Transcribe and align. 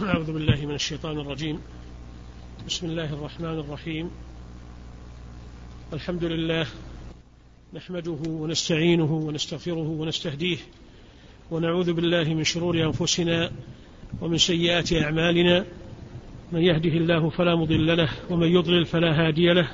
أعوذ 0.00 0.32
بالله 0.32 0.66
من 0.66 0.74
الشيطان 0.74 1.18
الرجيم. 1.20 1.58
بسم 2.66 2.86
الله 2.86 3.14
الرحمن 3.14 3.58
الرحيم. 3.58 4.10
الحمد 5.92 6.24
لله 6.24 6.66
نحمده 7.74 8.18
ونستعينه 8.26 9.12
ونستغفره 9.12 9.88
ونستهديه 9.88 10.56
ونعوذ 11.50 11.92
بالله 11.92 12.34
من 12.34 12.44
شرور 12.44 12.84
أنفسنا 12.84 13.50
ومن 14.20 14.38
سيئات 14.38 14.92
أعمالنا. 14.92 15.64
من 16.52 16.60
يهده 16.60 16.90
الله 16.90 17.30
فلا 17.30 17.56
مضل 17.56 17.96
له 17.96 18.08
ومن 18.30 18.48
يضلل 18.48 18.84
فلا 18.84 19.26
هادي 19.26 19.52
له. 19.52 19.68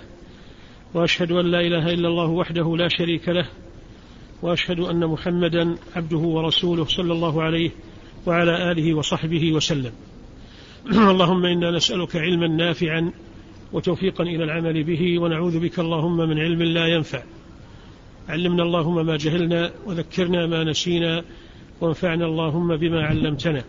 وأشهد 0.95 1.33
أن 1.33 1.47
لا 1.47 1.61
إله 1.61 1.95
إلا 1.95 2.09
الله 2.09 2.29
وحده 2.31 2.77
لا 2.77 2.89
شريك 2.89 3.29
له. 3.29 3.49
وأشهد 4.43 4.81
أن 4.81 5.07
محمدا 5.07 5.77
عبده 5.97 6.19
ورسوله 6.19 6.85
صلى 6.85 7.13
الله 7.13 7.43
عليه 7.43 7.71
وعلى 8.27 8.73
آله 8.73 8.95
وصحبه 8.95 9.53
وسلم. 9.53 9.93
اللهم 11.13 11.45
إنا 11.45 11.71
نسألك 11.71 12.17
علما 12.17 12.49
نافعا 12.49 13.13
وتوفيقا 13.73 14.25
إلى 14.25 14.45
العمل 14.45 14.85
به 14.85 15.19
ونعوذ 15.19 15.61
بك 15.61 15.79
اللهم 15.79 16.17
من 16.17 16.39
علم 16.39 16.63
لا 16.63 16.87
ينفع. 16.87 17.23
علمنا 18.29 18.63
اللهم 18.63 19.07
ما 19.07 19.17
جهلنا 19.17 19.73
وذكرنا 19.87 20.47
ما 20.47 20.65
نسينا 20.65 21.25
وانفعنا 21.81 22.27
اللهم 22.27 22.77
بما 22.77 23.03
علمتنا. 23.03 23.65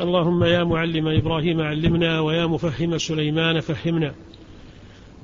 اللهم 0.00 0.44
يا 0.44 0.64
معلم 0.64 1.08
إبراهيم 1.08 1.60
علمنا 1.60 2.20
ويا 2.20 2.46
مفهم 2.46 2.98
سليمان 2.98 3.60
فهمنا. 3.60 4.14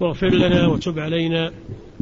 واغفر 0.01 0.29
لنا 0.29 0.67
وتب 0.67 0.99
علينا 0.99 1.53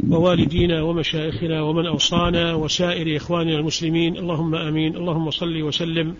ووالدينا 0.08 0.82
ومشايخنا 0.82 1.62
ومن 1.62 1.86
أوصانا 1.86 2.54
وسائر 2.54 3.16
إخواننا 3.16 3.58
المسلمين. 3.58 4.16
اللهم 4.16 4.54
آمين. 4.54 4.96
اللهم 4.96 5.30
صل 5.30 5.62
وسلم 5.62 6.14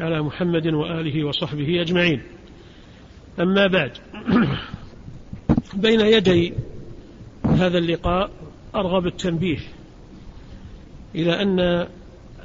على 0.00 0.22
محمد 0.22 0.66
وآله 0.66 1.24
وصحبه 1.24 1.80
أجمعين. 1.80 2.22
أما 3.40 3.66
بعد 3.66 3.92
بين 5.82 6.00
يدي 6.00 6.54
هذا 7.44 7.78
اللقاء 7.78 8.30
أرغب 8.74 9.06
التنبيه 9.06 9.58
إلى 11.14 11.42
أن 11.42 11.86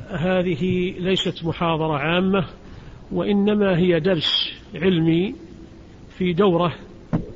هذه 0.09 0.93
ليست 0.99 1.45
محاضرة 1.45 1.97
عامة 1.97 2.45
وإنما 3.11 3.77
هي 3.77 3.99
درس 3.99 4.53
علمي 4.75 5.35
في 6.17 6.33
دورة 6.33 6.75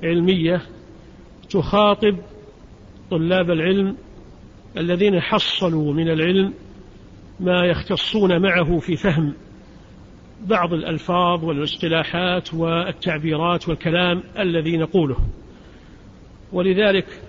علمية 0.04 0.62
تخاطب 1.50 2.18
طلاب 3.12 3.52
العلم 3.52 3.98
الذين 4.78 5.20
حصلوا 5.20 5.94
من 5.94 6.10
العلم 6.10 6.54
ما 7.40 7.66
يختصون 7.66 8.42
معه 8.42 8.80
في 8.80 8.96
فهم 8.96 9.34
بعض 10.42 10.74
الألفاظ 10.74 11.44
والاصطلاحات 11.44 12.54
والتعبيرات 12.54 13.70
والكلام 13.70 14.24
الذي 14.40 14.78
نقوله. 14.78 15.18
ولذلك 16.54 17.22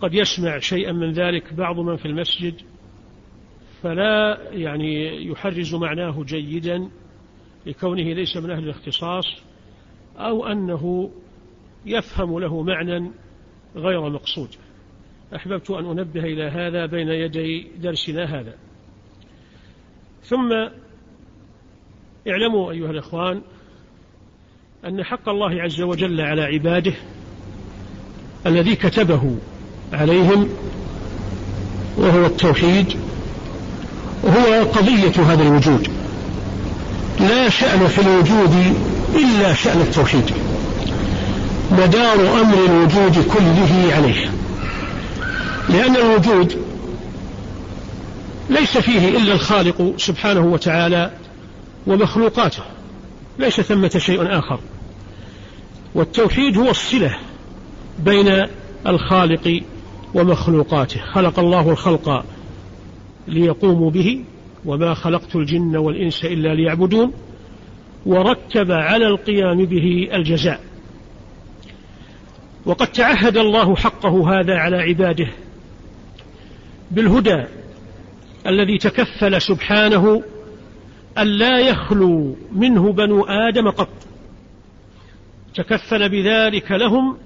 قد 0.00 0.14
يسمع 0.14 0.58
شيئا 0.58 0.92
من 0.92 1.12
ذلك 1.12 1.54
بعض 1.54 1.78
من 1.80 1.96
في 1.96 2.06
المسجد 2.06 2.54
فلا 3.82 4.38
يعني 4.50 5.24
يحرز 5.26 5.74
معناه 5.74 6.24
جيدا 6.24 6.88
لكونه 7.66 8.12
ليس 8.12 8.36
من 8.36 8.50
أهل 8.50 8.64
الاختصاص 8.64 9.24
أو 10.16 10.46
أنه 10.46 11.10
يفهم 11.86 12.38
له 12.38 12.62
معنى 12.62 13.10
غير 13.76 14.10
مقصود. 14.10 14.48
أحببت 15.34 15.70
أن 15.70 15.84
أنبه 15.90 16.20
إلى 16.20 16.42
هذا 16.42 16.86
بين 16.86 17.08
يدي 17.08 17.66
درسنا 17.82 18.40
هذا. 18.40 18.54
ثم 20.24 20.52
اعلموا 22.28 22.72
أيها 22.72 22.90
الإخوان 22.90 23.42
أن 24.84 25.04
حق 25.04 25.28
الله 25.28 25.62
عز 25.62 25.80
وجل 25.80 26.20
على 26.20 26.42
عباده 26.42 26.92
الذي 28.46 28.76
كتبه 28.76 29.36
عليهم 29.92 30.48
وهو 31.96 32.26
التوحيد 32.26 32.96
هو 34.24 34.62
قضية 34.64 35.22
هذا 35.22 35.42
الوجود. 35.42 35.88
لا 37.20 37.48
شأن 37.48 37.86
في 37.86 38.00
الوجود 38.00 38.76
إلا 39.14 39.54
شأن 39.54 39.80
التوحيد. 39.80 40.45
مدار 41.70 42.40
أمر 42.40 42.64
الوجود 42.64 43.28
كله 43.28 43.94
عليه. 43.96 44.30
لأن 45.68 45.96
الوجود 45.96 46.56
ليس 48.50 48.78
فيه 48.78 49.08
إلا 49.08 49.32
الخالق 49.32 49.94
سبحانه 49.96 50.40
وتعالى 50.40 51.10
ومخلوقاته. 51.86 52.62
ليس 53.38 53.60
ثمة 53.60 53.88
شيء 53.88 54.38
آخر. 54.38 54.60
والتوحيد 55.94 56.58
هو 56.58 56.70
الصلة 56.70 57.16
بين 57.98 58.46
الخالق 58.86 59.62
ومخلوقاته. 60.14 61.00
خلق 61.14 61.38
الله 61.38 61.70
الخلق 61.70 62.24
ليقوموا 63.28 63.90
به 63.90 64.24
وما 64.64 64.94
خلقت 64.94 65.36
الجن 65.36 65.76
والإنس 65.76 66.24
إلا 66.24 66.54
ليعبدون 66.54 67.12
ورتب 68.06 68.70
على 68.70 69.06
القيام 69.06 69.64
به 69.64 70.08
الجزاء. 70.12 70.60
وقد 72.66 72.86
تعهد 72.86 73.36
الله 73.36 73.76
حقه 73.76 74.40
هذا 74.40 74.54
على 74.54 74.76
عباده 74.76 75.28
بالهدى 76.90 77.44
الذي 78.46 78.78
تكفل 78.78 79.42
سبحانه 79.42 80.22
أن 81.18 81.26
لا 81.26 81.58
يخلو 81.58 82.36
منه 82.52 82.92
بنو 82.92 83.24
آدم 83.24 83.70
قط. 83.70 83.88
تكفل 85.54 86.08
بذلك 86.08 86.72
لهم 86.72 87.18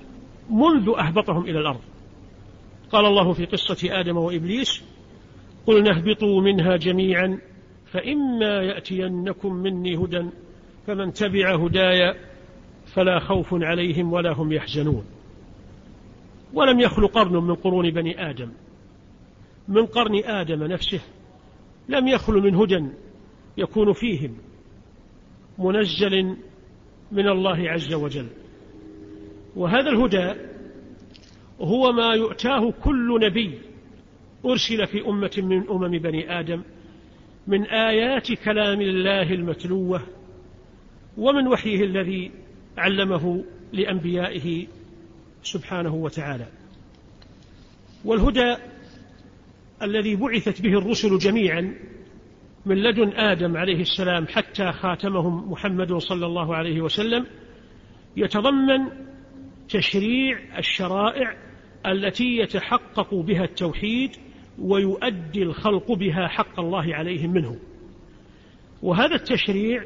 منذ 0.51 0.89
أهبطهم 0.99 1.45
إلى 1.45 1.59
الأرض. 1.59 1.81
قال 2.93 3.07
الله 3.07 3.33
في 3.33 3.45
قصة 3.45 4.01
آدم 4.01 4.17
وإبليس 4.17 4.83
قلنا 5.67 5.97
اهبطوا 5.97 6.43
منها 6.43 6.77
جميعا 6.77 7.39
فإما 7.93 8.63
يأتينكم 8.63 9.55
مني 9.55 9.97
هدى 9.97 10.25
فمن 10.87 11.13
تبع 11.13 11.55
هداي 11.55 12.15
فلا 12.95 13.19
خوف 13.19 13.49
عليهم 13.53 14.13
ولا 14.13 14.33
هم 14.33 14.53
يحزنون. 14.53 15.05
ولم 16.55 16.81
يخل 16.81 17.07
قرن 17.07 17.37
من 17.37 17.55
قرون 17.55 17.91
بني 17.91 18.31
آدم. 18.31 18.53
من 19.69 19.87
قرن 19.87 20.25
آدم 20.25 20.65
نفسه 20.65 21.01
لم 21.89 22.09
يخل 22.09 22.35
من 22.35 22.55
هدى 22.55 22.87
يكون 23.57 23.93
فيهم 23.93 24.37
منزل 25.59 26.37
من 27.13 27.29
الله 27.29 27.71
عز 27.71 27.95
وجل. 27.95 28.27
وهذا 29.57 29.91
الهدى 29.91 30.35
هو 31.61 31.93
ما 31.93 32.15
يؤتاه 32.15 32.71
كل 32.71 33.21
نبي 33.23 33.59
أرسل 34.45 34.87
في 34.87 35.09
أمة 35.09 35.31
من 35.39 35.71
أمم 35.71 35.99
بني 35.99 36.41
آدم 36.41 36.63
من 37.47 37.65
آيات 37.65 38.33
كلام 38.33 38.81
الله 38.81 39.33
المتلوة 39.33 40.03
ومن 41.19 41.49
وحيه 41.49 41.85
الذي 41.85 42.31
علمه 42.79 43.45
لأنبيائه 43.73 44.67
سبحانه 45.43 45.95
وتعالى. 45.95 46.47
والهدى 48.05 48.57
الذي 49.83 50.17
بعثت 50.17 50.63
به 50.63 50.79
الرسل 50.79 51.19
جميعا 51.19 51.75
من 52.67 52.77
لدن 52.77 53.09
آدم 53.09 53.57
عليه 53.57 53.81
السلام 53.81 54.27
حتى 54.27 54.73
خاتمهم 54.73 55.53
محمد 55.53 55.93
صلى 55.93 56.27
الله 56.27 56.57
عليه 56.57 56.81
وسلم 56.81 57.27
يتضمن 58.17 58.89
تشريع 59.69 60.59
الشرائع 60.59 61.37
التي 61.87 62.37
يتحقق 62.37 63.15
بها 63.15 63.45
التوحيد 63.45 64.11
ويؤدي 64.59 65.43
الخلق 65.43 65.93
بها 65.93 66.29
حق 66.29 66.61
الله 66.61 66.95
عليهم 66.95 67.33
منه. 67.33 67.57
وهذا 68.83 69.15
التشريع 69.15 69.85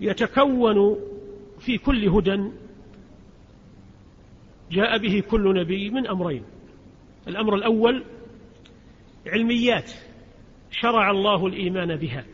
يتكون 0.00 0.96
في 1.60 1.78
كل 1.78 2.08
هدى 2.08 2.50
جاء 4.70 4.98
به 4.98 5.22
كل 5.30 5.60
نبي 5.60 5.90
من 5.90 6.06
أمرين. 6.06 6.44
الأمر 7.28 7.54
الأول 7.54 8.04
علميات 9.26 9.92
شرع 10.70 11.10
الله 11.10 11.46
الإيمان 11.46 11.96
بها. 11.96 12.24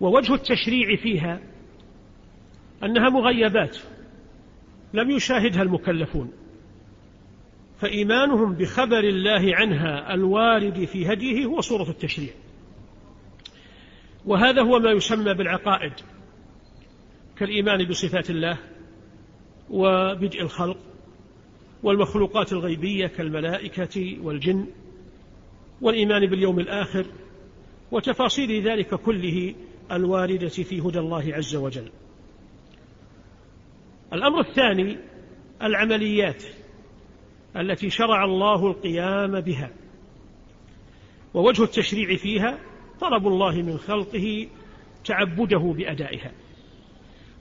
ووجه 0.00 0.34
التشريع 0.34 0.96
فيها 0.96 1.40
أنها 2.84 3.08
مغيبات 3.08 3.78
لم 4.94 5.10
يشاهدها 5.10 5.62
المكلفون. 5.62 6.32
فإيمانهم 7.80 8.54
بخبر 8.54 8.98
الله 8.98 9.56
عنها 9.56 10.14
الوارد 10.14 10.84
في 10.84 11.12
هديه 11.12 11.44
هو 11.44 11.60
صورة 11.60 11.90
التشريع. 11.90 12.32
وهذا 14.26 14.62
هو 14.62 14.78
ما 14.78 14.90
يسمى 14.90 15.34
بالعقائد 15.34 15.92
كالإيمان 17.38 17.84
بصفات 17.84 18.30
الله 18.30 18.58
وبدء 19.70 20.40
الخلق 20.42 20.76
والمخلوقات 21.82 22.52
الغيبية 22.52 23.06
كالملائكة 23.06 24.18
والجن 24.22 24.66
والإيمان 25.80 26.26
باليوم 26.26 26.60
الآخر 26.60 27.06
وتفاصيل 27.92 28.68
ذلك 28.68 28.94
كله 28.94 29.54
الواردة 29.92 30.48
في 30.48 30.80
هدى 30.80 30.98
الله 30.98 31.34
عز 31.34 31.56
وجل. 31.56 31.90
الأمر 34.12 34.40
الثاني 34.40 34.98
العمليات 35.62 36.42
التي 37.56 37.90
شرع 37.90 38.24
الله 38.24 38.66
القيام 38.66 39.40
بها 39.40 39.70
ووجه 41.34 41.62
التشريع 41.62 42.16
فيها 42.16 42.58
طلب 43.00 43.26
الله 43.26 43.62
من 43.62 43.78
خلقه 43.78 44.48
تعبده 45.04 45.58
بأدائها 45.58 46.32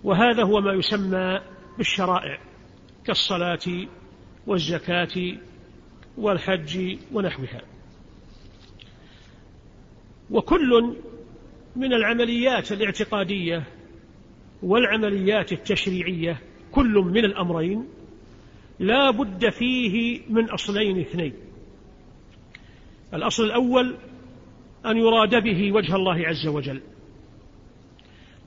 وهذا 0.03 0.43
هو 0.43 0.61
ما 0.61 0.73
يسمى 0.73 1.41
بالشرائع 1.77 2.39
كالصلاة 3.05 3.87
والزكاة 4.47 5.37
والحج 6.17 6.97
ونحوها. 7.13 7.61
وكل 10.31 10.95
من 11.75 11.93
العمليات 11.93 12.71
الاعتقادية 12.71 13.63
والعمليات 14.63 15.51
التشريعية 15.51 16.41
كل 16.71 16.93
من 16.93 17.25
الأمرين 17.25 17.87
لا 18.79 19.11
بد 19.11 19.49
فيه 19.49 20.21
من 20.29 20.49
أصلين 20.49 20.99
اثنين. 20.99 21.33
الأصل 23.13 23.43
الأول 23.43 23.95
أن 24.85 24.97
يراد 24.97 25.43
به 25.43 25.71
وجه 25.71 25.95
الله 25.95 26.27
عز 26.27 26.47
وجل. 26.47 26.81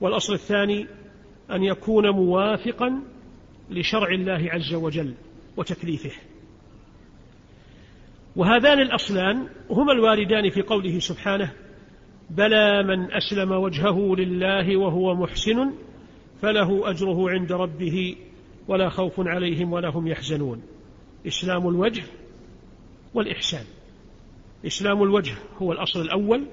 والأصل 0.01 0.33
الثاني 0.33 0.87
أن 1.51 1.63
يكون 1.63 2.09
موافقا 2.09 3.01
لشرع 3.69 4.13
الله 4.13 4.49
عز 4.51 4.73
وجل 4.73 5.13
وتكليفه. 5.57 6.11
وهذان 8.35 8.79
الأصلان 8.79 9.47
هما 9.69 9.91
الواردان 9.91 10.49
في 10.49 10.61
قوله 10.61 10.99
سبحانه 10.99 11.53
بلى 12.29 12.83
من 12.83 13.11
أسلم 13.11 13.51
وجهه 13.51 14.15
لله 14.15 14.77
وهو 14.77 15.15
محسن 15.15 15.73
فله 16.41 16.89
أجره 16.89 17.29
عند 17.29 17.51
ربه 17.51 18.15
ولا 18.67 18.89
خوف 18.89 19.13
عليهم 19.17 19.73
ولا 19.73 19.89
هم 19.89 20.07
يحزنون. 20.07 20.61
إسلام 21.27 21.67
الوجه 21.67 22.03
والإحسان. 23.13 23.65
إسلام 24.65 25.03
الوجه 25.03 25.33
هو 25.61 25.71
الأصل 25.71 26.01
الأول 26.01 26.45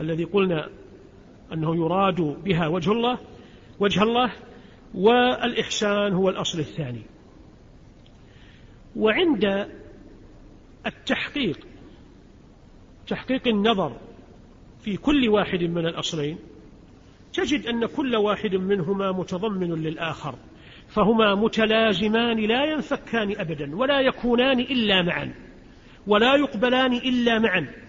الذي 0.00 0.24
قلنا 0.24 0.68
أنه 1.52 1.76
يراد 1.76 2.20
بها 2.44 2.66
وجه 2.66 2.92
الله 2.92 3.18
وجه 3.80 4.02
الله 4.02 4.32
والإحسان 4.96 6.12
هو 6.12 6.28
الأصل 6.28 6.58
الثاني. 6.58 7.02
وعند 8.96 9.68
التحقيق 10.86 11.66
تحقيق 13.06 13.48
النظر 13.48 13.96
في 14.80 14.96
كل 14.96 15.28
واحد 15.28 15.62
من 15.62 15.86
الأصلين 15.86 16.38
تجد 17.32 17.66
أن 17.66 17.86
كل 17.86 18.16
واحد 18.16 18.54
منهما 18.54 19.12
متضمن 19.12 19.82
للآخر 19.82 20.34
فهما 20.88 21.34
متلازمان 21.34 22.40
لا 22.40 22.64
ينفكان 22.64 23.40
أبدا 23.40 23.76
ولا 23.76 24.00
يكونان 24.00 24.60
إلا 24.60 25.02
معا 25.02 25.34
ولا 26.06 26.36
يقبلان 26.36 26.92
إلا 26.92 27.38
معا. 27.38 27.85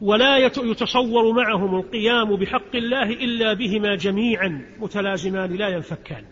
ولا 0.00 0.38
يتصور 0.38 1.32
معهم 1.32 1.76
القيام 1.76 2.36
بحق 2.36 2.76
الله 2.76 3.10
إلا 3.10 3.52
بهما 3.52 3.94
جميعا 3.94 4.66
متلازمان 4.78 5.52
لا 5.52 5.68
ينفكان. 5.68 6.24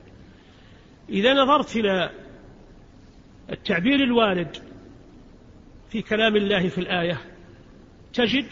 إذا 1.08 1.34
نظرت 1.34 1.76
إلى 1.76 2.10
التعبير 3.52 3.94
الوارد 3.94 4.56
في 5.90 6.02
كلام 6.02 6.36
الله 6.36 6.68
في 6.68 6.78
الآية 6.78 7.18
تجد 8.12 8.46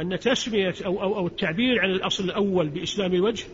أن 0.00 0.18
تسمية 0.18 0.74
أو, 0.86 1.02
أو, 1.02 1.16
أو 1.16 1.26
التعبير 1.26 1.80
عن 1.80 1.90
الأصل 1.90 2.24
الأول 2.24 2.68
بإسلام 2.68 3.14
الوجه 3.14 3.46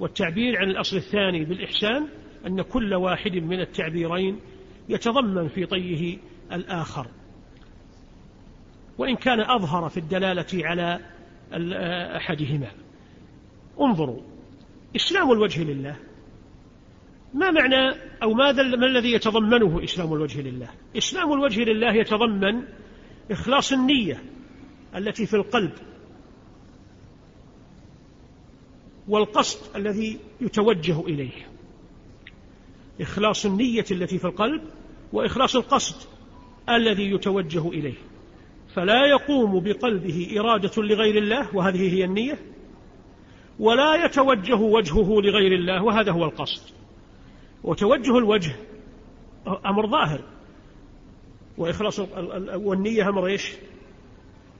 والتعبير 0.00 0.58
عن 0.58 0.70
الأصل 0.70 0.96
الثاني 0.96 1.44
بالإحسان 1.44 2.08
أن 2.46 2.62
كل 2.62 2.94
واحد 2.94 3.36
من 3.36 3.60
التعبيرين 3.60 4.40
يتضمن 4.88 5.48
في 5.48 5.66
طيه 5.66 6.18
الآخر. 6.52 7.06
وإن 8.98 9.16
كان 9.16 9.40
أظهر 9.40 9.88
في 9.88 9.96
الدلالة 9.96 10.46
على 10.54 11.00
أحدهما. 12.16 12.70
انظروا 13.80 14.20
إسلام 14.96 15.32
الوجه 15.32 15.64
لله. 15.64 15.96
ما 17.34 17.50
معنى 17.50 17.98
أو 18.22 18.34
ماذا 18.34 18.62
ما 18.62 18.86
الذي 18.86 19.12
يتضمنه 19.12 19.84
إسلام 19.84 20.14
الوجه 20.14 20.40
لله؟ 20.40 20.68
إسلام 20.96 21.32
الوجه 21.32 21.60
لله 21.60 21.94
يتضمن 21.94 22.62
إخلاص 23.30 23.72
النية 23.72 24.22
التي 24.96 25.26
في 25.26 25.36
القلب 25.36 25.72
والقصد 29.08 29.76
الذي 29.76 30.18
يتوجه 30.40 31.00
إليه. 31.00 31.46
إخلاص 33.00 33.46
النية 33.46 33.84
التي 33.90 34.18
في 34.18 34.24
القلب 34.24 34.62
وإخلاص 35.12 35.56
القصد 35.56 36.08
الذي 36.68 37.10
يتوجه 37.10 37.68
إليه. 37.68 38.13
فلا 38.74 39.06
يقوم 39.06 39.60
بقلبه 39.60 40.36
إرادة 40.40 40.82
لغير 40.82 41.18
الله 41.18 41.56
وهذه 41.56 41.94
هي 41.94 42.04
النية 42.04 42.38
ولا 43.58 44.04
يتوجه 44.04 44.56
وجهه 44.56 45.20
لغير 45.20 45.52
الله 45.52 45.82
وهذا 45.82 46.12
هو 46.12 46.24
القصد. 46.24 46.62
وتوجه 47.64 48.18
الوجه 48.18 48.56
أمر 49.66 49.86
ظاهر. 49.86 50.20
وإخلاص 51.58 52.00
والنية 52.54 53.08
أمر 53.08 53.26
إيش؟ 53.26 53.52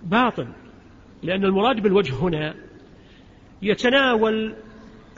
باطن. 0.02 0.48
لأن 1.22 1.44
المراد 1.44 1.82
بالوجه 1.82 2.14
هنا 2.14 2.54
يتناول 3.62 4.54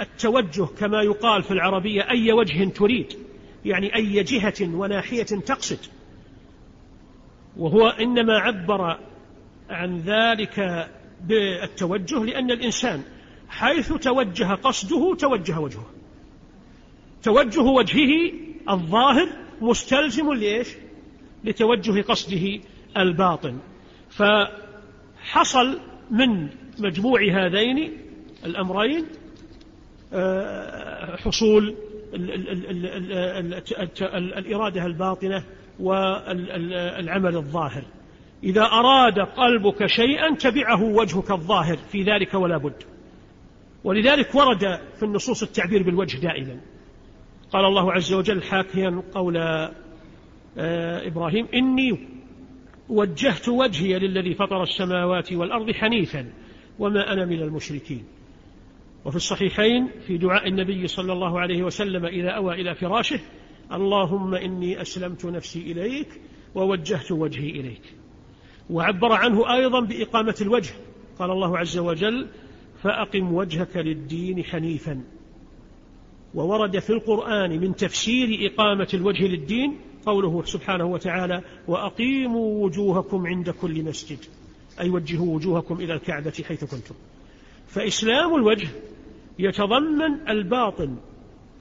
التوجه 0.01 0.65
كما 0.65 1.03
يقال 1.03 1.43
في 1.43 1.51
العربية 1.51 2.11
أي 2.11 2.33
وجه 2.33 2.65
تريد 2.65 3.13
يعني 3.65 3.95
أي 3.95 4.23
جهة 4.23 4.75
وناحية 4.75 5.23
تقصد. 5.23 5.96
وهو 7.59 7.89
إنما 7.89 8.39
عبر 8.39 8.99
عن 9.71 9.99
ذلك 9.99 10.89
بالتوجه 11.25 12.25
لأن 12.25 12.51
الإنسان 12.51 13.03
حيث 13.49 13.93
توجه 13.93 14.55
قصده 14.55 15.15
توجه 15.15 15.59
وجهه 15.59 15.87
توجه 17.23 17.61
وجهه 17.61 18.33
الظاهر 18.71 19.29
مستلزم 19.61 20.33
لإيش 20.33 20.69
لتوجه 21.45 22.03
قصده 22.03 22.61
الباطن 22.97 23.59
فحصل 24.11 25.81
من 26.11 26.49
مجموع 26.79 27.21
هذين 27.33 27.93
الأمرين 28.45 29.07
آه، 30.13 31.17
حصول 31.17 31.75
الإرادة 34.39 34.87
الباطنة 34.87 35.45
والعمل 35.81 37.37
الظاهر. 37.37 37.85
إذا 38.45 38.63
أراد 38.63 39.19
قلبك 39.19 39.87
شيئا 39.87 40.35
تبعه 40.35 40.83
وجهك 40.83 41.31
الظاهر 41.31 41.77
في 41.77 42.03
ذلك 42.03 42.35
ولا 42.35 42.57
بد. 42.57 42.83
ولذلك 43.85 44.35
ورد 44.35 44.81
في 44.97 45.03
النصوص 45.03 45.43
التعبير 45.43 45.83
بالوجه 45.83 46.19
دائما. 46.19 46.61
قال 47.53 47.65
الله 47.65 47.93
عز 47.93 48.13
وجل 48.13 48.43
حاكيا 48.43 49.03
قول 49.15 49.37
آه، 50.59 51.07
إبراهيم 51.07 51.49
إني 51.55 52.09
وجهت 52.89 53.49
وجهي 53.49 53.99
للذي 53.99 54.35
فطر 54.35 54.63
السماوات 54.63 55.33
والأرض 55.33 55.71
حنيفا 55.71 56.33
وما 56.79 57.13
أنا 57.13 57.25
من 57.25 57.43
المشركين. 57.43 58.05
وفي 59.05 59.17
الصحيحين 59.17 59.91
في 60.07 60.19
دعاء 60.19 60.49
النبي 60.49 60.87
صلى 60.87 61.13
الله 61.13 61.41
عليه 61.41 61.63
وسلم 61.63 62.07
إذا 62.07 62.31
أوى 62.31 62.55
إلى 62.55 62.75
فراشه 62.75 63.21
اللهم 63.73 64.35
إني 64.35 64.83
أسلمت 64.83 65.25
نفسي 65.25 65.73
إليك 65.73 66.21
ووجهت 66.55 67.13
وجهي 67.13 67.51
إليك. 67.51 67.95
وعبر 68.71 69.13
عنه 69.13 69.55
أيضا 69.55 69.81
بإقامة 69.81 70.35
الوجه. 70.41 70.75
قال 71.19 71.31
الله 71.31 71.59
عز 71.59 71.79
وجل 71.79 72.29
فأقم 72.83 73.33
وجهك 73.33 73.77
للدين 73.77 74.45
حنيفا. 74.45 75.01
وورد 76.35 76.79
في 76.79 76.91
القرآن 76.91 77.61
من 77.61 77.77
تفسير 77.77 78.53
إقامة 78.53 78.89
الوجه 78.95 79.27
للدين 79.27 79.79
قوله 80.07 80.45
سبحانه 80.45 80.85
وتعالى 80.85 81.43
وأقيموا 81.69 82.65
وجوهكم 82.65 83.27
عند 83.27 83.51
كل 83.51 83.85
مسجد. 83.85 84.19
أي 84.81 84.91
وجهوا 84.91 85.35
وجوهكم 85.35 85.75
إلى 85.75 85.95
الكعبة 85.95 86.33
حيث 86.49 86.65
كنتم. 86.65 86.95
فإسلام 87.67 88.35
الوجه 88.35 88.69
يتضمن 89.39 90.29
الباطن 90.29 90.97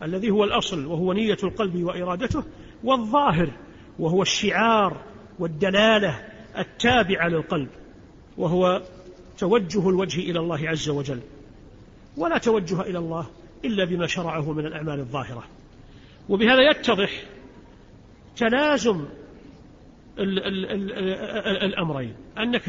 الذي 0.03 0.29
هو 0.29 0.43
الأصل 0.43 0.85
وهو 0.85 1.13
نية 1.13 1.37
القلب 1.43 1.83
وإرادته 1.83 2.43
والظاهر 2.83 3.51
وهو 3.99 4.21
الشعار 4.21 5.01
والدلالة 5.39 6.27
التابعة 6.57 7.27
للقلب 7.27 7.69
وهو 8.37 8.81
توجه 9.37 9.89
الوجه 9.89 10.19
إلى 10.19 10.39
الله 10.39 10.69
عز 10.69 10.89
وجل. 10.89 11.19
ولا 12.17 12.37
توجه 12.37 12.81
إلى 12.81 12.97
الله 12.97 13.27
إلا 13.65 13.85
بما 13.85 14.07
شرعه 14.07 14.51
من 14.53 14.65
الأعمال 14.65 14.99
الظاهرة. 14.99 15.43
وبهذا 16.29 16.69
يتضح 16.69 17.23
تلازم 18.35 19.05
الأمرين 21.63 22.15
أنك 22.37 22.65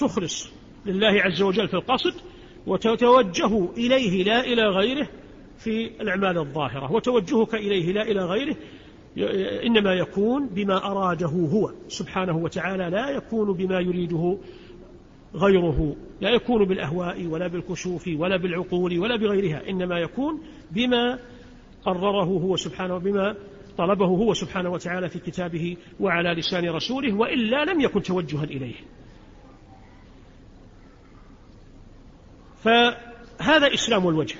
تخلص 0.00 0.48
لله 0.86 1.22
عز 1.22 1.42
وجل 1.42 1.68
في 1.68 1.74
القصد 1.74 2.14
وتتوجه 2.66 3.68
إليه 3.76 4.24
لا 4.24 4.40
إلى 4.40 4.62
غيره 4.62 5.08
في 5.64 5.90
الأعمال 6.00 6.38
الظاهرة 6.38 6.92
وتوجهك 6.92 7.54
إليه 7.54 7.92
لا 7.92 8.02
إلى 8.02 8.24
غيره 8.24 8.56
إنما 9.66 9.94
يكون 9.94 10.46
بما 10.46 10.86
أراده 10.90 11.26
هو. 11.26 11.72
سبحانه 11.88 12.36
وتعالى 12.36 12.90
لا 12.90 13.10
يكون 13.10 13.52
بما 13.52 13.80
يريده 13.80 14.38
غيره 15.34 15.96
لا 16.20 16.30
يكون 16.30 16.64
بالأهواء 16.64 17.26
ولا 17.26 17.46
بالكشوف 17.46 18.10
ولا 18.16 18.36
بالعقول 18.36 18.98
ولا 18.98 19.16
بغيرها 19.16 19.68
إنما 19.68 19.98
يكون 19.98 20.42
بما 20.70 21.18
قرره 21.84 22.24
هو 22.24 22.56
سبحانه 22.56 22.98
بما 22.98 23.36
طلبه 23.78 24.06
هو 24.06 24.34
سبحانه 24.34 24.70
وتعالى 24.70 25.08
في 25.08 25.18
كتابه 25.18 25.76
وعلى 26.00 26.28
لسان 26.28 26.68
رسوله 26.68 27.14
وإلا 27.14 27.64
لم 27.64 27.80
يكن 27.80 28.02
توجها 28.02 28.44
إليه. 28.44 28.74
فهذا 32.64 33.74
إسلام 33.74 34.08
الوجه. 34.08 34.36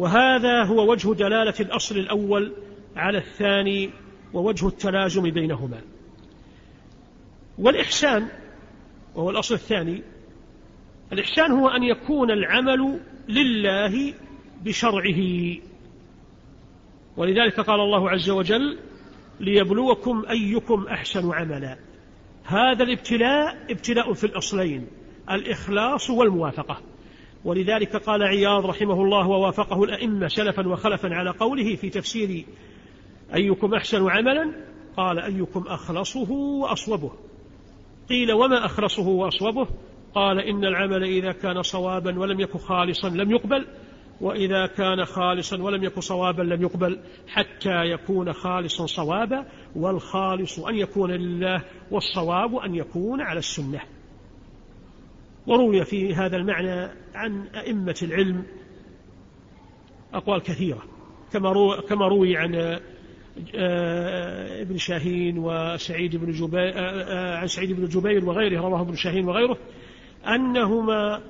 وهذا 0.00 0.64
هو 0.64 0.90
وجه 0.90 1.14
دلالة 1.14 1.54
الأصل 1.60 1.98
الأول 1.98 2.52
على 2.96 3.18
الثاني 3.18 3.90
ووجه 4.32 4.68
التلازم 4.68 5.22
بينهما. 5.22 5.80
والإحسان 7.58 8.28
وهو 9.14 9.30
الأصل 9.30 9.54
الثاني 9.54 10.02
الإحسان 11.12 11.50
هو 11.52 11.68
أن 11.68 11.82
يكون 11.82 12.30
العمل 12.30 13.00
لله 13.28 14.14
بشرعه. 14.64 15.56
ولذلك 17.16 17.60
قال 17.60 17.80
الله 17.80 18.10
عز 18.10 18.30
وجل 18.30 18.78
ليبلوكم 19.40 20.24
أيكم 20.30 20.86
أحسن 20.86 21.32
عملا. 21.32 21.78
هذا 22.44 22.84
الابتلاء 22.84 23.66
ابتلاء 23.70 24.12
في 24.12 24.24
الأصلين 24.24 24.86
الإخلاص 25.30 26.10
والموافقة. 26.10 26.89
ولذلك 27.44 27.96
قال 27.96 28.22
عياض 28.22 28.66
رحمه 28.66 29.02
الله 29.02 29.28
ووافقه 29.28 29.84
الأئمة 29.84 30.28
سلفا 30.28 30.68
وخلفا 30.68 31.14
على 31.14 31.30
قوله 31.30 31.76
في 31.76 31.90
تفسير 31.90 32.44
أيكم 33.34 33.74
أحسن 33.74 34.10
عملا؟ 34.10 34.52
قال 34.96 35.18
أيكم 35.18 35.64
أخلصه 35.66 36.30
وأصوبه. 36.32 37.10
قيل 38.08 38.32
وما 38.32 38.64
أخلصه 38.64 39.08
وأصوبه؟ 39.08 39.66
قال 40.14 40.38
إن 40.38 40.64
العمل 40.64 41.02
إذا 41.02 41.32
كان 41.32 41.62
صوابا 41.62 42.18
ولم 42.18 42.40
يكن 42.40 42.58
خالصا 42.58 43.08
لم 43.08 43.30
يقبل 43.30 43.66
وإذا 44.20 44.66
كان 44.66 45.04
خالصا 45.04 45.62
ولم 45.62 45.84
يكن 45.84 46.00
صوابا 46.00 46.42
لم 46.42 46.62
يقبل 46.62 47.00
حتى 47.28 47.84
يكون 47.84 48.32
خالصا 48.32 48.86
صوابا 48.86 49.46
والخالص 49.76 50.58
أن 50.58 50.74
يكون 50.74 51.10
لله 51.10 51.64
والصواب 51.90 52.56
أن 52.56 52.74
يكون 52.74 53.20
على 53.20 53.38
السنة. 53.38 53.80
وروي 55.46 55.84
في 55.84 56.14
هذا 56.14 56.36
المعنى 56.36 56.90
عن 57.14 57.46
أئمة 57.46 57.96
العلم 58.02 58.42
أقوال 60.14 60.42
كثيرة 60.42 60.82
كما 61.88 62.08
روي 62.08 62.36
عن 62.36 62.80
آه، 63.54 64.62
ابن 64.62 64.76
شاهين 64.76 65.38
وسعيد 65.38 66.16
بن 66.16 66.32
جبير 66.32 66.72
آه، 66.78 67.02
آه، 67.02 67.36
عن 67.36 67.46
سعيد 67.46 67.72
بن 67.72 67.88
جبير 67.88 68.24
وغيره 68.24 68.60
رواه 68.60 68.80
ابن 68.80 68.94
شاهين 68.94 69.28
وغيره 69.28 69.56
أنهما 70.26 71.22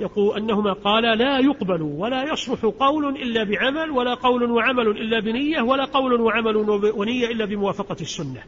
يقول 0.00 0.36
أنهما 0.36 0.72
قالا 0.72 1.14
لا 1.14 1.38
يقبل 1.38 1.82
ولا 1.82 2.32
يصلح 2.32 2.64
قول 2.64 3.16
إلا 3.16 3.44
بعمل 3.44 3.90
ولا 3.90 4.14
قول 4.14 4.50
وعمل 4.50 4.88
إلا 4.88 5.20
بنية 5.20 5.62
ولا 5.62 5.84
قول 5.84 6.20
وعمل 6.20 6.56
ونية 6.96 7.26
إلا 7.26 7.44
بموافقة 7.44 7.96
السنة. 8.00 8.42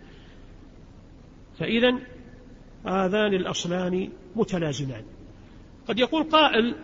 فإذا 1.59 1.95
هذان 2.87 3.35
الأصلان 3.35 4.09
متلازمان. 4.37 5.05
قد 5.89 5.99
يقول 5.99 6.23
قائل 6.23 6.75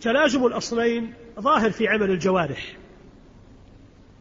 تلازم 0.00 0.46
الأصلين 0.46 1.14
ظاهر 1.40 1.70
في 1.70 1.88
عمل 1.88 2.10
الجوارح 2.10 2.76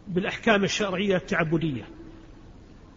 بالأحكام 0.07 0.63
الشرعية 0.63 1.15
التعبدية. 1.15 1.87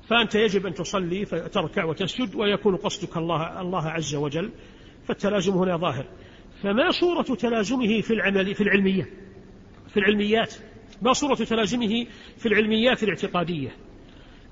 فأنت 0.08 0.34
يجب 0.34 0.66
أن 0.66 0.74
تصلي 0.74 1.24
فتركع 1.24 1.84
وتسجد 1.84 2.34
ويكون 2.34 2.76
قصدك 2.76 3.16
الله, 3.16 3.60
الله 3.60 3.88
عز 3.88 4.14
وجل 4.14 4.50
فالتلازم 5.04 5.52
هنا 5.52 5.76
ظاهر. 5.76 6.06
فما 6.62 6.90
صورة 6.90 7.36
تلازمه 7.36 8.00
في 8.00 8.10
العمل 8.10 8.54
في 8.54 8.60
العلمية؟ 8.60 9.08
في 9.88 9.96
العلميات. 9.96 10.54
ما 11.02 11.12
صورة 11.12 11.34
تلازمه 11.34 12.06
في 12.36 12.46
العلميات 12.46 13.02
الاعتقادية؟ 13.02 13.76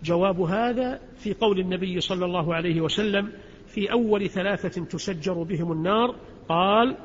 جواب 0.05 0.40
هذا 0.40 1.00
في 1.16 1.35
قول 1.35 1.61
النبي 1.61 2.00
صلى 2.00 2.25
الله 2.25 2.55
عليه 2.55 2.81
وسلم 2.81 3.33
في 3.66 3.93
أول 3.93 4.28
ثلاثة 4.28 4.85
تسجر 4.85 5.43
بهم 5.43 5.73
النار 5.73 6.16
قال 6.49 6.97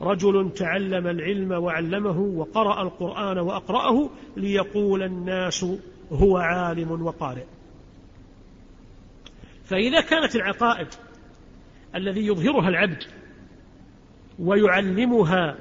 رجل 0.00 0.52
تعلم 0.54 1.06
العلم 1.06 1.52
وعلمه 1.52 2.20
وقرأ 2.20 2.82
القرآن 2.82 3.38
وأقرأه 3.38 4.10
ليقول 4.36 5.02
الناس 5.02 5.66
هو 6.12 6.36
عالم 6.36 7.02
وقارئ. 7.02 7.44
فإذا 9.64 10.00
كانت 10.00 10.36
العقائد 10.36 10.88
الذي 11.94 12.26
يظهرها 12.26 12.68
العبد 12.68 13.02
ويعلمها 14.38 15.56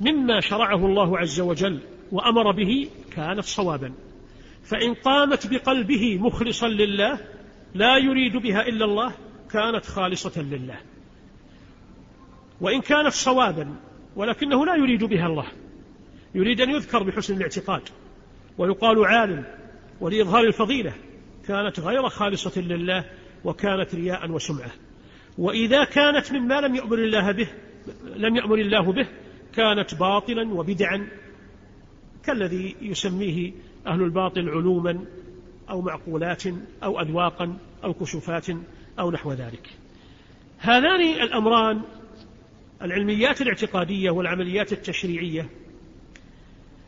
مما 0.00 0.40
شرعه 0.40 0.86
الله 0.86 1.18
عز 1.18 1.40
وجل 1.40 1.80
وأمر 2.12 2.52
به 2.52 2.90
كانت 3.12 3.44
صوابا. 3.44 3.92
فإن 4.62 4.94
قامت 4.94 5.46
بقلبه 5.46 6.18
مخلصا 6.18 6.68
لله 6.68 7.18
لا 7.74 7.98
يريد 7.98 8.36
بها 8.36 8.68
إلا 8.68 8.84
الله 8.84 9.14
كانت 9.50 9.86
خالصة 9.86 10.42
لله. 10.42 10.78
وإن 12.60 12.80
كانت 12.80 13.12
صوابا 13.12 13.74
ولكنه 14.16 14.66
لا 14.66 14.74
يريد 14.74 15.04
بها 15.04 15.26
الله. 15.26 15.46
يريد 16.34 16.60
أن 16.60 16.70
يذكر 16.70 17.02
بحسن 17.02 17.36
الاعتقاد. 17.36 17.82
ويقال 18.58 19.04
عالم 19.04 19.44
ولإظهار 20.00 20.44
الفضيلة 20.44 20.92
كانت 21.48 21.80
غير 21.80 22.08
خالصة 22.08 22.60
لله 22.60 23.04
وكانت 23.44 23.94
رياء 23.94 24.30
وسمعة. 24.30 24.70
وإذا 25.38 25.84
كانت 25.84 26.32
مما 26.32 26.60
لم 26.60 26.74
يأمر 26.74 26.98
الله 26.98 27.32
به 27.32 27.48
لم 28.16 28.36
يأمر 28.36 28.54
الله 28.54 28.92
به 28.92 29.06
كانت 29.54 29.94
باطلا 29.94 30.54
وبدعا. 30.54 31.08
كالذي 32.24 32.76
يسميه 32.80 33.52
أهل 33.86 34.02
الباطل 34.02 34.48
علوما 34.48 35.04
أو 35.70 35.80
معقولات 35.82 36.42
أو 36.82 37.00
أذواقا 37.00 37.56
أو 37.84 37.94
كشوفات 37.94 38.46
أو 38.98 39.10
نحو 39.10 39.32
ذلك. 39.32 39.70
هذان 40.58 41.00
الأمران 41.00 41.82
العلميات 42.82 43.40
الاعتقادية 43.40 44.10
والعمليات 44.10 44.72
التشريعية 44.72 45.48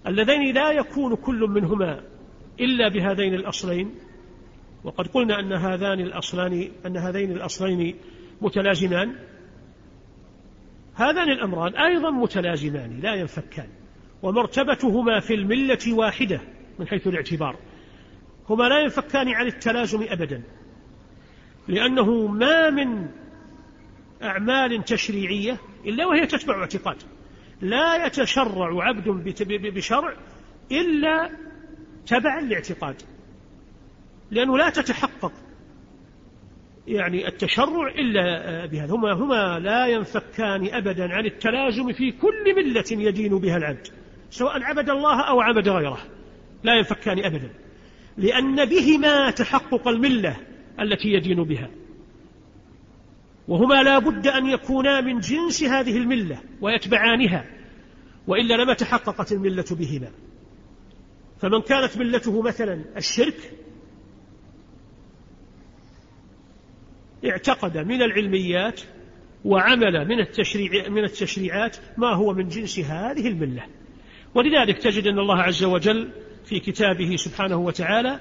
اللذين 0.06 0.54
لا 0.54 0.70
يكون 0.70 1.14
كل 1.16 1.40
منهما 1.40 2.00
إلا 2.60 2.88
بهذين 2.88 3.34
الأصلين 3.34 3.94
وقد 4.84 5.06
قلنا 5.06 5.40
أن 5.40 5.52
هذان 5.52 6.00
الأصلان 6.00 6.68
أن 6.86 6.96
هذين 6.96 7.32
الأصلين 7.32 7.94
متلازمان. 8.40 9.14
هذان 10.94 11.30
الأمران 11.30 11.76
أيضا 11.76 12.10
متلازمان 12.10 13.00
لا 13.00 13.14
ينفكان 13.14 13.68
ومرتبتهما 14.22 15.20
في 15.20 15.34
الملة 15.34 15.94
واحدة 15.94 16.40
من 16.78 16.88
حيث 16.88 17.06
الاعتبار. 17.06 17.56
هما 18.48 18.64
لا 18.64 18.80
ينفكان 18.80 19.28
عن 19.28 19.46
التلازم 19.46 20.02
أبدا 20.02 20.42
لأنه 21.68 22.26
ما 22.26 22.70
من 22.70 23.08
أعمال 24.22 24.84
تشريعية 24.84 25.58
إلا 25.86 26.06
وهي 26.06 26.26
تتبع 26.26 26.60
اعتقاد. 26.60 26.96
لا 27.60 28.06
يتشرع 28.06 28.84
عبد 28.84 29.08
بشرع 29.48 30.14
إلا 30.72 31.30
تبعا 32.06 32.40
لاعتقاد. 32.40 33.02
لأنه 34.30 34.58
لا 34.58 34.70
تتحقق 34.70 35.32
يعني 36.86 37.28
التشرع 37.28 37.88
إلا 37.88 38.66
بهذا. 38.66 38.94
هما, 38.94 39.12
هما 39.12 39.58
لا 39.58 39.86
ينفكان 39.86 40.74
أبدا 40.74 41.12
عن 41.12 41.26
التلازم 41.26 41.92
في 41.92 42.12
كل 42.12 42.54
ملة 42.56 42.84
يدين 42.90 43.38
بها 43.38 43.56
العبد 43.56 43.88
سواء 44.30 44.62
عبد 44.62 44.90
الله 44.90 45.20
أو 45.20 45.40
عبد 45.40 45.68
غيره. 45.68 45.98
لا 46.64 46.74
ينفكان 46.74 47.24
أبدا. 47.24 47.50
لأن 48.16 48.64
بهما 48.64 49.30
تحقق 49.30 49.88
الملة 49.88 50.36
التي 50.80 51.08
يدين 51.08 51.42
بها. 51.42 51.70
وهما 53.48 53.82
لا 53.82 53.98
بد 53.98 54.26
أن 54.26 54.46
يكونا 54.46 55.00
من 55.00 55.20
جنس 55.20 55.62
هذه 55.62 55.96
الملة 55.96 56.40
ويتبعانها 56.60 57.44
وإلا 58.26 58.54
لما 58.54 58.74
تحققت 58.74 59.32
الملة 59.32 59.64
بهما. 59.70 60.10
فمن 61.40 61.60
كانت 61.60 61.98
ملته 61.98 62.42
مثلا 62.42 62.84
الشرك 62.96 63.52
اعتقد 67.24 67.78
من 67.78 68.02
العلميات 68.02 68.80
وعمل 69.44 70.08
من 70.08 70.20
التشريع 70.20 70.88
من 70.88 71.04
التشريعات 71.04 71.76
ما 71.96 72.14
هو 72.14 72.34
من 72.34 72.48
جنس 72.48 72.78
هذه 72.78 73.28
الملة. 73.28 73.66
ولذلك 74.34 74.78
تجد 74.78 75.06
أن 75.06 75.18
الله 75.18 75.42
عز 75.42 75.64
وجل 75.64 76.10
في 76.44 76.60
كتابه 76.60 77.16
سبحانه 77.16 77.56
وتعالى 77.56 78.20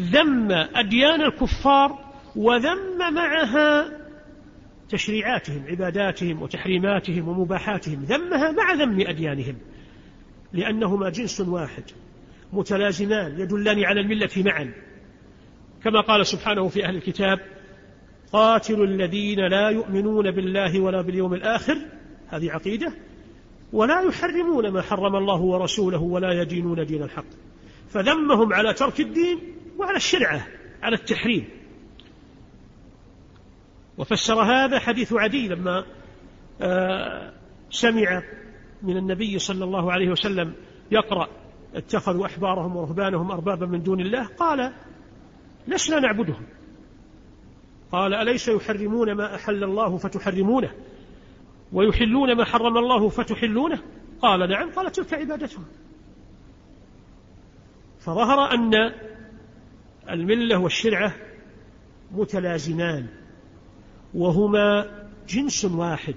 ذم 0.00 0.52
أديان 0.52 1.20
الكفار 1.20 1.98
وذم 2.36 3.14
معها 3.14 4.05
تشريعاتهم 4.88 5.64
عباداتهم 5.68 6.42
وتحريماتهم 6.42 7.28
ومباحاتهم 7.28 8.04
ذمها 8.04 8.52
مع 8.52 8.72
ذم 8.72 9.00
أديانهم 9.00 9.56
لأنهما 10.52 11.10
جنس 11.10 11.40
واحد 11.40 11.84
متلازمان 12.52 13.40
يدلان 13.40 13.84
على 13.84 14.00
الملة 14.00 14.30
معا. 14.36 14.72
كما 15.84 16.00
قال 16.00 16.26
سبحانه 16.26 16.68
في 16.68 16.84
أهل 16.84 16.96
الكتاب 16.96 17.40
قاتلوا 18.32 18.86
الذين 18.86 19.40
لا 19.40 19.68
يؤمنون 19.70 20.30
بالله 20.30 20.80
ولا 20.80 21.02
باليوم 21.02 21.34
الآخر 21.34 21.78
هذه 22.28 22.50
عقيدة 22.50 22.92
ولا 23.72 24.00
يحرمون 24.00 24.68
ما 24.68 24.82
حرم 24.82 25.16
الله 25.16 25.40
ورسوله 25.40 26.02
ولا 26.02 26.42
يدينون 26.42 26.86
دين 26.86 27.02
الحق 27.02 27.26
فذمهم 27.88 28.52
على 28.52 28.74
ترك 28.74 29.00
الدين 29.00 29.38
وعلى 29.78 29.96
الشرعة 29.96 30.46
على 30.82 30.96
التحريم. 30.96 31.44
وفسر 33.98 34.42
هذا 34.42 34.78
حديث 34.78 35.12
عدي 35.12 35.48
لما 35.48 35.84
آه، 36.60 37.32
سمع 37.70 38.22
من 38.82 38.96
النبي 38.96 39.38
صلى 39.38 39.64
الله 39.64 39.92
عليه 39.92 40.10
وسلم 40.10 40.54
يقرأ 40.90 41.28
اتخذوا 41.74 42.26
أحبارهم 42.26 42.76
ورهبانهم 42.76 43.30
أربابا 43.30 43.66
من 43.66 43.82
دون 43.82 44.00
الله 44.00 44.26
قال 44.26 44.72
لسنا 45.68 46.00
نعبدهم. 46.00 46.46
قال 47.92 48.14
أليس 48.14 48.48
يحرمون 48.48 49.12
ما 49.12 49.34
أحل 49.34 49.64
الله 49.64 49.96
فتحرمونه؟ 49.96 50.70
ويحلون 51.72 52.36
ما 52.36 52.44
حرم 52.44 52.78
الله 52.78 53.08
فتحلونه؟ 53.08 53.78
قال 54.22 54.48
نعم. 54.48 54.70
قال 54.70 54.92
تلك 54.92 55.14
عبادتهم. 55.14 55.64
فظهر 58.00 58.54
أن 58.54 58.92
الملة 60.10 60.58
والشرعة 60.58 61.14
متلازمان. 62.12 63.06
وهما 64.14 64.90
جنس 65.28 65.64
واحد. 65.64 66.14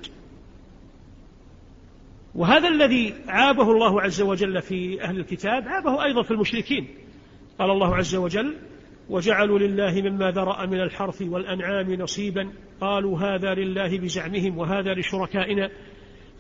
وهذا 2.36 2.68
الذي 2.68 3.14
عابه 3.28 3.72
الله 3.72 4.02
عز 4.02 4.22
وجل 4.22 4.62
في 4.62 5.04
أهل 5.04 5.20
الكتاب 5.20 5.68
عابه 5.68 6.04
أيضا 6.04 6.24
في 6.24 6.32
المشركين. 6.32 6.88
قال 7.60 7.72
الله 7.72 7.96
عز 7.96 8.16
وجل 8.16 8.56
وجعلوا 9.10 9.60
لله 9.60 10.02
مما 10.02 10.32
ذرأ 10.32 10.66
من 10.66 10.82
الحرث 10.82 11.22
والأنعام 11.22 11.94
نصيبا. 11.94 12.50
قالوا 12.82 13.20
هذا 13.20 13.54
لله 13.54 13.98
بزعمهم 13.98 14.58
وهذا 14.58 14.94
لشركائنا. 14.94 15.70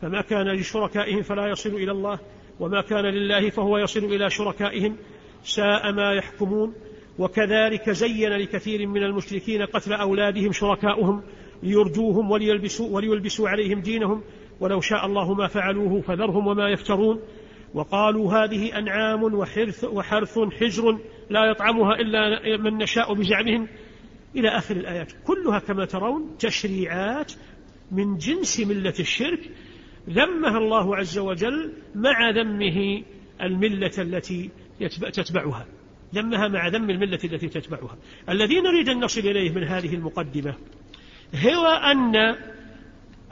فما 0.02 0.22
كان 0.22 0.48
لشركائهم 0.48 1.22
فلا 1.22 1.48
يصل 1.48 1.70
إلى 1.70 1.92
الله 1.92 2.20
وما 2.60 2.82
كان 2.82 3.06
لله 3.06 3.50
فهو 3.50 3.78
يصل 3.78 4.06
إلى 4.06 4.30
شركائهم. 4.30 4.98
ساء 5.44 5.92
ما 5.92 6.14
يحكمون 6.14 6.74
وكذلك 7.20 7.90
زين 7.90 8.30
لكثير 8.30 8.88
من 8.88 9.04
المشركين 9.04 9.62
قتل 9.62 9.94
أولادهم 9.94 10.52
شركاؤهم 10.52 11.24
ليرجوهم 11.64 12.32
وليلبسوا, 12.32 12.96
وليلبسوا 12.96 13.50
عليهم 13.50 13.82
دينهم. 13.82 14.22
ولو 14.60 14.82
شاء 14.82 15.06
الله 15.06 15.34
ما 15.34 15.48
فعلوه 15.48 16.02
فذرهم 16.02 16.48
وما 16.48 16.70
يفترون. 16.70 17.20
وقالوا 17.74 18.34
هذه 18.34 18.78
أنعام 18.78 19.24
وحرث, 19.24 19.84
وحرث 19.84 20.40
حجر 20.40 21.00
لا 21.30 21.46
يطعمها 21.46 21.96
إلا 21.96 22.58
من 22.58 22.78
نشاء 22.78 23.14
بزعمهم. 23.14 23.68
إلى 24.36 24.50
آخر 24.50 24.76
الآيات. 24.76 25.12
كلها 25.26 25.60
كما 25.60 25.86
ترون 25.86 26.38
تشريعات 26.40 27.34
من 27.92 28.18
جنس 28.18 28.60
ملة 28.60 28.94
الشرك. 29.00 29.52
ذمها 30.10 30.58
الله 30.58 30.96
عز 30.96 31.18
وجل 31.18 31.74
مع 31.96 32.30
ذمه 32.30 33.04
الملة 33.42 33.92
التي 33.98 34.50
تتبعها. 35.14 35.66
ذمها 36.16 36.48
مع 36.48 36.68
ذم 36.68 36.90
الملة 36.90 37.20
التي 37.24 37.48
تتبعها. 37.48 37.98
الذي 38.30 38.62
نريد 38.62 38.90
أن 38.90 39.00
نصل 39.00 39.22
إليه 39.22 39.52
من 39.52 39.64
هذه 39.64 39.96
المقدمة 39.96 40.54
هو 41.46 41.66
أن 41.66 42.36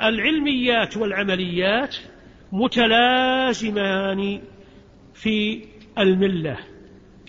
العلميات 0.01 0.97
والعمليات 0.97 1.95
متلازمان 2.51 4.41
في 5.13 5.63
الملة. 5.97 6.57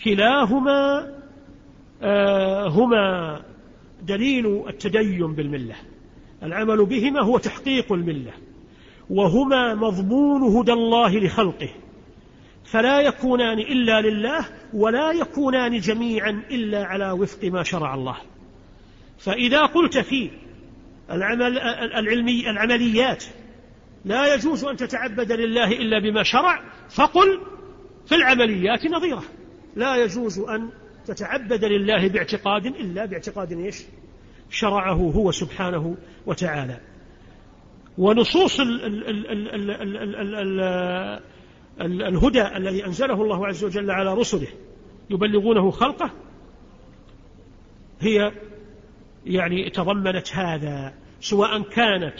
كلاهما 0.03 1.07
آه 2.01 2.67
هما 2.67 3.41
دليل 4.01 4.69
التدين 4.69 5.33
بالملة. 5.35 5.75
العمل 6.43 6.85
بهما 6.85 7.21
هو 7.21 7.37
تحقيق 7.37 7.93
الملة 7.93 8.31
وهما 9.09 9.75
مضمون 9.75 10.57
هدى 10.57 10.73
الله 10.73 11.19
لخلقه. 11.19 11.69
فلا 12.63 13.01
يكونان 13.01 13.59
إلا 13.59 14.01
لله 14.01 14.45
ولا 14.73 15.11
يكونان 15.11 15.79
جميعا 15.79 16.43
إلا 16.51 16.85
على 16.85 17.11
وفق 17.11 17.45
ما 17.45 17.63
شرع 17.63 17.93
الله. 17.93 18.17
فإذا 19.19 19.65
قلت 19.65 19.97
في 19.97 20.31
العمل 21.11 21.57
العلمي 21.97 22.49
العمليات 22.49 23.23
لا 24.05 24.33
يجوز 24.33 24.65
أن 24.65 24.75
تتعبد 24.75 25.31
لله 25.31 25.71
إلا 25.71 25.99
بما 25.99 26.23
شرع 26.23 26.63
فقل 26.89 27.41
في 28.05 28.15
العمليات 28.15 28.85
نظيرة. 28.85 29.23
لا 29.75 29.95
يجوز 29.95 30.39
أن 30.39 30.69
تتعبد 31.05 31.65
لله 31.65 32.07
باعتقاد 32.07 32.65
إلا 32.65 33.05
باعتقاد 33.05 33.51
إيش؟ 33.51 33.83
شرعه 34.49 34.93
هو 34.93 35.31
سبحانه 35.31 35.97
وتعالى. 36.25 36.79
ونصوص 37.97 38.59
الـ 38.59 38.85
الـ 38.85 39.09
الـ 39.09 39.71
الـ 39.71 40.35
الـ 40.35 40.59
الهدى 41.81 42.57
الذي 42.57 42.85
أنزله 42.85 43.21
الله 43.21 43.47
عز 43.47 43.63
وجل 43.63 43.91
على 43.91 44.13
رسله 44.13 44.47
يبلغونه 45.09 45.71
خلقه 45.71 46.11
هي 47.99 48.31
يعني 49.25 49.69
تضمنت 49.69 50.35
هذا 50.35 50.93
سواء 51.21 51.61
كانت 51.61 52.15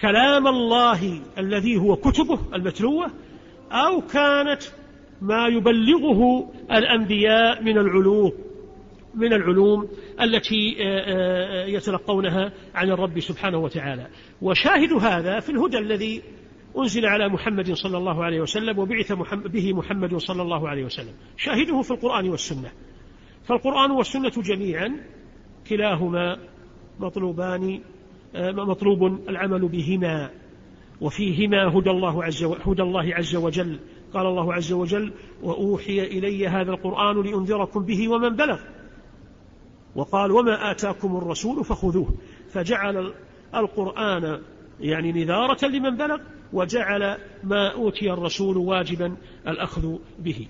كلام 0.00 0.46
الله 0.46 1.20
الذي 1.38 1.76
هو 1.76 1.96
كتبه 1.96 2.38
المتلوة 2.54 3.10
أو 3.72 4.00
كانت 4.00 4.62
ما 5.20 5.46
يبلغه 5.46 6.50
الأنبياء 6.70 7.62
من 7.62 7.78
العلوم 7.78 8.32
من 9.14 9.32
العلوم 9.32 9.88
التي 10.20 10.76
آه، 10.80 10.84
آه، 10.84 11.66
يتلقونها 11.66 12.52
عن 12.74 12.90
الرب 12.90 13.20
سبحانه 13.20 13.58
وتعالى. 13.58 14.06
وشاهد 14.42 14.92
هذا 14.92 15.40
في 15.40 15.52
الهدى 15.52 15.78
الذي 15.78 16.22
أنزل 16.78 17.06
على 17.06 17.28
محمد 17.28 17.72
صلى 17.72 17.98
الله 17.98 18.24
عليه 18.24 18.40
وسلم 18.40 18.78
وبعث 18.78 19.12
به 19.32 19.72
محمد 19.72 20.16
صلى 20.16 20.42
الله 20.42 20.68
عليه 20.68 20.84
وسلم. 20.84 21.14
شاهده 21.36 21.82
في 21.82 21.90
القرآن 21.90 22.28
والسنة. 22.28 22.72
فالقرآن 23.44 23.90
والسنة 23.90 24.42
جميعا 24.42 25.00
كلاهما 25.68 26.38
مطلوبان 27.00 27.80
آه، 28.34 28.50
مطلوب 28.50 29.28
العمل 29.28 29.68
بهما. 29.68 30.30
وفيهما 31.00 31.78
هدى 31.78 31.90
الله 31.90 32.24
عز 32.24 32.44
هدى 32.44 32.82
الله 32.82 33.14
عز 33.14 33.36
وجل. 33.36 33.80
قال 34.14 34.26
الله 34.26 34.54
عز 34.54 34.72
وجل 34.72 35.12
وأوحي 35.42 36.00
إلي 36.00 36.48
هذا 36.48 36.70
القرآن 36.70 37.22
لأنذركم 37.22 37.84
به 37.84 38.08
ومن 38.08 38.36
بلغ. 38.36 38.60
وقال 39.96 40.30
وما 40.30 40.70
آتاكم 40.70 41.16
الرسول 41.16 41.64
فخذوه. 41.64 42.14
فجعل 42.48 43.12
القرآن 43.54 44.40
يعني 44.80 45.12
نذارة 45.12 45.66
لمن 45.66 45.96
بلغ. 45.96 46.18
وجعل 46.52 47.18
ما 47.44 47.72
أوتي 47.72 48.12
الرسول 48.12 48.56
واجبا 48.56 49.16
الأخذ 49.48 49.98
به. 50.18 50.46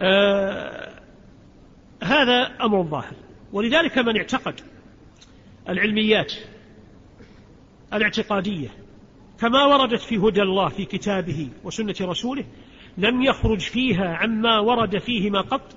آه 0.00 1.00
هذا 2.02 2.56
أمر 2.60 2.82
ظاهر. 2.82 3.14
ولذلك 3.52 3.98
من 3.98 4.16
اعتقد 4.16 4.60
العلميات 5.68 6.32
الاعتقادية 7.92 8.68
كما 9.40 9.64
وردت 9.64 10.00
في 10.00 10.16
هدى 10.18 10.42
الله 10.42 10.68
في 10.68 10.84
كتابه 10.84 11.48
وسنة 11.64 11.94
رسوله 12.00 12.44
لم 12.98 13.22
يخرج 13.22 13.60
فيها 13.60 14.16
عما 14.16 14.58
ورد 14.58 14.98
فيهما 14.98 15.40
قط 15.40 15.76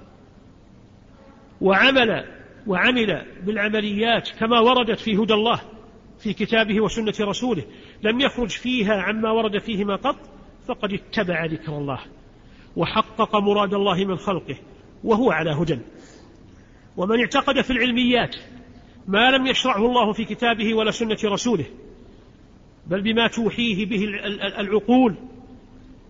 وعمل 1.62 2.26
وعمل 2.68 3.26
بالعمليات 3.44 4.30
كما 4.40 4.60
وردت 4.60 5.00
في 5.00 5.18
هدى 5.18 5.34
الله 5.34 5.62
في 6.20 6.34
كتابه 6.34 6.82
وسنة 6.82 7.14
رسوله 7.20 7.64
لم 8.04 8.20
يخرج 8.20 8.50
فيها 8.50 9.02
عما 9.02 9.32
ورد 9.32 9.58
فيهما 9.58 9.96
قط 9.96 10.16
فقد 10.68 10.94
اتبع 10.94 11.46
ذكر 11.46 11.78
الله 11.78 12.00
وحقق 12.76 13.36
مراد 13.36 13.74
الله 13.74 14.06
من 14.06 14.18
خلقه 14.18 14.56
وهو 15.04 15.32
على 15.32 15.52
هدى. 15.52 15.80
ومن 16.98 17.20
اعتقد 17.20 17.62
في 17.62 17.72
العلميات 17.72 18.36
ما 19.08 19.32
لم 19.32 19.48
يشرعه 19.48 19.86
الله 19.86 20.14
في 20.14 20.26
كتابه 20.26 20.74
ولا 20.74 20.92
سنة 20.92 21.18
رسوله 21.24 21.66
بل 22.88 23.02
بما 23.02 23.28
توحيه 23.28 23.86
به 23.86 24.04
العقول 24.60 25.16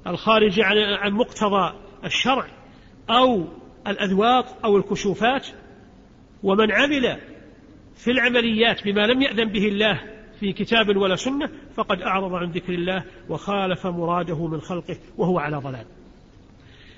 الخارجة 0.07 0.65
عن 0.97 1.11
مقتضى 1.11 1.73
الشرع 2.05 2.47
أو 3.09 3.47
الأذواق 3.87 4.65
أو 4.65 4.77
الكشوفات 4.77 5.47
ومن 6.43 6.71
عمل 6.71 7.17
في 7.95 8.11
العمليات 8.11 8.83
بما 8.83 9.07
لم 9.07 9.21
يأذن 9.21 9.45
به 9.45 9.67
الله 9.67 10.12
في 10.43 10.53
كتاب 10.53 10.97
ولا 10.97 11.15
سنة 11.15 11.49
فقد 11.75 12.01
أعرض 12.01 12.33
عن 12.33 12.51
ذكر 12.51 12.73
الله 12.73 13.03
وخالف 13.29 13.87
مراده 13.87 14.47
من 14.47 14.61
خلقه 14.61 14.97
وهو 15.17 15.39
على 15.39 15.57
ضلال. 15.57 15.85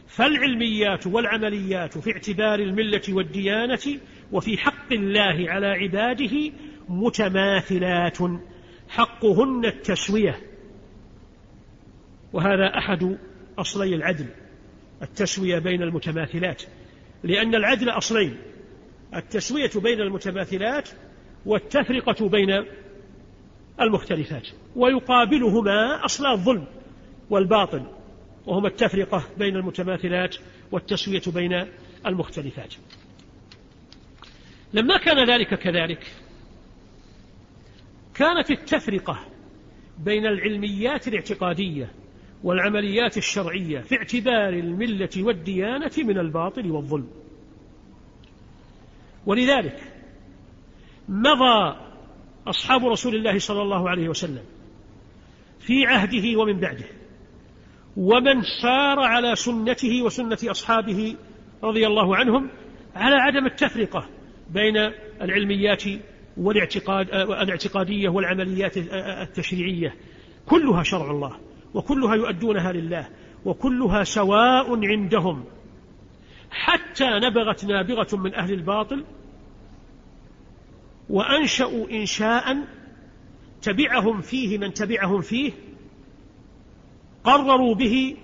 فالعلميات 0.07 1.07
والعمليات 1.07 1.97
في 1.97 2.11
اعتبار 2.11 2.59
الملة 2.59 3.01
والديانة 3.09 3.99
وفي 4.31 4.57
حق 4.57 4.91
الله 4.91 5.51
على 5.51 5.67
عباده 5.67 6.51
متماثلات 6.89 8.17
حقهن 8.89 9.65
التسوية. 9.65 10.39
وهذا 12.33 12.77
أحد 12.77 13.17
أصلي 13.57 13.95
العدل 13.95 14.27
التسوية 15.01 15.59
بين 15.59 15.81
المتماثلات. 15.81 16.63
لأن 17.23 17.55
العدل 17.55 17.89
أصلين 17.89 18.37
التسوية 19.15 19.71
بين 19.75 20.01
المتماثلات 20.01 20.89
والتفرقة 21.45 22.29
بين 22.29 22.65
المختلفات 23.81 24.47
ويقابلهما 24.75 26.05
أصل 26.05 26.25
الظلم 26.25 26.65
والباطل 27.29 27.83
وهما 28.45 28.67
التفرقة 28.67 29.23
بين 29.37 29.55
المتماثلات 29.55 30.35
والتسوية 30.71 31.21
بين 31.27 31.65
المختلفات. 32.05 32.73
لما 34.73 34.97
كان 34.97 35.29
ذلك 35.29 35.53
كذلك 35.53 36.11
كانت 38.13 38.51
التفرقة 38.51 39.19
بين 39.99 40.25
العلميات 40.25 41.07
الاعتقادية 41.07 41.91
والعمليات 42.43 43.17
الشرعية 43.17 43.79
في 43.79 43.95
اعتبار 43.95 44.49
الملة 44.49 45.09
والديانة 45.17 45.91
من 45.97 46.17
الباطل 46.17 46.71
والظلم. 46.71 47.07
ولذلك 49.25 49.93
مضى 51.09 51.84
أصحاب 52.47 52.85
رسول 52.85 53.15
الله 53.15 53.39
صلى 53.39 53.61
الله 53.61 53.89
عليه 53.89 54.09
وسلم 54.09 54.43
في 55.59 55.85
عهده 55.85 56.39
ومن 56.39 56.59
بعده 56.59 56.85
ومن 57.97 58.41
سار 58.61 58.99
على 58.99 59.35
سنته 59.35 60.01
وسنة 60.01 60.37
أصحابه 60.43 61.15
رضي 61.63 61.87
الله 61.87 62.15
عنهم 62.15 62.49
على 62.95 63.15
عدم 63.15 63.45
التفرقة 63.45 64.09
بين 64.49 64.77
العلميات 65.21 65.83
والاعتقاد 66.37 67.09
الاعتقادية 67.13 68.09
والعمليات 68.09 68.77
التشريعية. 69.21 69.95
كلها 70.45 70.83
شرع 70.83 71.11
الله 71.11 71.37
وكلها 71.73 72.15
يؤدونها 72.15 72.71
لله 72.71 73.07
وكلها 73.45 74.03
سواء 74.03 74.85
عندهم. 74.85 75.43
حتى 76.51 77.05
نبغت 77.05 77.65
نابغة 77.65 78.17
من 78.17 78.35
أهل 78.35 78.53
الباطل 78.53 79.03
وأنشأوا 81.09 81.89
إنشاء 81.91 82.57
تبعهم 83.61 84.21
فيه 84.21 84.57
من 84.57 84.73
تبعهم 84.73 85.21
فيه 85.21 85.51
قرروا 87.23 87.75
به 87.75 88.17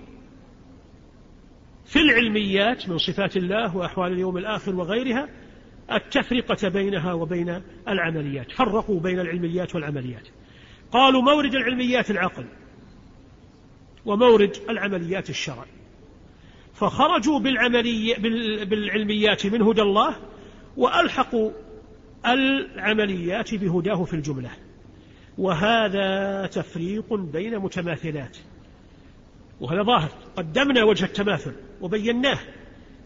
في 1.85 1.99
العلميات 1.99 2.89
من 2.89 2.97
صفات 2.97 3.37
الله 3.37 3.77
وأحوال 3.77 4.11
اليوم 4.11 4.37
الآخر 4.37 4.75
وغيرها 4.75 5.29
التفرقة 5.91 6.69
بينها 6.69 7.13
وبين 7.13 7.61
العمليات 7.87 8.51
فرقوا 8.51 8.99
بين 8.99 9.19
العلميات 9.19 9.75
والعمليات. 9.75 10.27
قالوا 10.91 11.21
مورد 11.21 11.55
العلميات 11.55 12.11
العقل 12.11 12.45
ومورد 14.05 14.57
العمليات 14.69 15.29
الشرع. 15.29 15.65
فخرجوا 16.73 17.39
بالعملي 17.39 18.13
بالعلميات 18.65 19.45
من 19.45 19.61
هدى 19.61 19.81
الله 19.81 20.15
وألحقوا 20.77 21.51
العمليات 22.25 23.55
بهداه 23.55 24.03
في 24.03 24.13
الجملة. 24.13 24.49
وهذا 25.37 26.45
تفريق 26.47 27.13
بين 27.13 27.59
متماثلات. 27.59 28.37
وهذا 29.61 29.83
ظاهر. 29.83 30.09
قدمنا 30.35 30.83
وجه 30.83 31.05
التماثل 31.05 31.53
وبيناه. 31.81 32.39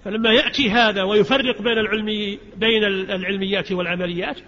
فلما 0.06 0.32
يأتي 0.32 0.72
هذا 0.72 1.04
ويفرق 1.04 1.62
بين 1.62 1.78
العلمي 1.78 2.40
بين 2.58 2.84
العلميات 2.84 3.72
والعمليات 3.72 4.40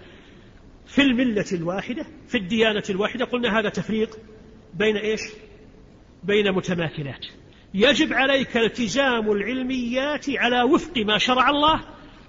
في 0.86 1.02
الملة 1.02 1.44
الواحدة 1.52 2.06
في 2.28 2.38
الديانة 2.38 2.82
الواحدة 2.90 3.24
قلنا 3.24 3.60
هذا 3.60 3.68
تفريق 3.68 4.18
بين 4.74 4.96
إيش؟ 4.96 5.20
بين 6.24 6.52
متماثلات. 6.52 7.26
يجب 7.74 8.12
عليك 8.12 8.56
التزام 8.56 9.32
العلميات 9.32 10.26
على 10.30 10.62
وفق 10.62 10.98
ما 10.98 11.18
شرع 11.18 11.50
الله 11.50 11.80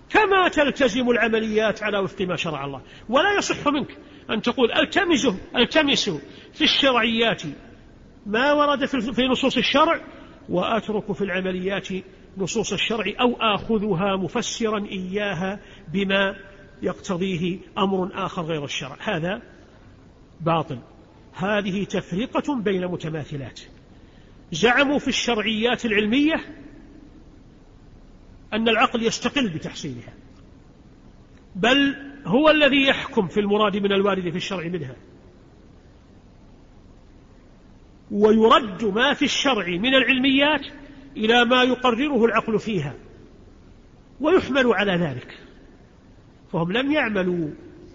كما 0.10 0.48
تلتزم 0.48 1.10
العمليات 1.10 1.84
على 1.84 2.00
وفق 2.00 2.22
ما 2.22 2.36
شرع 2.36 2.66
الله. 2.66 2.82
ولا 3.10 3.38
يصح 3.38 3.68
منك 3.68 3.98
أن 4.30 4.42
تقول 4.42 4.72
التمسه 4.72 5.38
التمس 5.56 6.10
في 6.54 6.64
الشرعيات 6.64 7.44
ما 8.26 8.54
ورد 8.54 8.86
في 8.86 9.28
نصوص 9.28 9.58
الشرع 9.58 10.02
وأترك 10.50 11.12
في 11.12 11.22
العمليات 11.22 11.88
نصوص 12.38 12.74
الشرع 12.74 13.06
أو 13.22 13.36
آخذها 13.40 14.16
مفسرا 14.16 14.86
إياها 14.86 15.60
بما 15.94 16.36
يقتضيه 16.82 17.60
أمر 17.78 18.26
آخر 18.26 18.42
غير 18.42 18.66
الشرع. 18.66 18.98
هذا 19.00 19.42
باطل. 20.42 20.80
هذه 21.34 21.84
تفرقة 21.84 22.56
بين 22.56 22.88
متماثلات. 22.88 23.60
زعموا 24.52 25.00
في 25.00 25.08
الشرعيات 25.08 25.86
العلمية 25.86 26.36
أن 28.54 28.70
العقل 28.70 29.04
يستقل 29.04 29.50
بتحصيلها 29.50 30.14
بل 31.56 31.96
هو 32.26 32.50
الذي 32.50 32.88
يحكم 32.88 33.28
في 33.28 33.40
المراد 33.40 33.78
من 33.78 33.92
الوارد 33.92 34.30
في 34.30 34.38
الشرع 34.38 34.68
منها. 34.68 34.96
ويرد 38.12 38.84
ما 38.84 39.14
في 39.14 39.26
الشرع 39.26 39.68
من 39.68 39.96
العلميات 39.96 40.66
إلى 41.18 41.46
ما 41.46 41.64
يقرره 41.64 42.26
العقل 42.26 42.60
فيها. 42.60 42.96
ويحمل 44.22 44.74
على 44.74 44.92
ذلك. 44.92 45.38
فهم 46.52 46.72
لم 46.72 46.92
يعملوا 46.92 47.50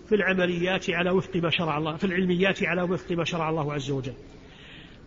في 0.09 0.15
العمليات 0.15 0.91
على 0.91 1.11
وفق 1.11 1.37
ما 1.37 1.51
شرع 1.51 1.79
الله 1.79 1.97
في 1.97 2.05
العلميات 2.05 2.63
على 2.63 2.83
وفق 2.83 3.13
ما 3.13 3.25
شرع 3.25 3.51
الله 3.51 3.73
عز 3.73 3.91
وجل. 3.91 4.15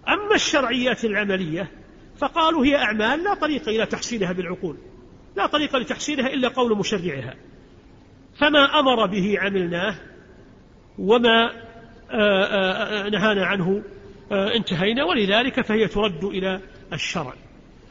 أما 0.07 0.35
الشرعيات 0.35 1.05
العملية 1.05 1.71
فقالوا 2.17 2.65
هي 2.65 2.75
أعمال 2.75 3.23
لا 3.23 3.33
طريق 3.33 3.69
إلى 3.69 3.85
تحصيلها 3.85 4.31
بالعقول. 4.31 4.77
لا 5.37 5.47
طريق 5.47 5.75
لتحصيلها 5.75 6.27
إلا 6.27 6.47
قول 6.47 6.77
مشرعها. 6.77 7.33
فما 8.39 8.79
أمر 8.79 9.05
به 9.05 9.35
عملناه 9.39 9.99
وما 10.99 11.51
آه، 12.11 12.43
آه، 12.43 13.05
آه، 13.05 13.09
نهانا 13.09 13.45
عنه 13.45 13.83
انتهينا 14.31 15.03
ولذلك 15.03 15.61
فهي 15.61 15.87
ترد 15.87 16.23
إلى 16.23 16.61
الشرع. 16.93 17.33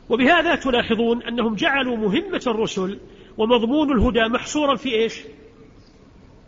وبهذا 0.09 0.55
تلاحظون 0.55 1.23
أنهم 1.23 1.55
جعلوا 1.55 1.97
مهمة 1.97 2.43
الرسل 2.47 3.01
ومضمون 3.39 3.93
الهدى 3.93 4.29
محصورا 4.29 4.77
في 4.77 4.95
إيش؟ 4.95 5.21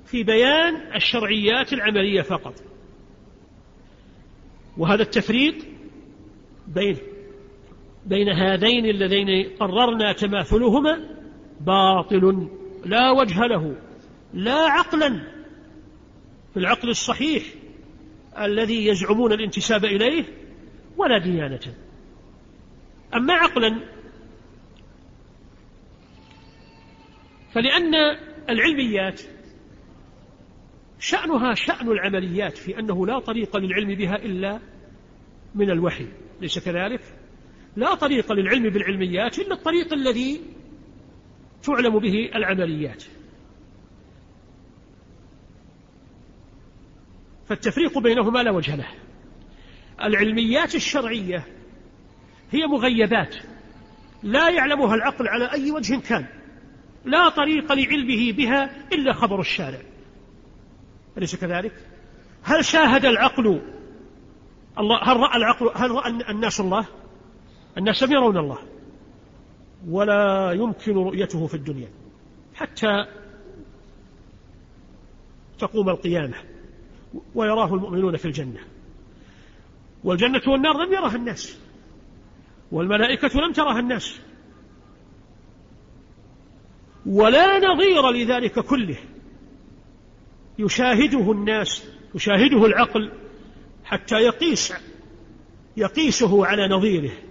في 0.06 0.22
بيان 0.22 0.94
الشرعيات 0.94 1.72
العملية 1.72 2.22
فقط. 2.22 2.54
وهذا 4.76 5.02
التفريق 5.02 5.54
بين 6.66 6.96
بين 8.08 8.28
هذين 8.28 8.86
اللذين 8.86 9.56
قررنا 9.60 10.12
تماثلهما 10.12 11.08
باطل 11.60 12.48
لا 12.84 13.10
وجه 13.10 13.46
له 13.46 13.76
لا 14.34 14.66
عقلا 14.66 15.08
في 16.52 16.56
العقل 16.56 16.88
الصحيح 16.88 17.42
الذي 18.38 18.86
يزعمون 18.86 19.32
الانتساب 19.32 19.84
إليه 19.84 20.24
ولا 20.96 21.18
ديانة. 21.18 21.74
أما 23.14 23.34
عقلا 23.34 23.80
فلأن 27.52 27.94
العلميات 28.48 29.22
شأنها 30.98 31.54
شأن 31.54 31.88
العمليات 31.88 32.58
في 32.58 32.78
أنه 32.78 33.06
لا 33.06 33.18
طريق 33.18 33.56
للعلم 33.56 33.94
بها 33.94 34.16
إلا 34.16 34.60
من 35.54 35.70
الوحي 35.70 36.06
ليس 36.40 36.58
كذلك؟ 36.58 37.17
لا 37.76 37.94
طريق 37.94 38.32
للعلم 38.32 38.70
بالعلميات 38.70 39.38
إلا 39.38 39.54
الطريق 39.54 39.92
الذي 39.92 40.40
تعلم 41.62 41.98
به 41.98 42.30
العمليات. 42.34 43.04
فالتفريق 47.48 47.98
بينهما 47.98 48.42
لا 48.42 48.50
وجه 48.50 48.76
له. 48.76 48.88
العلميات 50.02 50.74
الشرعية 50.74 51.46
هي 52.50 52.66
مغيبات. 52.66 53.36
لا 54.22 54.50
يعلمها 54.50 54.94
العقل 54.94 55.28
على 55.28 55.52
أي 55.52 55.70
وجه 55.70 56.00
كان. 56.00 56.26
لا 57.04 57.28
طريق 57.28 57.72
لعلمه 57.72 58.32
بها 58.32 58.88
إلا 58.92 59.12
خبر 59.12 59.40
الشارع. 59.40 59.80
أليس 61.18 61.36
كذلك؟ 61.36 61.72
هل 62.42 62.64
شاهد 62.64 63.04
العقل 63.04 63.62
الله 64.78 65.12
هل 65.12 65.16
رأى 65.16 65.36
العقل 65.36 65.70
هل 65.74 65.90
رأى 65.90 66.10
الناس 66.30 66.60
الله؟ 66.60 66.86
الناس 67.78 68.02
لم 68.02 68.12
يرون 68.12 68.36
الله 68.36 68.58
ولا 69.88 70.52
يمكن 70.52 70.94
رؤيته 70.94 71.46
في 71.46 71.54
الدنيا. 71.54 71.88
حتى 72.54 73.06
تقوم 75.58 75.88
القيامة 75.88 76.36
ويراه 77.34 77.74
المؤمنون 77.74 78.16
في 78.16 78.24
الجنة. 78.24 78.60
والجنة 80.04 80.42
والنار 80.46 80.84
لم 80.84 80.92
يرها 80.92 81.16
الناس 81.16 81.58
والملائكة 82.72 83.40
لم 83.40 83.52
ترها 83.52 83.80
الناس. 83.80 84.20
ولا 87.06 87.58
نظير 87.58 88.10
لذلك 88.10 88.58
كله. 88.58 88.96
يشاهده 90.58 91.32
الناس 91.32 91.84
يشاهده 92.14 92.66
العقل 92.66 93.12
حتى 93.84 94.16
يقيس 94.16 94.74
يقيسه 95.76 96.46
على 96.46 96.68
نظيره. 96.68 97.27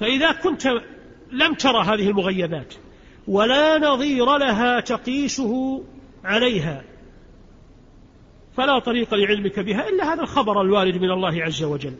فإذا 0.00 0.32
كنت 0.32 0.66
لم 1.32 1.54
ترى 1.54 1.84
هذه 1.84 2.10
المغيبات 2.10 2.74
ولا 3.28 3.78
نظير 3.78 4.36
لها 4.36 4.80
تقيسه 4.80 5.84
عليها 6.24 6.84
فلا 8.56 8.78
طريق 8.78 9.14
لعلمك 9.14 9.60
بها 9.60 9.88
إلا 9.88 10.12
هذا 10.12 10.22
الخبر 10.22 10.60
الوارد 10.60 10.96
من 10.96 11.10
الله 11.10 11.44
عز 11.44 11.62
وجل. 11.62 11.94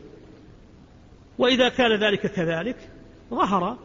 وإذا 1.37 1.69
كان 1.69 1.91
ذلك 1.91 2.27
كذلك 2.27 2.89
ظهر 3.31 3.77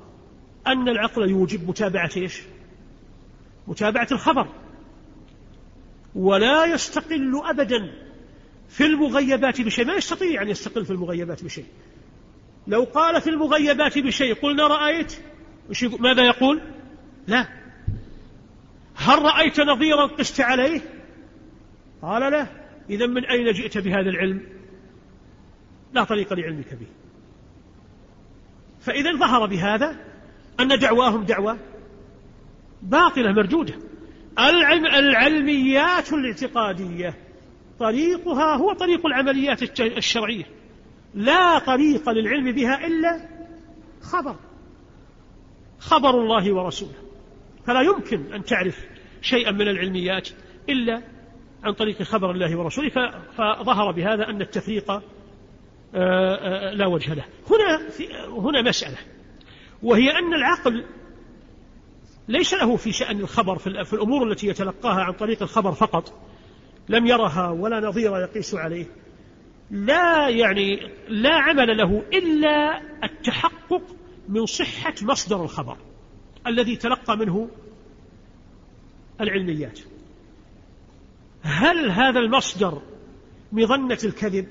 أن 0.67 0.89
العقل 0.89 1.31
يوجب 1.31 1.69
متابعة 1.69 2.11
إيش؟ 2.17 2.43
متابعة 3.69 4.09
الخبر. 4.13 4.49
ولا 6.15 6.65
يستقل 6.65 7.41
أبدا 7.45 7.93
في 8.69 8.87
المغيبات 8.87 9.61
بشيء 9.61 9.85
ما 9.85 9.95
يستطيع 9.95 10.43
أن 10.43 10.49
يستقل 10.49 10.85
في 10.85 10.91
المغيبات 10.91 11.45
بشيء. 11.45 11.67
لو 12.67 12.85
قال 12.85 13.21
في 13.21 13.31
المغيبات 13.31 13.99
بشيء 13.99 14.35
قلنا 14.35 14.67
رأيت؟ 14.67 15.17
ماذا 16.01 16.23
يقول؟ 16.23 16.63
لا. 17.27 17.49
هل 18.97 19.23
رأيت 19.23 19.61
نظيرا 19.61 20.07
قست 20.07 20.41
عليه؟ 20.41 20.81
قال 22.03 22.33
لا. 22.33 22.47
إذا 22.91 23.07
من 23.07 23.25
أين 23.25 23.53
جئت 23.53 23.79
بهذا 23.79 24.11
العلم؟ 24.11 24.47
لا 25.93 26.05
طريق 26.05 26.33
لعلمك 26.33 26.75
به 26.75 26.87
فإذا 28.81 29.13
ظهر 29.13 29.47
بهذا 29.47 29.97
أن 30.61 30.79
دعواهم 30.79 31.25
دعوة 31.25 31.59
باطلة 32.83 33.33
مردودة. 33.33 33.75
العلم 34.39 34.87
العلميات 34.87 36.13
الاعتقادية 36.13 37.15
طريقها 37.79 38.57
هو 38.57 38.73
طريق 38.73 39.07
العمليات 39.07 39.81
الشرعية. 39.81 40.45
لا 41.15 41.59
طريق 41.59 42.11
للعلم 42.11 42.53
بها 42.53 42.87
إلا 42.87 43.29
خبر. 44.03 44.37
خبر 45.79 46.11
الله 46.11 46.53
ورسوله. 46.53 46.95
فلا 47.67 47.81
يمكن 47.81 48.33
أن 48.33 48.45
تعرف 48.45 48.87
شيئا 49.23 49.51
من 49.51 49.69
العلميات 49.69 50.29
إلا 50.69 51.03
عن 51.65 51.73
طريق 51.73 52.03
خبر 52.03 52.31
الله 52.31 52.57
ورسوله. 52.57 52.91
فظهر 53.37 53.93
بهذا 53.93 54.29
أن 54.29 54.41
التفريق 54.43 54.91
آه، 54.91 55.03
آه، 55.95 56.75
لا 56.75 56.87
وجه 56.87 57.15
له. 57.15 57.25
هنا 57.51 57.89
هنا 58.29 58.63
مسألة 58.63 58.97
وهي 59.83 60.11
أن 60.11 60.35
العقل 60.35 60.85
ليس 62.29 62.55
له 62.55 62.77
في 62.77 62.93
شأن 62.93 63.21
الخبر 63.21 63.59
في 63.59 63.93
الأمور 63.93 64.31
التي 64.31 64.47
يتلقاها 64.47 65.03
عن 65.03 65.13
طريق 65.13 65.43
الخبر 65.43 65.73
فقط. 65.73 66.13
لم 66.89 67.07
يرها 67.07 67.51
ولا 67.51 67.81
نظير 67.81 68.19
يقيس 68.21 68.55
عليه. 68.55 68.87
لا 69.71 70.29
يعني 70.29 70.91
لا 71.09 71.35
عمل 71.35 71.77
له 71.77 72.03
إلا 72.13 72.83
التحقق 73.05 73.83
من 74.29 74.47
صحة 74.47 74.95
مصدر 75.03 75.43
الخبر 75.43 75.77
الذي 76.47 76.77
تلقى 76.77 77.17
منه 77.17 77.49
العلميات. 79.21 79.81
هل 81.43 81.91
هذا 81.91 82.21
المصدر 82.21 82.83
مظنة 83.53 83.99
الكذب 84.05 84.47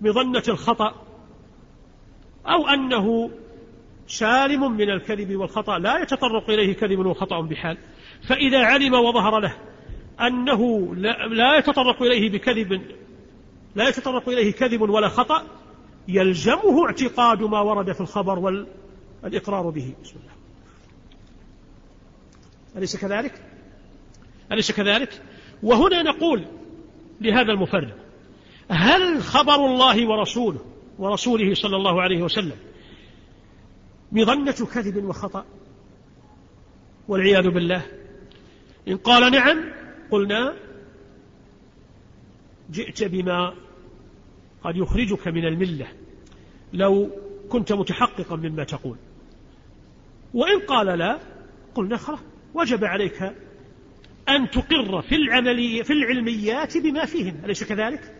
مظنة 0.00 0.42
الخطأ 0.48 1.06
أو 2.46 2.68
أنه 2.68 3.30
سالم 4.06 4.72
من 4.72 4.90
الكذب 4.90 5.36
والخطأ؟ 5.36 5.78
لا 5.78 6.02
يتطرق 6.02 6.50
إليه 6.50 6.74
كذب 6.74 6.98
وخطأ 6.98 7.40
بحال. 7.40 7.78
فإذا 8.28 8.64
علم 8.64 8.94
وظهر 8.94 9.40
له 9.40 9.54
أنه 10.20 10.94
لا 11.30 11.58
يتطرق 11.58 12.02
إليه 12.02 12.30
بكذب 12.30 12.82
لا 13.78 13.88
يتطرق 13.88 14.28
إليه 14.28 14.52
كذب 14.52 14.80
ولا 14.80 15.08
خطأ 15.08 15.42
يلزمه 16.08 16.86
اعتقاد 16.86 17.42
ما 17.42 17.60
ورد 17.60 17.92
في 17.92 18.00
الخبر 18.00 18.38
والإقرار 18.38 19.70
به 19.70 19.94
بسم 20.02 20.16
الله 20.20 20.32
أليس 22.76 22.96
كذلك؟ 22.96 23.42
أليس 24.52 24.72
كذلك؟ 24.72 25.22
وهنا 25.62 26.02
نقول 26.02 26.44
لهذا 27.20 27.52
المفرد 27.52 27.94
هل 28.70 29.22
خبر 29.22 29.54
الله 29.54 30.08
ورسوله 30.08 30.60
ورسوله 30.98 31.54
صلى 31.54 31.76
الله 31.76 32.02
عليه 32.02 32.22
وسلم 32.22 32.56
مظنة 34.12 34.66
كذب 34.74 35.04
وخطأ 35.04 35.44
والعياذ 37.08 37.48
بالله 37.48 37.82
إن 38.88 38.96
قال 38.96 39.32
نعم 39.32 39.64
قلنا 40.10 40.54
جئت 42.70 43.04
بما 43.04 43.67
قد 44.64 44.76
يخرجك 44.76 45.28
من 45.28 45.44
الملة 45.44 45.86
لو 46.72 47.10
كنت 47.48 47.72
متحققا 47.72 48.36
مما 48.36 48.64
تقول. 48.64 48.96
وإن 50.34 50.60
قال 50.60 50.86
لا 50.86 51.18
قلنا 51.74 51.96
خلاص 51.96 52.18
وجب 52.54 52.84
عليك 52.84 53.22
أن 54.28 54.50
تقر 54.50 55.02
في 55.02 55.14
العملية 55.14 55.82
في 55.82 55.92
العلميات 55.92 56.78
بما 56.78 57.04
فيهن. 57.04 57.44
أليس 57.44 57.64
كذلك؟ 57.64 58.14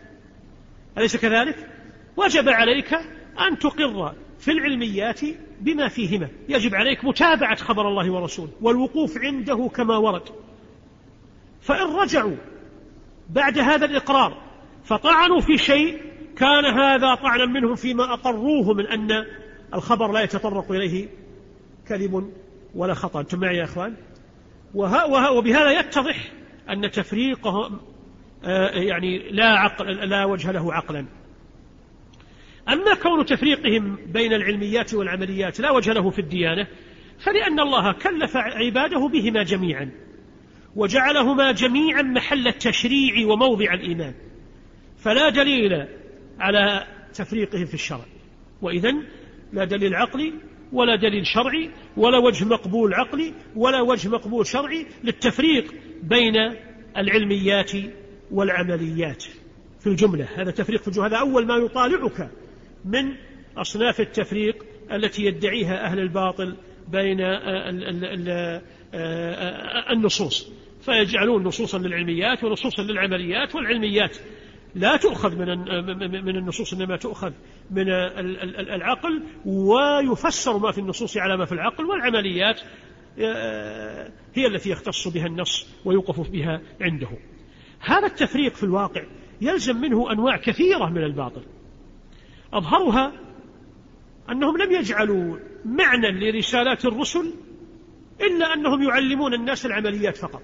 أليس 0.97 1.17
كذلك؟ 1.17 1.69
وجب 2.17 2.49
عليك 2.49 2.93
أن 3.39 3.59
تقر 3.59 4.15
في 4.39 4.51
العلميات 4.51 5.19
بما 5.61 5.87
فيهما. 5.87 6.29
يجب 6.49 6.75
عليك 6.75 7.05
متابعة 7.05 7.55
خبر 7.55 7.87
الله 7.87 8.11
ورسوله 8.11 8.51
والوقوف 8.61 9.17
عنده 9.17 9.69
كما 9.75 9.97
ورد. 9.97 10.29
فإن 11.61 11.95
رجعوا 11.95 12.35
بعد 13.29 13.59
هذا 13.59 13.85
الإقرار 13.85 14.41
فطعنوا 14.83 15.39
في 15.39 15.57
شيء 15.57 16.08
كان 16.39 16.65
هذا 16.65 17.15
طعنا 17.15 17.45
منهم 17.45 17.75
فيما 17.75 18.13
أقروه 18.13 18.73
من 18.73 18.87
أن 18.87 19.25
الخبر 19.73 20.11
لا 20.11 20.21
يتطرق 20.21 20.71
إليه 20.71 21.07
كذب 21.87 22.33
ولا 22.75 22.93
خطأ. 22.93 23.19
أنتم 23.19 23.39
معي 23.39 23.57
يا 23.57 23.63
أخوان؟ 23.63 23.95
وها 24.73 25.05
وها 25.05 25.29
وبهذا 25.29 25.79
يتضح 25.79 26.31
أن 26.69 26.91
تفريقهم 26.91 27.79
آه، 28.43 28.69
يعني 28.69 29.29
لا 29.31 29.45
عقل 29.45 29.85
لا 30.09 30.25
وجه 30.25 30.51
له 30.51 30.73
عقلا. 30.73 31.05
أما 32.69 32.93
كون 32.93 33.25
تفريقهم 33.25 33.97
بين 34.05 34.33
العلميات 34.33 34.93
والعمليات 34.93 35.59
لا 35.59 35.71
وجه 35.71 35.93
له 35.93 36.09
في 36.09 36.19
الديانة 36.19 36.67
فلأن 37.19 37.59
الله 37.59 37.91
كلف 37.91 38.37
عباده 38.37 39.07
بهما 39.07 39.43
جميعا 39.43 39.91
وجعلهما 40.75 41.51
جميعا 41.51 42.01
محل 42.01 42.47
التشريع 42.47 43.27
وموضع 43.27 43.73
الإيمان. 43.73 44.13
فلا 44.97 45.29
دليل 45.29 45.98
على 46.39 46.87
تفريقهم 47.13 47.65
في 47.65 47.73
الشرع. 47.73 48.05
وإذا 48.61 48.93
لا 49.53 49.65
دليل 49.65 49.95
عقلي 49.95 50.33
ولا 50.73 50.95
دليل 50.95 51.23
شرعي 51.25 51.71
ولا 51.97 52.17
وجه 52.17 52.45
مقبول 52.45 52.93
عقلي 52.93 53.33
ولا 53.55 53.81
وجه 53.81 54.09
مقبول 54.09 54.47
شرعي 54.47 54.85
للتفريق 55.03 55.73
بين 56.03 56.35
العلميات 56.97 57.71
والعمليات. 58.31 59.23
في 59.79 59.87
الجملة 59.87 60.27
هذا 60.35 60.51
تفريق 60.51 60.81
في 60.81 60.87
الجملة 60.87 61.07
هذا 61.07 61.17
أول 61.17 61.47
ما 61.47 61.55
يطالعك 61.55 62.31
من 62.85 63.15
أصناف 63.57 63.99
التفريق 63.99 64.65
التي 64.91 65.25
يدعيها 65.25 65.85
أهل 65.85 65.99
الباطل 65.99 66.55
بين 66.87 67.17
النصوص. 69.91 70.51
فيجعلون 70.81 71.43
نصوصا 71.43 71.77
للعلميات 71.77 72.43
ونصوصا 72.43 72.81
للعمليات 72.83 73.55
والعلميات 73.55 74.17
لا 74.75 74.97
تؤخذ 74.97 75.35
من 75.35 75.47
من 76.25 76.35
النصوص 76.35 76.73
إنما 76.73 76.97
تؤخذ 76.97 77.31
من 77.71 77.89
العقل 78.59 79.23
ويفسر 79.45 80.57
ما 80.57 80.71
في 80.71 80.77
النصوص 80.77 81.17
على 81.17 81.37
ما 81.37 81.45
في 81.45 81.51
العقل 81.51 81.85
والعمليات 81.85 82.61
آه، 83.19 84.11
هي 84.33 84.47
التي 84.47 84.69
يختص 84.69 85.07
بها 85.07 85.25
النص 85.25 85.67
ويوقف 85.85 86.29
بها 86.29 86.61
عنده. 86.81 87.09
هذا 87.79 88.07
التفريق 88.07 88.53
في 88.53 88.63
الواقع 88.63 89.03
يلزم 89.41 89.81
منه 89.81 90.11
أنواع 90.11 90.37
كثيرة 90.37 90.89
من 90.89 91.03
الباطل. 91.03 91.43
أظهرها 92.53 93.11
أنهم 94.29 94.57
لم 94.57 94.71
يجعلوا 94.71 95.37
معنى 95.65 96.11
لرسالات 96.11 96.85
الرسل 96.85 97.33
إلا 98.21 98.53
أنهم 98.53 98.83
يعلمون 98.83 99.33
الناس 99.33 99.65
العمليات 99.65 100.17
فقط. 100.17 100.41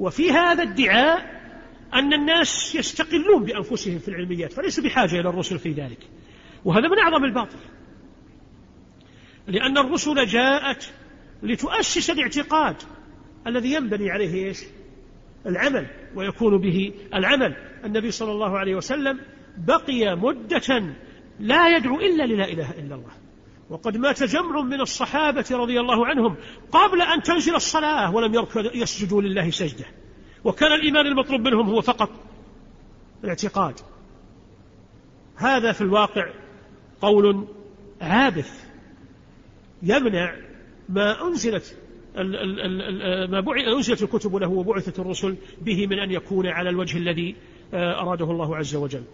وفي 0.00 0.30
هذا 0.30 0.62
ادعاء 0.62 1.40
أن 1.94 2.12
الناس 2.12 2.74
يستقلون 2.74 3.44
بأنفسهم 3.44 3.98
في 3.98 4.08
العلميات 4.08 4.52
فليسوا 4.52 4.84
بحاجة 4.84 5.20
إلى 5.20 5.28
الرسل 5.28 5.58
في 5.58 5.72
ذلك. 5.72 5.98
وهذا 6.64 6.88
من 6.88 6.98
أعظم 6.98 7.24
الباطل. 7.24 7.58
لأن 9.46 9.78
الرسل 9.78 10.26
جاءت 10.26 10.92
لتؤسس 11.42 12.10
الاعتقاد 12.10 12.76
الذي 13.46 13.72
ينبني 13.72 14.10
عليه 14.10 14.46
إيش؟ 14.46 14.58
العمل 15.46 15.86
ويكون 16.14 16.58
به 16.58 16.92
العمل. 17.14 17.56
النبي 17.84 18.10
صلى 18.10 18.32
الله 18.32 18.58
عليه 18.58 18.74
وسلم 18.74 19.20
بقي 19.58 20.16
مدة 20.16 20.94
لا 21.40 21.76
يدعو 21.76 22.00
إلا 22.00 22.22
للا 22.26 22.44
إله 22.44 22.70
إلا 22.70 22.94
الله. 22.94 23.12
وقد 23.70 23.96
مات 23.96 24.22
جمع 24.22 24.60
من 24.60 24.80
الصحابة 24.80 25.46
رضي 25.50 25.80
الله 25.80 26.06
عنهم 26.06 26.36
قبل 26.72 27.02
أن 27.02 27.22
تنزل 27.22 27.54
الصلاة 27.54 28.14
ولم 28.14 28.46
يسجدوا 28.74 29.22
لله 29.22 29.50
سجدة. 29.50 29.84
وكان 30.44 30.72
الإيمان 30.72 31.06
المطلوب 31.06 31.40
منهم 31.40 31.68
هو 31.68 31.80
فقط 31.80 32.10
الاعتقاد. 33.24 33.74
هذا 35.36 35.72
في 35.72 35.80
الواقع 35.80 36.30
قول 37.00 37.46
عابث 38.00 38.64
يمنع 39.82 40.36
ما 40.88 41.28
أنزلت 41.28 41.76
ما 43.28 43.72
أنزلت 43.76 44.02
الكتب 44.02 44.36
له 44.36 44.48
وبعثت 44.48 44.98
الرسل 44.98 45.36
به 45.60 45.86
من 45.86 45.98
أن 45.98 46.10
يكون 46.10 46.46
على 46.46 46.70
الوجه 46.70 46.98
الذي 46.98 47.36
آه، 47.74 48.00
أراده 48.00 48.30
الله 48.30 48.56
عز 48.56 48.74
وجل. 48.74 49.04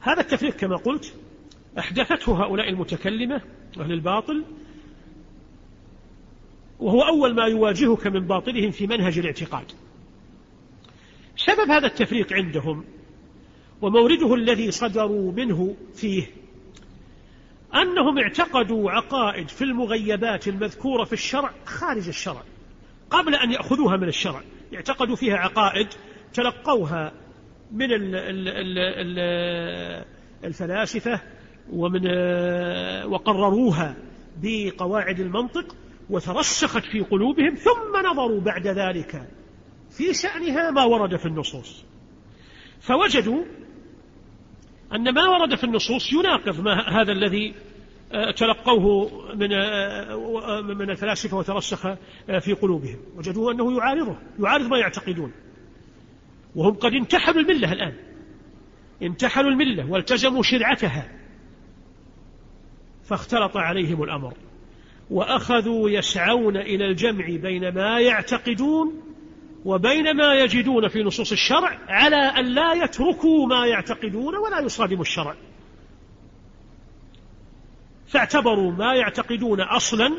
هذا 0.00 0.20
التفريق 0.20 0.56
كما 0.56 0.76
قلت 0.76 1.14
أحدثته 1.78 2.44
هؤلاء 2.44 2.68
المتكلمة 2.68 3.40
أهل 3.80 3.92
الباطل 3.92 4.44
وهو 6.80 7.02
أول 7.02 7.34
ما 7.34 7.44
يواجهك 7.44 8.06
من 8.06 8.26
باطلهم 8.26 8.70
في 8.70 8.86
منهج 8.86 9.18
الاعتقاد. 9.18 9.72
سبب 11.36 11.70
هذا 11.70 11.86
التفريق 11.86 12.32
عندهم 12.32 12.84
ومورده 13.82 14.34
الذي 14.34 14.70
صدروا 14.70 15.32
منه 15.32 15.76
فيه 15.94 16.26
أنهم 17.74 18.18
اعتقدوا 18.18 18.90
عقائد 18.90 19.48
في 19.48 19.64
المغيبات 19.64 20.48
المذكورة 20.48 21.04
في 21.04 21.12
الشرع 21.12 21.50
خارج 21.64 22.08
الشرع 22.08 22.42
قبل 23.10 23.34
أن 23.34 23.52
يأخذوها 23.52 23.96
من 23.96 24.08
الشرع. 24.08 24.42
اعتقدوا 24.74 25.16
فيها 25.16 25.36
عقائد 25.36 25.88
تلقوها 26.32 27.12
من 27.72 27.88
الفلاسفة 30.44 31.20
ومن 31.72 32.06
وقرروها 33.06 33.96
بقواعد 34.42 35.20
المنطق 35.20 35.76
وترسخت 36.10 36.84
في 36.84 37.00
قلوبهم 37.00 37.54
ثم 37.54 38.06
نظروا 38.10 38.40
بعد 38.40 38.66
ذلك 38.66 39.28
في 39.90 40.14
شأنها 40.14 40.70
ما 40.70 40.84
ورد 40.84 41.16
في 41.16 41.26
النصوص. 41.26 41.84
فوجدوا 42.80 43.44
أن 44.92 45.14
ما 45.14 45.28
ورد 45.28 45.54
في 45.54 45.64
النصوص 45.64 46.12
يناقض 46.12 46.60
ما 46.60 47.00
هذا 47.00 47.12
الذي 47.12 47.54
آه، 48.12 48.30
تلقوه 48.30 49.10
من 49.34 49.52
آه، 49.52 50.60
من 50.60 50.90
الفلاسفة 50.90 51.36
وترسخ 51.36 51.86
آه، 51.86 52.38
في 52.38 52.52
قلوبهم. 52.52 52.98
وجدوا 53.16 53.52
أنه 53.52 53.76
يعارضه 53.76 54.16
يعارض 54.38 54.66
ما 54.66 54.78
يعتقدون. 54.78 55.32
وهم 56.54 56.74
قد 56.74 56.92
انتحلوا 56.92 57.40
الملة 57.40 57.72
الآن. 57.72 57.94
انتحلوا 59.02 59.50
الملة 59.50 59.90
والتزموا 59.90 60.42
شرعتها. 60.42 61.23
فاختلط 63.04 63.56
عليهم 63.56 64.02
الأمر. 64.02 64.34
وأخذوا 65.10 65.90
يسعون 65.90 66.56
إلى 66.56 66.86
الجمع 66.86 67.26
بين 67.26 67.74
ما 67.74 68.00
يعتقدون 68.00 69.02
وبين 69.64 70.16
ما 70.16 70.34
يجدون 70.34 70.88
في 70.88 71.02
نصوص 71.02 71.32
الشرع 71.32 71.78
على 71.88 72.16
أن 72.16 72.44
لا 72.44 72.72
يتركوا 72.72 73.46
ما 73.46 73.66
يعتقدون 73.66 74.36
ولا 74.36 74.60
يصادموا 74.60 75.02
الشرع. 75.02 75.34
فاعتبروا 78.06 78.72
ما 78.72 78.94
يعتقدون 78.94 79.60
أصلا 79.60 80.14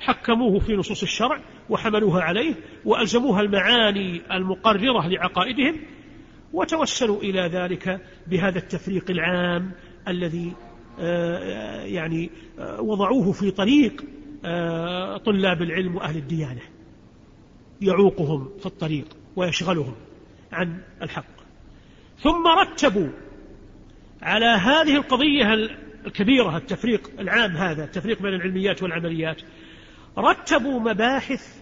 حكموه 0.00 0.58
في 0.58 0.72
نصوص 0.72 1.02
الشرع 1.02 1.40
وحملوها 1.68 2.22
عليه 2.22 2.54
وألزموها 2.84 3.40
المعاني 3.40 4.22
المقررة 4.32 5.08
لعقائدهم 5.08 5.76
وتوسلوا 6.52 7.20
إلى 7.22 7.40
ذلك 7.40 8.00
بهذا 8.26 8.58
التفريق 8.58 9.10
العام 9.10 9.72
الذي 10.08 10.52
يعني 11.84 12.30
آه، 12.58 12.80
وضعوه 12.80 13.32
في 13.32 13.50
طريق 13.50 14.04
آه، 14.44 15.16
طلاب 15.16 15.62
العلم 15.62 15.96
وأهل 15.96 16.16
الديانة. 16.16 16.60
يعوقهم 17.80 18.48
في 18.58 18.66
الطريق 18.66 19.16
ويشغلهم 19.36 19.94
عن 20.52 20.80
الحق. 21.02 21.38
ثم 22.18 22.46
رتبوا 22.46 23.08
على 24.22 24.46
هذه 24.46 24.96
القضية 24.96 25.54
الكبيرة 26.06 26.56
التفريق 26.56 27.10
العام 27.18 27.56
هذا 27.56 27.84
التفريق 27.84 28.22
بين 28.22 28.34
العلميات 28.34 28.82
والعمليات. 28.82 29.42
رتبوا 30.18 30.80
مباحث 30.80 31.58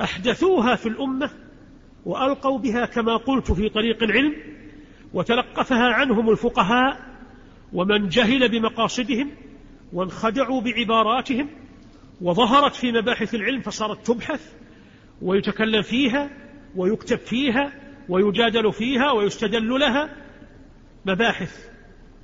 أحدثوها 0.00 0.76
في 0.76 0.88
الأمة 0.88 1.30
وألقوا 2.04 2.58
بها 2.58 2.86
كما 2.86 3.16
قلت 3.16 3.52
في 3.52 3.68
طريق 3.68 4.02
العلم 4.02 4.34
وتلقفها 5.14 5.92
عنهم 5.92 6.30
الفقهاء 6.30 7.11
ومن 7.72 8.08
جهل 8.08 8.48
بمقاصدهم 8.48 9.30
وانخدعوا 9.92 10.60
بعباراتهم 10.60 11.48
وظهرت 12.20 12.74
في 12.74 12.92
مباحث 12.92 13.34
العلم 13.34 13.60
فصارت 13.60 14.06
تبحث 14.06 14.52
ويتكلم 15.22 15.82
فيها 15.82 16.30
ويكتب 16.76 17.18
فيها 17.18 17.72
ويجادل 18.08 18.72
فيها 18.72 19.10
ويستدل 19.10 19.68
لها. 19.80 20.16
مباحث 21.06 21.68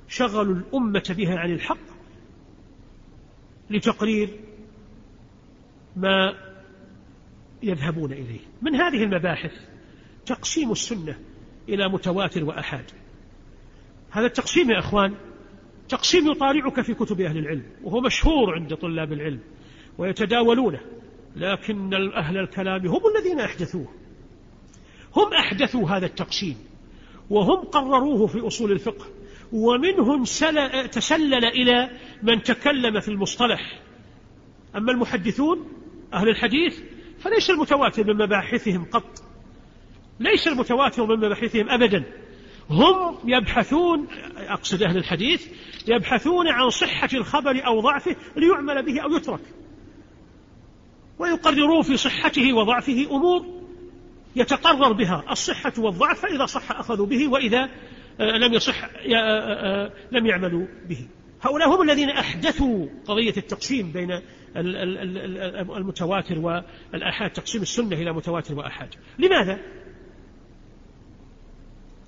شغلوا 0.07 0.55
الأمة 0.55 1.15
بها 1.17 1.37
عن 1.37 1.53
الحق 1.53 1.89
لتقرير 3.69 4.29
ما 5.95 6.33
يذهبون 7.63 8.11
إليه. 8.11 8.39
من 8.61 8.75
هذه 8.75 9.03
المباحث 9.03 9.51
تقسيم 10.25 10.71
السنة 10.71 11.19
إلى 11.69 11.89
متواتر 11.89 12.43
وأحاد. 12.43 12.91
هذا 14.11 14.25
التقسيم 14.25 14.71
يا 14.71 14.79
أخوان 14.79 15.15
تقسيم 15.89 16.31
يطالعك 16.31 16.81
في 16.81 16.93
كتب 16.93 17.21
أهل 17.21 17.37
العلم 17.37 17.63
وهو 17.83 18.01
مشهور 18.01 18.55
عند 18.55 18.75
طلاب 18.75 19.13
العلم 19.13 19.39
ويتداولونه 19.97 20.79
لكن 21.35 21.93
أهل 21.93 22.37
الكلام 22.37 22.87
هم 22.87 23.01
الذين 23.15 23.39
أحدثوه. 23.39 23.87
هم 25.15 25.33
أحدثوا 25.33 25.89
هذا 25.89 26.05
التقسيم 26.05 26.57
وهم 27.29 27.57
قرروه 27.57 28.27
في 28.27 28.47
أصول 28.47 28.71
الفقه 28.71 29.05
ومنهم 29.51 30.23
تسلل 30.91 31.45
إلى 31.45 31.89
من 32.23 32.43
تكلم 32.43 32.99
في 32.99 33.07
المصطلح. 33.07 33.79
أما 34.75 34.91
المحدثون 34.91 35.67
أهل 36.13 36.29
الحديث 36.29 36.79
فليس 37.19 37.49
المتواتر 37.49 38.13
من 38.13 38.25
مباحثهم 38.25 38.85
قط. 38.85 39.23
ليس 40.19 40.47
المتواتر 40.47 41.05
من 41.05 41.25
مباحثهم 41.25 41.69
أبدا. 41.69 42.03
هم 42.69 43.17
يبحثون 43.25 44.07
أقصد 44.37 44.83
أهل 44.83 44.97
الحديث 44.97 45.47
يبحثون 45.87 46.47
عن 46.47 46.69
صحة 46.69 47.09
الخبر 47.13 47.65
أو 47.65 47.79
ضعفه 47.79 48.15
ليعمل 48.35 48.85
به 48.85 49.01
أو 49.01 49.15
يترك. 49.15 49.39
ويقررون 51.19 51.81
في 51.81 51.97
صحته 51.97 52.53
وضعفه 52.53 53.07
أمور 53.11 53.45
يتقرر 54.35 54.91
بها. 54.91 55.23
الصحة 55.31 55.73
والضعف 55.77 56.19
فإذا 56.19 56.45
صح 56.45 56.71
أخذوا 56.71 57.05
به 57.05 57.27
وإذا 57.27 57.69
آه، 58.19 58.37
لم 58.37 58.53
يصح 58.53 58.83
آه، 58.83 58.89
آه، 59.15 59.91
لم 60.11 60.25
يعملوا 60.25 60.65
به. 60.89 61.07
هؤلاء 61.41 61.69
هم 61.69 61.81
الذين 61.89 62.09
أحدثوا 62.09 62.87
قضية 63.07 63.33
التقسيم 63.37 63.91
بين 63.91 64.21
المتواتر 65.77 66.39
والآحاد 66.39 67.29
تقسيم 67.29 67.61
السنة 67.61 67.95
إلى 67.95 68.13
متواتر 68.13 68.55
وآحاد. 68.55 68.89
لماذا؟ 69.19 69.59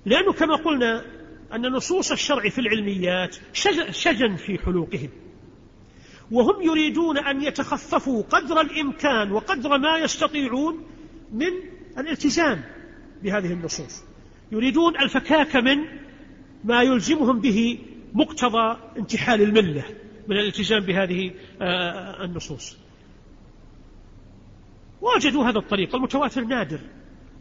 لأنه 0.06 0.32
كما 0.32 0.56
قلنا 0.56 1.04
أن 1.54 1.72
نصوص 1.72 2.12
الشرع 2.12 2.48
في 2.48 2.60
العلميات 2.60 3.36
شجن 3.92 4.36
في 4.36 4.58
حلوقهم. 4.58 5.10
وهم 6.30 6.62
يريدون 6.62 7.18
أن 7.18 7.42
يتخففوا 7.42 8.22
قدر 8.22 8.60
الإمكان 8.60 9.32
وقدر 9.32 9.78
ما 9.78 9.98
يستطيعون 9.98 10.84
من 11.32 11.50
الالتزام 11.98 12.64
بهذه 13.22 13.52
النصوص. 13.52 14.02
يريدون 14.52 14.96
الفكاك 14.96 15.56
من 15.56 15.78
ما 16.64 16.82
يلزمهم 16.82 17.40
به 17.40 17.78
مقتضى 18.14 18.76
انتحال 18.98 19.42
الملة 19.42 19.84
من 20.28 20.36
الالتزام 20.36 20.80
بهذه 20.80 21.30
النصوص. 22.24 22.76
وجدوا 25.00 25.44
هذا 25.44 25.58
الطريق. 25.58 25.94
المتواتر 25.94 26.44
نادر 26.44 26.80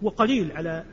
وقليل 0.01 0.51
على 0.51 0.85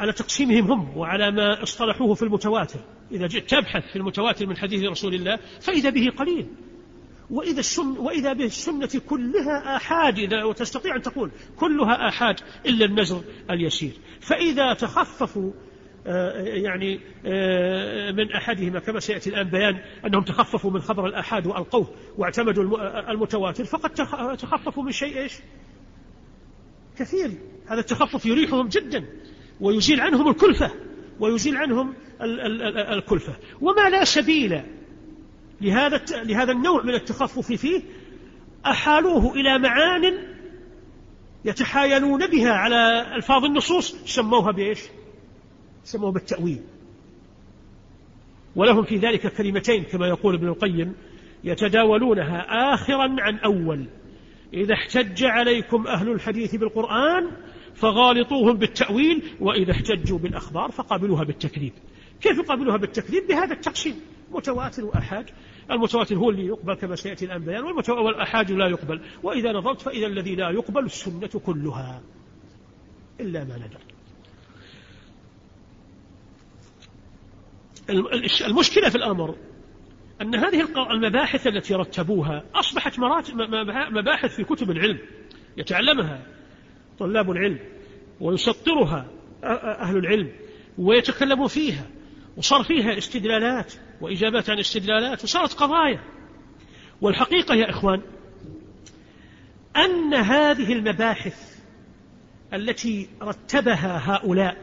على 0.00 0.12
تقسيمهم 0.12 0.72
هم 0.72 0.96
وعلى 0.96 1.30
ما 1.30 1.62
اصطلحوه 1.62 2.14
في 2.14 2.22
المتواتر. 2.22 2.80
إذا 3.12 3.26
جئت 3.26 3.50
تبحث 3.50 3.84
في 3.92 3.96
المتواتر 3.96 4.46
من 4.46 4.56
حديث 4.56 4.84
رسول 4.84 5.14
الله 5.14 5.38
فإذا 5.60 5.90
به 5.90 6.10
قليل. 6.18 6.46
وإذا, 7.30 7.60
السن 7.60 7.98
وإذا 7.98 8.32
به 8.32 8.44
السنة 8.44 9.00
كلها 9.08 9.76
آحاد 9.76 10.18
إذا 10.18 10.44
وتستطيع 10.44 10.96
أن 10.96 11.02
تقول 11.02 11.30
كلها 11.56 12.08
آحاد 12.08 12.40
إلا 12.66 12.84
النزر 12.84 13.22
اليسير. 13.50 13.92
فإذا 14.20 14.74
تخففوا 14.74 15.52
آه، 16.06 16.40
يعني 16.42 17.00
آه، 17.26 18.12
من 18.12 18.32
أحدهما 18.32 18.80
كما 18.80 19.00
سيأتي 19.00 19.30
الآن 19.30 19.50
بيان 19.50 19.78
أنهم 20.06 20.24
تخففوا 20.24 20.70
من 20.70 20.80
خبر 20.80 21.06
الآحاد 21.06 21.46
وألقوه 21.46 21.94
واعتمدوا 22.18 22.64
المتواتر 23.10 23.64
فقد 23.64 23.90
تخففوا 24.36 24.82
من 24.82 24.92
شيء 24.92 25.18
إيش؟ 25.18 25.32
كثير. 26.98 27.30
هذا 27.66 27.80
التخفف 27.80 28.26
يريحهم 28.26 28.68
جدا. 28.68 29.04
ويزيل 29.60 30.00
عنهم 30.00 30.28
الكلفة 30.28 30.70
ويزيل 31.20 31.56
عنهم 31.56 31.94
الكلفة. 32.92 33.36
وما 33.60 33.88
لا 33.88 34.04
سبيل 34.04 34.62
لهذا 35.60 36.02
لهذا 36.24 36.52
النوع 36.52 36.82
من 36.82 36.94
التخفف 36.94 37.52
فيه 37.52 37.82
أحالوه 38.66 39.34
إلى 39.34 39.58
معان 39.58 40.18
يتحايلون 41.44 42.26
بها 42.26 42.52
على 42.52 43.06
ألفاظ 43.16 43.44
النصوص 43.44 43.96
سموها 44.04 44.52
بإيش؟ 44.52 44.80
سموها 45.84 46.12
بالتأويل. 46.12 46.60
ولهم 48.56 48.84
في 48.84 48.96
ذلك 48.96 49.32
كلمتين 49.32 49.82
كما 49.84 50.08
يقول 50.08 50.34
ابن 50.34 50.48
القيم 50.48 50.94
يتداولونها 51.44 52.46
آخرا 52.74 53.16
عن 53.18 53.38
أول. 53.38 53.86
إذا 54.54 54.74
احتج 54.74 55.24
عليكم 55.24 55.86
أهل 55.86 56.08
الحديث 56.08 56.56
بالقرآن 56.56 57.30
فغالطوهم 57.80 58.56
بالتأويل 58.56 59.22
وإذا 59.40 59.72
احتجوا 59.72 60.18
بالأخبار 60.18 60.70
فقابلوها 60.70 61.24
بالتكذيب. 61.24 61.72
كيف 62.20 62.38
يقابلوها 62.38 62.76
بالتكذيب؟ 62.76 63.26
بهذا 63.26 63.54
التقسيم. 63.54 64.00
متواتر 64.30 64.84
وأحاد 64.84 65.30
المتواتر 65.70 66.16
هو 66.16 66.30
اللي 66.30 66.46
يقبل 66.46 66.74
كما 66.74 66.96
سيأتي 66.96 67.24
الآن 67.24 67.44
بيان 67.44 67.64
والأحاد 67.88 68.50
لا 68.50 68.68
يقبل. 68.68 69.00
وإذا 69.22 69.52
نظرت 69.52 69.80
فإذا 69.80 70.06
الذي 70.06 70.34
لا 70.34 70.50
يقبل 70.50 70.84
السنة 70.84 71.40
كلها. 71.46 72.02
إلا 73.20 73.44
ما 73.44 73.56
ندر 73.56 73.80
المشكلة 78.46 78.88
في 78.88 78.96
الأمر 78.96 79.36
أن 80.22 80.34
هذه 80.34 80.68
المباحث 80.90 81.46
التي 81.46 81.74
رتبوها 81.74 82.44
أصبحت 82.54 82.98
مباحث 83.90 84.36
في 84.36 84.44
كتب 84.44 84.70
العلم 84.70 84.98
يتعلمها. 85.56 86.26
طلاب 87.00 87.30
العلم 87.30 87.58
ويسطرها 88.20 89.06
أهل 89.44 89.96
العلم 89.96 90.32
ويتكلموا 90.78 91.48
فيها 91.48 91.86
وصار 92.36 92.62
فيها 92.62 92.98
استدلالات 92.98 93.74
وإجابات 94.00 94.50
عن 94.50 94.58
استدلالات 94.58 95.24
وصارت 95.24 95.52
قضايا. 95.52 96.00
والحقيقة 97.00 97.54
يا 97.54 97.70
إخوان 97.70 98.02
أن 99.76 100.14
هذه 100.14 100.72
المباحث 100.72 101.58
التي 102.52 103.08
رتبها 103.22 104.14
هؤلاء 104.14 104.56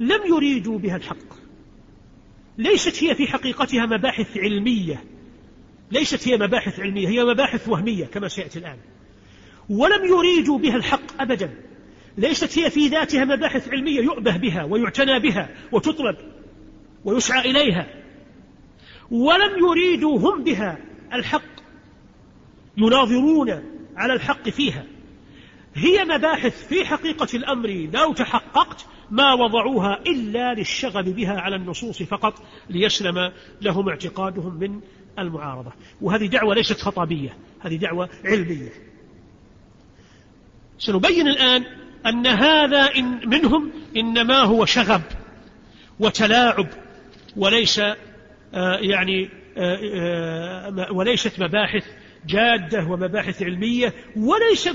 لم 0.00 0.20
يريدوا 0.28 0.78
بها 0.78 0.96
الحق. 0.96 1.42
ليست 2.58 3.04
هي 3.04 3.14
في 3.14 3.26
حقيقتها 3.26 3.86
مباحث 3.86 4.36
علمية. 4.36 5.04
ليست 5.90 6.28
هي 6.28 6.36
مباحث 6.36 6.80
علمية 6.80 7.08
هي 7.08 7.24
مباحث 7.24 7.68
وهمية 7.68 8.04
كما 8.04 8.28
سيأتي 8.28 8.58
الآن. 8.58 8.78
ولم 9.68 10.04
يريدوا 10.04 10.58
بها 10.58 10.76
الحق 10.76 11.20
أبدا. 11.20 11.54
ليست 12.18 12.58
هي 12.58 12.70
في 12.70 12.88
ذاتها 12.88 13.24
مباحث 13.24 13.68
علمية 13.68 14.00
يؤبه 14.00 14.36
بها 14.36 14.64
ويعتنى 14.64 15.18
بها 15.18 15.48
وتطلب 15.72 16.16
ويسعى 17.04 17.50
إليها. 17.50 17.86
ولم 19.10 19.58
يريدوا 19.58 20.18
هم 20.18 20.44
بها 20.44 20.78
الحق 21.12 21.42
يناظرون 22.76 23.62
على 23.96 24.12
الحق 24.12 24.48
فيها. 24.48 24.84
هي 25.74 26.04
مباحث 26.04 26.68
في 26.68 26.84
حقيقة 26.84 27.28
الأمر 27.34 27.88
لو 27.94 28.12
تحققت 28.12 28.86
ما 29.10 29.32
وضعوها 29.32 30.00
إلا 30.06 30.54
للشغب 30.54 31.04
بها 31.04 31.40
على 31.40 31.56
النصوص 31.56 32.02
فقط 32.02 32.42
ليسلم 32.70 33.32
لهم 33.60 33.88
اعتقادهم 33.88 34.54
من 34.54 34.80
المعارضة. 35.18 35.72
وهذه 36.00 36.26
دعوة 36.26 36.54
ليست 36.54 36.80
خطابية 36.80 37.36
هذه 37.60 37.76
دعوة 37.76 38.08
علمية. 38.24 38.91
سنبين 40.82 41.28
الآن 41.28 41.64
أن 42.06 42.26
هذا 42.26 42.94
إن 42.96 43.28
منهم 43.28 43.72
إنما 43.96 44.38
هو 44.38 44.64
شغب 44.64 45.02
وتلاعب 46.00 46.66
وليس 47.36 47.78
آه، 47.78 48.78
يعني 48.80 49.30
آه، 49.56 49.78
آه، 50.78 50.92
وليست 50.92 51.40
مباحث 51.40 51.84
جادة 52.26 52.84
ومباحث 52.84 53.42
علمية 53.42 53.94
وليس 54.16 54.68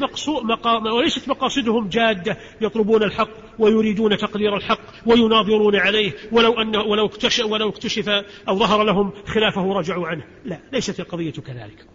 وليست 0.94 1.30
مقاصدهم 1.30 1.90
جادة 1.90 2.38
يطلبون 2.62 3.04
الحق 3.04 3.30
ويريدون 3.60 4.18
تقرير 4.18 4.58
الحق 4.58 4.80
ويناظرون 5.06 5.76
عليه 5.76 6.12
ولو 6.32 6.62
أن 6.62 6.76
ولو 6.76 7.06
اكتشف 7.06 7.46
ولو 7.46 7.70
اكتشف 7.70 8.10
أو 8.48 8.60
ظهر 8.60 8.84
لهم 8.84 9.12
خلافه 9.26 9.74
رجعوا 9.74 10.08
عنه. 10.08 10.24
لا 10.46 10.60
ليست 10.72 11.00
القضية 11.00 11.32
كذلك. 11.32 11.86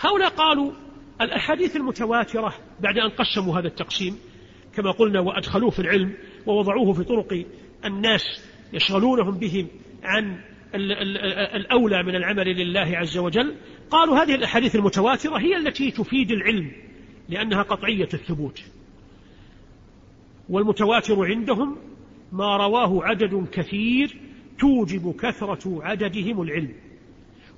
هؤلاء 0.00 0.28
قالوا 0.28 0.72
الأحاديث 1.20 1.76
المتواترة 1.76 2.54
بعد 2.80 2.98
أن 2.98 3.10
قسموا 3.10 3.58
هذا 3.58 3.66
التقسيم 3.68 4.18
كما 4.74 4.90
قلنا 4.90 5.20
وأدخلوه 5.20 5.70
في 5.70 5.78
العلم 5.78 6.12
ووضعوه 6.46 6.92
في 6.92 7.04
طرق 7.04 7.44
الناس 7.84 8.44
يشغلونهم 8.72 9.38
به 9.38 9.66
عن 10.02 10.40
الأولى 11.54 12.02
من 12.02 12.14
العمل 12.14 12.48
لله 12.48 12.96
عز 12.96 13.18
وجل 13.18 13.54
قالوا 13.90 14.22
هذه 14.22 14.34
الأحاديث 14.34 14.76
المتواترة 14.76 15.38
هي 15.38 15.56
التي 15.56 15.90
تفيد 15.90 16.30
العلم 16.30 16.72
لأنها 17.28 17.62
قطعية 17.62 18.08
الثبوت. 18.14 18.62
والمتواتر 20.48 21.24
عندهم 21.24 21.76
ما 22.32 22.56
رواه 22.56 23.04
عدد 23.04 23.46
كثير 23.52 24.16
توجب 24.58 25.14
كثرة 25.20 25.84
عددهم 25.84 26.42
العلم 26.42 26.72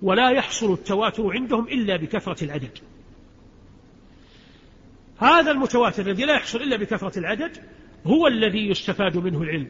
ولا 0.02 0.30
يحصل 0.30 0.72
التواتر 0.72 1.32
عندهم 1.32 1.68
إلا 1.68 1.96
بكثرة 1.96 2.44
العدد. 2.44 2.78
هذا 5.22 5.50
المتواتر 5.50 6.06
الذي 6.06 6.24
لا 6.24 6.34
يحصل 6.34 6.62
إلا 6.62 6.76
بكثرة 6.76 7.18
العدد 7.18 7.56
هو 8.06 8.26
الذي 8.26 8.68
يستفاد 8.68 9.16
منه 9.16 9.42
العلم 9.42 9.68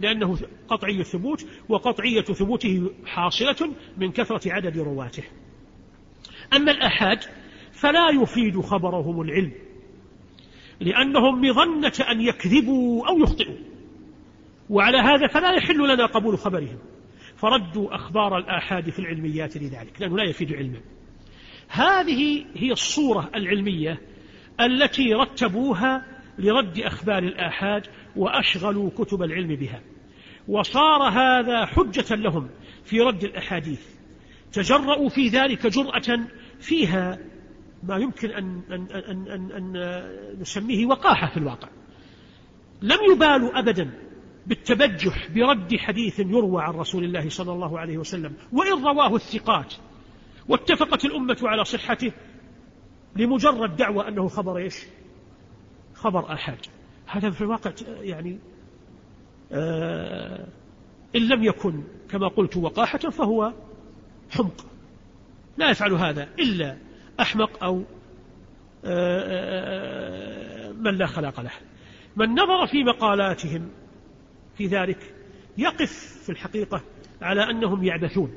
لأنه 0.00 0.38
قطعي 0.68 1.00
الثبوت 1.00 1.46
وقطعية 1.68 2.22
ثبوته 2.22 2.90
حاصلة 3.06 3.74
من 3.96 4.12
كثرة 4.12 4.52
عدد 4.52 4.78
رواته. 4.78 5.22
أما 6.56 6.72
الأحاد 6.72 7.18
فلا 7.72 8.10
يفيد 8.22 8.60
خبرهم 8.60 9.20
العلم 9.20 9.52
لأنهم 10.80 11.48
مظنة 11.48 11.92
أن 12.10 12.20
يكذبوا 12.20 13.08
أو 13.08 13.18
يخطئوا 13.18 13.56
وعلى 14.70 14.98
هذا 14.98 15.26
فلا 15.26 15.52
يحل 15.52 15.94
لنا 15.94 16.06
قبول 16.06 16.38
خبرهم. 16.38 16.78
فردوا 17.36 17.94
أخبار 17.94 18.38
الآحاد 18.38 18.90
في 18.90 18.98
العلميات 18.98 19.56
لذلك 19.56 20.00
لأنه 20.00 20.16
لا 20.16 20.24
يفيد 20.24 20.52
علما. 20.52 20.80
هذه 21.68 22.44
هي 22.54 22.72
الصورة 22.72 23.30
العلمية 23.34 24.00
التي 24.60 25.14
رتبوها 25.14 26.06
لرد 26.38 26.78
أخبار 26.78 27.22
الآحاد 27.22 27.86
وأشغلوا 28.16 28.90
كتب 28.90 29.22
العلم 29.22 29.56
بها. 29.56 29.80
وصار 30.48 31.02
هذا 31.02 31.66
حجة 31.66 32.14
لهم 32.14 32.48
في 32.84 33.00
رد 33.00 33.24
الأحاديث. 33.24 33.82
تجرؤوا 34.52 35.08
في 35.08 35.28
ذلك 35.28 35.66
جرأة 35.66 36.20
فيها 36.60 37.18
ما 37.82 37.96
يمكن 37.96 38.30
أن, 38.30 38.62
أن, 38.70 38.86
أن, 38.90 39.28
أن, 39.30 39.52
أن 39.52 40.02
نسميه 40.40 40.86
وقاحة 40.86 41.26
في 41.26 41.36
الواقع. 41.36 41.68
لم 42.82 42.98
يبالوا 43.12 43.58
أبدا 43.58 43.90
بالتبجح 44.46 45.30
برد 45.30 45.76
حديث 45.76 46.20
يروى 46.20 46.62
عن 46.62 46.74
رسول 46.74 47.04
الله 47.04 47.28
صلى 47.28 47.52
الله 47.52 47.78
عليه 47.78 47.98
وسلم 47.98 48.32
وإن 48.52 48.84
رواه 48.84 49.14
الثقات 49.14 49.74
واتفقت 50.48 51.04
الأمة 51.04 51.38
على 51.42 51.64
صحته 51.64 52.12
لمجرد 53.16 53.76
دعوة 53.76 54.08
أنه 54.08 54.28
خبر 54.28 54.56
إيش؟ 54.56 54.86
خبر 55.94 56.32
أحد. 56.32 56.58
هذا 57.06 57.30
في 57.30 57.40
الواقع 57.40 57.72
يعني 58.00 58.38
آه 59.52 60.46
إن 61.16 61.28
لم 61.28 61.44
يكن 61.44 61.82
كما 62.10 62.28
قلت 62.28 62.56
وقاحة 62.56 62.98
فهو 62.98 63.52
حمق. 64.30 64.66
لا 65.58 65.70
يفعل 65.70 65.92
هذا 65.92 66.28
إلا 66.38 66.76
أحمق 67.20 67.64
أو 67.64 67.82
آه، 68.84 69.22
آه، 70.64 70.72
من 70.72 70.94
لا 70.94 71.06
خلاق 71.06 71.40
له. 71.40 71.50
من 72.16 72.32
نظر 72.32 72.66
في 72.66 72.84
مقالاتهم 72.84 73.70
في 74.56 74.66
ذلك 74.66 75.14
يقف 75.58 75.92
في 76.24 76.32
الحقيقة 76.32 76.82
على 77.22 77.50
أنهم 77.50 77.84
يعبثون. 77.84 78.34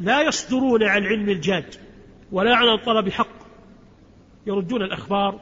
لا 0.00 0.22
يصدرون 0.22 0.82
عن 0.82 1.02
علم 1.02 1.28
الجاد 1.28 1.74
ولا 2.32 2.56
عن 2.56 2.78
طلب 2.86 3.08
حق. 3.08 3.37
يردون 4.48 4.82
الأخبار 4.82 5.40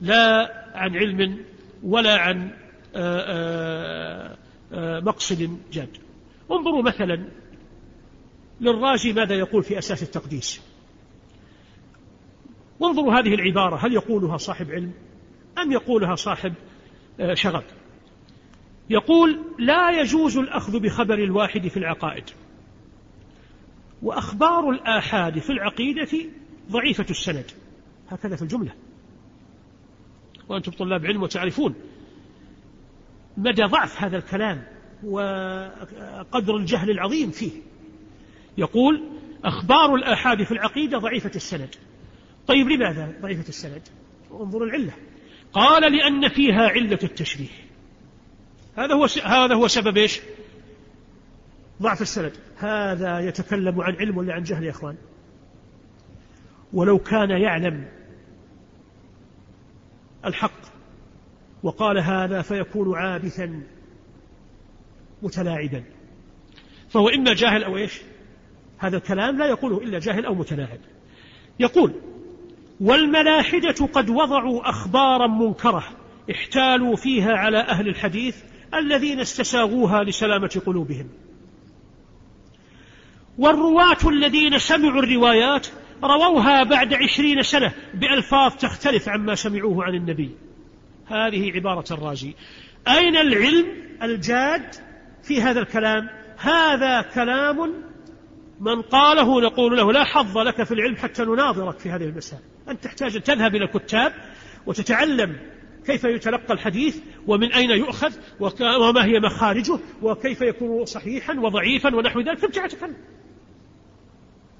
لا 0.00 0.52
عن 0.74 0.96
علم 0.96 1.44
ولا 1.82 2.18
عن 2.18 2.50
آه، 4.72 5.00
مقصد 5.00 5.58
جاد. 5.72 5.96
انظروا 6.50 6.82
مثلا 6.82 7.24
للرازي 8.60 9.12
ماذا 9.12 9.34
يقول 9.34 9.62
في 9.62 9.78
أساس 9.78 10.02
التقديس. 10.02 10.62
وانظروا 12.80 13.14
هذه 13.14 13.34
العبارة 13.34 13.86
هل 13.86 13.92
يقولها 13.92 14.36
صاحب 14.36 14.70
علم؟ 14.70 14.92
أم 15.58 15.72
يقولها 15.72 16.14
صاحب 16.14 16.54
آه، 17.20 17.34
شغب؟ 17.34 17.64
يقول 18.90 19.38
لا 19.58 20.00
يجوز 20.00 20.36
الأخذ 20.36 20.80
بخبر 20.80 21.14
الواحد 21.14 21.68
في 21.68 21.76
العقائد. 21.76 22.24
وأخبار 24.02 24.70
الآحاد 24.70 25.38
في 25.38 25.50
العقيدة 25.50 26.08
ضعيفة 26.70 27.06
السند. 27.10 27.50
هكذا 28.12 28.36
في 28.36 28.42
الجملة. 28.42 28.72
وأنتم 30.48 30.72
طلاب 30.72 31.06
علم 31.06 31.22
وتعرفون 31.22 31.74
مدى 33.36 33.62
ضعف 33.62 34.02
هذا 34.02 34.16
الكلام 34.16 34.62
وقدر 35.04 36.56
الجهل 36.56 36.90
العظيم 36.90 37.30
فيه. 37.30 37.52
يقول 38.58 39.02
أخبار 39.44 39.94
الآحاد 39.94 40.42
في 40.42 40.52
العقيدة 40.52 40.98
ضعيفة 40.98 41.30
السند. 41.36 41.74
طيب 42.46 42.68
لماذا 42.68 43.14
ضعيفة 43.22 43.48
السند؟ 43.48 43.82
انظر 44.30 44.64
العلة. 44.64 44.92
قال 45.52 45.92
لأن 45.92 46.28
فيها 46.28 46.68
علة 46.68 46.98
التشريح. 47.02 47.64
هذا 48.76 48.94
هو 48.94 49.06
هذا 49.24 49.54
هو 49.54 49.68
سبب 49.68 49.96
إيش؟ 49.96 50.20
ضعف 51.82 52.02
السند. 52.02 52.32
هذا 52.56 53.20
يتكلم 53.20 53.80
عن 53.80 53.94
علم 53.94 54.16
ولا 54.16 54.34
عن 54.34 54.42
جهل 54.42 54.64
يا 54.64 54.70
إخوان؟ 54.70 54.96
ولو 56.72 56.98
كان 56.98 57.30
يعلم 57.30 57.88
الحق 60.26 60.62
وقال 61.62 61.98
هذا 61.98 62.42
فيكون 62.42 62.98
عابثا 62.98 63.62
متلاعبا. 65.22 65.84
فهو 66.88 67.08
إما 67.08 67.34
جاهل 67.34 67.64
أو 67.64 67.76
إيش؟ 67.76 68.00
هذا 68.78 68.96
الكلام 68.96 69.38
لا 69.38 69.46
يقوله 69.46 69.78
إلا 69.78 69.98
جاهل 69.98 70.26
أو 70.26 70.34
متلاعب. 70.34 70.78
يقول 71.60 71.92
والملاحدة 72.80 73.86
قد 73.92 74.10
وضعوا 74.10 74.70
أخبارا 74.70 75.26
منكرة 75.26 75.84
احتالوا 76.30 76.96
فيها 76.96 77.32
على 77.32 77.58
أهل 77.58 77.88
الحديث 77.88 78.36
الذين 78.74 79.20
استساغوها 79.20 80.04
لسلامة 80.04 80.62
قلوبهم. 80.66 81.08
والرواة 83.38 84.08
الذين 84.08 84.58
سمعوا 84.58 85.02
الروايات 85.02 85.66
رووها 86.04 86.62
بعد 86.62 86.94
عشرين 86.94 87.42
سنة 87.42 87.72
بألفاظ 87.94 88.52
تختلف 88.56 89.08
عما 89.08 89.34
سمعوه 89.34 89.84
عن 89.84 89.94
النبي. 89.94 90.30
هذه 91.06 91.52
عبارة 91.54 91.84
الرازي 91.90 92.34
أين 92.88 93.16
العلم 93.16 93.66
الجاد 94.02 94.74
في 95.22 95.42
هذا 95.42 95.60
الكلام؟ 95.60 96.08
هذا 96.38 97.02
كلام 97.02 97.72
من 98.60 98.82
قاله 98.82 99.40
نقول 99.40 99.76
له 99.76 99.92
لا 99.92 100.04
حظ 100.04 100.38
لك 100.38 100.62
في 100.62 100.74
العلم 100.74 100.96
حتى 100.96 101.24
نناظرك 101.24 101.78
في 101.78 101.90
هذه 101.90 102.04
المسائل. 102.04 102.42
أنت 102.68 102.84
تحتاج 102.84 103.16
أن 103.16 103.22
تذهب 103.22 103.54
إلى 103.54 103.64
الكتاب 103.64 104.12
وتتعلم 104.66 105.36
كيف 105.86 106.04
يتلقى 106.04 106.54
الحديث 106.54 106.98
ومن 107.26 107.52
أين 107.52 107.70
يؤخذ 107.70 108.12
وما 108.60 109.04
هي 109.04 109.20
مخارجه 109.20 109.78
وكيف 110.02 110.40
يكون 110.40 110.84
صحيحا 110.84 111.34
وضعيفا 111.34 111.96
ونحو 111.96 112.20
ذلك. 112.20 112.38
ثم 112.38 112.48
تتكلم 112.48 112.96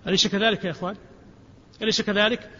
أليس 0.06 0.26
كذلك 0.26 0.64
يا 0.64 0.70
إخوان؟ 0.70 0.96
أليس 1.82 2.02
كذلك؟ 2.02 2.50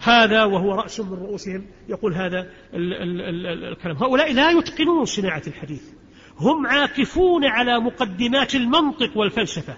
هذا 0.00 0.44
وهو 0.44 0.74
رأس 0.74 1.00
من 1.00 1.12
رؤوسهم. 1.12 1.66
يقول 1.88 2.14
هذا 2.14 2.46
الكلام. 2.74 3.96
هؤلاء 3.96 4.32
لا 4.32 4.50
يتقنون 4.50 5.04
صناعة 5.04 5.42
الحديث. 5.46 5.82
هم 6.38 6.66
عاكفون 6.66 7.44
على 7.44 7.80
مقدمات 7.80 8.54
المنطق 8.54 9.16
والفلسفة. 9.16 9.76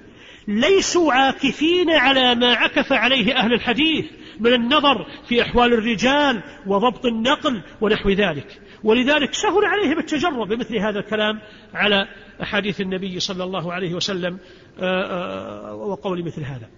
ليسوا 0.49 1.13
عاكفين 1.13 1.91
على 1.91 2.35
ما 2.35 2.55
عكف 2.55 2.93
عليه 2.93 3.37
أهل 3.37 3.53
الحديث 3.53 4.05
من 4.41 4.53
النظر 4.53 5.07
في 5.29 5.43
أحوال 5.43 5.73
الرجال 5.73 6.43
وضبط 6.67 7.07
النقل 7.07 7.63
ونحو 7.81 8.11
ذلك. 8.11 8.61
ولذلك 8.85 9.35
سهل 9.35 9.65
عليهم 9.65 9.99
التجرب 9.99 10.49
بمثل 10.49 10.77
هذا 10.77 10.99
الكلام 10.99 11.41
على 11.75 12.09
أحاديث 12.43 12.81
النبي 12.81 13.21
صلى 13.21 13.45
الله 13.45 13.73
عليه 13.73 13.95
وسلم 13.95 14.39
آه، 14.81 15.71
آه، 15.71 15.75
وقول 15.75 16.25
مثل 16.25 16.43
هذا. 16.43 16.69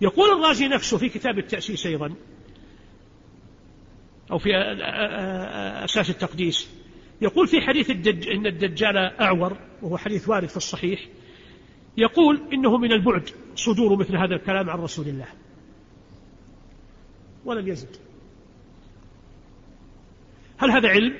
يقول 0.00 0.30
الرازي 0.30 0.68
نفسه 0.68 0.98
في 0.98 1.08
كتاب 1.08 1.38
التأسيس 1.38 1.86
أيضا 1.86 2.14
أو 4.30 4.38
في 4.38 4.50
أساس 5.84 6.10
التقديس 6.10 6.70
يقول 7.20 7.48
في 7.48 7.60
حديث 7.60 7.90
الدج 7.90 8.28
إن 8.28 8.46
الدجال 8.46 8.96
أعور 8.96 9.58
وهو 9.82 9.96
حديث 9.96 10.28
وارد 10.28 10.48
في 10.48 10.56
الصحيح 10.56 11.08
يقول 11.96 12.42
إنه 12.52 12.78
من 12.78 12.92
البعد 12.92 13.30
صدور 13.54 13.96
مثل 13.96 14.16
هذا 14.16 14.34
الكلام 14.34 14.70
عن 14.70 14.78
رسول 14.78 15.08
الله. 15.08 15.28
ولم 17.44 17.68
يزد. 17.68 17.96
هل 20.58 20.70
هذا 20.70 20.88
علم؟ 20.88 21.14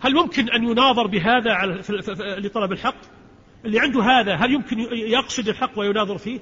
هل 0.00 0.14
ممكن 0.14 0.48
أن 0.48 0.64
يناظر 0.64 1.06
بهذا 1.06 1.82
لطلب 2.38 2.72
الحق؟ 2.72 3.00
اللي 3.64 3.80
عنده 3.80 4.02
هذا 4.02 4.34
هل 4.34 4.52
يمكن 4.52 4.78
يقصد 4.92 5.48
الحق 5.48 5.78
ويناظر 5.78 6.18
فيه؟ 6.18 6.40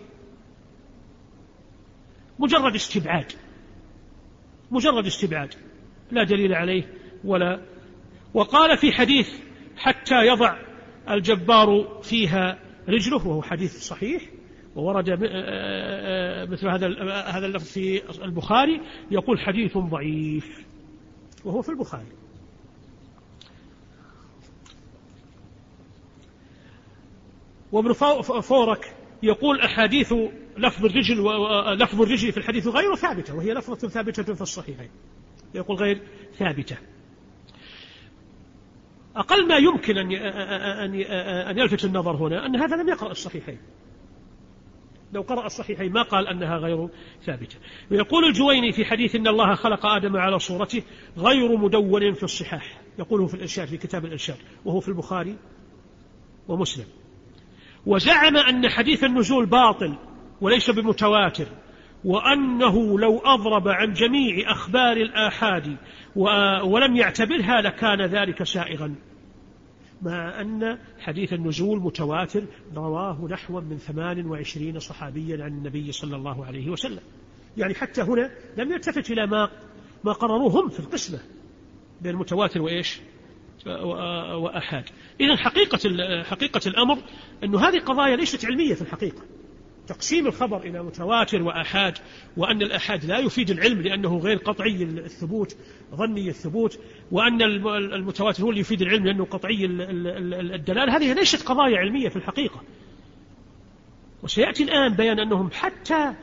مجرد 2.38 2.74
استبعاد. 2.74 3.32
مجرد 4.70 5.06
استبعاد. 5.06 5.54
لا 6.10 6.24
دليل 6.24 6.54
عليه 6.54 6.84
ولا. 7.24 7.60
وقال 8.34 8.78
في 8.78 8.92
حديث 8.92 9.28
حتى 9.76 10.26
يضع 10.26 10.56
الجبار 11.10 12.00
فيها 12.02 12.58
رجله 12.88 13.26
وهو 13.26 13.42
حديث 13.42 13.78
صحيح 13.78 14.22
وورد 14.76 15.08
آه، 15.08 15.18
آه، 15.22 16.44
مثل 16.44 16.68
هذا 16.68 16.86
هذا 17.26 17.46
اللفظ 17.46 17.66
في 17.66 18.02
البخاري 18.24 18.80
يقول 19.10 19.40
حديث 19.40 19.78
ضعيف 19.78 20.66
وهو 21.44 21.62
في 21.62 21.68
البخاري. 21.68 22.06
وابن 27.72 27.92
فورك 28.40 28.94
يقول 29.22 29.60
أحاديث 29.60 30.14
لفظ 30.58 30.84
الرجل 30.84 31.24
لفظ 31.82 32.02
الرجل 32.02 32.32
في 32.32 32.38
الحديث 32.38 32.66
غير 32.68 32.94
ثابتة 32.94 33.36
وهي 33.36 33.54
لفظة 33.54 33.88
ثابتة 33.88 34.34
في 34.34 34.40
الصحيحين. 34.40 34.90
يقول 35.54 35.76
غير 35.76 36.02
ثابتة. 36.38 36.76
أقل 39.16 39.48
ما 39.48 39.56
يمكن 39.56 39.98
أن 39.98 40.12
أن 41.48 41.58
يلفت 41.58 41.84
النظر 41.84 42.16
هنا 42.16 42.46
أن 42.46 42.56
هذا 42.56 42.76
لم 42.76 42.88
يقرأ 42.88 43.10
الصحيحين. 43.10 43.58
لو 45.12 45.22
قرأ 45.22 45.46
الصحيحين 45.46 45.92
ما 45.92 46.02
قال 46.02 46.28
أنها 46.28 46.56
غير 46.56 46.88
ثابتة. 47.24 47.56
ويقول 47.90 48.24
الجويني 48.24 48.72
في 48.72 48.84
حديث 48.84 49.14
إن 49.14 49.26
الله 49.26 49.54
خلق 49.54 49.86
آدم 49.86 50.16
على 50.16 50.38
صورته 50.38 50.82
غير 51.18 51.56
مدون 51.56 52.12
في 52.12 52.22
الصحاح. 52.22 52.80
يقوله 52.98 53.26
في 53.26 53.34
الإرشاد 53.34 53.68
في 53.68 53.76
كتاب 53.76 54.04
الإرشاد 54.04 54.36
وهو 54.64 54.80
في 54.80 54.88
البخاري 54.88 55.36
ومسلم. 56.48 56.86
وزعم 57.86 58.36
أن 58.36 58.68
حديث 58.68 59.04
النزول 59.04 59.46
باطل. 59.46 59.94
وليس 60.40 60.70
بمتواتر 60.70 61.46
وأنه 62.04 62.98
لو 62.98 63.18
أضرب 63.18 63.68
عن 63.68 63.92
جميع 63.92 64.52
أخبار 64.52 64.96
الآحاد 64.96 65.76
ولم 66.64 66.96
يعتبرها 66.96 67.60
لكان 67.60 68.02
ذلك 68.02 68.42
سائغا. 68.42 68.94
مع 70.02 70.40
أن 70.40 70.78
حديث 70.98 71.32
النزول 71.32 71.80
متواتر 71.80 72.44
رواه 72.74 73.28
نحو 73.30 73.60
من 73.60 73.78
ثمان 73.78 74.26
وعشرين 74.26 74.78
صحابيا 74.78 75.44
عن 75.44 75.50
النبي 75.50 75.92
صلى 75.92 76.16
الله 76.16 76.46
عليه 76.46 76.70
وسلم. 76.70 77.00
يعني 77.56 77.74
حتى 77.74 78.02
هنا 78.02 78.30
لم 78.56 78.72
يلتفت 78.72 79.10
إلى 79.10 79.26
ما 79.26 79.50
ما 80.04 80.12
قرروه 80.12 80.60
هم 80.60 80.68
في 80.68 80.80
القسمة 80.80 81.18
بين 82.00 82.12
المتواتر 82.12 82.62
وإيش؟ 82.62 83.00
وأحاد. 84.34 84.84
إذا 85.20 85.36
حقيقة 85.36 85.78
حقيقة 86.22 86.60
الأمر 86.66 86.98
أن 87.44 87.54
هذه 87.54 87.78
قضايا 87.78 88.16
ليست 88.16 88.44
علمية 88.44 88.74
في 88.74 88.82
الحقيقة. 88.82 89.22
تقسيم 89.86 90.26
الخبر 90.26 90.60
إلى 90.60 90.82
متواتر 90.82 91.42
وآحاد 91.42 91.98
وأن 92.36 92.62
الآحاد 92.62 93.04
لا 93.04 93.18
يفيد 93.18 93.50
العلم 93.50 93.80
لأنه 93.82 94.18
غير 94.18 94.36
قطعي 94.36 94.82
الثبوت 94.82 95.56
ظني 95.94 96.28
الثبوت 96.28 96.80
وأن 97.12 97.42
المتواتر 97.76 98.42
هو 98.42 98.50
اللي 98.50 98.60
يفيد 98.60 98.82
العلم 98.82 99.04
لأنه 99.06 99.24
قطعي 99.24 99.64
الدلالة. 99.64 100.96
هذه 100.96 101.12
ليست 101.12 101.48
قضايا 101.48 101.78
علمية 101.78 102.08
في 102.08 102.16
الحقيقة. 102.16 102.62
وسيأتي 104.22 104.62
الآن 104.62 104.94
بيان 104.94 105.20
أنهم 105.20 105.50
حتى 105.52 106.14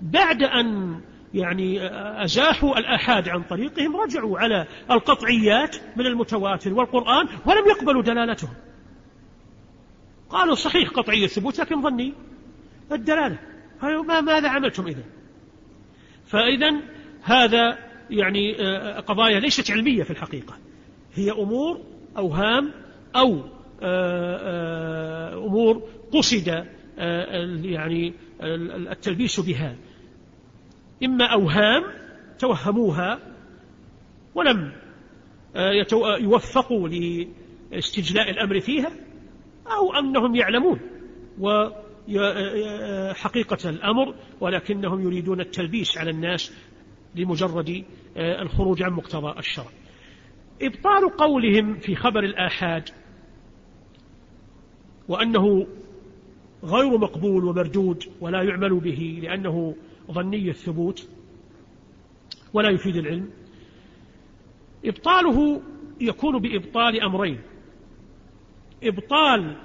بعد 0.00 0.42
أن 0.42 1.00
يعني 1.34 1.78
أزاحوا 2.24 2.78
الآحاد 2.78 3.28
عن 3.28 3.42
طريقهم 3.42 3.96
رجعوا 3.96 4.38
على 4.38 4.66
القطعيات 4.90 5.76
من 5.96 6.06
المتواتر 6.06 6.74
والقرآن 6.74 7.26
ولم 7.46 7.68
يقبلوا 7.68 8.02
دلالتهم. 8.02 8.54
قالوا 10.30 10.54
صحيح 10.54 10.90
قطعي 10.90 11.24
الثبوت 11.24 11.60
لكن 11.60 11.82
ظني. 11.82 12.14
الدلالة. 12.92 13.38
ماذا 14.20 14.48
عملتم 14.48 14.86
إذا 14.86 15.04
فإذا 16.26 16.74
هذا 17.22 17.78
يعني 18.10 18.60
آه، 18.60 19.00
قضايا 19.00 19.40
ليست 19.40 19.70
علمية 19.70 20.02
في 20.02 20.10
الحقيقة. 20.10 20.56
هي 21.14 21.30
أمور 21.30 21.80
أوهام 22.16 22.72
أو 23.16 23.40
آه، 23.82 24.36
آه، 24.40 25.46
أمور 25.46 25.82
قصد 26.12 26.66
يعني 27.64 28.14
التلبيس 28.90 29.40
بها. 29.40 29.76
إما 31.04 31.24
أوهام 31.24 31.82
توهموها 32.38 33.18
ولم 34.34 34.72
يوفقوا 36.20 36.88
لاستجلاء 37.72 38.30
الأمر 38.30 38.60
فيها 38.60 38.90
أو 39.66 39.94
أنهم 39.94 40.34
يعلمون. 40.34 40.80
حقيقة 43.14 43.70
الأمر 43.70 44.14
ولكنهم 44.40 45.02
يريدون 45.02 45.40
التلبيس 45.40 45.98
على 45.98 46.10
الناس 46.10 46.52
لمجرد 47.14 47.84
الخروج 48.16 48.82
عن 48.82 48.92
مقتضى 48.92 49.38
الشرع. 49.38 49.70
إبطال 50.62 51.16
قولهم 51.16 51.78
في 51.78 51.94
خبر 51.94 52.24
الآحاد 52.24 52.88
وأنه 55.08 55.66
غير 56.64 56.98
مقبول 56.98 57.44
ومردود 57.44 58.04
ولا 58.20 58.42
يعمل 58.42 58.80
به 58.80 59.20
لأنه 59.22 59.76
ظني 60.12 60.50
الثبوت 60.50 61.08
ولا 62.52 62.70
يفيد 62.70 62.96
العلم 62.96 63.30
إبطاله 64.84 65.62
يكون 66.00 66.38
بإبطال 66.38 67.02
أمرين 67.02 67.40
إبطال 68.82 69.56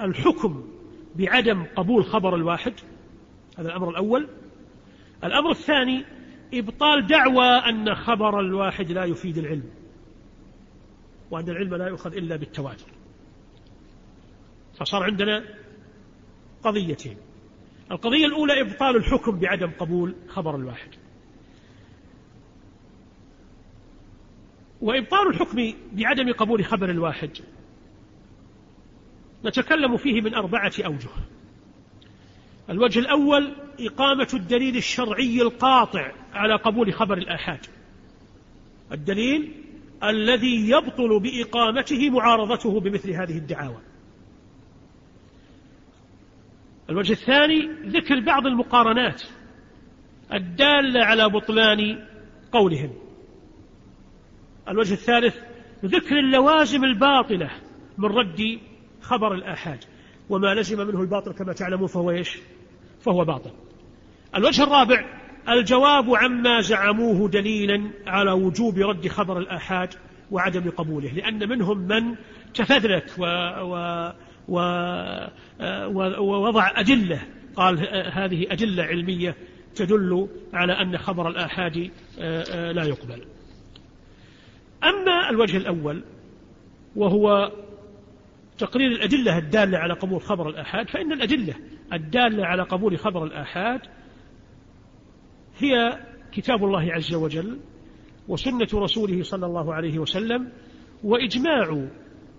الحكم 0.00 0.64
بعدم 1.18 1.64
قبول 1.76 2.04
خبر 2.04 2.34
الواحد. 2.34 2.74
هذا 3.58 3.68
الأمر 3.68 3.90
الأول. 3.90 4.28
الأمر 5.24 5.50
الثاني 5.50 6.04
إبطال 6.54 7.06
دعوى 7.06 7.46
أن 7.46 7.94
خبر 7.94 8.40
الواحد 8.40 8.92
لا 8.92 9.04
يفيد 9.04 9.38
العلم. 9.38 9.70
وأن 11.30 11.48
العلم 11.48 11.74
لا 11.74 11.88
يؤخذ 11.88 12.16
إلا 12.16 12.36
بالتواتر. 12.36 12.86
فصار 14.78 15.02
عندنا 15.02 15.44
قضيتين. 16.62 17.16
القضية 17.90 18.26
الأولى 18.26 18.60
إبطال 18.60 18.96
الحكم 18.96 19.38
بعدم 19.38 19.70
قبول 19.78 20.14
خبر 20.28 20.56
الواحد. 20.56 20.88
وإبطال 24.80 25.28
الحكم 25.28 25.72
بعدم 25.92 26.32
قبول 26.32 26.64
خبر 26.64 26.90
الواحد. 26.90 27.30
نتكلم 29.44 29.96
فيه 29.96 30.20
من 30.20 30.34
أربعة 30.34 30.72
أوجه. 30.84 31.08
الوجه 32.70 32.98
الأول 32.98 33.52
إقامة 33.80 34.28
الدليل 34.34 34.76
الشرعي 34.76 35.42
القاطع 35.42 36.12
على 36.34 36.56
قبول 36.56 36.94
خبر 36.94 37.18
الآحاد. 37.18 37.66
الدليل 38.92 39.52
الذي 40.04 40.70
يبطل 40.70 41.20
بإقامته 41.20 42.10
معارضته 42.10 42.80
بمثل 42.80 43.10
هذه 43.10 43.38
الدعاوى. 43.38 43.78
الوجه 46.90 47.12
الثاني 47.12 47.68
ذكر 47.86 48.20
بعض 48.20 48.46
المقارنات 48.46 49.22
الدالة 50.32 51.04
على 51.04 51.28
بطلان 51.28 52.06
قولهم. 52.52 52.92
الوجه 54.68 54.92
الثالث 54.92 55.36
ذكر 55.84 56.18
اللوازم 56.18 56.84
الباطلة 56.84 57.50
من 57.98 58.08
رد 58.08 58.58
خبر 59.06 59.34
الآحاد 59.34 59.84
وما 60.30 60.54
لزم 60.54 60.86
منه 60.86 61.00
الباطل 61.00 61.32
كما 61.32 61.52
تعلمون 61.52 61.86
فهو 61.86 62.10
إيش؟ 62.10 62.38
فهو 63.00 63.24
باطل. 63.24 63.50
الوجه 64.36 64.62
الرابع 64.62 65.04
الجواب 65.48 66.14
عما 66.14 66.60
زعموه 66.60 67.28
دليلا 67.28 67.90
على 68.06 68.32
وجوب 68.32 68.78
رد 68.78 69.08
خبر 69.08 69.38
الآحاد 69.38 69.94
وعدم 70.30 70.70
قبوله 70.70 71.08
لأن 71.08 71.48
منهم 71.48 71.78
من 71.78 72.14
تفذلك 72.54 73.12
و, 73.18 73.24
و 74.48 74.58
ووضع 76.18 76.80
أدلة 76.80 77.20
قال 77.56 77.78
هذه 78.12 78.46
أدلة 78.50 78.82
علمية 78.82 79.36
تدل 79.74 80.28
على 80.52 80.72
أن 80.72 80.98
خبر 80.98 81.28
الآحاد 81.28 81.90
لا 82.74 82.84
يقبل. 82.84 83.24
أما 84.84 85.30
الوجه 85.30 85.56
الأول 85.56 86.04
وهو 86.96 87.52
تقرير 88.58 88.92
الأدلة 88.92 89.38
الدالة 89.38 89.78
على 89.78 89.94
قبول 89.94 90.22
خبر 90.22 90.48
الآحاد 90.48 90.88
فإن 90.88 91.12
الأدلة 91.12 91.54
الدالة 91.92 92.46
على 92.46 92.62
قبول 92.62 92.98
خبر 92.98 93.24
الآحاد 93.24 93.80
هي 95.58 95.98
كتاب 96.32 96.64
الله 96.64 96.92
عز 96.92 97.14
وجل 97.14 97.58
وسنة 98.28 98.68
رسوله 98.74 99.22
صلى 99.22 99.46
الله 99.46 99.74
عليه 99.74 99.98
وسلم 99.98 100.52
وإجماع 101.04 101.86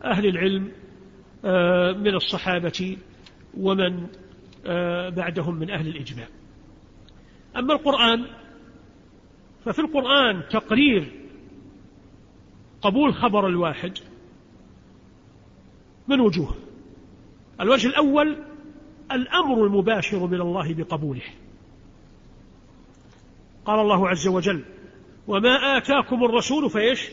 أهل 0.03 0.25
العلم 0.25 0.71
آه، 1.45 1.91
من 1.91 2.15
الصحابة 2.15 2.97
ومن 3.57 4.07
آه، 4.65 5.09
بعدهم 5.09 5.55
من 5.55 5.71
أهل 5.71 5.87
الإجماع. 5.87 6.27
أما 7.57 7.73
القرآن 7.73 8.25
ففي 9.65 9.79
القرآن 9.79 10.47
تقرير 10.49 11.11
قبول 12.81 13.13
خبر 13.13 13.47
الواحد 13.47 13.97
من 16.07 16.19
وجوه 16.19 16.55
الوجه 17.61 17.87
الأول 17.87 18.37
الأمر 19.11 19.65
المباشر 19.65 20.27
من 20.27 20.41
الله 20.41 20.73
بقبوله. 20.73 21.21
قال 23.65 23.79
الله 23.79 24.09
عز 24.09 24.27
وجل 24.27 24.63
وما 25.27 25.77
آتاكم 25.77 26.23
الرسول 26.23 26.69
فإيش؟ 26.69 27.09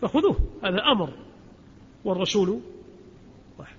فخذوه. 0.00 0.36
هذا 0.64 0.82
أمر. 0.92 1.12
والرسول 2.04 2.60
واحد. 3.58 3.76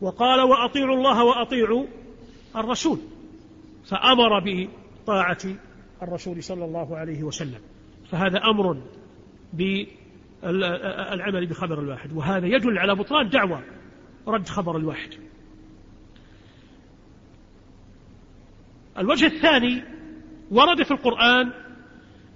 وقال 0.00 0.40
وأطيعوا 0.40 0.96
الله 0.96 1.24
وأطيعوا 1.24 1.86
الرسول. 2.56 2.98
فأمر 3.84 4.40
بطاعة 4.40 5.38
الرسول 6.02 6.42
صلى 6.42 6.64
الله 6.64 6.96
عليه 6.96 7.22
وسلم. 7.22 7.60
فهذا 8.10 8.38
أمر 8.38 8.82
بالعمل 10.42 11.46
بخبر 11.46 11.80
الواحد. 11.80 12.12
وهذا 12.12 12.46
يدل 12.46 12.78
على 12.78 12.94
بطلان 12.94 13.28
دعوة 13.28 13.64
رد 14.26 14.48
خبر 14.48 14.76
الواحد. 14.76 15.10
الوجه 18.98 19.26
الثاني 19.26 19.84
ورد 20.50 20.82
في 20.82 20.90
القرآن 20.90 21.52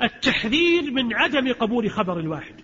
التحذير 0.03 0.91
من 0.91 1.15
عدم 1.15 1.53
قبول 1.53 1.91
خبر 1.91 2.21
الواحد. 2.21 2.55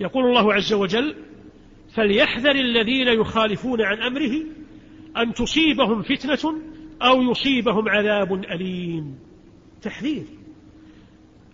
يقول 0.00 0.24
الله 0.24 0.54
عز 0.54 0.72
وجل 0.72 1.16
فليحذر 1.94 2.50
الذين 2.50 3.08
يخالفون 3.08 3.82
عن 3.82 4.02
أمره 4.02 4.44
أن 5.16 5.32
تصيبهم 5.32 6.02
فتنة 6.02 6.60
أو 7.02 7.22
يصيبهم 7.22 7.88
عذاب 7.88 8.32
أليم. 8.32 9.18
تحذير. 9.82 10.24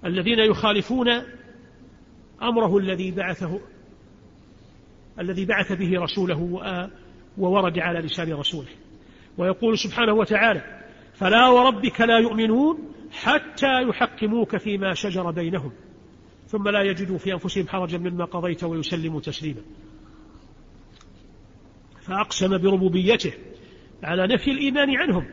الذين 0.05 0.39
يخالفون 0.39 1.09
أمره 2.43 2.79
الذي 2.79 3.11
بعثه 3.11 3.61
الذي 5.19 5.45
بعث 5.45 5.73
به 5.73 6.01
رسوله 6.01 6.61
وورد 7.39 7.79
على 7.79 7.99
لسان 7.99 8.33
رسوله. 8.33 8.69
ويقول 9.39 9.79
سبحانه 9.79 10.13
وتعالى 10.13 10.81
فلا 11.15 11.49
وربك 11.49 12.01
لا 12.01 12.19
يؤمنون 12.19 12.79
حتى 13.13 13.83
يحكموك 13.83 14.57
فيما 14.57 14.95
شجر 14.95 15.31
بينهم 15.31 15.73
ثم 16.49 16.69
لا 16.69 16.83
يجدوا 16.83 17.19
في 17.19 17.33
أنفسهم 17.33 17.69
حرجا 17.69 17.99
مما 17.99 18.25
قضيت 18.25 18.65
ويسلموا 18.65 19.21
تسليما. 19.21 19.61
فأقسم 22.03 22.59
بربوبيته 22.59 23.33
على 24.03 24.27
نفي 24.35 24.51
الإيمان 24.51 24.97
عنهم 24.97 25.27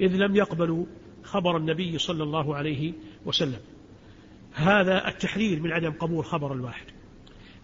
إذ 0.00 0.16
لم 0.16 0.36
يقبلوا 0.36 0.84
خبر 1.22 1.56
النبي 1.56 1.98
صلى 1.98 2.22
الله 2.22 2.56
عليه 2.56 2.92
وسلم. 3.26 3.60
هذا 4.54 5.08
التحرير 5.08 5.60
من 5.60 5.72
عدم 5.72 5.90
قبول 5.90 6.24
خبر 6.24 6.52
الواحد. 6.52 6.86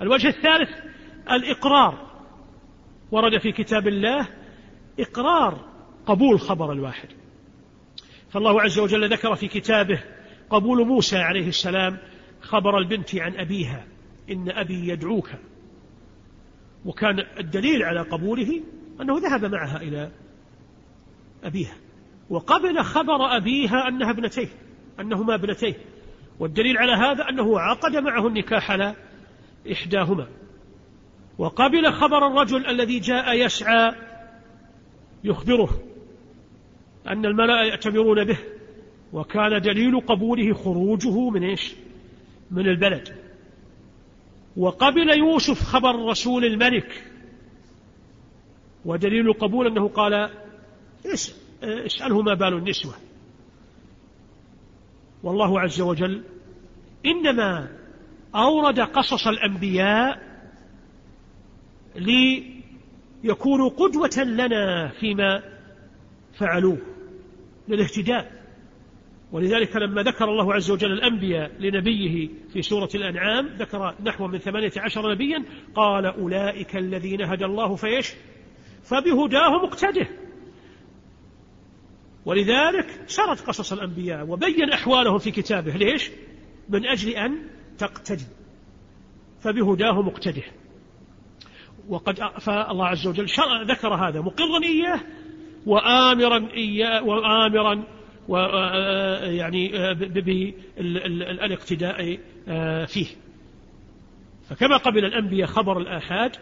الوجه 0.02 0.28
الثالث 0.28 0.70
الإقرار. 1.30 2.06
ورد 3.10 3.38
في 3.38 3.52
كتاب 3.52 3.88
الله 3.88 4.28
إقرار 5.00 5.64
قبول 6.06 6.40
خبر 6.40 6.72
الواحد. 6.72 7.08
فالله 8.30 8.62
عز 8.62 8.78
وجل 8.78 9.12
ذكر 9.12 9.34
في 9.34 9.48
كتابه 9.48 10.00
قبول 10.50 10.86
موسى 10.86 11.16
عليه 11.16 11.48
السلام 11.48 11.98
خبر 12.40 12.78
البنت 12.78 13.14
عن 13.14 13.36
أبيها 13.36 13.86
إن 14.30 14.50
أبي 14.50 14.88
يدعوك. 14.88 15.30
وكان 16.84 17.26
الدليل 17.38 17.82
على 17.82 18.00
قبوله 18.00 18.62
أنه 19.00 19.18
ذهب 19.18 19.44
معها 19.44 19.76
إلى 19.76 20.12
أبيها 21.44 21.76
وقبل 22.30 22.82
خبر 22.82 23.36
أبيها 23.36 23.88
أنها 23.88 24.10
ابنتيه 24.10 24.48
أنهما 25.00 25.34
ابنتيه. 25.34 25.74
والدليل 26.40 26.78
على 26.78 26.92
هذا 26.92 27.28
أنه 27.28 27.60
عقد 27.60 27.96
معه 27.96 28.26
النكاح 28.26 28.70
على 28.70 28.94
إحداهما. 29.72 30.28
وقبل 31.38 31.92
خبر 31.92 32.26
الرجل 32.26 32.66
الذي 32.66 32.98
جاء 32.98 33.32
يسعى 33.34 33.94
يخبره 35.24 35.80
أن 37.08 37.26
الملأ 37.26 37.62
يأتمرون 37.62 38.24
به 38.24 38.38
وكان 39.12 39.60
دليل 39.60 40.00
قبوله 40.00 40.54
خروجه 40.54 41.30
من 41.30 41.44
إيش؟ 41.44 41.74
من 42.50 42.68
البلد. 42.68 43.16
وقبل 44.56 45.18
يوسف 45.18 45.62
خبر 45.62 46.08
رسول 46.08 46.44
الملك 46.44 47.04
ودليل 48.84 49.28
القبول 49.28 49.66
أنه 49.66 49.88
قال 49.88 50.30
اسأله 51.62 52.22
ما 52.22 52.34
بال 52.34 52.54
النسوة؟ 52.54 52.94
والله 55.22 55.60
عز 55.60 55.80
وجل 55.80 56.22
إنما 57.06 57.68
أورد 58.34 58.80
قصص 58.80 59.26
الأنبياء 59.26 60.22
ليكونوا 61.96 63.68
قدوة 63.68 64.24
لنا 64.24 64.88
فيما 64.88 65.42
فعلوه 66.38 66.78
للاهتداء. 67.68 68.36
ولذلك 69.32 69.76
لما 69.76 70.02
ذكر 70.02 70.24
الله 70.24 70.54
عز 70.54 70.70
وجل 70.70 70.92
الأنبياء 70.92 71.50
لنبيه 71.60 72.28
في 72.52 72.62
سورة 72.62 72.88
الأنعام 72.94 73.46
ذكر 73.46 73.94
نحو 74.04 74.26
من 74.26 74.38
ثمانية 74.38 74.72
عشر 74.76 75.12
نبيا 75.12 75.44
قال 75.74 76.06
أولئك 76.06 76.76
الذين 76.76 77.22
هدى 77.22 77.44
الله 77.44 77.76
فيش 77.76 78.12
فبهداه 78.82 79.62
مقتده. 79.62 80.06
ولذلك 82.26 83.00
سرد 83.06 83.40
قصص 83.40 83.72
الأنبياء 83.72 84.26
وبين 84.28 84.72
أحوالهم 84.72 85.18
في 85.18 85.30
كتابه. 85.30 85.72
ليش؟ 85.72 86.10
من 86.68 86.86
أجل 86.86 87.10
أن 87.10 87.50
تقتدي. 87.78 88.26
فبهداه 89.40 90.02
مقتده. 90.02 90.42
وقد 91.88 92.20
فالله 92.40 92.86
عز 92.86 93.06
وجل 93.06 93.26
ذكر 93.66 93.94
هذا 93.94 94.20
مقرا 94.20 94.62
إياه 94.62 95.00
وآمرا 95.66 96.48
إياه 96.52 97.02
وآمرا 97.04 97.84
ويعني 98.28 99.68
بالاقتداء 100.76 102.18
فيه. 102.86 103.06
فكما 104.48 104.76
قبل 104.76 105.04
الأنبياء 105.04 105.48
خبر 105.48 105.78
الآحاد 105.78 106.36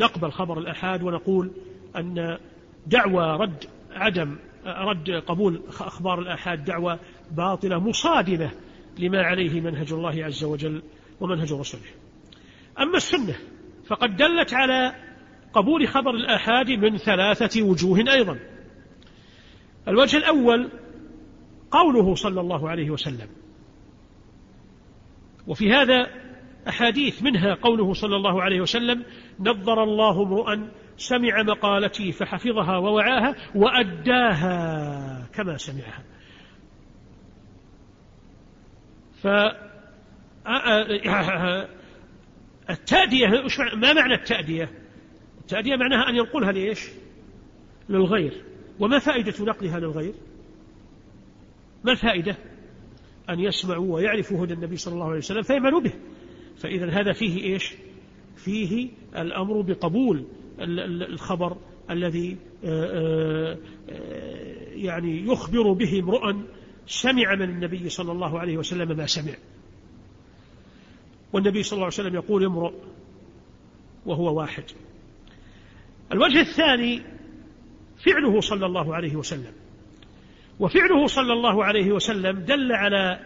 نقبل 0.00 0.32
خبر 0.32 0.58
الآحاد 0.58 1.02
ونقول 1.02 1.50
أن 1.96 2.38
دعوى 2.86 3.36
رد 3.36 3.64
عدم 3.92 4.36
رد 4.66 5.10
قبول 5.10 5.62
أخبار 5.68 6.18
الآحاد 6.18 6.64
دعوة 6.64 6.98
باطلة 7.30 7.78
مصادمة 7.78 8.50
لما 8.98 9.22
عليه 9.22 9.60
منهج 9.60 9.92
الله 9.92 10.24
عز 10.24 10.44
وجل 10.44 10.82
ومنهج 11.20 11.52
رسوله 11.52 11.90
أما 12.78 12.96
السنة 12.96 13.36
فقد 13.86 14.16
دلت 14.16 14.54
على 14.54 14.94
قبول 15.52 15.88
خبر 15.88 16.10
الآحاد 16.10 16.70
من 16.70 16.96
ثلاثة 16.96 17.62
وجوه 17.62 17.98
أيضا. 17.98 18.38
الوجه 19.88 20.16
الأول 20.16 20.70
قوله 21.70 22.14
صلى 22.14 22.40
الله 22.40 22.70
عليه 22.70 22.90
وسلم 22.90 23.28
وفي 25.46 25.72
هذا 25.72 26.10
أحاديث 26.68 27.22
منها 27.22 27.54
قوله 27.54 27.94
صلى 27.94 28.16
الله 28.16 28.42
عليه 28.42 28.60
وسلم 28.60 29.04
نظر 29.40 29.82
الله 29.82 30.22
امرؤا 30.22 30.70
سمع 31.00 31.42
مقالتي 31.42 32.12
فحفظها 32.12 32.76
ووعاها 32.76 33.36
وأداها 33.54 35.28
كما 35.34 35.56
سمعها. 35.56 36.04
ف 39.22 39.26
التأدية 42.70 43.26
ما 43.76 43.92
معنى 43.92 44.14
التأدية؟ 44.14 44.70
التأدية 45.40 45.76
معناها 45.76 46.08
أن 46.08 46.16
ينقلها 46.16 46.52
ليش 46.52 46.88
للغير. 47.88 48.44
وما 48.78 48.98
فائدة 48.98 49.44
نقلها 49.44 49.80
للغير؟ 49.80 50.14
ما 51.84 51.92
الفائدة؟ 51.92 52.36
أن 53.30 53.40
يسمعوا 53.40 53.94
ويعرفوا 53.94 54.44
هدى 54.44 54.54
النبي 54.54 54.76
صلى 54.76 54.94
الله 54.94 55.06
عليه 55.06 55.18
وسلم 55.18 55.42
فيعملوا 55.42 55.80
به. 55.80 55.92
فإذا 56.56 56.90
هذا 56.90 57.12
فيه 57.12 57.44
إيش؟ 57.44 57.74
فيه 58.36 58.90
الأمر 59.16 59.60
بقبول. 59.60 60.26
الخبر 60.60 61.56
الذي 61.90 62.36
آه، 62.64 63.58
آه، 63.90 64.68
يعني 64.74 65.26
يخبر 65.26 65.72
به 65.72 65.98
امرؤا 65.98 66.42
سمع 66.86 67.34
من 67.34 67.42
النبي 67.42 67.88
صلى 67.88 68.12
الله 68.12 68.38
عليه 68.40 68.56
وسلم 68.56 68.96
ما 68.96 69.06
سمع. 69.06 69.34
والنبي 71.32 71.62
صلى 71.62 71.72
الله 71.72 71.84
عليه 71.84 71.94
وسلم 71.94 72.14
يقول 72.14 72.44
امرؤ 72.44 72.72
وهو 74.06 74.38
واحد. 74.38 74.64
الوجه 76.12 76.40
الثاني 76.40 77.02
فعله 78.04 78.40
صلى 78.40 78.66
الله 78.66 78.94
عليه 78.94 79.16
وسلم. 79.16 79.52
وفعله 80.60 81.06
صلى 81.06 81.32
الله 81.32 81.64
عليه 81.64 81.92
وسلم 81.92 82.38
دل 82.38 82.72
على 82.72 83.20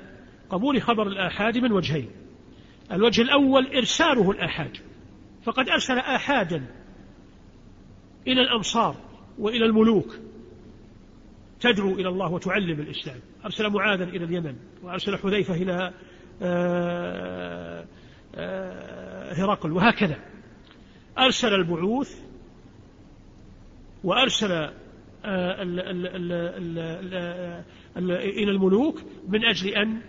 قبول 0.51 0.83
خبر 0.83 1.07
الآحاد 1.07 1.59
من 1.59 1.73
وجهين. 1.73 2.11
الوجه 2.93 3.23
الأول 3.23 3.67
إرساله 3.67 4.31
الآحاد. 4.31 4.77
فقد 5.45 5.69
أرسل 5.69 5.99
آحادا 5.99 6.67
إلى 8.27 8.41
الأمصار 8.41 8.97
وإلى 9.39 9.65
الملوك. 9.65 10.19
تدعو 11.61 11.93
إلى 11.93 12.09
الله 12.09 12.33
وتعلم 12.33 12.81
الإسلام. 12.81 13.21
أرسل 13.45 13.71
معاذا 13.71 14.05
إلى 14.05 14.25
اليمن 14.25 14.57
وأرسل 14.83 15.17
حذيفة 15.17 15.55
إلى 15.55 15.93
آه، 16.43 17.87
آه، 18.35 19.33
هرقل 19.33 19.73
وهكذا. 19.73 20.17
أرسل 21.19 21.55
البعوث 21.55 22.21
وأرسل 24.05 24.53
آه، 24.53 25.63
إلى 28.07 28.51
الملوك 28.51 29.03
من 29.29 29.45
أجل 29.45 29.69
أن 29.69 30.01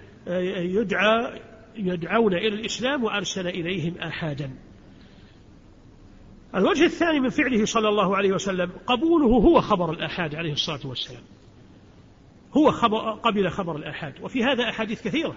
يدعى 0.57 1.39
يدعون 1.75 2.33
إلى 2.33 2.47
الإسلام 2.47 3.03
وأرسل 3.03 3.47
إليهم 3.47 3.97
آحادا. 3.97 4.51
الوجه 6.55 6.85
الثاني 6.85 7.19
من 7.19 7.29
فعله 7.29 7.65
صلى 7.65 7.89
الله 7.89 8.17
عليه 8.17 8.31
وسلم 8.31 8.71
قبوله 8.87 9.27
هو 9.27 9.61
خبر 9.61 9.91
الآحاد 9.91 10.35
عليه 10.35 10.53
الصلاة 10.53 10.87
والسلام. 10.87 11.21
هو 12.57 12.71
خبر 12.71 13.11
قبل 13.11 13.49
خبر 13.49 13.75
الآحاد. 13.75 14.13
وفي 14.21 14.43
هذا 14.43 14.69
أحاديث 14.69 15.01
كثيرة. 15.01 15.35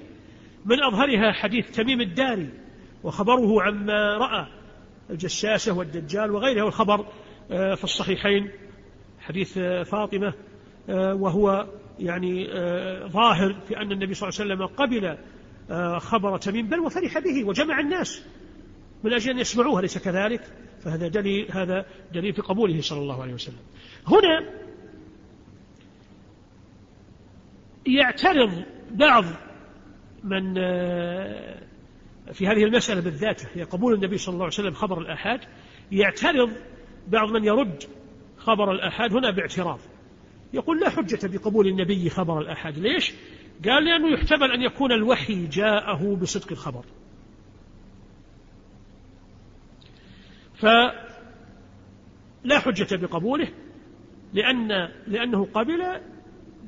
من 0.65 0.83
أظهرها 0.83 1.33
حديث 1.33 1.71
تميم 1.71 2.01
الداري 2.01 2.51
وخبره 3.05 3.63
عما 3.63 4.17
رأى 4.17 4.47
الجساسة 5.11 5.73
والدجال 5.73 6.31
وغيرها 6.31 6.63
والخبر 6.63 7.07
آه، 7.51 7.75
في 7.75 7.85
الصحيحين. 7.85 8.51
حديث 9.21 9.59
آه، 9.59 9.83
فاطمة 9.83 10.35
آه، 10.89 11.15
وهو 11.15 11.67
يعني 11.99 12.47
ظاهر 13.07 13.57
في 13.69 13.77
أن 13.77 13.93
النبي 13.93 14.15
صلى 14.15 14.29
الله 14.29 14.41
عليه 14.41 14.55
وسلم 14.55 14.67
قبل 14.67 15.19
خبر 16.01 16.39
تميم 16.39 16.67
بل 16.69 16.81
وفرح 16.81 17.19
به 17.19 17.45
وجمع 17.45 17.81
الناس 17.81 18.23
من 19.05 19.13
أجل 19.13 19.31
أن 19.31 19.39
يسمعوه 19.39 19.81
أليس 19.81 19.99
كذلك؟ 19.99 20.41
فهذا 20.81 21.09
دليل 21.09 21.53
هذا 21.53 21.87
دليل 22.15 22.33
في 22.33 22.43
قبوله 22.43 22.81
صلى 22.81 22.99
الله 22.99 23.23
عليه 23.23 23.35
وسلم. 23.35 23.59
هنا 24.07 24.51
يعترض 27.87 28.65
بعض 28.91 29.25
من 30.25 30.55
في 32.33 32.47
هذه 32.47 32.65
المسألة 32.65 33.01
بالذات 33.01 33.43
هي 33.57 33.63
قبول 33.63 33.95
النبي 33.95 34.19
صلى 34.19 34.33
الله 34.33 34.45
عليه 34.45 34.55
وسلم 34.55 34.73
خبر 34.73 35.01
الآحاد 35.01 35.41
يعترض 35.93 36.53
بعض 37.09 37.31
من 37.31 37.45
يرد 37.45 37.85
خبر 38.39 38.73
الآحاد 38.73 39.13
هنا 39.13 39.31
باعتراض. 39.31 39.81
يقول 40.53 40.81
لا 40.81 40.91
حجة 40.91 41.27
بقبول 41.27 41.69
النبي 41.69 42.11
خبر 42.11 42.41
الآحاد. 42.41 42.79
ليش؟ 42.79 43.13
قال 43.65 43.85
لأنه 43.85 44.13
يحتمل 44.13 44.53
أن 44.53 44.63
يكون 44.63 44.93
الوحي 44.93 45.47
جاءه 45.47 46.17
بصدق 46.17 46.53
الخبر. 46.53 46.85
فلا 50.61 50.99
حجة 52.59 52.97
بقبوله 52.97 53.49
لأن 54.33 54.89
لأنه 55.07 55.49
قبل 55.55 56.01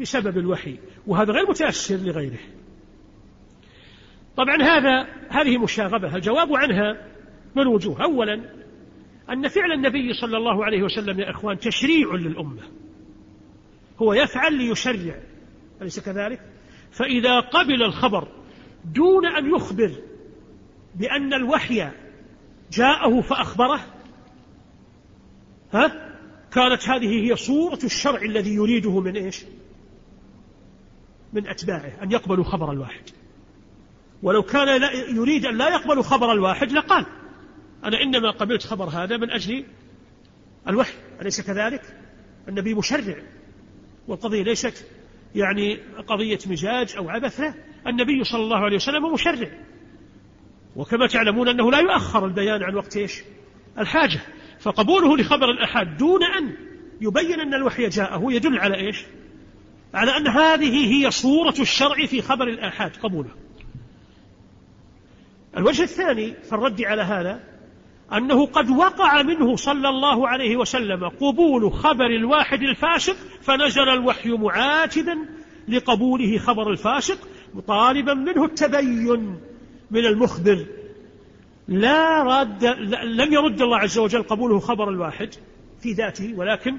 بسبب 0.00 0.38
الوحي 0.38 0.78
وهذا 1.06 1.32
غير 1.32 1.50
متأثر 1.50 1.96
لغيره. 1.96 2.38
طبعا 4.36 4.62
هذا 4.62 5.06
هذه 5.28 5.58
مشاغبة. 5.58 6.16
الجواب 6.16 6.56
عنها 6.56 7.06
من 7.56 7.66
وجوه؟ 7.66 8.02
أولا 8.02 8.34
أن 9.30 9.48
فعل 9.48 9.72
النبي 9.72 10.12
صلى 10.12 10.36
الله 10.36 10.64
عليه 10.64 10.82
وسلم 10.82 11.20
يا 11.20 11.30
إخوان 11.30 11.58
تشريع 11.58 12.14
للأمة. 12.14 12.62
هو 14.02 14.12
يفعل 14.12 14.54
ليشرع. 14.54 15.20
أليس 15.82 16.00
كذلك؟ 16.00 16.40
فإذا 16.90 17.40
قبل 17.40 17.82
الخبر 17.82 18.28
دون 18.84 19.26
أن 19.26 19.54
يخبر 19.54 19.90
بأن 20.94 21.34
الوحي 21.34 21.90
جاءه 22.72 23.20
فأخبره. 23.20 23.80
ها؟ 25.72 26.16
كانت 26.52 26.88
هذه 26.88 27.30
هي 27.30 27.36
صورة 27.36 27.78
الشرع 27.84 28.22
الذي 28.22 28.54
يريده 28.54 29.00
من 29.00 29.16
إيش؟ 29.16 29.44
من 31.32 31.48
أتباعه 31.48 31.92
أن 32.02 32.12
يقبلوا 32.12 32.44
خبر 32.44 32.72
الواحد. 32.72 33.02
ولو 34.22 34.42
كان 34.42 34.80
لا 34.80 34.92
يريد 34.92 35.46
أن 35.46 35.56
لا 35.56 35.68
يقبل 35.68 36.02
خبر 36.02 36.32
الواحد 36.32 36.72
لقال. 36.72 37.06
أنا 37.84 38.02
إنما 38.02 38.30
قبلت 38.30 38.62
خبر 38.62 38.84
هذا 38.84 39.16
من 39.16 39.30
أجل 39.30 39.64
الوحي 40.68 40.94
أليس 41.20 41.40
كذلك؟ 41.40 41.96
النبي 42.48 42.74
مشرع. 42.74 43.16
والقضية 44.08 44.42
ليست 44.42 44.86
يعني 45.34 45.76
قضية 46.08 46.38
مزاج 46.46 46.96
أو 46.96 47.08
عبث 47.08 47.40
لا. 47.40 47.54
النبي 47.86 48.24
صلى 48.24 48.42
الله 48.42 48.58
عليه 48.58 48.76
وسلم 48.76 49.12
مشرع. 49.12 49.48
وكما 50.80 51.06
تعلمون 51.06 51.48
أنه 51.48 51.70
لا 51.70 51.78
يؤخر 51.78 52.26
البيان 52.26 52.62
عن 52.62 52.74
وقت 52.74 52.96
إيش؟ 52.96 53.22
الحاجة. 53.78 54.20
فقبوله 54.60 55.16
لخبر 55.16 55.50
الأحاد 55.50 55.96
دون 55.96 56.24
أن 56.24 56.56
يبين 57.00 57.40
أن 57.40 57.54
الوحي 57.54 57.88
جاءه 57.88 58.32
يدل 58.32 58.58
على 58.58 58.76
إيش؟ 58.76 59.04
على 59.94 60.16
أن 60.16 60.26
هذه 60.26 60.94
هي 60.94 61.10
صورة 61.10 61.54
الشرع 61.60 62.06
في 62.06 62.22
خبر 62.22 62.48
الآحاد 62.48 62.96
قبوله. 62.96 63.30
الوجه 65.56 65.82
الثاني 65.82 66.34
في 66.42 66.52
الرد 66.52 66.82
على 66.82 67.02
هذا 67.02 67.40
أنه 68.12 68.46
قد 68.46 68.70
وقع 68.70 69.22
منه 69.22 69.56
صلى 69.56 69.88
الله 69.88 70.28
عليه 70.28 70.56
وسلم 70.56 71.08
قبول 71.08 71.72
خبر 71.72 72.06
الواحد 72.06 72.62
الفاسق 72.62 73.16
فنزل 73.42 73.88
الوحي 73.88 74.28
معاتبا 74.30 75.18
لقبوله 75.68 76.38
خبر 76.38 76.70
الفاسق 76.70 77.18
مطالبا 77.54 78.14
منه 78.14 78.44
التبين. 78.44 79.49
من 79.90 80.06
المخبر 80.06 80.66
لا 81.68 82.22
رد 82.22 82.64
لم 83.04 83.32
يرد 83.32 83.62
الله 83.62 83.78
عز 83.78 83.98
وجل 83.98 84.22
قبوله 84.22 84.58
خبر 84.58 84.88
الواحد 84.88 85.34
في 85.80 85.92
ذاته 85.92 86.34
ولكن 86.36 86.78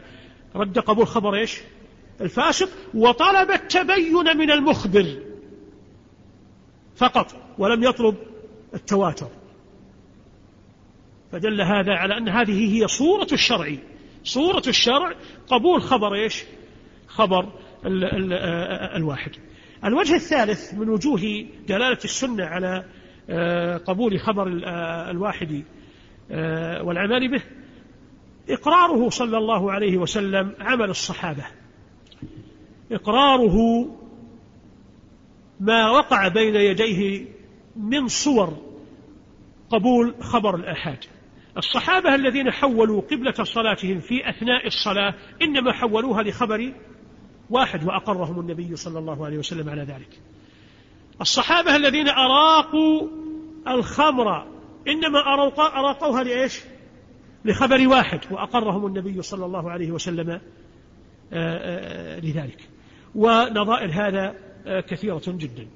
رد 0.56 0.80
قبول 0.80 1.08
خبر 1.08 1.36
إيش؟ 1.36 1.62
الفاسق 2.22 2.70
وطلب 2.94 3.52
التبين 3.52 4.38
من 4.38 4.52
المخبر 4.52 5.20
فقط 6.96 7.36
ولم 7.58 7.84
يطلب 7.84 8.16
التواتر. 8.74 9.28
فدل 11.32 11.62
هذا 11.62 11.94
على 11.94 12.18
أن 12.18 12.30
هذه 12.30 12.76
هي 12.76 12.88
صورة 12.88 13.28
الشرع. 13.32 13.76
صورة 14.24 14.64
الشرع 14.68 15.14
قبول 15.48 15.82
خبر 15.82 16.14
إيش؟ 16.14 16.44
خبر 17.08 17.54
ال 17.86 18.34
الواحد. 18.96 19.32
الوجه 19.86 20.16
الثالث 20.16 20.74
من 20.74 20.90
وجوه 20.90 21.46
دلالة 21.68 22.00
السنة 22.04 22.46
على 22.46 22.68
آه، 22.68 23.01
قبول 23.78 24.20
خبر 24.20 24.62
آه، 24.66 25.12
الواحد 25.12 25.64
آه، 26.32 26.84
والعمل 26.84 27.32
به. 27.32 27.44
إقراره 28.50 29.10
صلى 29.10 29.38
الله 29.38 29.72
عليه 29.72 29.98
وسلم 29.98 30.56
عمل 30.60 30.90
الصحابة. 30.90 31.46
إقراره 32.92 33.86
ما 35.60 35.90
وقع 35.90 36.28
بين 36.28 36.56
يديه 36.56 37.26
من 37.76 38.08
صور 38.08 38.58
قبول 39.70 40.16
خبر 40.20 40.56
الآحاد. 40.56 41.06
الصحابة 41.58 42.16
الذين 42.16 42.52
حولوا 42.52 43.02
قبلة 43.02 43.44
صلاتهم 43.44 44.00
في 44.00 44.30
أثناء 44.30 44.68
الصلاة 44.68 45.14
إنما 45.42 45.72
حولوها 45.72 46.24
لخبر 46.24 46.74
واحد 47.50 47.84
وأقرهم 47.84 48.40
النبي 48.40 48.76
صلى 48.76 49.00
الله 49.00 49.26
عليه 49.26 49.38
وسلم 49.38 49.70
على 49.70 49.82
ذلك. 49.82 50.20
الصحابة 51.22 51.76
الذين 51.76 52.10
أراقوا 52.10 53.08
الخمر 53.68 54.48
إنما 54.88 55.20
أراقوها 55.60 56.24
لإيش؟ 56.24 56.62
لخبر 57.46 57.88
واحد 57.88 58.20
وأقرهم 58.32 58.86
النبي 58.86 59.22
صلى 59.22 59.46
الله 59.46 59.72
عليه 59.72 59.92
وسلم 59.92 60.30
آه، 60.30 60.40
آه، 61.34 62.20
لذلك. 62.20 62.70
ونظائر 63.16 63.92
هذا 63.92 64.36
آه، 64.66 64.80
كثيرة 64.82 65.22
جدا. 65.28 65.68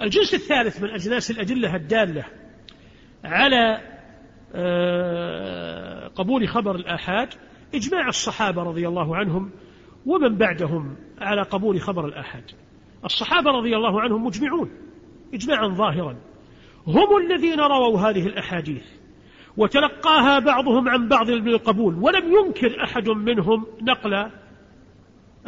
الجنس 0.00 0.34
الثالث 0.34 0.82
من 0.82 0.90
أجناس 0.90 1.30
الأدلة 1.30 1.76
الدالة 1.76 2.24
على 3.24 3.80
قبول 6.14 6.48
خبر 6.48 6.76
الآحاد 6.76 7.28
إجماع 7.74 8.08
الصحابة 8.08 8.62
رضي 8.62 8.88
الله 8.88 9.16
عنهم 9.16 9.50
ومن 10.06 10.36
بعدهم 10.36 10.96
على 11.20 11.42
قبول 11.42 11.80
خبر 11.80 12.06
الآحاد. 12.06 12.50
الصحابة 13.04 13.50
رضي 13.50 13.76
الله 13.76 14.00
عنهم 14.00 14.26
مجمعون 14.26 14.70
إجماعا 15.34 15.68
ظاهرا. 15.68 16.16
هم 16.86 17.16
الذين 17.16 17.60
رووا 17.60 17.98
هذه 18.00 18.26
الأحاديث 18.26 18.84
وتلقاها 19.56 20.38
بعضهم 20.38 20.88
عن 20.88 21.08
بعض 21.08 21.30
بالقبول 21.30 21.94
ولم 21.94 22.32
ينكر 22.32 22.84
أحد 22.84 23.08
منهم 23.08 23.66
نقل 23.82 24.30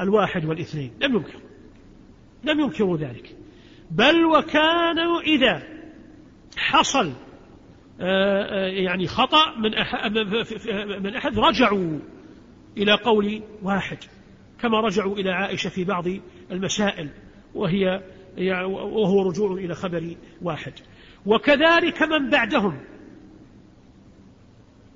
الواحد 0.01 0.45
والاثنين. 0.45 0.93
لم 1.01 1.17
ينكر. 1.17 1.39
لم 2.45 2.61
ينكروا 2.61 2.97
ذلك. 2.97 3.37
بل 3.91 4.25
وكانوا 4.25 5.21
إذا 5.21 5.63
حصل 6.57 7.13
آه، 8.01 8.45
آه، 8.45 8.67
يعني 8.67 9.07
خطأ 9.07 9.57
من 9.57 9.71
من 11.03 11.17
أحد 11.17 11.39
رجعوا 11.39 11.99
إلى 12.77 12.93
قول 12.95 13.43
واحد. 13.63 13.99
كما 14.65 14.81
رجعوا 14.81 15.17
إلى 15.17 15.31
عائشة 15.31 15.71
في 15.71 15.85
بعض 15.85 16.05
المسائل 16.51 17.09
وهي 17.55 18.03
وهو 18.69 19.23
رجوع 19.29 19.53
إلى 19.53 19.75
خبر 19.75 20.17
واحد. 20.43 20.73
وكذلك 21.27 22.03
من 22.03 22.31
بعدهم. 22.31 22.81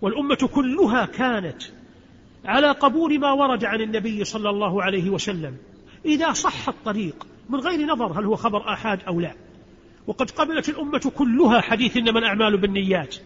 والأمة 0.03 0.49
كلها 0.55 1.07
كانت 1.07 1.62
على 2.45 2.71
قبول 2.71 3.21
ما 3.21 3.33
ورد 3.33 3.64
عن 3.64 3.81
النبي 3.81 4.25
صلى 4.25 4.51
الله 4.51 4.83
عليه 4.83 5.11
وسلم. 5.11 5.57
إذا 6.05 6.33
صح 6.33 6.69
الطريق 6.69 7.27
من 7.49 7.61
غير 7.61 7.87
نظر 7.87 8.21
هل 8.21 8.25
هو 8.25 8.37
خبر 8.37 8.73
آحاد 8.73 9.03
أو 9.03 9.21
لا. 9.21 9.35
وقد 10.07 10.31
قبلت 10.31 10.69
الأمة 10.69 11.12
كلها 11.16 11.61
حديث 11.61 11.97
إنما 11.97 12.19
الأعمال 12.19 12.57
بالنيات. 12.57 13.16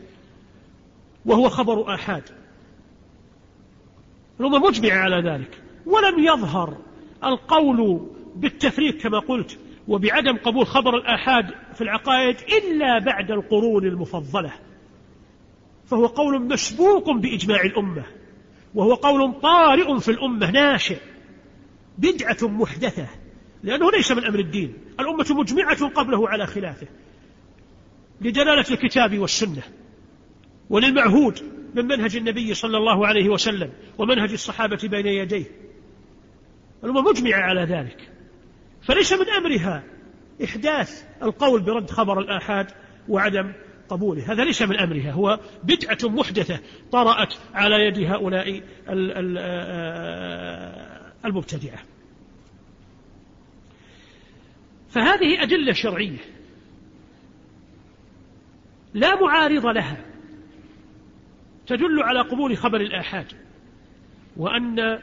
وهو 1.27 1.49
خبر 1.49 1.95
آحاد. 1.95 2.23
الأمة 4.41 4.59
مجمعة 4.59 4.99
على 4.99 5.31
ذلك. 5.31 5.62
ولم 5.87 6.25
يظهر 6.25 6.77
القول 7.25 8.09
بالتفريق 8.37 8.97
كما 8.97 9.19
قلت 9.19 9.59
وبعدم 9.89 10.37
قبول 10.37 10.67
خبر 10.67 10.97
الآحاد 10.97 11.47
في 11.75 11.81
العقائد 11.81 12.37
إلا 12.41 12.99
بعد 12.99 13.31
القرون 13.31 13.87
المفضلة. 13.87 14.53
فهو 15.87 16.07
قول 16.07 16.43
مسبوق 16.43 17.11
بإجماع 17.11 17.61
الأمة 17.61 18.05
وهو 18.75 18.95
قول 18.95 19.41
طارئ 19.41 19.99
في 19.99 20.11
الأمة 20.11 20.51
ناشئ 20.51 20.99
بدعة 21.99 22.49
محدثة 22.49 23.07
لأنه 23.63 23.91
ليس 23.91 24.13
من 24.13 24.25
أمر 24.25 24.39
الدين. 24.39 24.75
الأمة 25.01 25.27
مجمعة 25.31 25.89
قبله 25.89 26.29
على 26.29 26.47
خلافه 26.47 26.87
لدلالة 28.21 28.65
الكتاب 28.71 29.19
والسنة 29.19 29.63
وللمعهود 30.71 31.39
من 31.75 31.85
منهج 31.85 32.17
النبي 32.17 32.55
صلى 32.55 32.77
الله 32.77 33.07
عليه 33.07 33.29
وسلم 33.29 33.73
ومنهج 33.99 34.33
الصحابة 34.33 34.89
بين 34.89 35.07
يديه. 35.07 35.45
مجمعة 36.83 37.41
على 37.41 37.65
ذلك. 37.65 38.11
فليس 38.83 39.13
من 39.13 39.29
أمرها 39.29 39.83
إحداث 40.45 41.05
القول 41.23 41.63
برد 41.63 41.91
خبر 41.91 42.19
الآحاد 42.21 42.67
وعدم 43.09 43.53
قبوله. 43.89 44.33
هذا 44.33 44.45
ليس 44.45 44.63
من 44.63 44.77
أمرها. 44.77 45.13
هو 45.13 45.41
بدعة 45.65 45.99
محدثة 46.03 46.61
طرأت 46.93 47.35
على 47.55 47.75
يد 47.87 47.99
هؤلاء 47.99 48.63
المبتدعة. 51.25 51.79
فهذه 54.91 55.43
أدلة 55.43 55.73
شرعية 55.73 56.19
لا 58.95 59.21
معارض 59.21 59.67
لها 59.67 60.05
تدل 61.67 62.03
على 62.03 62.21
قبول 62.21 62.57
خبر 62.57 62.81
الآحاد 62.81 63.27
وأن 64.37 64.99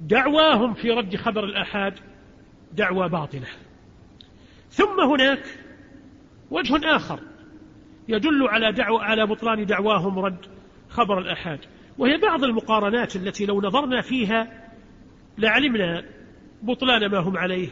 دعواهم 0.00 0.74
في 0.74 0.90
رد 0.90 1.16
خبر 1.16 1.44
الآحاد 1.44 1.94
دعوى 2.72 3.08
باطلة. 3.08 3.46
ثم 4.70 5.00
هناك 5.00 5.42
وجه 6.50 6.96
آخر 6.96 7.20
يدل 8.08 8.48
على 8.48 8.72
دعوة 8.72 9.04
على 9.04 9.26
بطلان 9.26 9.66
دعواهم 9.66 10.18
رد 10.18 10.46
خبر 10.88 11.18
الآحاد. 11.18 11.60
وهي 11.98 12.18
بعض 12.18 12.44
المقارنات 12.44 13.16
التي 13.16 13.46
لو 13.46 13.60
نظرنا 13.60 14.00
فيها 14.00 14.70
لعلمنا 15.38 16.04
بطلان 16.62 17.10
ما 17.10 17.18
هم 17.18 17.36
عليه. 17.36 17.68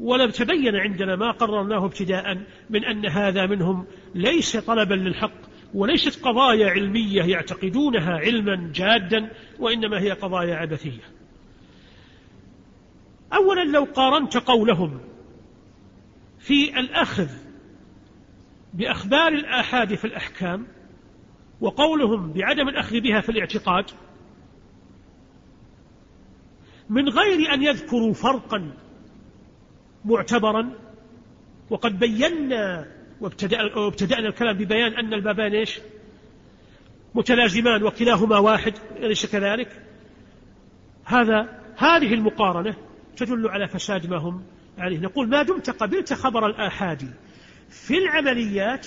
ولم 0.00 0.30
تبين 0.30 0.76
عندنا 0.76 1.16
ما 1.16 1.30
قررناه 1.30 1.84
ابتداء 1.84 2.38
من 2.70 2.84
أن 2.84 3.06
هذا 3.06 3.46
منهم 3.46 3.86
ليس 4.14 4.56
طلبا 4.56 4.94
للحق 4.94 5.50
وليست 5.74 6.24
قضايا 6.24 6.70
علمية 6.70 7.22
يعتقدونها 7.22 8.18
علما 8.18 8.70
جادا 8.74 9.30
وإنما 9.58 10.00
هي 10.00 10.10
قضايا 10.10 10.56
عبثية. 10.56 11.19
أولا 13.32 13.64
لو 13.64 13.84
قارنت 13.84 14.36
قولهم 14.36 15.00
في 16.38 16.80
الأخذ 16.80 17.28
بأخبار 18.74 19.28
الآحاد 19.28 19.94
في 19.94 20.04
الأحكام 20.04 20.66
وقولهم 21.60 22.32
بعدم 22.32 22.68
الأخذ 22.68 23.00
بها 23.00 23.20
في 23.20 23.28
الاعتقاد 23.28 23.84
من 26.90 27.08
غير 27.08 27.54
أن 27.54 27.62
يذكروا 27.62 28.14
فرقا 28.14 28.72
معتبرا 30.04 30.70
وقد 31.70 31.98
بينا 31.98 32.86
وابتدأنا 33.20 34.28
الكلام 34.28 34.56
ببيان 34.56 34.92
أن 34.92 35.14
البابان 35.14 35.54
إيش؟ 35.54 35.80
متلازمان 37.14 37.82
وكلاهما 37.82 38.38
واحد 38.38 38.74
أليس 38.96 39.26
كذلك؟ 39.26 39.86
هذا 41.04 41.60
هذه 41.76 42.14
المقارنة 42.14 42.76
تدل 43.20 43.48
على 43.48 43.68
فساد 43.68 44.10
ما 44.10 44.16
هم 44.16 44.42
عليه. 44.78 44.98
نقول 44.98 45.28
ما 45.28 45.42
دمت 45.42 45.70
قبلت 45.70 46.12
خبر 46.12 46.46
الآحاد 46.46 47.14
في 47.70 47.98
العمليات 47.98 48.86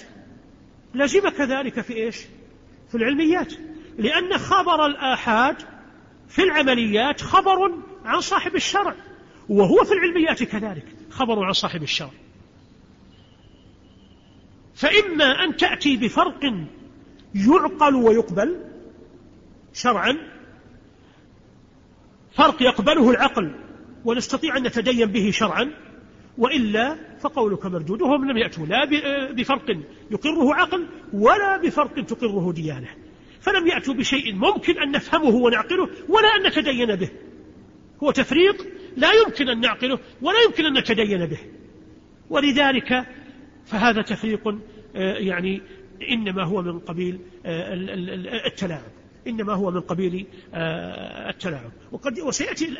لزمك 0.96 1.42
ذلك 1.42 1.82
في 1.82 1.94
إيش؟ 1.94 2.18
في 2.90 2.96
العلميات. 2.96 3.54
لأن 3.98 4.38
خبر 4.38 4.86
الآحاد 4.86 5.56
في 6.28 6.44
العمليات 6.44 7.22
خبر 7.22 7.72
عن 8.06 8.22
صاحب 8.22 8.56
الشرع 8.56 8.96
وهو 9.50 9.84
في 9.84 9.94
العلميات 9.94 10.44
كذلك 10.44 10.86
خبر 11.10 11.44
عن 11.44 11.54
صاحب 11.54 11.84
الشرع. 11.84 12.12
فإما 14.76 15.44
أن 15.44 15.58
تأتي 15.58 15.98
بفرق 15.98 16.54
يعقل 17.36 17.96
ويقبل 17.96 18.64
شرعا 19.74 20.18
فرق 22.36 22.62
يقبله 22.62 23.12
العقل 23.12 23.63
ونستطيع 24.06 24.58
أن 24.58 24.64
نتدين 24.64 25.06
به 25.06 25.32
شرعا 25.32 25.72
وإلا 26.38 26.98
فقولك 27.20 27.66
مردود 27.66 28.02
وهم 28.02 28.32
لم 28.32 28.38
يأتوا 28.38 28.66
لا 28.66 28.86
بفرق 29.32 29.78
يقره 30.12 30.56
عقل 30.56 30.88
ولا 31.14 31.58
بفرق 31.58 32.06
تقره 32.06 32.52
ديانة. 32.52 32.88
فلم 33.42 33.68
يأتوا 33.68 33.94
بشيء 33.94 34.36
ممكن 34.36 34.82
أن 34.82 34.92
نفهمه 34.92 35.36
ونعقله 35.36 35.90
ولا 36.10 36.28
أن 36.28 36.48
نتدين 36.48 36.96
به. 36.96 37.10
هو 38.04 38.12
تفريق 38.12 38.68
لا 38.98 39.12
يمكن 39.14 39.50
أن 39.50 39.60
نعقله 39.60 40.00
ولا 40.22 40.42
يمكن 40.46 40.66
أن 40.66 40.78
نتدين 40.78 41.26
به. 41.26 41.40
ولذلك 42.30 43.06
فهذا 43.66 44.02
تفريق 44.02 44.48
آه، 44.96 45.18
يعني 45.18 45.62
إنما 46.12 46.44
هو 46.44 46.62
من 46.62 46.80
قبيل 46.80 47.20
آه، 47.46 47.74
التلاعب. 48.48 49.03
إنما 49.28 49.54
هو 49.54 49.72
من 49.72 49.82
قبيل 49.82 50.26
آه، 50.54 51.30
التلاعب. 51.30 51.72
وقد 51.92 52.20
وسيأتي 52.20 52.78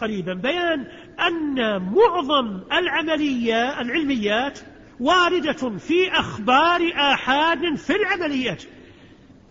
قريبا 0.00 0.34
بيان 0.34 0.86
أن 1.20 1.82
معظم 1.82 2.60
العملية 2.72 3.80
العلميات 3.80 4.58
واردة 5.00 5.78
في 5.78 6.10
أخبار 6.12 6.80
آحاد 6.94 7.74
في 7.74 7.96
العمليات. 7.96 8.62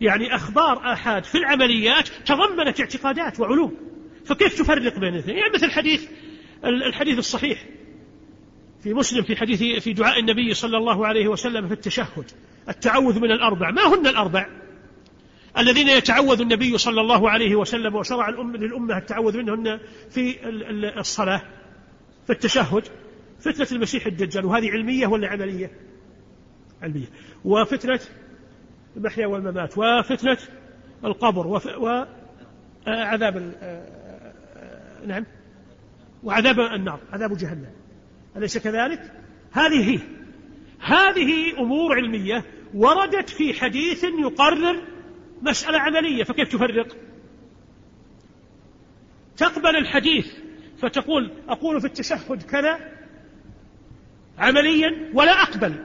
يعني 0.01 0.35
أخبار 0.35 0.93
آحاد 0.93 1.23
في 1.23 1.37
العمليات 1.37 2.07
تضمنت 2.07 2.79
اعتقادات 2.79 3.39
وعلوم. 3.39 3.73
فكيف 4.25 4.61
تفرق 4.61 4.99
بين 4.99 5.13
الاثنين؟ 5.13 5.37
يعني 5.37 5.53
مثل 5.53 5.65
الحديث 5.65 6.07
الحديث 6.65 7.19
الصحيح. 7.19 7.65
في 8.83 8.93
مسلم 8.93 9.23
في 9.23 9.35
حديث 9.35 9.83
في 9.83 9.93
دعاء 9.93 10.19
النبي 10.19 10.53
صلى 10.53 10.77
الله 10.77 11.07
عليه 11.07 11.27
وسلم 11.27 11.67
في 11.67 11.73
التشهد 11.73 12.31
التعوذ 12.69 13.19
من 13.19 13.31
الأربع. 13.31 13.71
ما 13.71 13.95
هن 13.95 14.07
الأربع؟ 14.07 14.62
الذين 15.57 15.87
يتعوذ 15.89 16.41
النبي 16.41 16.77
صلى 16.77 17.01
الله 17.01 17.29
عليه 17.29 17.55
وسلم 17.55 17.95
وشرع 17.95 18.29
للأمة 18.29 18.97
التعوذ 18.97 19.37
منهن 19.37 19.79
في 20.09 20.49
الصلاة 20.99 21.41
في 22.25 22.33
التشهد 22.33 22.83
فتنة 23.39 23.67
المسيح 23.71 24.05
الدجال. 24.05 24.45
وهذه 24.45 24.71
علمية 24.71 25.07
ولا 25.07 25.27
عملية؟ 25.27 25.71
علمية. 26.81 27.07
وفتنة 27.45 27.99
المحيا 28.97 29.27
والممات 29.27 29.77
وفتنة 29.77 30.37
القبر 31.05 31.47
وعذاب 32.87 33.53
نعم. 35.07 35.25
وعذاب 36.23 36.59
النار 36.59 36.99
عذاب 37.11 37.37
جهنم. 37.37 37.71
أليس 38.37 38.57
كذلك؟ 38.57 39.11
هذه 39.51 39.89
هي. 39.89 39.99
هذه 40.79 41.59
أمور 41.59 41.95
علمية 41.95 42.45
وردت 42.73 43.29
في 43.29 43.53
حديث 43.53 44.03
يقرر 44.03 44.92
مسألة 45.43 45.79
عملية 45.79 46.23
فكيف 46.23 46.47
تفرق؟ 46.47 46.97
تقبل 49.37 49.75
الحديث 49.75 50.27
فتقول 50.77 51.31
أقول 51.49 51.81
في 51.81 51.87
التشهد 51.87 52.43
كذا 52.43 52.79
عمليا 54.37 55.11
ولا 55.13 55.31
أقبل 55.31 55.75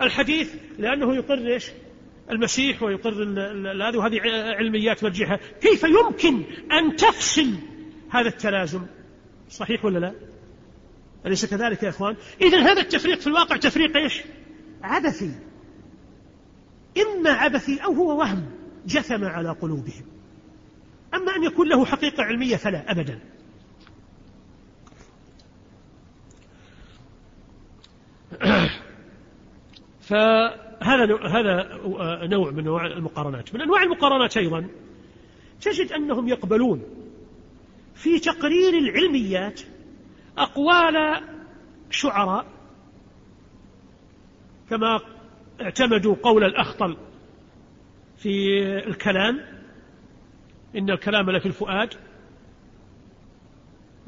الحديث 0.00 0.54
لأنه 0.78 1.16
يقر 1.16 1.48
إيش؟ 1.48 1.70
المسيح 2.30 2.82
ويقر 2.82 3.22
هذه 3.88 3.96
وهذه 3.96 4.20
علميات 4.58 5.04
مرجحة 5.04 5.40
كيف 5.60 5.84
يمكن 5.84 6.44
أن 6.72 6.96
تفصل 6.96 7.54
هذا 8.10 8.28
التلازم؟ 8.28 8.86
صحيح 9.50 9.84
ولا 9.84 9.98
لا؟ 9.98 10.14
أليس 11.26 11.46
كذلك 11.46 11.82
يا 11.82 11.88
إخوان؟ 11.88 12.16
إذا 12.40 12.58
هذا 12.58 12.80
التفريق 12.80 13.20
في 13.20 13.26
الواقع 13.26 13.56
تفريق 13.56 13.96
إيش؟ 13.96 14.22
عبثي. 14.82 15.30
إما 16.96 17.30
عبثي 17.30 17.84
أو 17.84 17.92
هو 17.92 18.18
وهم. 18.18 18.55
جثم 18.86 19.24
على 19.24 19.50
قلوبهم. 19.50 20.04
أما 21.14 21.36
أن 21.36 21.44
يكون 21.44 21.68
له 21.68 21.84
حقيقة 21.84 22.22
علمية 22.22 22.56
فلا 22.56 22.90
أبدا. 22.90 23.20
فهذا 30.00 31.18
هذا 31.26 31.80
نوع 32.26 32.50
من 32.50 32.58
أنواع 32.58 32.86
المقارنات. 32.86 33.54
من 33.54 33.60
أنواع 33.60 33.82
المقارنات 33.82 34.36
أيضا 34.36 34.68
تجد 35.60 35.92
أنهم 35.92 36.28
يقبلون 36.28 36.82
في 37.94 38.18
تقرير 38.18 38.78
العلميات 38.78 39.60
أقوال 40.38 41.22
شعراء 41.90 42.46
كما 44.70 45.00
اعتمدوا 45.60 46.16
قول 46.22 46.44
الأخطل 46.44 46.96
في 48.16 48.62
الكلام 48.86 49.40
إن 50.76 50.90
الكلام 50.90 51.30
لفي 51.30 51.46
الفؤاد 51.46 51.94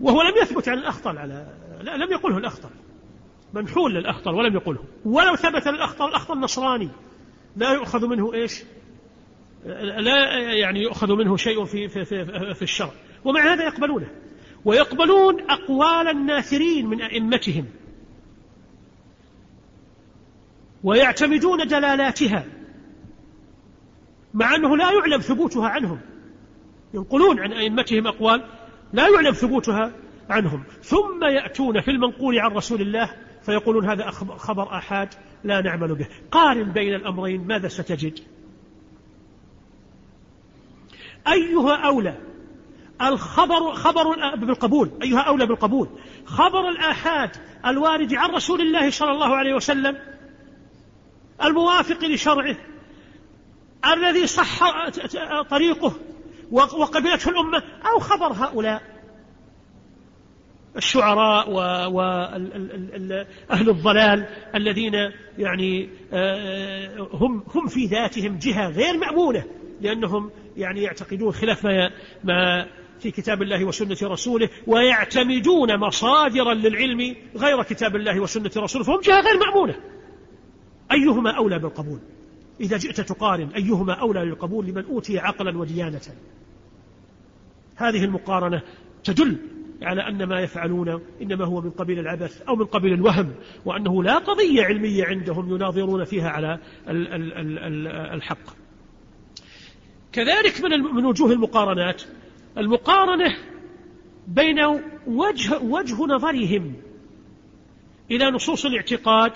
وهو 0.00 0.22
لم 0.22 0.42
يثبت 0.42 0.68
عن 0.68 0.78
الأخطل 0.78 1.18
على 1.18 1.46
لا 1.80 1.96
لم 1.96 2.12
يقله 2.12 2.38
الأخطل 2.38 2.70
منحول 3.54 3.94
للأخطل 3.94 4.34
ولم 4.34 4.54
يقله. 4.54 4.84
ولو 5.04 5.36
ثبت 5.36 5.68
للأخطل 5.68 6.08
الأخطل 6.08 6.40
نصراني. 6.40 6.88
لا 7.56 7.72
يؤخذ 7.72 8.06
منه 8.06 8.34
إيش؟ 8.34 8.64
لا 9.98 10.38
يعني 10.52 10.82
يؤخذ 10.82 11.12
منه 11.12 11.36
شيء 11.36 11.64
في, 11.64 11.88
في, 11.88 12.04
في, 12.04 12.54
في 12.54 12.62
الشرع. 12.62 12.92
ومع 13.24 13.52
هذا 13.52 13.64
يقبلونه. 13.64 14.10
ويقبلون 14.64 15.50
أقوال 15.50 16.08
الناثرين 16.08 16.86
من 16.86 17.02
أئمتهم. 17.02 17.66
ويعتمدون 20.84 21.66
دلالاتها 21.66 22.44
مع 24.34 24.54
أنه 24.54 24.76
لا 24.76 24.92
يعلم 24.92 25.20
ثبوتها 25.20 25.68
عنهم. 25.68 26.00
ينقلون 26.94 27.40
عن 27.40 27.52
أئمتهم 27.52 28.06
أقوال 28.06 28.44
لا 28.92 29.08
يعلم 29.08 29.32
ثبوتها 29.32 29.92
عنهم. 30.30 30.64
ثم 30.82 31.24
يأتون 31.24 31.80
في 31.80 31.90
المنقول 31.90 32.38
عن 32.38 32.50
رسول 32.50 32.80
الله 32.80 33.10
فيقولون 33.42 33.90
هذا 33.90 34.10
خبر 34.36 34.76
آحاد 34.78 35.08
لا 35.44 35.60
نعمل 35.60 35.94
به. 35.94 36.06
قارن 36.30 36.72
بين 36.72 36.94
الأمرين 36.94 37.46
ماذا 37.46 37.68
ستجد؟ 37.68 38.18
أيها 41.28 41.74
أولى 41.74 42.14
الخبر 43.02 43.74
خبر 43.74 44.36
بالقبول. 44.36 44.90
أيها 45.02 45.20
أولى 45.20 45.46
بالقبول. 45.46 45.88
خبر 46.24 46.68
الآحاد 46.68 47.30
الوارد 47.66 48.14
عن 48.14 48.30
رسول 48.30 48.60
الله 48.60 48.90
صلى 48.90 49.10
الله 49.10 49.36
عليه 49.36 49.54
وسلم 49.54 49.98
الموافق 51.44 52.04
لشرعه. 52.04 52.56
الذي 53.86 54.26
صح 54.26 54.88
طريقه 55.50 55.92
وقبلته 56.50 57.30
الأمة 57.30 57.62
أو 57.92 57.98
خبر 57.98 58.32
هؤلاء؟ 58.32 58.82
الشعراء 60.76 61.50
وأهل 61.90 63.70
الضلال 63.70 64.26
الذين 64.54 64.94
يعني 65.38 65.88
آه، 66.12 67.08
هم 67.12 67.44
هم 67.54 67.66
في 67.66 67.86
ذاتهم 67.86 68.38
جهة 68.38 68.68
غير 68.68 68.96
مأمونة 68.96 69.44
لأنهم 69.80 70.30
يعني 70.56 70.82
يعتقدون 70.82 71.32
خلاف 71.32 71.64
ما 71.64 71.90
ما 72.24 72.66
في 73.00 73.10
كتاب 73.10 73.42
الله 73.42 73.64
وسنة 73.64 73.96
رسوله 74.02 74.48
ويعتمدون 74.66 75.76
مصادرا 75.76 76.54
للعلم 76.54 77.16
غير 77.36 77.62
كتاب 77.62 77.96
الله 77.96 78.20
وسنة 78.20 78.50
رسوله 78.56 78.84
فهم 78.84 79.00
جهة 79.00 79.20
غير 79.20 79.38
مأمونة. 79.38 79.74
أيهما 80.92 81.30
أولى 81.30 81.58
بالقبول؟ 81.58 82.00
إذا 82.60 82.76
جئت 82.76 83.00
تقارن 83.00 83.48
أيهما 83.48 83.92
أولى 83.92 84.20
للقبول 84.20 84.66
لمن 84.66 84.84
أوتي 84.84 85.18
عقلا 85.18 85.58
وديانة. 85.58 86.00
هذه 87.76 88.04
المقارنة 88.04 88.62
تدل 89.04 89.36
على 89.82 90.08
أن 90.08 90.24
ما 90.24 90.40
يفعلون 90.40 91.00
إنما 91.22 91.44
هو 91.44 91.60
من 91.60 91.70
قبيل 91.70 91.98
العبث 91.98 92.42
أو 92.42 92.56
من 92.56 92.64
قبيل 92.64 92.92
الوهم 92.92 93.34
وأنه 93.64 94.02
لا 94.02 94.18
قضية 94.18 94.64
علمية 94.64 95.04
عندهم 95.04 95.54
يناظرون 95.54 96.04
فيها 96.04 96.28
على 96.28 96.58
الحق. 98.14 98.54
كذلك 100.12 100.60
من 100.60 100.70
من 100.70 101.06
وجوه 101.06 101.32
المقارنات 101.32 102.02
المقارنة 102.58 103.36
بين 104.26 104.58
وجه 105.06 105.58
وجه 105.62 106.06
نظرهم 106.06 106.74
إلى 108.10 108.30
نصوص 108.30 108.66
الاعتقاد 108.66 109.32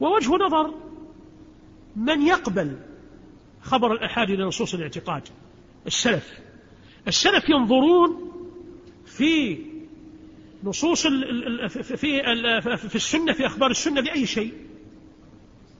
ووجه 0.00 0.30
نظر 0.30 0.74
من 1.96 2.26
يقبل 2.26 2.76
خبر 3.62 3.92
الأحاد 3.92 4.30
إلى 4.30 4.44
نصوص 4.44 4.74
الاعتقاد؟ 4.74 5.22
السلف. 5.86 6.38
السلف 7.08 7.48
ينظرون 7.48 8.32
في 9.06 9.58
نصوص 10.64 11.06
في 11.06 11.96
في 12.76 12.94
السنة 12.94 13.32
في 13.32 13.46
أخبار 13.46 13.70
السنة 13.70 14.00
بأي 14.00 14.26
شيء 14.26 14.52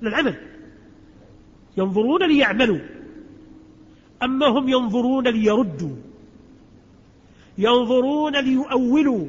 للعمل. 0.02 0.34
ينظرون 1.76 2.22
ليعملوا. 2.22 2.80
أما 4.22 4.46
هم 4.46 4.68
ينظرون 4.68 5.28
ليردوا. 5.28 5.96
ينظرون 7.58 8.36
ليؤولوا. 8.36 9.26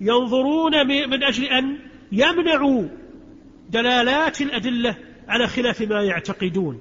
ينظرون 0.00 0.86
من 0.86 1.22
أجل 1.22 1.44
أن 1.44 1.78
يمنعوا 2.12 2.88
دلالات 3.70 4.40
الأدلة 4.40 4.96
على 5.28 5.46
خلاف 5.46 5.82
ما 5.82 6.02
يعتقدون. 6.02 6.80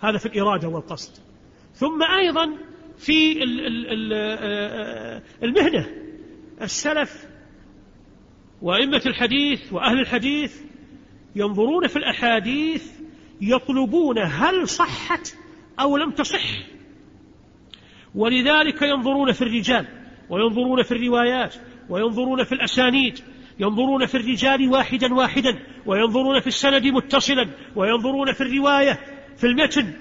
هذا 0.00 0.18
في 0.18 0.26
الإرادة 0.26 0.68
والقصد. 0.68 1.12
ثم 1.74 2.02
أيضا 2.02 2.56
في 2.98 3.42
آه، 4.12 5.22
المهنة. 5.42 5.88
السلف 6.62 7.26
وأئمة 8.62 9.02
الحديث 9.06 9.72
وأهل 9.72 10.00
الحديث 10.00 10.60
ينظرون 11.36 11.86
في 11.86 11.96
الأحاديث 11.96 12.90
يطلبون 13.40 14.18
هل 14.18 14.68
صحت 14.68 15.36
أو 15.80 15.96
لم 15.96 16.10
تصح. 16.10 16.44
ولذلك 18.14 18.82
ينظرون 18.82 19.32
في 19.32 19.42
الرجال 19.42 19.86
وينظرون 20.30 20.82
في 20.82 20.92
الروايات 20.92 21.54
وينظرون 21.88 22.44
في 22.44 22.52
الأسانيد 22.52 23.18
ينظرون 23.60 24.06
في 24.06 24.16
الرجال 24.16 24.70
واحدا 24.70 25.14
واحدا 25.14 25.58
وينظرون 25.86 26.40
في 26.40 26.46
السند 26.46 26.86
متصلا 26.86 27.48
وينظرون 27.76 28.32
في 28.32 28.40
الرواية 28.40 28.98
في 29.36 29.46
المتن 29.46 29.92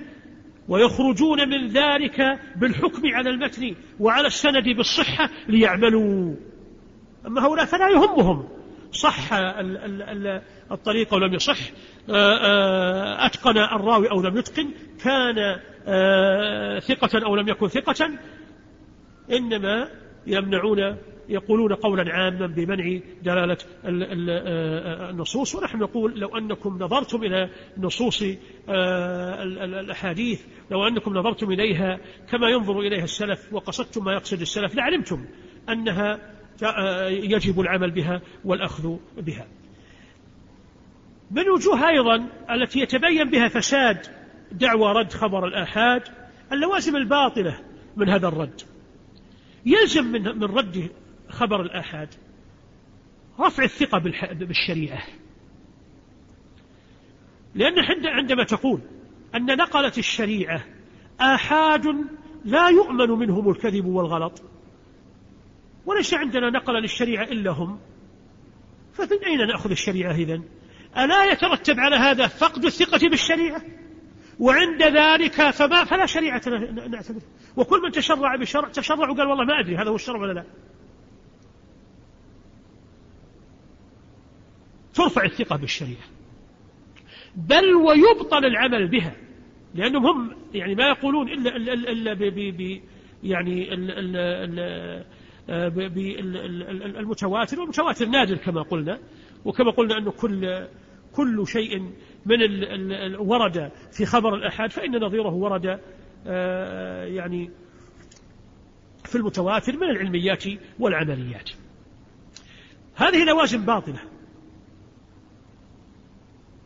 ويخرجون 0.68 1.50
من 1.50 1.68
ذلك 1.68 2.40
بالحكم 2.56 3.02
على 3.14 3.30
المتن 3.30 3.76
وعلى 4.00 4.28
السند 4.28 4.64
بالصحة 4.64 5.30
ليعملوا. 5.48 6.36
أما 7.28 7.46
هؤلاء 7.46 7.66
فلا 7.66 7.90
يهمهم. 7.90 8.48
صح 8.92 9.34
الطريق 10.72 11.14
أو 11.14 11.20
لم 11.20 11.34
يصح. 11.34 11.58
آه، 12.10 12.38
آه، 12.38 13.26
أتقن 13.26 13.58
الراوي 13.58 14.12
أو 14.12 14.22
لم 14.22 14.38
يتقن. 14.38 14.70
كان 15.04 15.60
آه، 15.88 16.80
ثقة 16.80 17.26
أو 17.26 17.36
لم 17.36 17.48
يكن 17.48 17.68
ثقة. 17.68 18.10
إنما 19.32 19.90
يمنعون 20.28 20.98
يقولون 21.30 21.74
قولا 21.74 22.14
عاما 22.14 22.48
بمنع 22.48 23.00
دلالة 23.24 23.58
النصوص. 23.86 25.56
ونحن 25.56 25.78
نقول 25.78 26.20
لو 26.20 26.38
أنكم 26.38 26.84
نظرتم 26.84 27.24
إلى 27.24 27.50
نصوص 27.78 28.24
الأحاديث 28.70 30.42
لو 30.72 30.88
أنكم 30.88 31.18
نظرتم 31.18 31.52
إليها 31.52 32.00
كما 32.30 32.50
ينظر 32.50 32.80
إليها 32.80 33.04
السلف 33.04 33.54
وقصدتم 33.54 34.06
ما 34.06 34.14
يقصد 34.14 34.42
السلف 34.42 34.76
لعلمتم 34.76 35.26
أنها 35.70 36.20
يجب 37.10 37.60
العمل 37.60 37.92
بها 37.92 38.22
والأخذ 38.46 38.96
بها. 39.18 39.48
من 41.32 41.50
وجوه 41.50 41.90
أيضا 41.90 42.28
التي 42.52 42.80
يتبين 42.80 43.30
بها 43.30 43.48
فساد 43.48 43.98
دعوى 44.52 44.94
رد 44.94 45.14
خبر 45.14 45.48
الآحاد 45.48 46.02
اللوازم 46.52 46.96
الباطلة 46.96 47.60
من 47.98 48.10
هذا 48.10 48.28
الرد. 48.28 48.62
يلزم 49.66 50.06
من 50.06 50.24
من 50.24 50.44
رد 50.44 50.90
خبر 51.30 51.62
الآحاد. 51.62 52.10
رفع 53.40 53.64
الثقة 53.64 53.98
بالشريعة. 54.34 55.04
لأن 57.56 57.74
عندما 58.06 58.44
تقول 58.44 58.82
أن 59.36 59.46
نقلت 59.46 59.98
الشريعة 59.98 60.66
آحاد 61.22 61.86
لا 62.46 62.70
يؤمن 62.70 63.10
منهم 63.10 63.50
الكذب 63.50 63.86
والغلط. 63.86 64.42
وليس 65.86 66.14
عندنا 66.14 66.50
نقل 66.50 66.74
للشريعة 66.74 67.24
إلا 67.24 67.52
هم. 67.52 67.80
فمن 68.94 69.24
أين 69.26 69.48
نأخذ 69.48 69.72
الشريعة 69.72 70.12
إذن؟ 70.12 70.44
ألا 70.98 71.32
يترتب 71.32 71.80
على 71.80 71.96
هذا 71.96 72.28
فقد 72.28 72.66
الثقة 72.66 73.10
بالشريعة؟ 73.10 73.62
وعند 74.40 74.84
ذلك 74.84 75.50
فما 75.50 75.84
فلا 75.84 76.06
شريعة 76.06 76.42
نعتبر 76.90 77.22
وكل 77.56 77.82
من 77.82 77.92
تشرع 77.92 78.36
بشرع 78.36 78.70
تشرع 78.70 79.10
وقال 79.10 79.28
والله 79.28 79.46
ما 79.46 79.60
أدري 79.60 79.78
هذا 79.78 79.90
هو 79.90 79.96
الشرع 79.96 80.20
ولا 80.20 80.34
لا. 80.34 80.46
ترفع 85.00 85.24
الثقة 85.24 85.56
بالشريعة. 85.56 86.08
بل 87.36 87.76
ويبطل 87.76 88.46
العمل 88.46 88.88
بها 88.88 89.16
لأنهم 89.76 90.06
هم 90.06 90.36
يعني 90.54 90.76
ما 90.76 90.88
يقولون 90.88 91.30
إلا, 91.30 91.56
إلا, 91.56 91.74
إلا 91.74 92.14
ب 92.14 92.24
ب 92.58 92.82
يعني 93.24 93.76
بالمتواتر 96.90 97.60
والمتواتر 97.60 98.06
نادر 98.06 98.36
كما 98.36 98.62
قلنا 98.62 99.00
وكما 99.46 99.72
قلنا 99.72 99.98
أنه 99.98 100.12
كل 100.12 100.68
كل 101.14 101.48
شيء 101.48 101.80
من 102.26 103.16
ورد 103.16 103.72
في 103.92 104.06
خبر 104.06 104.36
الأحاد 104.36 104.72
فإن 104.72 105.04
نظيره 105.04 105.34
ورد 105.34 105.80
آه، 106.28 107.06
يعني 107.06 107.52
في 109.06 109.16
المتواتر 109.16 109.78
من 109.78 109.90
العلميات 109.90 110.44
والعمليات. 110.80 111.50
هذه 112.96 113.24
لوازم 113.24 113.66
باطلة. 113.66 114.00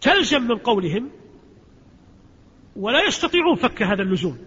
تلزم 0.04 0.42
من 0.42 0.58
قولهم 0.58 1.12
ولا 2.76 3.08
يستطيعون 3.08 3.56
فك 3.56 3.82
هذا 3.82 4.02
اللزوم. 4.02 4.38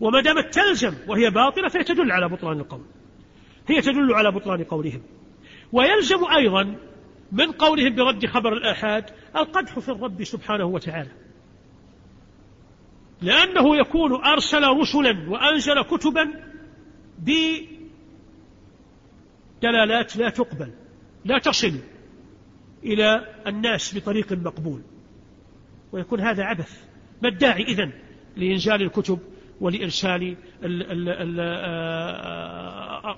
وما 0.00 0.20
دامت 0.20 0.54
تلزم 0.54 0.94
وهي 1.08 1.30
باطلة 1.30 1.68
فهي 1.68 1.84
تدل 1.84 2.12
على 2.12 2.28
بطلان 2.28 2.60
القول. 2.60 2.84
هي 3.68 3.80
تدل 3.80 4.14
على 4.14 4.30
بطلان 4.30 4.64
قولهم. 4.64 5.02
ويلزم 5.72 6.24
أيضا 6.36 6.76
من 7.32 7.52
قولهم 7.52 7.94
برد 7.94 8.26
خبر 8.26 8.52
الآحاد 8.52 9.10
القدح 9.36 9.78
في 9.78 9.88
الرب 9.88 10.24
سبحانه 10.24 10.64
وتعالى. 10.64 11.10
لأنه 13.22 13.76
يكون 13.76 14.24
أرسل 14.24 14.62
رسلا 14.62 15.30
وأنزل 15.30 15.82
كتبا 15.82 16.52
بدلالات 19.58 20.16
لا 20.16 20.30
تقبل 20.30 20.72
لا 21.24 21.38
تصل. 21.38 21.80
إلى 22.84 23.34
الناس 23.46 23.96
بطريق 23.96 24.32
مقبول. 24.32 24.82
ويكون 25.92 26.20
هذا 26.20 26.44
عبث. 26.44 26.84
ما 27.22 27.28
الداعي 27.28 27.62
إذن 27.62 27.92
لإنزال 28.36 28.82
الكتب 28.82 29.18
ولإرسال 29.60 30.36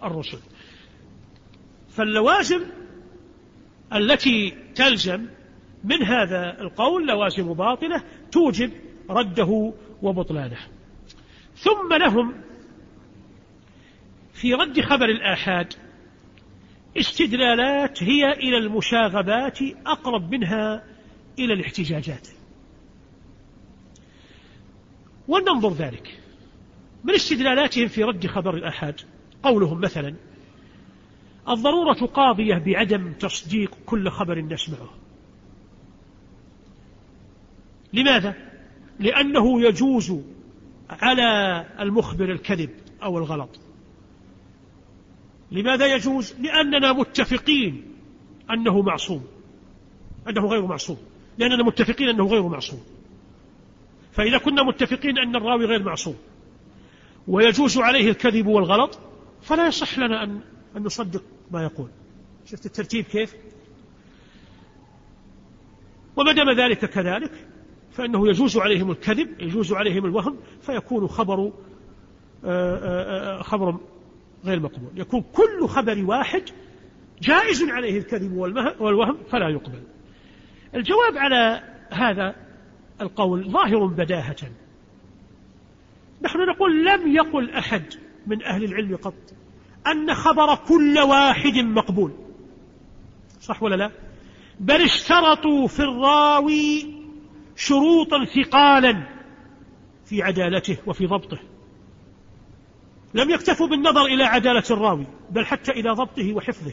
الرسل؟ 0.02 0.38
فاللوازم 1.88 2.60
التي 3.94 4.56
تلزم 4.74 5.26
من 5.84 6.02
هذا 6.02 6.60
القول 6.60 7.06
لوازم 7.06 7.54
باطلة 7.54 8.02
توجب 8.32 8.72
رده 9.10 9.72
وبطلانه. 10.02 10.58
ثم 11.56 11.94
لهم 11.94 12.34
في 14.32 14.54
رد 14.54 14.80
خبر 14.80 15.04
الآحاد 15.04 15.74
استدلالات 16.96 18.02
هي 18.02 18.32
إلى 18.32 18.56
المشاغبات 18.58 19.58
أقرب 19.86 20.30
منها 20.30 20.84
إلى 21.38 21.52
الاحتجاجات. 21.52 22.28
ولننظر 25.28 25.72
ذلك. 25.72 26.20
من 27.04 27.14
استدلالاتهم 27.14 27.88
في 27.88 28.04
رد 28.04 28.26
خبر 28.26 28.54
الآحاد 28.54 29.00
قولهم 29.42 29.80
مثلا 29.80 30.14
الضرورة 31.48 32.06
قاضية 32.06 32.54
بعدم 32.54 33.12
تصديق 33.12 33.74
كل 33.86 34.10
خبر 34.10 34.40
نسمعه. 34.40 34.90
لماذا؟ 37.92 38.34
لأنه 38.98 39.62
يجوز 39.62 40.20
على 40.90 41.66
المخبر 41.80 42.32
الكذب 42.32 42.70
أو 43.02 43.18
الغلط. 43.18 43.69
لماذا 45.52 45.94
يجوز؟ 45.94 46.34
لأننا 46.40 46.92
متفقين 46.92 47.94
أنه 48.50 48.82
معصوم. 48.82 49.24
أنه 50.28 50.46
غير 50.46 50.66
معصوم. 50.66 50.96
لأننا 51.38 51.64
متفقين 51.64 52.08
أنه 52.08 52.26
غير 52.26 52.42
معصوم. 52.42 52.80
فإذا 54.12 54.38
كنا 54.38 54.62
متفقين 54.62 55.18
أن 55.18 55.36
الراوي 55.36 55.64
غير 55.64 55.82
معصوم 55.82 56.16
ويجوز 57.28 57.78
عليه 57.78 58.10
الكذب 58.10 58.46
والغلط 58.46 58.98
فلا 59.42 59.66
يصح 59.66 59.98
لنا 59.98 60.24
أن, 60.24 60.40
أن 60.76 60.82
نصدق 60.82 61.22
ما 61.50 61.62
يقول. 61.62 61.88
شفت 62.46 62.66
الترتيب 62.66 63.04
كيف؟ 63.04 63.34
وما 66.16 66.32
دام 66.32 66.50
ذلك 66.50 66.84
كذلك 66.84 67.32
فإنه 67.92 68.28
يجوز 68.28 68.56
عليهم 68.56 68.90
الكذب 68.90 69.40
يجوز 69.40 69.72
عليهم 69.72 70.04
الوهم 70.04 70.36
فيكون 70.62 71.08
خبر 71.08 71.40
آه، 71.40 71.52
آه، 72.44 73.38
آه، 73.38 73.42
خبر 73.42 73.76
غير 74.44 74.60
مقبول. 74.60 74.90
يكون 74.94 75.24
كل 75.32 75.68
خبر 75.68 76.04
واحد 76.04 76.42
جائز 77.22 77.62
عليه 77.62 77.98
الكذب 77.98 78.36
والوهم 78.80 79.18
فلا 79.30 79.48
يقبل. 79.48 79.82
الجواب 80.74 81.16
على 81.16 81.62
هذا 81.90 82.34
القول 83.00 83.50
ظاهر 83.50 83.86
بداهة. 83.86 84.36
نحن 86.22 86.38
نقول 86.38 86.84
لم 86.84 87.14
يقل 87.14 87.50
أحد 87.50 87.84
من 88.26 88.42
أهل 88.42 88.64
العلم 88.64 88.96
قط 88.96 89.34
أن 89.86 90.14
خبر 90.14 90.54
كل 90.54 90.98
واحد 90.98 91.56
مقبول. 91.56 92.12
صح 93.40 93.62
ولا 93.62 93.74
لا؟ 93.74 93.90
بل 94.60 94.82
اشترطوا 94.82 95.66
في 95.66 95.80
الراوي 95.80 96.94
شروطا 97.56 98.24
ثقالا 98.24 99.06
في 100.04 100.22
عدالته 100.22 100.76
وفي 100.86 101.06
ضبطه. 101.06 101.38
لم 103.14 103.30
يكتفوا 103.30 103.66
بالنظر 103.66 104.04
إلى 104.04 104.24
عدالة 104.24 104.62
الراوي 104.70 105.06
بل 105.30 105.46
حتى 105.46 105.72
إلى 105.72 105.90
ضبطه 105.90 106.32
وحفظه 106.32 106.72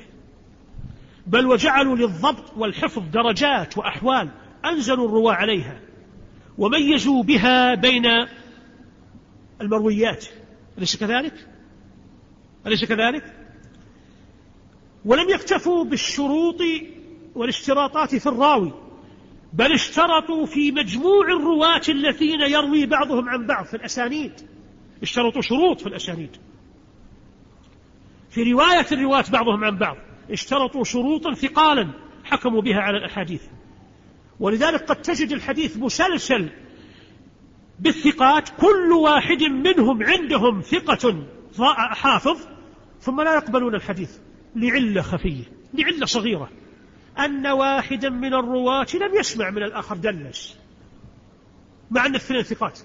بل 1.28 1.46
وجعلوا 1.46 1.96
للضبط 1.96 2.58
والحفظ 2.58 3.04
درجات 3.14 3.78
وأحوال 3.78 4.30
أنزلوا 4.66 5.08
الرواة 5.08 5.34
عليها 5.34 5.80
وميزوا 6.58 7.24
بها 7.24 7.76
بين 7.76 8.06
المرويات 9.62 10.26
أليس 10.78 10.96
كذلك؟ 10.96 11.48
أليس 12.68 12.86
كذلك؟ 12.86 13.34
ولم 15.06 15.30
يكتفوا 15.30 15.84
بالشروط 15.84 16.62
والاشتراطات 17.36 18.16
في 18.16 18.28
الراوي 18.28 18.74
بل 19.54 19.74
اشترطوا 19.74 20.46
في 20.46 20.72
مجموع 20.72 21.28
الرواة 21.28 21.82
الذين 21.90 22.42
يروي 22.42 22.86
بعضهم 22.86 23.30
عن 23.30 23.48
بعض 23.48 23.66
في 23.66 23.74
الأسانيد 23.74 24.32
اشترطوا 25.02 25.42
شروط 25.42 25.82
في 25.82 25.88
الأسانيد. 25.88 26.38
في 28.30 28.52
رواية 28.52 28.86
الرواة 28.92 29.24
بعضهم 29.32 29.64
عن 29.64 29.78
بعض 29.78 29.98
اشترطوا 30.32 30.84
شروطا 30.84 31.34
ثقالا 31.34 31.90
حكموا 32.24 32.62
بها 32.62 32.80
على 32.80 32.98
الأحاديث. 32.98 33.42
ولذلك 34.40 34.84
قد 34.84 35.02
تجد 35.02 35.32
الحديث 35.32 35.78
مسلسل 35.78 36.50
بالثقات 37.80 38.50
كل 38.50 38.92
واحد 38.92 39.44
منهم 39.44 40.04
عندهم 40.04 40.62
ثقة 40.62 41.26
حافظ 41.76 42.38
ثم 43.00 43.22
لا 43.22 43.36
يقبلون 43.36 43.76
الحديث 43.76 44.18
لعلة 44.56 45.02
خفية 45.02 45.44
لعلة 45.74 46.06
صغيرة. 46.06 46.50
أن 47.20 47.48
واحدا 47.48 48.10
من 48.10 48.34
الرواة 48.34 48.88
لم 48.94 49.16
يسمع 49.20 49.50
من 49.50 49.64
الآخر 49.64 49.98
دلس 49.98 50.58
مع 51.92 52.06
أن 52.06 52.12
الاثنين 52.12 52.44
ثقات. 52.44 52.80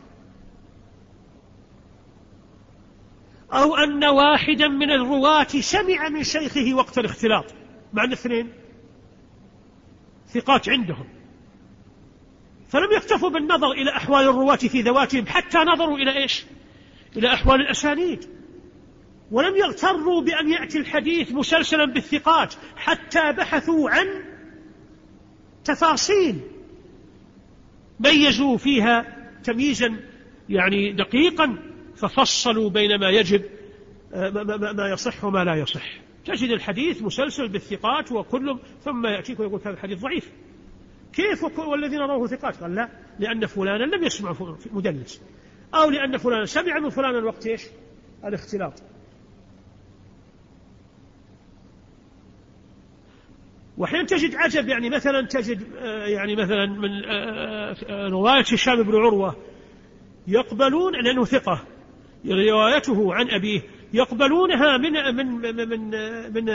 أو 3.53 3.77
أن 3.77 4.05
واحدا 4.05 4.69
من 4.69 4.91
الرواة 4.91 5.47
سمع 5.61 6.09
من 6.09 6.24
شيخه 6.24 6.74
وقت 6.74 6.99
الاختلاط. 6.99 7.45
مع 7.93 8.05
الاثنين 8.05 8.53
ثقات 10.29 10.69
عندهم. 10.69 11.09
فلم 12.69 12.93
يكتفوا 12.97 13.31
بالنظر 13.31 13.73
إلى 13.73 13.91
أحوال 13.91 14.29
الرواة 14.29 14.57
في 14.57 14.81
ذواتهم 14.81 15.27
حتى 15.27 15.59
نظروا 15.59 15.99
إلى 15.99 16.23
إيش؟ 16.23 16.45
إلى 17.16 17.35
أحوال 17.35 17.61
الأسانيد. 17.61 18.24
ولم 19.31 19.57
يغتروا 19.57 20.23
بأن 20.23 20.51
يأتي 20.51 20.79
الحديث 20.79 21.33
مسلسلا 21.33 21.85
بالثقات 21.85 22.55
حتى 22.77 23.33
بحثوا 23.33 23.91
عن 23.91 24.07
تفاصيل 25.65 26.41
ميزوا 28.01 28.57
فيها 28.57 29.16
تمييزا 29.45 29.97
يعني 30.49 30.93
دقيقا 30.93 31.72
ففصلوا 32.03 32.70
بين 32.70 33.01
ما 33.01 33.11
يجب 33.11 33.43
ما 34.77 34.89
يصح 34.93 35.24
وما 35.24 35.45
لا 35.45 35.55
يصح. 35.55 36.01
تجد 36.24 36.51
الحديث 36.51 37.03
مسلسل 37.03 37.49
بالثقات 37.49 38.12
وكل 38.12 38.59
ثم 38.85 39.07
يأتيك 39.07 39.41
ويقول 39.41 39.61
هذا 39.61 39.70
الحديث 39.70 39.99
ضعيف. 39.99 40.33
كيف 41.12 41.59
والذين 41.59 41.99
رواه 41.99 42.27
ثقات؟ 42.27 42.57
قال 42.57 42.74
لا 42.74 42.89
لأن 43.19 43.47
فلانا 43.47 43.97
لم 43.97 44.05
يسمع 44.05 44.35
مدلس. 44.73 45.23
أو 45.74 45.91
لأن 45.91 46.16
فلانا 46.16 46.45
سمع 46.45 46.79
من 46.79 46.91
فلان 46.91 47.16
الوقت 47.16 47.47
إيش؟ 47.47 47.62
الاختلاط. 48.24 48.83
وحين 53.79 54.07
تجد 54.07 54.35
عجب 54.35 54.69
يعني 54.69 54.91
مثلا 54.91 55.27
تجد 55.27 55.77
آه، 55.77 56.07
يعني 56.07 56.37
مثلا 56.37 56.66
من 56.66 57.05
آه، 57.05 57.77
آه، 57.89 58.09
رواية 58.09 58.43
هشام 58.43 58.83
بن 58.83 58.95
عروة 58.95 59.37
يقبلون 60.27 60.93
لأنه 61.05 61.24
ثقة. 61.24 61.65
روايته 62.27 63.15
عن 63.15 63.31
أبيه 63.31 63.62
يقبلونها 63.93 64.77
من 64.77 64.93
من 64.93 65.27
من 65.27 65.69
من, 65.69 65.90
من 66.32 66.49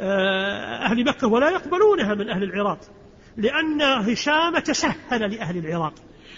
أهل 0.00 1.04
مكة 1.04 1.26
ولا 1.26 1.50
يقبلونها 1.50 2.14
من 2.14 2.30
أهل 2.30 2.42
العراق 2.42 2.78
لأن 3.36 3.82
هشام 3.82 4.58
تسهل 4.58 5.30
لأهل 5.30 5.56
العراق. 5.56 5.94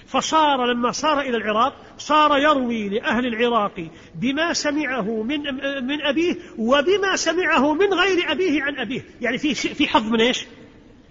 فصار 0.07 0.67
لما 0.67 0.91
صار 0.91 1.21
إلى 1.21 1.37
العراق 1.37 1.75
صار 1.99 2.39
يروي 2.39 2.89
لأهل 2.89 3.27
العراق 3.27 3.89
بما 4.15 4.53
سمعه 4.53 5.23
من 5.23 5.41
من 5.87 6.03
أبيه 6.03 6.37
وبما 6.59 7.17
سمعه 7.17 7.75
من 7.75 7.95
غير 7.95 8.33
أبيه 8.33 8.63
عن 8.63 8.79
أبيه. 8.79 9.05
يعني 9.21 9.39
في 9.39 9.55
في 9.55 9.89
حظ 9.89 10.11
من 10.11 10.21
إيش؟ 10.21 10.47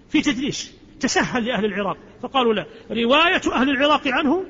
في 0.08 0.22
تدريس 0.22 0.74
تسهل 1.00 1.44
لأهل 1.44 1.64
العراق. 1.64 1.96
فقالوا 2.22 2.54
لا. 2.54 2.66
رواية 2.90 3.42
أهل 3.52 3.70
العراق 3.70 4.08
عنه 4.08 4.44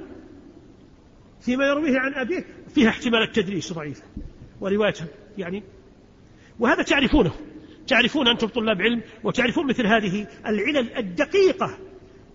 فيما 1.41 1.67
يرويه 1.67 1.99
عن 1.99 2.15
أبيه 2.15 2.45
فيها 2.75 2.89
احتمال 2.89 3.23
التدريس 3.23 3.73
ضعيفة 3.73 4.03
وروايته 4.61 5.05
يعني 5.39 5.63
وهذا 6.59 6.83
تعرفونه 6.83 7.33
تعرفون 7.87 8.29
أنتم 8.29 8.47
طلاب 8.47 8.83
علم 8.83 9.03
وتعرفون 9.25 9.67
مثل 9.67 9.87
هذه 9.87 10.27
العلل 10.47 10.97
الدقيقة 10.97 11.79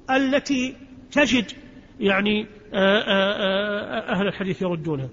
التي 0.10 0.76
تجد 1.12 1.52
يعني 2.00 2.48
آه، 2.74 3.00
آه، 3.00 3.34
آه، 3.34 4.12
أهل 4.12 4.28
الحديث 4.28 4.62
يردونها 4.62 5.10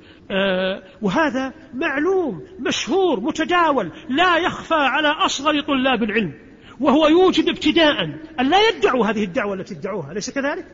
وهذا 1.03 1.53
معلوم 1.75 2.43
مشهور 2.59 3.21
متداول 3.21 3.93
لا 4.09 4.37
يخفى 4.37 4.75
على 4.75 5.09
أصغر 5.09 5.61
طلاب 5.61 6.03
العلم 6.03 6.35
وهو 6.81 7.09
يوجب 7.09 7.49
ابتداء 7.49 8.05
أن 8.41 8.51
لا 8.51 8.69
يدعوا 8.69 9.07
هذه 9.07 9.25
الدعوة 9.25 9.55
التي 9.55 9.75
ادعوها 9.75 10.13
أليس 10.13 10.31
كذلك؟ 10.31 10.67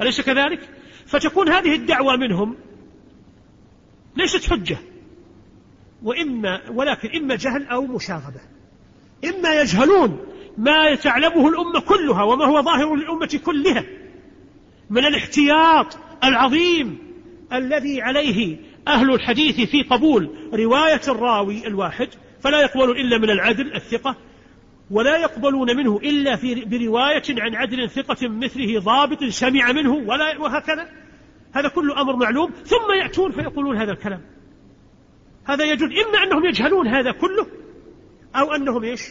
أليس 0.00 0.20
كذلك؟ 0.20 0.68
فتكون 1.06 1.48
هذه 1.48 1.74
الدعوة 1.74 2.16
منهم 2.16 2.56
ليست 4.16 4.50
حجة. 4.50 4.78
وإما 6.02 6.60
ولكن 6.70 7.08
إما 7.16 7.34
جهل 7.36 7.66
أو 7.66 7.86
مشاغبة. 7.86 8.40
إما 9.24 9.60
يجهلون 9.60 10.18
ما 10.58 10.94
تعلمه 10.94 11.48
الأمة 11.48 11.80
كلها 11.80 12.22
وما 12.22 12.44
هو 12.44 12.62
ظاهر 12.62 12.94
للأمة 12.94 13.40
كلها 13.44 13.84
من 14.90 15.04
الاحتياط 15.04 15.98
العظيم 16.24 16.98
الذي 17.52 18.02
عليه 18.02 18.56
أهل 18.88 19.14
الحديث 19.14 19.70
في 19.70 19.82
قبول 19.82 20.30
رواية 20.54 21.00
الراوي 21.08 21.66
الواحد 21.66 22.08
فلا 22.40 22.60
يقبل 22.60 22.90
إلا 22.90 23.18
من 23.18 23.30
العدل 23.30 23.74
الثقة 23.74 24.16
ولا 24.90 25.16
يقبلون 25.16 25.76
منه 25.76 25.96
إلا 25.96 26.36
في 26.36 26.64
برواية 26.64 27.22
عن 27.28 27.54
عدل 27.54 27.90
ثقة 27.90 28.28
مثله 28.28 28.80
ضابط 28.80 29.24
سمع 29.24 29.72
منه 29.72 29.94
ولا 29.94 30.38
وهكذا. 30.38 30.88
هذا 31.54 31.68
كله 31.68 32.00
أمر 32.00 32.16
معلوم 32.16 32.50
ثم 32.50 32.92
يأتون 33.02 33.32
فيقولون 33.32 33.76
هذا 33.76 33.92
الكلام. 33.92 34.22
هذا 35.44 35.64
يجوز. 35.64 35.90
إما 35.90 36.22
أنهم 36.22 36.44
يجهلون 36.44 36.88
هذا 36.88 37.12
كله 37.12 37.46
أو 38.36 38.54
أنهم 38.54 38.84
إيش؟ 38.84 39.02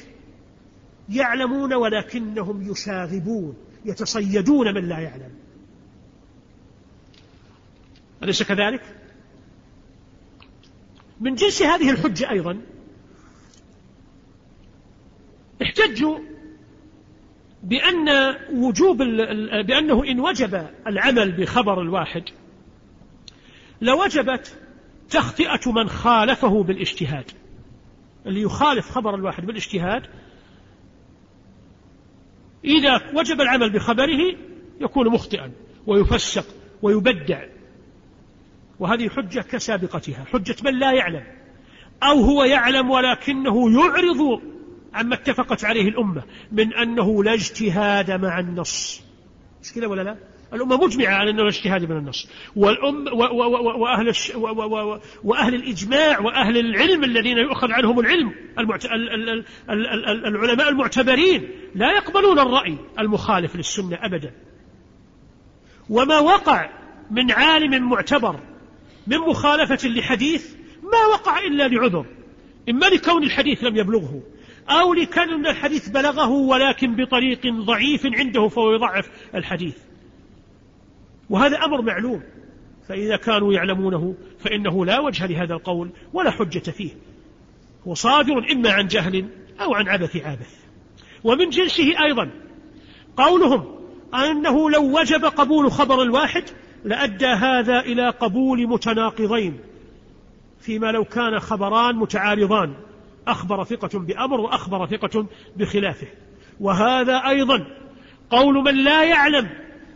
يعلمون 1.09 1.73
ولكنهم 1.73 2.71
يشاغبون 2.71 3.57
يتصيدون 3.85 4.73
من 4.73 4.89
لا 4.89 4.99
يعلم. 4.99 5.31
أليس 8.23 8.43
كذلك؟ 8.43 8.81
من 11.19 11.35
جنس 11.35 11.61
هذه 11.61 11.89
الحجة 11.89 12.29
أيضا 12.29 12.61
احتجوا 15.61 16.19
بأن 17.63 18.35
وجوب 18.53 18.97
بأنه 19.67 20.03
إن 20.03 20.19
وجب 20.19 20.67
العمل 20.87 21.31
بخبر 21.31 21.81
الواحد 21.81 22.23
لوجبت 23.81 24.57
تخطئة 25.09 25.71
من 25.71 25.89
خالفه 25.89 26.63
بالاجتهاد. 26.63 27.31
اللي 28.25 28.41
يخالف 28.41 28.89
خبر 28.89 29.15
الواحد 29.15 29.45
بالاجتهاد 29.45 30.03
إذا 32.65 33.01
وجب 33.13 33.41
العمل 33.41 33.69
بخبره 33.69 34.35
يكون 34.81 35.09
مخطئا 35.09 35.51
ويفسق 35.87 36.45
ويبدع. 36.81 37.45
وهذه 38.79 39.09
حجة 39.09 39.39
كسابقتها 39.39 40.25
حجة 40.25 40.55
من 40.63 40.79
لا 40.79 40.91
يعلم 40.91 41.23
أو 42.03 42.19
هو 42.21 42.43
يعلم 42.43 42.89
ولكنه 42.89 43.81
يعرض 43.81 44.52
عما 44.93 45.15
اتفقت 45.15 45.65
عليه 45.65 45.89
الأمة 45.89 46.23
من 46.51 46.73
أنه 46.73 47.23
لا 47.23 47.33
اجتهاد 47.33 48.11
مع 48.11 48.39
النص. 48.39 49.01
مش 49.61 49.73
كذا 49.73 49.87
ولا 49.87 50.01
لا؟ 50.01 50.17
الأمة 50.53 50.85
مجمعة 50.85 51.13
على 51.13 51.29
أنه 51.29 51.41
الاجتهاد 51.41 51.89
من 51.91 51.97
النص. 51.97 52.29
والأم 52.55 53.05
وأهل, 53.79 54.09
الش 54.09 54.31
وأهل 55.23 55.55
الإجماع 55.55 56.19
وأهل 56.19 56.57
العلم 56.57 57.03
الذين 57.03 57.37
يؤخذ 57.37 57.71
عنهم 57.71 57.99
العلم. 57.99 58.33
المعت... 58.59 58.85
العلماء 59.65 60.69
المعتبرين 60.69 61.49
لا 61.75 61.91
يقبلون 61.91 62.39
الرأي 62.39 62.77
المخالف 62.99 63.55
للسنة 63.55 63.97
أبدا. 64.01 64.31
وما 65.89 66.19
وقع 66.19 66.69
من 67.11 67.31
عالم 67.31 67.89
معتبر 67.89 68.39
من 69.07 69.17
مخالفة 69.17 69.87
لحديث 69.87 70.53
ما 70.83 71.05
وقع 71.13 71.39
إلا 71.39 71.67
لعذر. 71.67 72.05
إما 72.69 72.85
لكون 72.85 73.23
الحديث 73.23 73.63
لم 73.63 73.77
يبلغه. 73.77 74.21
أو 74.69 74.93
لكون 74.93 75.47
الحديث 75.47 75.89
بلغه 75.89 76.29
ولكن 76.29 76.95
بطريق 76.95 77.47
ضعيف 77.47 78.05
عنده 78.05 78.47
فهو 78.47 78.73
يضعف 78.73 79.09
الحديث. 79.35 79.77
وهذا 81.29 81.57
أمر 81.57 81.81
معلوم. 81.81 82.23
فإذا 82.87 83.15
كانوا 83.15 83.53
يعلمونه 83.53 84.15
فإنه 84.39 84.85
لا 84.85 84.99
وجه 84.99 85.25
لهذا 85.25 85.53
القول 85.53 85.89
ولا 86.13 86.31
حجة 86.31 86.71
فيه. 86.71 86.91
هو 87.87 87.93
صادر 87.93 88.51
إما 88.51 88.71
عن 88.71 88.87
جهل 88.87 89.25
أو 89.61 89.73
عن 89.73 89.87
عبث 89.87 90.15
عابث. 90.15 90.55
ومن 91.23 91.49
جنسه 91.49 92.03
أيضا. 92.05 92.31
قولهم 93.17 93.75
أنه 94.13 94.69
لو 94.69 94.99
وجب 94.99 95.25
قبول 95.25 95.71
خبر 95.71 96.01
الواحد 96.01 96.43
لأدى 96.85 97.25
هذا 97.25 97.79
إلى 97.79 98.09
قبول 98.09 98.67
متناقضين. 98.67 99.59
فيما 100.59 100.91
لو 100.91 101.05
كان 101.05 101.39
خبران 101.39 101.95
متعارضان. 101.95 102.73
أخبر 103.27 103.63
ثقة 103.63 103.99
بأمر 103.99 104.39
وأخبر 104.39 104.87
ثقة 104.87 105.27
بخلافه. 105.57 106.07
وهذا 106.59 107.17
أيضا 107.17 107.67
قول 108.29 108.55
من 108.55 108.83
لا 108.83 109.03
يعلم 109.03 109.49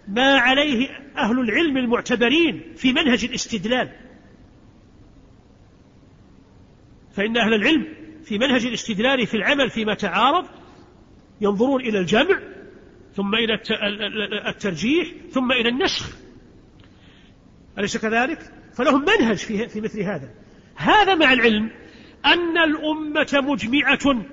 ما 0.07 0.37
عليه 0.37 0.89
أهل 1.17 1.39
العلم 1.39 1.77
المعتبرين 1.77 2.73
في 2.75 2.93
منهج 2.93 3.25
الاستدلال. 3.25 3.91
فإن 7.11 7.37
أهل 7.37 7.53
العلم 7.53 7.87
في 8.23 8.37
منهج 8.37 8.65
الاستدلال 8.65 9.27
في 9.27 9.37
العمل 9.37 9.69
فيما 9.69 9.93
تعارض 9.93 10.45
ينظرون 11.41 11.81
إلى 11.81 11.99
الجمع 11.99 12.39
ثم 13.15 13.35
إلى 13.35 13.59
الترجيح 14.47 15.07
ثم 15.31 15.51
إلى 15.51 15.69
النسخ. 15.69 16.17
أليس 17.77 17.97
كذلك؟ 17.97 18.51
فلهم 18.73 19.01
منهج 19.01 19.37
في, 19.37 19.81
مثل 19.81 20.01
هذا. 20.01 20.29
هذا 20.75 21.15
مع 21.15 21.33
العلم 21.33 21.71
أن 22.25 22.57
الأمة 22.57 23.29
مجمعة 23.33 24.25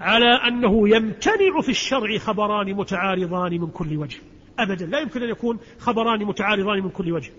على 0.00 0.40
أنه 0.48 0.88
يمتنع 0.88 1.60
في 1.60 1.68
الشرع 1.68 2.18
خبران 2.18 2.74
متعارضان 2.74 3.60
من 3.60 3.66
كل 3.66 3.96
وجه. 3.96 4.18
أبدا. 4.58 4.86
لا 4.86 4.98
يمكن 4.98 5.22
أن 5.22 5.28
يكون 5.28 5.58
خبران 5.78 6.24
متعارضان 6.24 6.82
من 6.82 6.90
كل 6.90 7.12
وجه. 7.12 7.30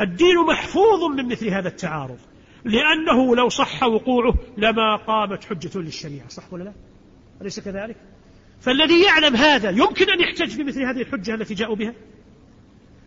الدين 0.00 0.36
محفوظ 0.48 1.04
من 1.04 1.28
مثل 1.28 1.48
هذا 1.48 1.68
التعارض. 1.68 2.18
لأنه 2.64 3.36
لو 3.36 3.48
صح 3.48 3.82
وقوعه 3.82 4.34
لما 4.56 4.96
قامت 4.96 5.44
حجة 5.44 5.78
للشريعة. 5.78 6.28
صح 6.28 6.52
ولا 6.52 6.64
لا؟ 6.64 6.72
أليس 7.40 7.60
كذلك؟ 7.60 7.96
فالذي 8.60 9.02
يعلم 9.02 9.36
هذا 9.36 9.70
يمكن 9.70 10.10
أن 10.10 10.20
يحتج 10.20 10.62
بمثل 10.62 10.82
هذه 10.82 11.00
الحجة 11.00 11.34
التي 11.34 11.54
جاءوا 11.54 11.76
بها؟ 11.76 11.94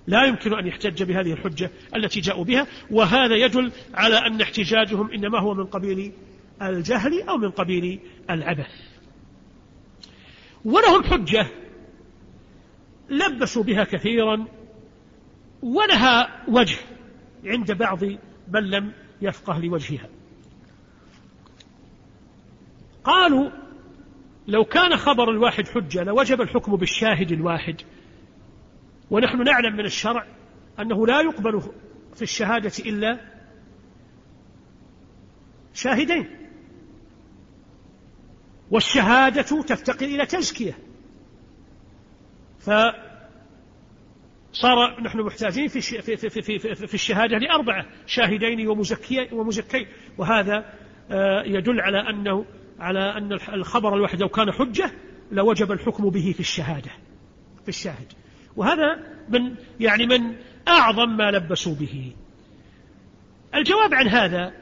لا 0.07 0.25
يمكن 0.25 0.53
أن 0.53 0.67
يحتج 0.67 1.03
بهذه 1.03 1.33
الحجة 1.33 1.71
التي 1.95 2.19
جاءوا 2.19 2.43
بها 2.43 2.67
وهذا 2.91 3.35
يدل 3.35 3.71
على 3.93 4.17
أن 4.17 4.41
احتجاجهم 4.41 5.11
إنما 5.11 5.39
هو 5.39 5.53
من 5.53 5.65
قبيل 5.65 6.11
الجهل 6.61 7.21
أو 7.21 7.37
من 7.37 7.51
قبيل 7.51 7.99
العبث. 8.29 8.71
ولهم 10.65 11.03
حجة 11.03 11.47
لبسوا 13.09 13.63
بها 13.63 13.83
كثيرا 13.83 14.45
ولها 15.61 16.43
وجه 16.47 16.77
عند 17.45 17.71
بعض 17.71 18.03
من 18.47 18.69
لم 18.69 18.91
يفقه 19.21 19.59
لوجهها. 19.59 20.09
قالوا 23.03 23.49
لو 24.47 24.65
كان 24.65 24.97
خبر 24.97 25.31
الواحد 25.31 25.67
حجة 25.67 26.03
لوجب 26.03 26.41
الحكم 26.41 26.75
بالشاهد 26.75 27.31
الواحد. 27.31 27.81
ونحن 29.09 29.43
نعلم 29.43 29.73
من 29.73 29.85
الشرع 29.85 30.25
أنه 30.79 31.07
لا 31.07 31.21
يقبل 31.21 31.61
في 32.15 32.21
الشهادة 32.21 32.71
إلا 32.85 33.19
شاهدين. 35.73 36.29
والشهادة 38.71 39.61
تفتقر 39.61 40.05
إلى 40.05 40.25
تزكية. 40.25 40.77
فصار 42.59 42.95
نحن 45.01 45.19
محتاجين 45.19 45.67
في 45.67 45.81
في 45.81 46.17
في 46.17 46.29
في, 46.29 46.75
في 46.75 46.93
الشهادة 46.93 47.37
لأربعة 47.37 47.85
شاهدين 48.05 48.67
ومزكي. 48.67 49.29
ومزكين 49.31 49.87
وهذا 50.17 50.73
آه، 51.11 51.43
يدل 51.43 51.81
على 51.81 52.09
أنه 52.09 52.45
على 52.79 53.17
أن 53.17 53.33
الخبر 53.33 53.95
الواحد 53.95 54.21
لو 54.21 54.29
كان 54.29 54.51
حجة 54.51 54.91
لوجب 55.31 55.71
الحكم 55.71 56.09
به 56.09 56.31
في 56.33 56.39
الشهادة 56.39 56.91
في 57.63 57.69
الشاهد. 57.69 58.13
وهذا 58.55 58.99
من 59.29 59.55
يعني 59.79 60.05
من 60.05 60.35
أعظم 60.67 61.17
ما 61.17 61.31
لبسوا 61.31 61.75
به. 61.75 62.11
الجواب 63.55 63.93
عن 63.93 64.07
هذا 64.07 64.53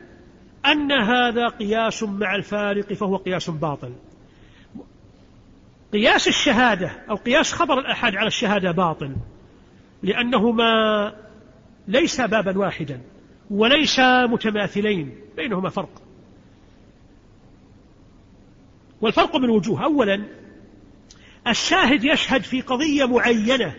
أن 0.65 0.91
هذا 0.91 1.47
قياس 1.47 2.03
مع 2.03 2.35
الفارق 2.35 2.93
فهو 2.93 3.17
قياس 3.17 3.49
باطل. 3.49 3.93
قياس 5.93 6.27
الشهادة 6.27 6.91
أو 7.09 7.15
قياس 7.15 7.53
خبر 7.53 7.79
الأحد 7.79 8.15
على 8.15 8.27
الشهادة 8.27 8.71
باطل 8.71 9.15
لأنهما 10.03 11.13
ليس 11.87 12.21
بابا 12.21 12.57
واحدا 12.57 13.01
وليس 13.49 13.99
متماثلين 13.99 15.15
بينهما 15.35 15.69
فرق. 15.69 16.01
والفرق 19.01 19.35
من 19.35 19.49
وجوه 19.49 19.83
أولا 19.83 20.23
الشاهد 21.47 22.03
يشهد 22.03 22.43
في 22.43 22.61
قضية 22.61 23.05
معينة 23.05 23.75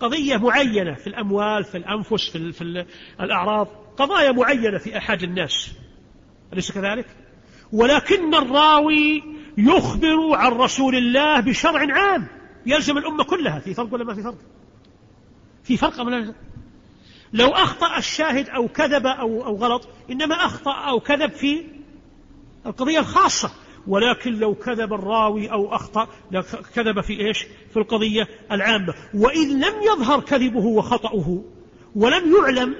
قضية 0.00 0.36
معينة 0.36 0.94
في 0.94 1.06
الأموال 1.06 1.64
في 1.64 1.76
الأنفس 1.76 2.30
في, 2.30 2.52
في 2.52 2.84
الأعراض 3.20 3.68
قضايا 3.96 4.32
معينة 4.32 4.78
في 4.78 4.98
أحد 4.98 5.22
الناس. 5.22 5.70
أليس 6.52 6.72
كذلك؟ 6.72 7.06
ولكن 7.72 8.34
الراوي 8.34 9.22
يخبر 9.58 10.34
عن 10.34 10.52
رسول 10.52 10.96
الله 10.96 11.40
بشرع 11.40 11.94
عام. 11.94 12.28
يلزم 12.66 12.98
الأمة 12.98 13.24
كلها. 13.24 13.58
في 13.58 13.74
فرق 13.74 13.94
ولا 13.94 14.04
ما 14.04 14.14
في 14.14 14.22
فرق؟ 14.22 14.38
في 15.64 15.76
فرق 15.76 16.00
أم 16.00 16.34
لو 17.32 17.48
أخطأ 17.48 17.98
الشاهد 17.98 18.48
أو 18.48 18.68
كذب 18.68 19.06
أو, 19.06 19.44
أو 19.44 19.56
غلط 19.56 19.88
إنما 20.10 20.34
أخطأ 20.34 20.74
أو 20.88 21.00
كذب 21.00 21.30
في 21.30 21.64
القضية 22.66 22.98
الخاصة. 22.98 23.50
ولكن 23.86 24.38
لو 24.38 24.54
كذب 24.54 24.92
الراوي 24.92 25.52
أو 25.52 25.74
أخطأ 25.74 26.08
كذب 26.74 27.00
في 27.00 27.20
إيش؟ 27.20 27.46
في 27.70 27.76
القضية 27.76 28.28
العامة. 28.52 28.94
وإذ 29.14 29.48
لم 29.48 29.82
يظهر 29.82 30.20
كذبه 30.20 30.66
وخطأه 30.66 31.44
ولم 31.96 32.34
يعلم 32.36 32.74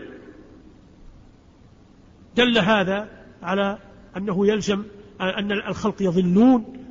دل 2.37 2.59
هذا 2.59 3.09
على 3.43 3.79
أنه 4.17 4.47
يلزم 4.47 4.83
أن 5.21 5.53
الخلق 5.53 6.03
يضلون 6.03 6.87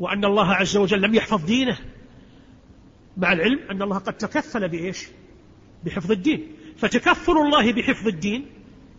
وأن 0.00 0.24
الله 0.24 0.52
عز 0.52 0.76
وجل 0.76 1.00
لم 1.02 1.14
يحفظ 1.14 1.44
دينه. 1.44 1.78
مع 3.16 3.32
العلم 3.32 3.58
أن 3.70 3.82
الله 3.82 3.98
قد 3.98 4.12
تكفل 4.12 4.68
بإيش؟ 4.68 5.08
بحفظ 5.84 6.10
الدين. 6.12 6.46
فتكفل 6.76 7.32
الله 7.32 7.72
بحفظ 7.72 8.08
الدين 8.08 8.46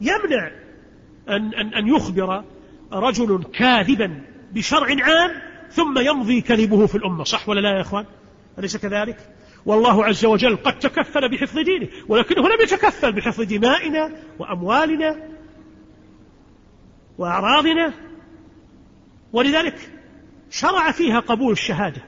يمنع 0.01 0.51
أن, 1.29 1.53
أن, 1.53 1.73
أن 1.73 1.87
يخبر 1.87 2.43
رجل 2.91 3.43
كاذبا 3.43 4.21
بشرع 4.53 4.87
عام 5.03 5.31
ثم 5.69 5.99
يمضي 5.99 6.41
كذبه 6.41 6.85
في 6.85 6.95
الأمة. 6.95 7.23
صح 7.23 7.49
ولا 7.49 7.59
لا 7.59 7.75
يا 7.75 7.81
إخوان؟ 7.81 8.05
أليس 8.59 8.77
كذلك؟ 8.77 9.17
والله 9.65 10.05
عز 10.05 10.25
وجل 10.25 10.55
قد 10.55 10.79
تكفل 10.79 11.29
بحفظ 11.29 11.59
دينه 11.59 11.87
ولكنه 12.07 12.41
لم 12.41 12.61
يتكفل 12.61 13.11
بحفظ 13.11 13.41
دمائنا 13.41 14.11
وأموالنا 14.39 15.15
وأعراضنا. 17.17 17.93
ولذلك 19.33 19.91
شرع 20.49 20.91
فيها 20.91 21.19
قبول 21.19 21.51
الشهادة. 21.51 22.01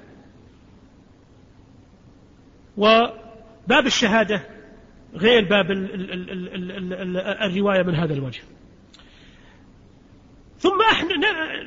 وباب 2.77 3.85
الشهادة 3.85 4.41
غير 5.15 5.45
باب 5.49 5.71
الرواية 7.41 7.83
من 7.83 7.95
هذا 7.95 8.13
الوجه. 8.13 8.41
ثم 10.59 10.81
إحنا 10.91 11.13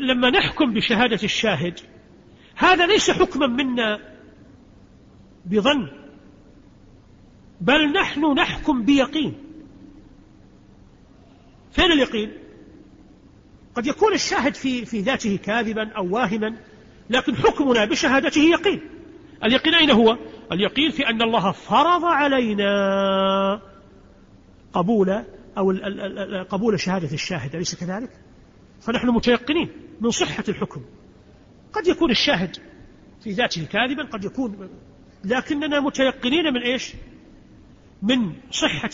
لما 0.01 0.31
نحكم 0.31 0.74
بشهادة 0.74 1.19
الشاهد 1.23 1.81
هذا 2.55 2.86
ليس 2.86 3.10
حكما 3.10 3.47
منا 3.47 4.01
بظن 5.44 5.89
بل 7.60 7.93
نحن 7.93 8.32
نحكم 8.32 8.85
بيقين. 8.85 9.35
فين 11.73 11.93
اليقين؟ 11.93 12.32
قد 13.74 13.86
يكون 13.86 14.15
الشاهد 14.15 14.55
في 14.55 14.85
في 14.85 15.01
ذاته 15.01 15.36
كاذبا 15.36 15.93
أو 15.93 16.15
واهما 16.15 16.56
لكن 17.10 17.36
حكمنا 17.36 17.85
بشهادته 17.85 18.40
يقين. 18.40 18.81
اليقين 19.44 19.74
أين 19.74 19.90
هو؟ 19.90 20.19
اليقين 20.52 20.90
في 20.90 21.09
أن 21.09 21.23
الله 21.23 21.52
فرض 21.52 22.05
علينا 22.05 23.60
قبول 24.73 25.24
أو 25.59 25.73
قبول 26.48 26.81
شهادة 26.81 27.15
الشاهد 27.15 27.55
أليس 27.55 27.74
كذلك؟ 27.74 28.10
فنحن 28.89 29.09
متيقنين 29.09 29.69
من 30.01 30.10
صحة 30.10 30.44
الحكم 30.48 30.81
قد 31.73 31.86
يكون 31.86 32.10
الشاهد 32.10 32.56
في 33.20 33.31
ذاته 33.31 33.65
كاذبا 33.65 34.05
قد 34.05 34.24
يكون 34.24 34.69
لكننا 35.24 35.81
متيقنين 35.81 36.44
من 36.55 36.62
إيش؟ 36.62 36.94
من 38.02 38.32
صحة 38.51 38.90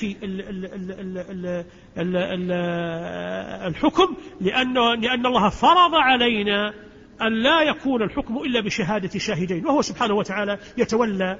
الحكم 3.66 4.16
لأن 4.40 4.74
لأن 5.00 5.26
الله 5.26 5.48
فرض 5.48 5.94
علينا 5.94 6.74
أن 7.22 7.42
لا 7.42 7.62
يكون 7.62 8.02
الحكم 8.02 8.36
إلا 8.36 8.60
بشهادة 8.60 9.18
شاهدين 9.18 9.66
وهو 9.66 9.82
سبحانه 9.82 10.14
وتعالى 10.14 10.58
يتولى 10.78 11.38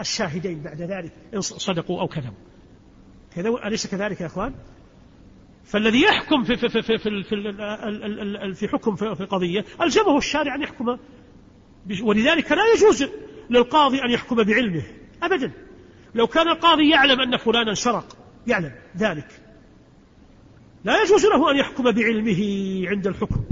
الشاهدين 0.00 0.62
بعد 0.62 0.82
ذلك 0.82 1.12
إن 1.34 1.40
صدقوا 1.40 2.00
أو 2.00 2.08
كذبوا 2.08 2.38
كذا 3.34 3.48
أليس 3.66 3.86
كذلك 3.86 4.20
يا 4.20 4.26
أخوان؟ 4.26 4.54
فالذي 5.66 6.02
يحكم 6.02 6.44
في 6.44 6.56
في 6.56 6.68
في 6.68 6.82
في 6.82 6.98
في, 6.98 7.22
في, 7.22 8.54
في 8.54 8.68
حكم 8.68 8.96
في 8.96 9.24
قضية 9.24 9.64
ألزمه 9.82 10.18
الشارع 10.18 10.54
أن 10.54 10.62
يحكم 10.62 10.98
ولذلك 12.02 12.52
لا 12.52 12.62
يجوز 12.74 13.06
للقاضي 13.50 14.02
أن 14.02 14.10
يحكم 14.10 14.36
بعلمه 14.36 14.82
أبدا. 15.22 15.52
لو 16.14 16.26
كان 16.26 16.48
القاضي 16.48 16.90
يعلم 16.90 17.20
أن 17.20 17.36
فلانا 17.36 17.74
سرق 17.74 18.16
يعلم 18.46 18.72
ذلك. 18.96 19.28
لا 20.84 21.02
يجوز 21.02 21.26
له 21.26 21.50
أن 21.50 21.56
يحكم 21.56 21.90
بعلمه 21.90 22.40
عند 22.88 23.06
الحكم 23.06 23.44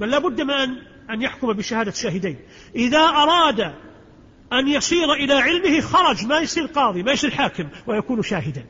بل 0.00 0.10
لا 0.10 0.18
بد 0.18 0.40
من 0.40 0.78
أن 1.10 1.22
يحكم 1.22 1.52
بشهادة 1.52 1.90
شاهدين. 1.90 2.36
إذا 2.74 3.00
أراد 3.00 3.60
أن 4.52 4.68
يصير 4.68 5.12
إلى 5.12 5.34
علمه 5.34 5.80
خرج 5.80 6.26
ما 6.26 6.38
يصير 6.38 6.66
قاضي 6.66 7.02
ما 7.02 7.12
يصير 7.12 7.30
حاكم 7.30 7.68
ويكون 7.86 8.22
شاهدا. 8.22 8.64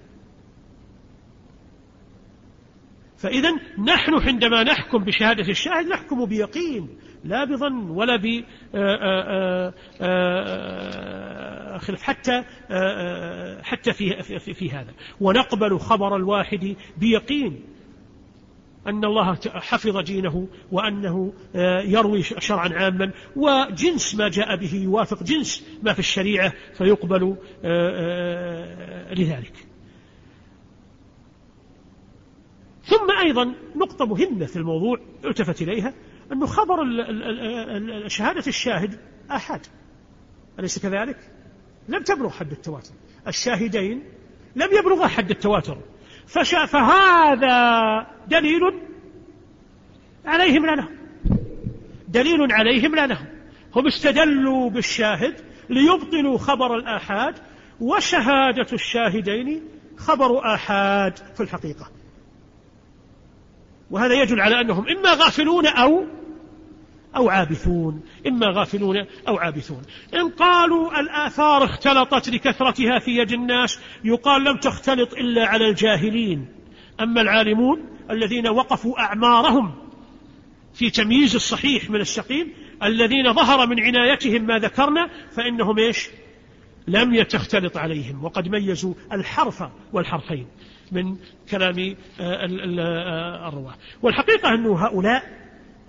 فإذا 3.18 3.50
نحن 3.78 4.14
عندما 4.14 4.62
نحكم 4.62 5.04
بشهادة 5.04 5.48
الشاهد 5.48 5.86
نحكم 5.86 6.24
بيقين 6.24 6.88
لا 7.24 7.44
بظن 7.44 7.90
ولا 7.90 8.16
ب 8.16 8.26
آه، 8.26 8.44
آه، 8.74 9.74
آه، 10.00 11.78
حتى 11.78 12.44
حتى 13.62 13.92
في 13.92 14.22
في, 14.22 14.54
في 14.54 14.70
هذا. 14.70 14.94
ونقبل 15.20 15.78
خبر 15.78 16.16
الواحد 16.16 16.76
بيقين 16.96 17.64
أن 18.86 19.04
الله 19.04 19.38
حفظ 19.54 19.98
دينه 19.98 20.48
وأنه 20.72 21.32
يروي 21.84 22.22
شرعا 22.22 22.68
عاما 22.68 23.12
وجنس 23.36 24.14
ما 24.14 24.28
جاء 24.28 24.56
به 24.56 24.74
يوافق 24.74 25.22
جنس 25.22 25.66
ما 25.82 25.92
في 25.92 25.98
الشريعة 25.98 26.52
فيقبل 26.74 27.36
لذلك. 29.16 29.75
ثم 32.86 33.10
أيضا 33.20 33.54
نقطة 33.76 34.06
مهمة 34.06 34.46
في 34.46 34.56
الموضوع 34.56 34.98
التفت 35.24 35.62
إليها 35.62 35.94
أنه 36.32 36.46
خبر 36.46 36.76
شهادة 38.06 38.46
الشاهد 38.46 38.98
أحد 39.30 39.60
أليس 40.58 40.78
كذلك؟ 40.78 41.16
لم 41.88 42.02
تبلغ 42.02 42.30
حد 42.30 42.52
التواتر. 42.52 42.94
الشاهدين 43.28 44.02
لم 44.56 44.68
يبلغا 44.72 45.06
حد 45.06 45.30
التواتر. 45.30 45.78
فهذا 46.26 48.06
دليل 48.28 48.60
عليهم 50.24 50.66
لا 50.66 50.76
لهم 50.76 50.96
دليل 52.08 52.52
عليهم 52.52 52.94
لا 52.94 53.06
لهم 53.06 53.26
هم 53.76 53.86
استدلوا 53.86 54.70
بالشاهد 54.70 55.34
ليبطلوا 55.70 56.38
خبر 56.38 56.76
الآحاد 56.76 57.34
وشهادة 57.80 58.66
الشاهدين 58.72 59.62
خبر 59.96 60.54
آحاد 60.54 61.16
في 61.16 61.42
الحقيقة. 61.42 61.95
وهذا 63.90 64.22
يدل 64.22 64.40
على 64.40 64.60
أنهم 64.60 64.88
إما 64.88 65.10
غافلون 65.10 65.66
أو 65.66 66.06
أو 67.16 67.28
عابثون. 67.28 68.02
إما 68.26 68.46
غافلون 68.46 68.96
أو 69.28 69.36
عابثون. 69.36 69.82
إن 70.14 70.28
قالوا 70.28 71.00
الآثار 71.00 71.64
اختلطت 71.64 72.28
لكثرتها 72.28 72.98
في 72.98 73.10
يد 73.10 73.32
الناس 73.32 73.78
يقال 74.04 74.44
لم 74.44 74.56
تختلط 74.56 75.12
إلا 75.12 75.46
على 75.46 75.68
الجاهلين. 75.68 76.48
أما 77.00 77.20
العالمون 77.20 77.82
الذين 78.10 78.48
وقفوا 78.48 79.00
أعمارهم 79.00 79.74
في 80.74 80.90
تمييز 80.90 81.34
الصحيح 81.34 81.90
من 81.90 82.00
السقيم 82.00 82.52
الذين 82.82 83.32
ظهر 83.32 83.66
من 83.66 83.80
عنايتهم 83.80 84.42
ما 84.42 84.58
ذكرنا 84.58 85.10
فإنهم 85.30 85.78
إيش؟ 85.78 86.08
لم 86.88 87.14
يتختلط 87.14 87.76
عليهم. 87.76 88.24
وقد 88.24 88.48
ميزوا 88.48 88.94
الحرف 89.12 89.62
والحرفين. 89.92 90.46
من 90.92 91.16
كلام 91.50 91.96
آه، 92.20 92.46
آه، 92.80 93.48
الرواة. 93.48 93.74
والحقيقة 94.02 94.54
أن 94.54 94.66
هؤلاء 94.66 95.22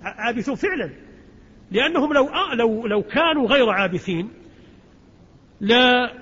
عابثون 0.02 0.54
فعلا 0.54 0.90
لأنهم 1.70 2.12
لو 2.12 2.28
آه، 2.28 2.54
لو 2.54 2.86
لو 2.86 3.02
كانوا 3.02 3.48
غير 3.48 3.70
عابثين 3.70 4.30
لا 5.60 6.12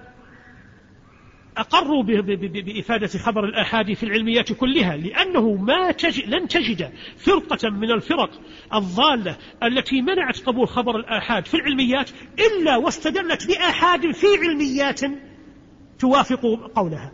أقروا 1.57 2.03
بإفادة 2.03 3.07
خبر 3.07 3.45
الآحاد 3.45 3.93
في 3.93 4.03
العلميات 4.03 4.53
كلها 4.53 4.97
لأنه 4.97 5.55
ما 5.55 5.93
تجد 5.93 6.29
لن 6.29 6.49
تجد 6.49 6.93
فرقة 7.17 7.71
من 7.71 7.91
الفرق 7.91 8.31
الضالة 8.75 9.37
التي 9.63 10.03
منعت 10.03 10.41
قبول 10.41 10.69
خبر 10.69 10.97
الآحاد 10.97 11.47
في 11.47 11.55
العلميات 11.55 12.11
إلا 12.39 12.77
واستدلت 12.77 13.47
بآحاد 13.47 14.11
في 14.11 14.27
علميات 14.43 15.01
توافق 15.99 16.41
قولها. 16.75 17.13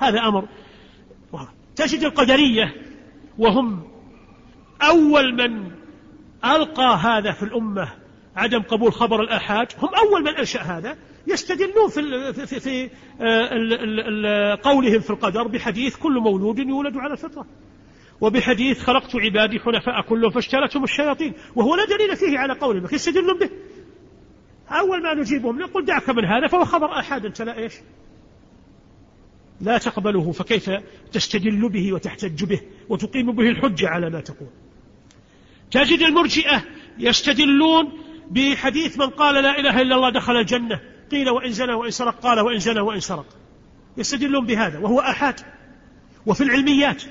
هذا 0.00 0.20
أمر. 0.20 0.48
تجد 1.76 2.04
القدرية 2.04 2.74
وهم 3.38 3.82
أول 4.82 5.34
من 5.34 5.70
ألقى 6.44 6.96
هذا 6.96 7.32
في 7.32 7.42
الأمة 7.42 7.88
عدم 8.36 8.62
قبول 8.62 8.92
خبر 8.92 9.22
الآحاد 9.22 9.66
هم 9.78 9.88
أول 9.94 10.24
من 10.24 10.36
أنشأ 10.36 10.60
هذا. 10.60 10.96
يستدلون 11.26 11.88
في, 11.88 12.32
في, 12.46 12.60
في 12.60 12.90
آه، 13.20 14.58
قولهم 14.62 15.00
في 15.00 15.10
القدر 15.10 15.46
بحديث 15.46 15.96
كل 15.96 16.12
مولود 16.12 16.58
يولد 16.58 16.96
على 16.96 17.12
الفطرة 17.12 17.46
وبحديث 18.20 18.82
خلقت 18.82 19.16
عبادي 19.16 19.60
حنفاء 19.60 20.02
كلهم 20.08 20.30
فاشترتهم 20.30 20.84
الشياطين. 20.84 21.34
وهو 21.56 21.74
لا 21.74 21.84
دليل 21.84 22.16
فيه 22.16 22.38
على 22.38 22.52
قولهم 22.52 22.88
يستدلون 22.92 23.38
به. 23.38 23.50
أول 24.70 25.02
ما 25.02 25.14
نجيبهم 25.14 25.58
نقول 25.58 25.84
دعك 25.84 26.10
من 26.10 26.24
هذا 26.24 26.46
فهو 26.46 26.64
خبر 26.64 26.98
آحاد. 26.98 27.26
أنت 27.26 27.42
لا 27.42 27.58
إيش؟ 27.58 27.74
لا 29.60 29.78
تقبله 29.78 30.32
فكيف 30.32 30.70
تستدل 31.12 31.68
به 31.68 31.92
وتحتج 31.92 32.44
به 32.44 32.60
وتقيم 32.88 33.32
به 33.32 33.48
الحجة 33.48 33.88
على 33.88 34.10
ما 34.10 34.20
تقول؟ 34.20 34.48
تجد 35.70 36.00
المرجئة 36.00 36.64
يستدلون 36.98 37.92
بحديث 38.30 38.98
من 38.98 39.06
قال 39.06 39.42
لا 39.42 39.58
إله 39.58 39.80
إلا 39.80 39.94
الله 39.96 40.10
دخل 40.10 40.36
الجنة 40.36 40.80
قيل 41.10 41.30
وإن 41.30 41.52
زنى 41.52 41.72
وإن 41.72 41.90
سرق 41.90 42.20
قال 42.20 42.40
وإن 42.40 42.58
زنى 42.58 42.80
وإن 42.80 43.00
سرق. 43.00 43.26
يستدلون 43.96 44.46
بهذا 44.46 44.78
وهو 44.78 45.00
أحاد 45.00 45.40
وفي 46.26 46.44
العلميات. 46.44 47.02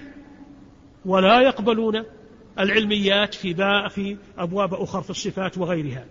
ولا 1.06 1.42
يقبلون 1.42 2.04
العلميات 2.60 3.34
في 3.34 3.54
في 3.90 4.18
أبواب 4.38 4.74
أخرى 4.74 5.04
في 5.04 5.10
الصفات 5.10 5.58
وغيرها. 5.58 6.06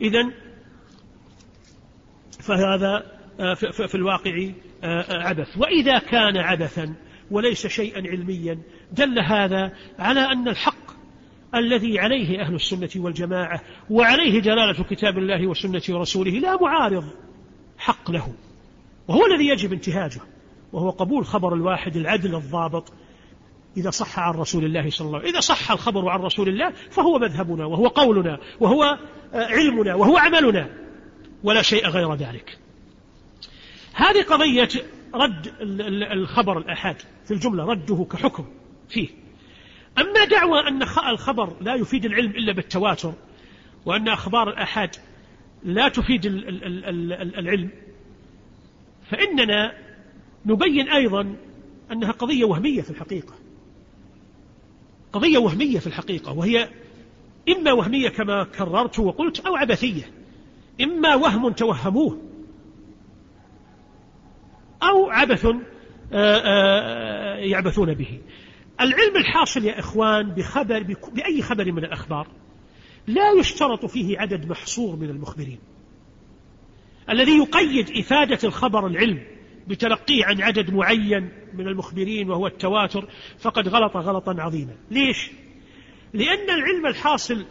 إذا 0.00 0.30
فهذا 2.40 3.21
في 3.88 3.94
الواقع 3.94 4.50
آه، 4.84 5.04
عبث. 5.10 5.58
وإذا 5.58 5.98
كان 5.98 6.36
عبثا 6.36 6.94
وليس 7.30 7.66
شيئا 7.66 8.10
علميا 8.10 8.58
دل 8.92 9.18
هذا 9.18 9.72
على 9.98 10.20
أن 10.20 10.48
الحق 10.48 10.92
الذي 11.54 11.98
عليه 11.98 12.40
أهل 12.40 12.54
السنة 12.54 12.90
والجماعة 12.96 13.60
وعليه 13.90 14.40
دلالة 14.40 14.84
كتاب 14.84 15.18
الله 15.18 15.46
وسنة 15.46 15.82
رسوله 15.90 16.30
لا 16.30 16.62
معارض 16.62 17.04
حق 17.78 18.10
له. 18.10 18.34
وهو 19.08 19.26
الذي 19.26 19.48
يجب 19.48 19.72
انتهاجه 19.72 20.20
وهو 20.72 20.90
قبول 20.90 21.24
خبر 21.24 21.54
الواحد 21.54 21.96
العدل 21.96 22.34
الضابط. 22.34 22.92
إذا 23.76 23.90
صح 23.90 24.18
عن 24.18 24.34
رسول 24.34 24.64
الله 24.64 24.90
صلى 24.90 25.06
الله 25.06 25.18
عليه 25.18 25.28
وسلم 25.28 25.36
إذا 25.36 25.40
صح 25.40 25.70
الخبر 25.70 26.08
عن 26.08 26.20
رسول 26.20 26.48
الله 26.48 26.70
فهو 26.90 27.18
مذهبنا 27.18 27.66
وهو 27.66 27.86
قولنا 27.86 28.38
وهو 28.60 28.98
آه، 29.34 29.46
علمنا 29.46 29.94
وهو 29.94 30.16
عملنا 30.16 30.68
ولا 31.44 31.62
شيء 31.62 31.86
غير 31.88 32.14
ذلك. 32.14 32.58
هذه 33.94 34.22
قضية 34.22 34.68
رد 35.14 35.52
الخبر 36.12 36.58
الآحاد 36.58 36.96
في 37.24 37.30
الجملة 37.34 37.64
رده 37.64 38.06
كحكم 38.10 38.44
فيه. 38.88 39.08
أما 39.98 40.24
دعوى 40.24 40.68
أن 40.68 40.82
الخبر 40.82 41.56
لا 41.60 41.74
يفيد 41.74 42.04
العلم 42.04 42.30
إلا 42.30 42.52
بالتواتر 42.52 43.14
وأن 43.86 44.08
أخبار 44.08 44.50
الآحاد 44.50 44.96
لا 45.64 45.88
تفيد 45.88 46.26
العلم 46.26 47.70
فإننا 49.10 49.72
نبين 50.46 50.88
أيضا 50.88 51.36
أنها 51.92 52.12
قضية 52.12 52.44
وهمية 52.44 52.82
في 52.82 52.90
الحقيقة. 52.90 53.34
قضية 55.12 55.38
وهمية 55.38 55.78
في 55.78 55.86
الحقيقة 55.86 56.32
وهي 56.32 56.68
إما 57.48 57.72
وهمية 57.72 58.08
كما 58.08 58.44
كررت 58.44 58.98
وقلت 58.98 59.40
أو 59.40 59.56
عبثية 59.56 60.10
إما 60.80 61.14
وهم 61.14 61.52
توهموه 61.52 62.31
أو 64.82 65.10
عبث 65.10 65.46
آه، 65.46 65.56
آه، 66.14 67.36
يعبثون 67.36 67.94
به. 67.94 68.20
العلم 68.80 69.16
الحاصل 69.16 69.64
يا 69.64 69.78
إخوان 69.78 70.34
بخبر 70.34 70.96
بأي 71.12 71.42
خبر 71.42 71.72
من 71.72 71.84
الأخبار؟ 71.84 72.26
لا 73.06 73.32
يشترط 73.32 73.86
فيه 73.86 74.18
عدد 74.18 74.46
محصور 74.46 74.96
من 74.96 75.10
المخبرين. 75.10 75.58
الذي 77.10 77.38
يقيد 77.38 77.90
إفادة 77.98 78.38
الخبر 78.44 78.86
العلم 78.86 79.22
بتلقيه 79.68 80.24
عن 80.24 80.42
عدد 80.42 80.70
معين 80.70 81.28
من 81.54 81.68
المخبرين 81.68 82.30
وهو 82.30 82.46
التواتر 82.46 83.08
فقد 83.38 83.68
غلط 83.68 83.96
غلطا 83.96 84.36
عظيما. 84.38 84.72
ليش؟ 84.90 85.30
لأن 86.14 86.50
العلم 86.50 86.86
الحاصل 86.86 87.44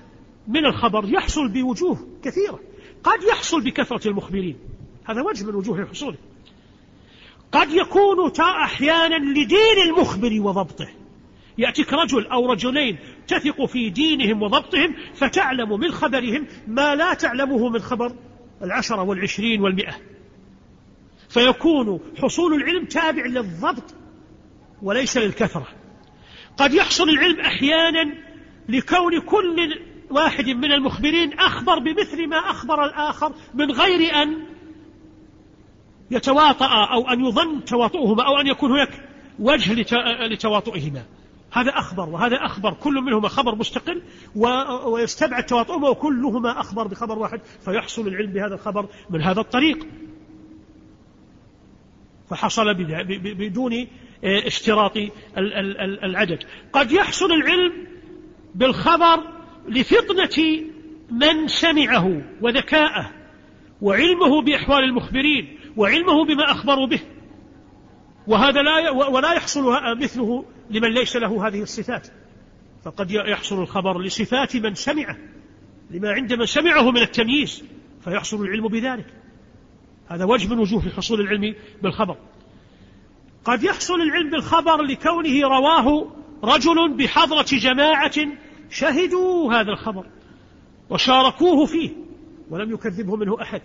من 0.48 0.66
الخبر 0.66 1.10
يحصل 1.10 1.49
بوجوه 1.49 2.08
كثيرة. 2.24 2.60
قد 3.03 3.24
يحصل 3.24 3.64
بكثرة 3.64 4.08
المخبرين. 4.08 4.58
هذا 5.06 5.22
وجه 5.22 5.45
من 5.45 5.56
وجوه 5.56 5.86
حصوله 5.86 6.18
قد 7.52 7.72
يكون 7.72 8.32
أحيانا 8.40 9.40
لدين 9.40 9.84
المخبر 9.86 10.41
وضبطه. 10.41 10.88
يأتيك 11.57 11.94
رجل 11.94 12.26
أو 12.28 12.52
رجلين 12.52 12.98
تثق 13.28 13.65
في 13.65 13.90
دينهم 13.90 14.41
وضبطهم 14.41 14.95
فتعلم 15.14 15.80
من 15.80 15.91
خبرهم 15.91 16.48
ما 16.68 16.95
لا 16.95 17.14
تعلمه 17.14 17.69
من 17.69 17.80
خبر 17.80 18.15
العشرة 18.61 19.02
والعشرين 19.02 19.61
والمئة. 19.61 19.95
فيكون 21.30 21.99
حصول 22.18 22.53
العلم 22.53 22.86
تابع 22.86 23.26
للضبط 23.26 23.95
وليس 24.82 25.18
للكثرة. 25.18 25.68
قد 26.57 26.73
يحصل 26.73 27.10
العلم 27.10 27.40
أحيانا 27.40 28.14
لكون 28.69 29.19
كل 29.19 29.80
واحد 30.10 30.49
من 30.49 30.72
المخبرين 30.72 31.34
أخبر 31.34 31.80
بمثل 31.80 32.28
ما 32.28 32.38
أخبر 32.38 32.86
الآخر 32.86 33.34
من 33.53 33.72
غير 33.72 34.15
أن 34.22 34.38
يتواطأ 36.12 36.86
أو 36.94 37.10
أن 37.10 37.26
يظن 37.26 37.66
تواطؤهما 37.66 38.24
أو 38.24 38.40
أن 38.40 38.48
يكون 38.48 38.72
هناك 38.72 39.10
وجه 39.40 39.74
لتواطؤهما. 40.28 41.04
هذا 41.52 41.70
أخبر 41.70 42.10
وهذا 42.10 42.36
أخبر. 42.46 42.74
كل 42.74 42.94
منهما 42.94 43.28
خبر 43.28 43.56
مستقل 43.56 44.02
ويستبعد 44.86 45.46
تواطؤهما 45.46 45.90
وكلهما 45.90 46.60
أخبر 46.60 46.88
بخبر 46.88 47.20
واحد 47.20 47.42
فيحصل 47.66 48.08
العلم 48.08 48.32
بهذا 48.34 48.54
الخبر 48.54 48.86
من 49.10 49.22
هذا 49.22 49.40
الطريق. 49.40 49.88
فحصل 52.30 52.74
بدون 53.20 53.88
آه، 54.24 54.48
اشتراط 54.48 54.98
العدد. 56.04 56.44
قد 56.74 56.92
يحصل 56.92 57.32
العلم 57.32 57.88
بالخبر 58.56 59.24
لفطنة 59.68 60.64
من 61.12 61.48
سمعه 61.48 62.22
وذكاءه 62.42 63.12
وعلمه 63.82 64.42
بأحوال 64.42 64.84
المخبرين 64.84 65.58
وعلمه 65.77 66.26
بما 66.26 66.52
أخبروا 66.52 66.88
به. 66.88 66.99
وهذا 68.27 68.61
لا 68.61 68.89
ولا 68.89 69.34
يحصل 69.34 69.64
مثله 69.98 70.45
لمن 70.69 70.89
ليس 70.89 71.15
له 71.15 71.48
هذه 71.48 71.61
الصفات. 71.61 72.07
فقد 72.84 73.11
يحصل 73.11 73.61
الخبر 73.61 74.02
لصفات 74.02 74.56
من 74.56 74.76
سمعه 74.76 75.18
لما 75.91 76.11
عند 76.11 76.34
من 76.34 76.45
سمعه 76.45 76.91
من 76.91 77.02
التمييز 77.02 77.64
فيحصل 78.03 78.41
العلم 78.41 78.68
بذلك. 78.68 79.06
هذا 80.07 80.26
وجه 80.26 80.48
من 80.48 80.60
وجوه 80.60 80.89
حصول 80.89 81.22
العلم 81.22 81.56
بالخبر. 81.81 82.18
قد 83.45 83.64
يحصل 83.64 84.02
العلم 84.02 84.30
بالخبر 84.30 84.81
لكونه 84.81 85.41
رواه 85.41 86.11
رجل 86.43 86.93
بحضرة 86.93 87.45
جماعة 87.52 88.15
شهدوا 88.69 89.53
هذا 89.53 89.72
الخبر 89.72 90.06
وشاركوه 90.89 91.65
فيه 91.65 91.89
ولم 92.49 92.73
يكذبه 92.73 93.15
منه 93.15 93.41
أحد. 93.41 93.61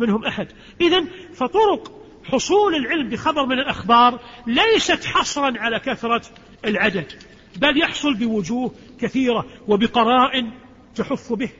منهم 0.00 0.24
أحد. 0.24 0.48
إذا 0.80 1.04
فطرق 1.34 1.92
حصول 2.24 2.74
العلم 2.74 3.08
بخبر 3.08 3.46
من 3.46 3.58
الأخبار 3.58 4.20
ليست 4.46 5.04
حصرا 5.04 5.58
على 5.58 5.80
كثرة 5.80 6.22
العدد 6.64 7.12
بل 7.56 7.82
يحصل 7.82 8.14
بوجوه 8.14 8.74
كثيرة 9.00 9.46
وبقراء 9.68 10.50
تحف 10.94 11.32
به. 11.32 11.50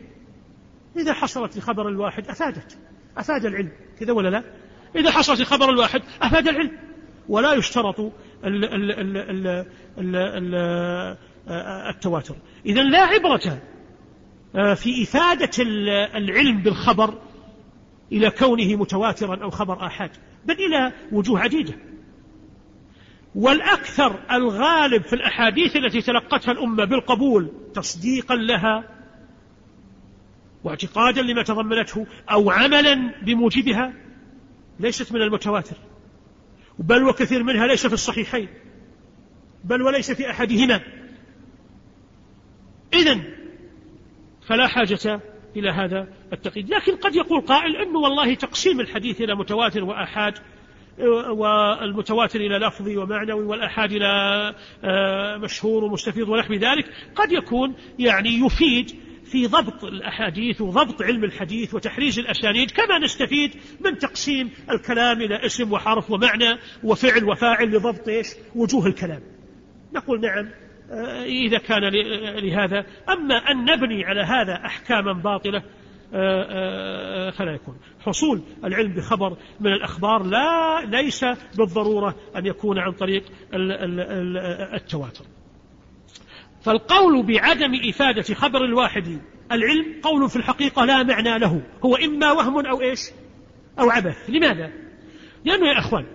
إذا 0.97 1.13
حصلت 1.13 1.57
لخبر 1.57 1.89
الواحد 1.89 2.29
أفادت 2.29 2.79
أفاد 3.17 3.47
العلم. 3.47 3.73
كذا 4.01 4.13
ولا 4.13 4.29
لا؟ 4.29 4.45
إذا 4.97 5.11
حصلت 5.11 5.41
لخبر 5.41 5.71
الواحد 5.71 6.03
أفاد 6.23 6.49
العلم. 6.49 6.79
ولا 7.29 7.53
يشترط 7.53 8.13
التواتر. 11.91 12.35
إذا 12.67 12.83
لا 12.83 13.01
عبرة 13.01 13.59
آه، 14.55 14.75
في 14.75 15.03
إفادة 15.03 15.51
العلم 16.15 16.63
بالخبر 16.63 17.19
إلى 18.13 18.31
كونه 18.31 18.77
متواترا 18.77 19.43
أو 19.43 19.51
خبر 19.51 19.87
آحاد 19.87 20.11
بل 20.45 20.55
إلى 20.55 20.93
وجوه 21.13 21.41
عديدة. 21.41 21.75
والأكثر 23.35 24.21
الغالب 24.31 25.03
في 25.03 25.13
الأحاديث 25.13 25.77
التي 25.77 26.01
تلقتها 26.01 26.53
الأمة 26.53 26.85
بالقبول 26.85 27.51
تصديقا 27.75 28.35
لها 28.35 28.85
واعتقادا 30.65 31.23
لما 31.23 31.43
تضمنته 31.43 32.07
أو 32.31 32.51
عملا 32.51 33.15
بموجبها 33.23 33.93
ليست 34.81 35.13
من 35.13 35.23
المتواتر. 35.23 35.77
بل 36.79 37.05
وكثير 37.05 37.43
منها 37.43 37.67
ليس 37.67 37.87
في 37.87 37.95
الصحيحين 37.95 38.49
بل 39.65 39.83
وليس 39.83 40.11
في 40.11 40.31
أحدهما. 40.31 40.81
إذن 42.95 43.25
فلا 44.43 44.67
حاجة 44.67 45.21
إلى 45.57 45.71
هذا 45.71 46.09
التقييد. 46.33 46.71
لكن 46.71 46.97
قد 46.97 47.17
يقول 47.17 47.41
قائل 47.41 47.77
أنه 47.77 47.99
والله 47.99 48.35
تقسيم 48.35 48.81
الحديث 48.81 49.21
إلى 49.21 49.35
متواتر 49.35 49.85
وآحاد 49.85 50.35
والمتواتر 51.29 52.41
إلى 52.41 52.59
لفظي 52.59 52.97
ومعنوي 52.97 53.45
والآحاد 53.45 53.93
إلى 53.93 54.07
آه، 54.85 55.37
مشهور 55.37 55.85
ومستفيض 55.85 56.29
ونحو 56.29 56.55
ذلك. 56.55 56.85
قد 57.15 57.33
يكون 57.33 57.75
يعني 57.99 58.47
يفيد 58.47 58.91
في 59.25 59.47
ضبط 59.47 59.85
الأحاديث 59.85 60.61
وضبط 60.61 61.03
علم 61.03 61.25
الحديث 61.25 61.75
وتحريز 61.75 62.19
الأسانيد 62.19 62.71
كما 62.71 62.99
نستفيد 62.99 63.55
من 63.81 63.99
تقسيم 63.99 64.51
الكلام 64.71 65.23
إلى 65.23 65.47
اسم 65.47 65.73
وحرف 65.73 66.11
ومعنى 66.11 66.59
وفعل 66.85 67.25
وفاعل 67.25 67.71
لضبط 67.71 68.11
وجوه 68.55 68.87
الكلام. 68.87 69.23
نقول 69.95 70.21
نعم 70.21 70.47
آه، 70.47 70.70
إذا 71.25 71.59
كان 71.59 71.83
لهذا. 72.43 72.87
أما 73.09 73.35
أن 73.35 73.65
نبني 73.65 74.05
على 74.05 74.21
هذا 74.21 74.67
أحكاما 74.67 75.13
باطلة 75.13 75.63
آه، 76.15 76.47
آه، 76.49 77.31
فلا 77.31 77.53
يكون. 77.53 77.77
حصول 78.01 78.43
العلم 78.65 78.93
بخبر 78.93 79.37
من 79.61 79.73
الأخبار 79.73 80.23
لا 80.23 80.81
ليس 80.85 81.25
بالضرورة 81.59 82.15
أن 82.37 82.47
يكون 82.47 82.79
عن 82.79 82.93
طريق 82.93 83.25
التواتر. 84.75 85.25
فالقول 86.63 87.27
بعدم 87.27 87.75
إفادة 87.89 88.35
خبر 88.35 88.65
الواحد 88.65 89.21
العلم 89.53 90.01
قول 90.03 90.31
في 90.31 90.37
الحقيقة 90.37 90.85
لا 90.85 91.03
معنى 91.03 91.39
له. 91.39 91.63
هو 91.85 91.97
إما 91.97 92.33
وهم 92.33 92.67
أو 92.67 92.81
إيش؟ 92.81 93.01
أو 93.79 93.91
عبث. 93.91 94.31
لماذا؟ 94.31 94.71
لأنه 95.45 95.67
يا 95.67 95.79
أخوان 95.79 96.07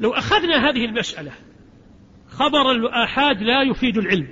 لو 0.00 0.10
أخذنا 0.10 0.70
هذه 0.70 0.84
المسألة 0.84 1.32
خبر 2.32 2.70
الآحاد 2.70 3.42
لا 3.42 3.62
يفيد 3.62 3.98
العلم. 3.98 4.28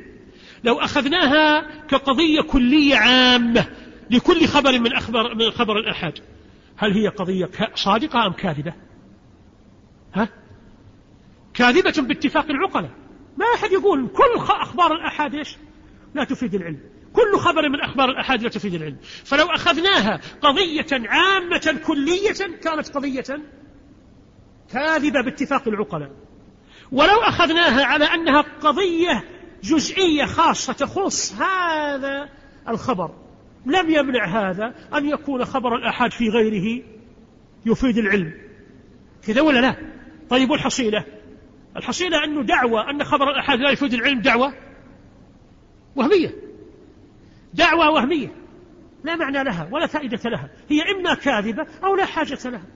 لو 0.64 0.80
أخذناها 0.80 1.60
كقضية 1.86 2.40
كلية 2.40 2.96
عامة 2.96 3.66
لكل 4.10 4.46
خبر 4.46 4.78
من 4.78 4.92
أخبار 4.92 5.34
من 5.34 5.50
خبر 5.50 5.78
الآحاد 5.78 6.18
هل 6.76 6.92
هي 6.92 7.08
قضية 7.08 7.50
صادقة 7.74 8.26
أم 8.26 8.32
كاذبة؟ 8.32 8.74
ها؟ 10.14 10.28
كاذبة 11.54 11.94
باتفاق 12.08 12.50
العقلاء. 12.50 12.90
ما 13.36 13.46
أحد 13.54 13.72
يقول 13.72 14.08
كل 14.08 14.52
أخبار 14.52 14.92
الآحاد 14.92 15.34
إيش؟ 15.34 15.56
لا 16.14 16.24
تفيد 16.24 16.54
العلم. 16.54 16.80
كل 17.12 17.38
خبر 17.38 17.68
من 17.68 17.80
أخبار 17.80 18.10
الآحاد 18.10 18.42
لا 18.42 18.48
تفيد 18.48 18.74
العلم. 18.74 18.96
فلو 19.24 19.46
أخذناها 19.46 20.20
قضية 20.40 21.08
عامة 21.08 21.80
كلية 21.86 22.58
كانت 22.62 22.88
قضية 22.94 23.42
كاذبة 24.72 25.22
باتفاق 25.22 25.68
العقلاء. 25.68 26.10
ولو 26.92 27.20
أخذناها 27.22 27.84
على 27.84 28.04
أنها 28.04 28.40
قضية 28.40 29.24
جزئية 29.62 30.24
خاصة 30.24 30.72
تخص 30.72 31.32
هذا 31.32 32.28
الخبر. 32.68 33.14
لم 33.66 33.90
يمنع 33.90 34.50
هذا 34.50 34.74
أن 34.94 35.08
يكون 35.08 35.44
خبر 35.44 35.76
الآحاد 35.76 36.12
في 36.12 36.28
غيره 36.28 36.82
يفيد 37.66 37.98
العلم. 37.98 38.32
كذا 39.26 39.40
ولا 39.40 39.60
لا؟ 39.60 39.76
طيب 40.30 40.50
والحصيلة؟ 40.50 41.04
الحصيلة 41.76 42.24
أنه 42.24 42.42
دعوة 42.42 42.90
أن 42.90 43.04
خبر 43.04 43.30
الآحاد 43.30 43.58
لا 43.58 43.70
يفيد 43.70 43.94
العلم 43.94 44.20
دعوة 44.20 44.54
وهمية. 45.96 46.34
دعوة 47.54 47.90
وهمية. 47.90 48.32
لا 49.04 49.16
معنى 49.16 49.44
لها 49.44 49.68
ولا 49.72 49.86
فائدة 49.86 50.30
لها. 50.30 50.50
هي 50.68 50.82
إما 50.82 51.14
كاذبة 51.14 51.66
أو 51.84 51.96
لا 51.96 52.04
حاجة 52.04 52.38
لها. 52.44 52.66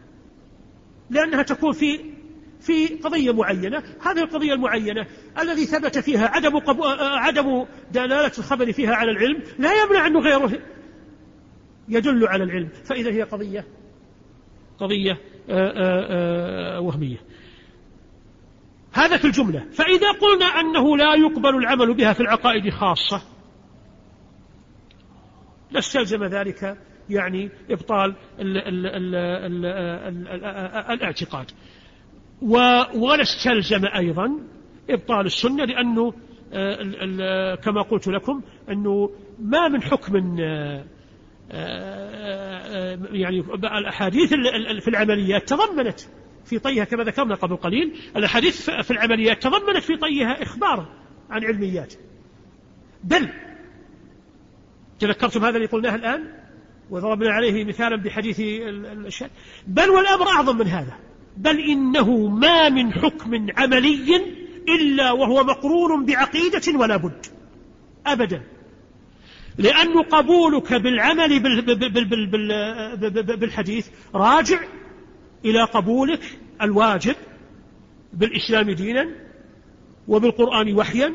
لأنها 1.10 1.42
تكون 1.42 1.72
في 1.72 2.00
في 2.64 2.86
قضية 2.86 3.32
معينة. 3.32 3.82
هذه 4.00 4.22
القضية 4.22 4.52
المعينة 4.52 5.06
الذي 5.38 5.66
ثبت 5.66 5.98
فيها 5.98 6.28
عدم, 6.28 6.58
قبو... 6.58 6.84
عدم 6.98 7.66
دلالة 7.92 8.32
الخبر 8.38 8.72
فيها 8.72 8.94
على 8.94 9.10
العلم 9.10 9.42
لا 9.58 9.82
يمنع 9.82 10.06
أنه 10.06 10.20
غيره 10.20 10.52
يدل 11.88 12.26
على 12.26 12.44
العلم. 12.44 12.68
فإذا 12.84 13.10
هي 13.10 13.22
قضية 13.22 13.66
قضية 14.78 15.18
وهمية. 16.78 17.18
هذا 18.92 19.16
في 19.16 19.24
الجملة. 19.24 19.66
فإذا 19.72 20.12
قلنا 20.12 20.46
أنه 20.46 20.96
لا 20.96 21.14
يقبل 21.14 21.56
العمل 21.56 21.94
بها 21.94 22.12
في 22.12 22.20
العقائد 22.20 22.70
خاصة 22.70 23.22
لاستلزم 25.70 26.24
ذلك 26.24 26.78
يعني 27.10 27.50
إبطال 27.70 28.14
ال 28.40 28.56
ال 28.56 28.86
ال 28.86 29.14
ال 29.16 29.66
ال 30.26 30.44
الاعتقاد. 30.90 31.50
ولا 32.42 33.22
استلزم 33.22 33.86
أيضا 33.96 34.38
إبطال 34.90 35.26
السنة 35.26 35.64
لأنه 35.64 36.12
كما 37.56 37.82
قلت 37.82 38.08
لكم 38.08 38.42
أنه 38.68 39.10
ما 39.38 39.68
من 39.68 39.82
حكم 39.82 40.38
يعني 43.12 43.44
الأحاديث 43.78 44.34
في 44.80 44.88
العمليات 44.88 45.48
تضمنت 45.48 46.00
في 46.44 46.58
طيها 46.58 46.84
كما 46.84 47.04
ذكرنا 47.04 47.34
قبل 47.34 47.56
قليل 47.56 47.96
الأحاديث 48.16 48.70
في 48.70 48.90
العمليات 48.90 49.42
تضمنت 49.42 49.82
في 49.82 49.96
طيها 49.96 50.42
إخبار 50.42 50.88
عن 51.30 51.44
علميات. 51.44 51.94
بل 53.04 53.28
تذكرتم 54.98 55.44
هذا 55.44 55.56
اللي 55.56 55.66
قلناه 55.66 55.94
الآن؟ 55.94 56.32
وضربنا 56.90 57.30
عليه 57.30 57.64
مثالا 57.64 57.96
بحديث 57.96 58.40
بل 59.66 59.90
والأمر 59.90 60.28
أعظم 60.28 60.58
من 60.58 60.66
هذا. 60.66 60.98
بل 61.36 61.60
إنه 61.60 62.28
ما 62.28 62.68
من 62.68 62.92
حكم 62.92 63.46
عملي 63.56 64.22
إلا 64.68 65.12
وهو 65.12 65.44
مقرون 65.44 66.04
بعقيدة 66.04 66.78
ولا 66.78 66.96
بد. 66.96 67.26
أبدا. 68.06 68.42
لأن 69.58 70.02
قبولك 70.02 70.72
بالعمل 70.72 71.40
بالحديث 73.36 73.86
راجع 74.14 74.60
إلى 75.44 75.62
قبولك 75.62 76.20
الواجب 76.62 77.14
بالإسلام 78.12 78.70
دينا 78.70 79.08
وبالقرآن 80.08 80.74
وحيا 80.74 81.12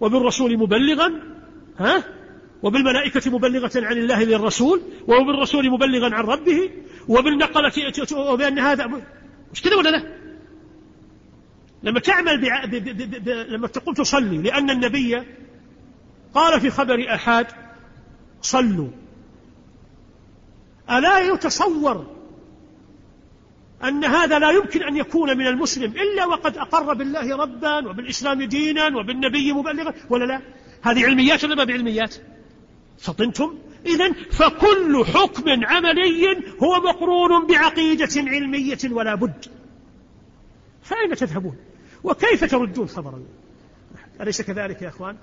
وبالرسول 0.00 0.58
مبلغا 0.58 1.12
ها؟ 1.78 2.04
وبالملائكة 2.62 3.30
مبلغة 3.30 3.70
عن 3.76 3.98
الله 3.98 4.24
للرسول 4.24 4.82
وبالرسول 5.08 5.70
مبلغا 5.70 6.14
عن 6.14 6.24
ربه 6.24 6.70
وبالنقلة 7.08 7.72
وبأن 8.12 8.58
هذا 8.58 8.86
مش 9.52 9.62
كذا 9.62 9.76
ولا 9.76 9.88
لا؟ 9.88 10.20
لما 11.82 12.00
تعمل 12.00 12.40
بع... 12.40 12.64
ب... 12.64 12.70
ب... 12.70 13.24
ب... 13.24 13.28
لما 13.28 13.68
تقول 13.68 13.94
تصلي 13.94 14.38
لأن 14.38 14.70
النبي 14.70 15.22
قال 16.34 16.60
في 16.60 16.70
خبر 16.70 17.14
أحد 17.14 17.46
صلوا. 18.42 18.88
ألا 20.90 21.18
يتصور 21.18 22.20
أن 23.84 24.04
هذا 24.04 24.38
لا 24.38 24.50
يمكن 24.50 24.82
أن 24.82 24.96
يكون 24.96 25.38
من 25.38 25.46
المسلم 25.46 25.92
إلا 25.92 26.26
وقد 26.26 26.56
أقر 26.56 26.94
بالله 26.94 27.36
ربا 27.36 27.88
وبالإسلام 27.88 28.42
دينا 28.42 28.86
وبالنبي 28.86 29.52
مبلغا 29.52 29.94
ولا 30.10 30.24
لا؟ 30.24 30.40
هذه 30.82 31.04
علميات 31.04 31.44
ولا 31.44 31.54
ما 31.54 31.64
بعلميات 31.64 32.14
فطنتم 33.00 33.58
إذا 33.86 34.12
فكل 34.12 35.04
حكم 35.04 35.64
عملي 35.64 36.26
هو 36.62 36.80
مقرون 36.80 37.46
بعقيدة 37.46 38.08
علمية 38.16 38.78
ولا 38.90 39.14
بد. 39.14 39.44
فأين 40.82 41.16
تذهبون؟ 41.16 41.56
وكيف 42.04 42.50
تردون 42.50 42.88
خبرا؟ 42.88 43.22
أليس 44.20 44.42
كذلك 44.42 44.82
يا 44.82 44.88
أخوان؟ 44.88 45.16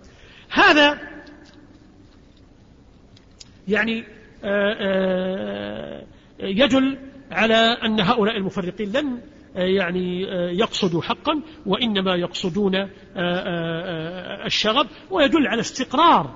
هذا 0.49 0.99
يعني 3.67 4.03
آه، 4.43 4.75
آه، 4.79 6.03
يدل 6.39 6.97
على 7.31 7.55
أن 7.55 7.99
هؤلاء 7.99 8.37
المفرقين 8.37 8.91
لن 8.91 9.19
آه، 9.55 9.61
يعني 9.61 10.21
يقصدوا 10.59 11.01
حقا 11.01 11.41
وإنما 11.65 12.15
يقصدون 12.15 12.89
الشغب 14.45 14.87
ويدل 15.11 15.47
على 15.47 15.61
استقرار 15.61 16.35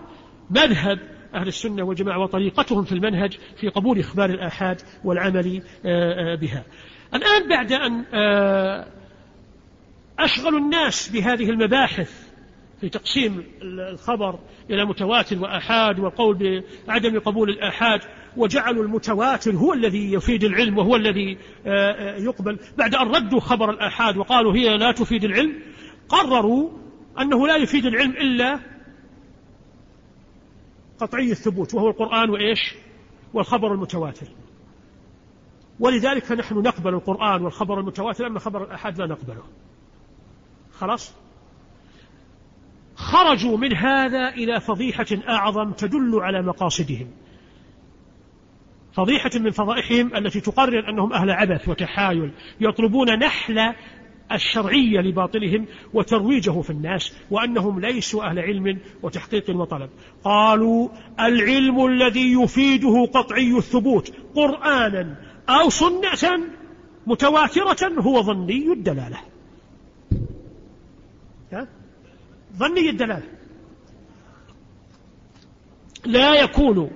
مذهب 0.49 0.99
أهل 1.34 1.48
السنة 1.48 1.84
والجماعة 1.84 2.20
وطريقتهم 2.20 2.84
في 2.84 2.91
المنهج 2.91 3.38
في 3.56 3.70
قبول 3.70 3.99
إخبار 3.99 4.30
الآحاد 4.30 4.82
والعمل 5.03 5.62
بها. 6.41 6.64
الآن 7.14 7.49
بعد 7.49 7.72
أن 7.72 8.06
أشغلوا 10.20 10.60
الناس 10.60 11.10
بهذه 11.10 11.49
المباحث 11.49 12.32
في 12.82 12.90
تقسيم 12.90 13.44
الخبر 13.62 14.40
إلى 14.70 14.86
متواتر 14.86 15.40
وآحاد 15.40 15.99
والقول 15.99 16.64
بعدم 16.88 17.20
قبول 17.20 17.49
الآحاد 17.49 18.02
وجعلوا 18.38 18.84
المتواتر 18.84 19.52
هو 19.52 19.74
الذي 19.74 20.14
يفيد 20.14 20.44
العلم 20.44 20.78
وهو 20.78 20.95
الذي 20.95 21.38
آه، 21.66 21.91
آه، 21.91 22.18
يقبل. 22.18 22.60
بعد 22.78 22.95
أن 22.95 23.08
ردوا 23.08 23.40
خبر 23.40 23.70
الآحاد 23.70 24.18
وقالوا 24.18 24.56
هي 24.56 24.78
لا 24.78 24.91
تفيد 24.91 25.24
العلم 25.24 25.53
قرروا 26.10 26.70
أنه 27.20 27.48
لا 27.48 27.56
يفيد 27.56 27.86
العلم 27.86 28.12
إلا 28.12 28.60
قطعي 31.02 31.32
الثبوت 31.32 31.73
وهو 31.73 31.88
القرآن 31.88 32.30
وإيش؟ 32.30 32.76
والخبر 33.34 33.73
المتواتر. 33.73 34.28
ولذلك 35.80 36.23
فنحن 36.23 36.56
نقبل 36.56 36.94
القرآن 36.94 37.41
والخبر 37.41 37.80
المتواتر 37.80 38.28
أما 38.28 38.40
خبر 38.40 38.64
الآحاد 38.64 38.98
لا 38.98 39.06
نقبله. 39.06 39.44
خلاص؟ 40.72 41.14
خرجوا 42.95 43.57
من 43.57 43.73
هذا 43.73 44.30
إلى 44.30 44.60
فضيحة 44.60 45.06
أعظم 45.30 45.72
تدل 45.72 46.19
على 46.19 46.41
مقاصدهم. 46.41 47.07
فضيحة 48.94 49.32
من 49.36 49.52
فضائحهم 49.52 50.15
التي 50.15 50.41
تقرر 50.41 50.90
أنهم 50.90 51.14
أهل 51.14 51.32
عبث 51.32 51.69
وتحايل 51.69 52.32
يطلبون 52.60 53.19
نحل 53.19 53.73
الشرعية 54.36 54.99
لباطلهم 54.99 55.66
وترويجه 55.94 56.62
في 56.62 56.70
الناس 56.70 57.14
وأنهم 57.32 57.80
ليسوا 57.80 58.24
أهل 58.24 58.40
علم 58.40 58.80
وتحقيق 59.03 59.56
وطلب 59.56 59.90
قالوا 60.24 60.90
العلم 61.20 61.86
الذي 61.86 62.34
يفيده 62.34 63.06
قطعي 63.14 63.58
الثبوت 63.58 64.14
قرآنا 64.36 65.16
أو 65.49 65.70
سنة 65.70 66.40
متواترة 67.08 67.99
هو 67.99 68.22
ظني 68.22 68.74
الدلالة. 68.74 69.18
ظني 72.58 72.90
الدلالة. 72.90 73.28
لا 76.06 76.34
يكون 76.34 76.91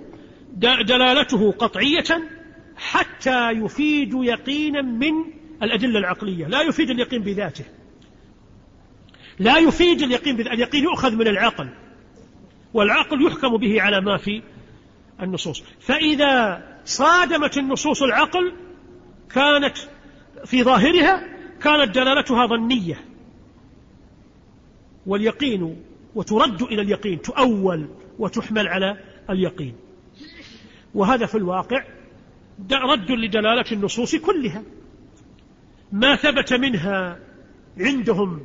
دلالته 0.88 1.52
قطعية 1.52 2.30
حتى 2.78 3.52
يفيد 3.52 4.14
يقينا 4.14 4.82
من 4.82 5.14
الأدلة 5.66 6.00
العقلية. 6.00 6.48
لا 6.48 6.62
يفيد 6.62 6.90
اليقين 6.90 7.22
بذاته. 7.22 7.66
لا 9.40 9.58
يفيد 9.58 10.02
اليقين 10.02 10.36
بذاته 10.36 10.54
اليقين 10.54 10.84
يؤخذ 10.84 11.16
من 11.16 11.28
العقل. 11.28 11.70
والعقل 12.74 13.26
يحكم 13.26 13.58
به 13.58 13.82
على 13.82 14.02
ما 14.02 14.18
في 14.18 14.42
النصوص. 15.22 15.64
فإذا 15.80 16.64
صادمت 16.86 17.58
النصوص 17.58 18.04
العقل 18.04 18.54
كانت 19.30 19.78
في 20.46 20.64
ظاهرها 20.64 21.28
كانت 21.62 21.96
دلالتها 21.96 22.46
ظنية. 22.46 23.00
واليقين 25.06 25.84
وترد 26.16 26.62
إلى 26.62 26.82
اليقين 26.82 27.22
تؤول 27.22 27.90
وتحمل 28.20 28.68
على 28.68 28.98
اليقين. 29.30 29.76
وهذا 30.94 31.26
في 31.26 31.36
الواقع 31.36 31.84
رد 32.72 33.12
لدلالة 33.12 33.66
النصوص 33.72 34.16
كلها. 34.16 34.64
ما 35.96 36.16
ثبت 36.16 36.54
منها 36.54 37.20
عندهم 37.80 38.42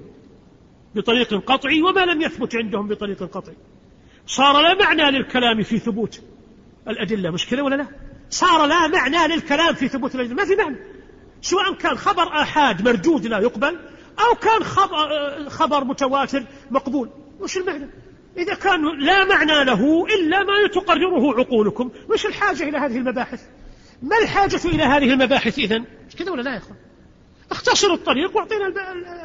بطريق 0.94 1.34
قطعي 1.34 1.82
وما 1.82 2.00
لم 2.00 2.22
يثبت 2.22 2.56
عندهم 2.56 2.88
بطريق 2.88 3.22
قطعي. 3.22 3.56
صار 4.26 4.62
لا 4.62 4.74
معنى 4.74 5.10
للكلام 5.10 5.62
في 5.62 5.78
ثبوت 5.78 6.22
الأدلة. 6.88 7.30
مشكلة 7.30 7.62
ولا 7.62 7.74
لا؟ 7.74 7.86
صار 8.30 8.66
لا 8.66 8.86
معنى 8.86 9.34
للكلام 9.34 9.74
في 9.74 9.88
ثبوت 9.88 10.14
الأدلة. 10.14 10.34
ما 10.34 10.44
في 10.44 10.56
معنى. 10.56 10.76
سواء 11.42 11.74
كان 11.74 11.96
خبر 11.96 12.22
آحاد 12.22 12.88
مردود 12.88 13.26
لا 13.26 13.38
يقبل 13.38 13.78
أو 14.18 14.34
كان 14.34 14.64
خبر, 14.64 15.48
خبر 15.48 15.84
متواتر 15.84 16.44
مقبول. 16.70 17.10
وش 17.40 17.56
المعنى؟ 17.56 17.86
إذا 18.36 18.54
كان 18.54 18.98
لا 18.98 19.24
معنى 19.24 19.64
له 19.64 20.06
إلا 20.06 20.42
ما 20.42 20.66
تقرره 20.74 21.38
عقولكم. 21.38 21.90
وش 22.08 22.26
الحاجة 22.26 22.68
إلى 22.68 22.78
هذه 22.78 22.96
المباحث؟ 22.96 23.42
ما 24.02 24.18
الحاجة 24.22 24.60
إلى 24.64 24.82
هذه 24.82 25.12
المباحث 25.12 25.58
إذن؟ 25.58 25.84
كذا 26.18 26.30
ولا 26.30 26.42
لا 26.42 26.52
يا 26.52 26.58
أخوان؟ 26.58 26.89
اختصروا 27.50 27.96
الطريق 27.96 28.36
واعطينا 28.36 28.72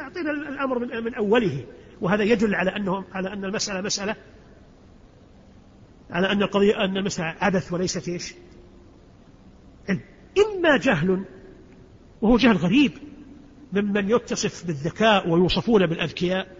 اعطينا 0.00 0.30
الامر 0.30 0.78
من, 0.78 1.04
من 1.04 1.14
اوله. 1.14 1.64
وهذا 2.00 2.22
يدل 2.22 2.54
على 2.54 2.76
انه 2.76 3.04
على 3.12 3.32
ان 3.32 3.44
المسألة 3.44 3.80
مساله 3.80 4.16
على 6.10 6.32
أن 6.32 6.42
القضية 6.42 6.84
أن 6.84 6.96
المسألة 6.96 7.34
عبث 7.40 7.72
وليست 7.72 8.08
إيش؟ 8.08 8.34
علم. 9.88 10.00
إما 10.38 10.76
جهل 10.76 11.24
وهو 12.22 12.36
جهل 12.36 12.56
غريب 12.56 12.92
ممن 13.72 14.10
يتصف 14.10 14.66
بالذكاء 14.66 15.28
ويوصفون 15.28 15.86
بالأذكياء. 15.86 16.56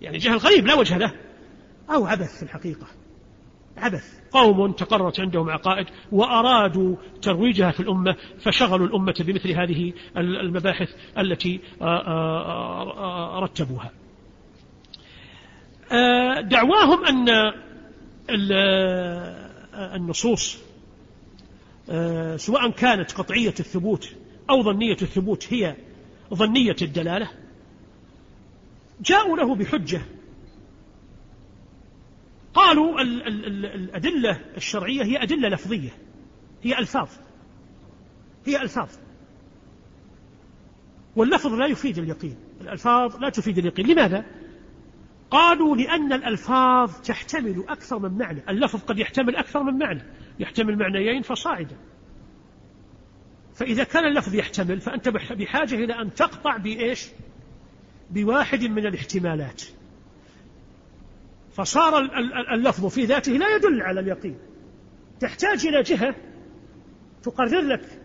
يعني 0.00 0.18
جهل 0.18 0.36
غريب 0.36 0.66
لا 0.66 0.74
وجه 0.74 0.98
له. 0.98 1.12
أو 1.90 2.06
عبث 2.06 2.36
في 2.36 2.42
الحقيقة. 2.42 2.86
عبث. 3.76 4.20
قوم 4.32 4.72
تقررت 4.72 5.20
عندهم 5.20 5.50
عقائد 5.50 5.86
وأرادوا 6.12 6.96
ترويجها 7.22 7.70
في 7.70 7.80
الأمة 7.80 8.16
فشغلوا 8.40 8.86
الأمة 8.86 9.14
بمثل 9.20 9.50
هذه 9.50 9.92
المباحث 10.16 10.88
التي 11.18 11.60
آه، 11.82 11.84
آه، 11.84 13.36
آه، 13.36 13.40
رتبوها. 13.40 13.90
دعواهم 16.40 17.04
أن 17.04 17.28
النصوص 19.74 20.58
سواء 22.36 22.70
كانت 22.70 23.12
قطعية 23.12 23.54
الثبوت 23.60 24.12
أو 24.50 24.62
ظنية 24.62 24.96
الثبوت 25.02 25.52
هي 25.52 25.76
ظنية 26.34 26.76
الدلالة 26.82 27.30
جاءوا 29.00 29.36
له 29.36 29.54
بحجة 29.54 30.00
قالوا 32.54 33.00
ال 33.00 33.26
ال 33.26 33.46
ال 33.46 33.66
الأدلة 33.66 34.40
الشرعية 34.56 35.02
هي 35.02 35.22
أدلة 35.22 35.48
لفظية. 35.48 35.90
هي 36.62 36.78
ألفاظ. 36.78 37.08
هي 38.46 38.62
ألفاظ. 38.62 38.88
واللفظ 41.16 41.54
لا 41.54 41.66
يفيد 41.66 41.98
اليقين. 41.98 42.36
الألفاظ 42.60 43.16
لا 43.16 43.28
تفيد 43.28 43.58
اليقين. 43.58 43.86
لماذا؟ 43.86 44.24
قالوا 45.30 45.76
لأن 45.76 46.12
الألفاظ 46.12 47.00
تحتمل 47.00 47.64
أكثر 47.68 47.98
من 47.98 48.18
معنى. 48.18 48.42
اللفظ 48.48 48.80
قد 48.80 48.98
يحتمل 48.98 49.36
أكثر 49.36 49.62
من 49.62 49.78
معنى. 49.78 50.02
يحتمل 50.38 50.78
معنيين 50.78 51.22
فصاعدا. 51.22 51.76
فإذا 53.54 53.84
كان 53.84 54.04
اللفظ 54.04 54.34
يحتمل 54.34 54.80
فأنت 54.80 55.08
بحاجة 55.08 55.74
إلى 55.74 56.02
أن 56.02 56.14
تقطع 56.14 56.56
بإيش؟ 56.56 57.08
بواحد 58.10 58.64
من 58.64 58.86
الاحتمالات. 58.86 59.62
فصار 61.52 61.98
اللفظ 62.54 62.86
في 62.86 63.04
ذاته 63.04 63.32
لا 63.32 63.56
يدل 63.56 63.82
على 63.82 64.00
اليقين. 64.00 64.38
تحتاج 65.20 65.66
إلى 65.66 65.82
جهة 65.82 66.14
تقرر 67.22 67.60
لك 67.60 68.00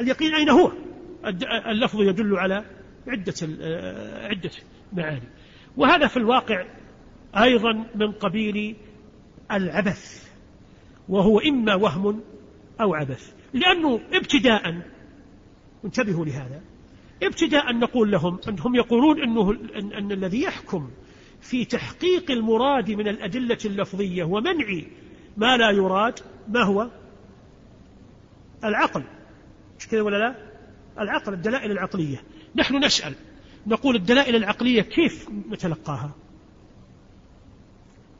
اليقين 0.00 0.34
أين 0.34 0.48
هو. 0.48 0.72
اللفظ 1.70 2.00
يدل 2.00 2.36
على 2.36 2.64
عدة 3.06 3.34
عدة 4.28 4.50
معاني. 4.92 5.28
وهذا 5.76 6.06
في 6.06 6.16
الواقع 6.16 6.64
أيضا 7.36 7.72
من 7.94 8.12
قبيل 8.12 8.76
العبث 9.52 10.28
وهو 11.08 11.38
إما 11.40 11.74
وهم 11.74 12.20
أو 12.80 12.94
عبث. 12.94 13.32
لأنه 13.52 14.00
ابتداء 14.12 14.82
انتبهوا 15.84 16.24
لهذا 16.24 16.62
ابتداء 17.22 17.72
نقول 17.72 18.10
لهم 18.10 18.40
أنهم 18.48 18.74
يقولون 18.74 19.22
أنه 19.22 19.50
أن, 19.50 19.92
أن 19.92 20.12
الذي 20.12 20.42
يحكم 20.42 20.90
في 21.42 21.64
تحقيق 21.64 22.30
المراد 22.30 22.90
من 22.90 23.08
الأدلة 23.08 23.58
اللفظية 23.64 24.24
ومنع 24.24 24.82
ما 25.36 25.56
لا 25.56 25.70
يراد 25.70 26.20
ما 26.48 26.62
هو؟ 26.64 26.90
العقل. 28.64 29.04
مش 29.78 29.88
كذا 29.88 30.02
ولا 30.02 30.16
لا؟ 30.16 30.34
العقل 31.02 31.32
الدلائل 31.34 31.70
العقلية. 31.70 32.22
نحن 32.56 32.84
نسأل 32.84 33.14
نقول 33.66 33.96
الدلائل 33.96 34.36
العقلية 34.36 34.82
كيف 34.82 35.28
نتلقاها؟ 35.50 36.10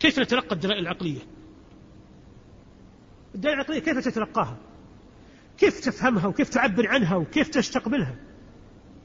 كيف 0.01 0.19
نتلقى 0.19 0.55
الدلائل 0.55 0.83
العقلية؟ 0.83 1.21
الدلائل 3.35 3.57
العقلية 3.57 3.79
كيف 3.79 3.99
تتلقاها؟ 3.99 4.57
كيف 5.59 5.81
تفهمها 5.81 6.27
وكيف 6.27 6.49
تعبر 6.49 6.89
عنها 6.89 7.17
وكيف 7.17 7.49
تستقبلها؟ 7.49 8.17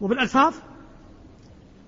وبالألفاظ؟ 0.02 0.56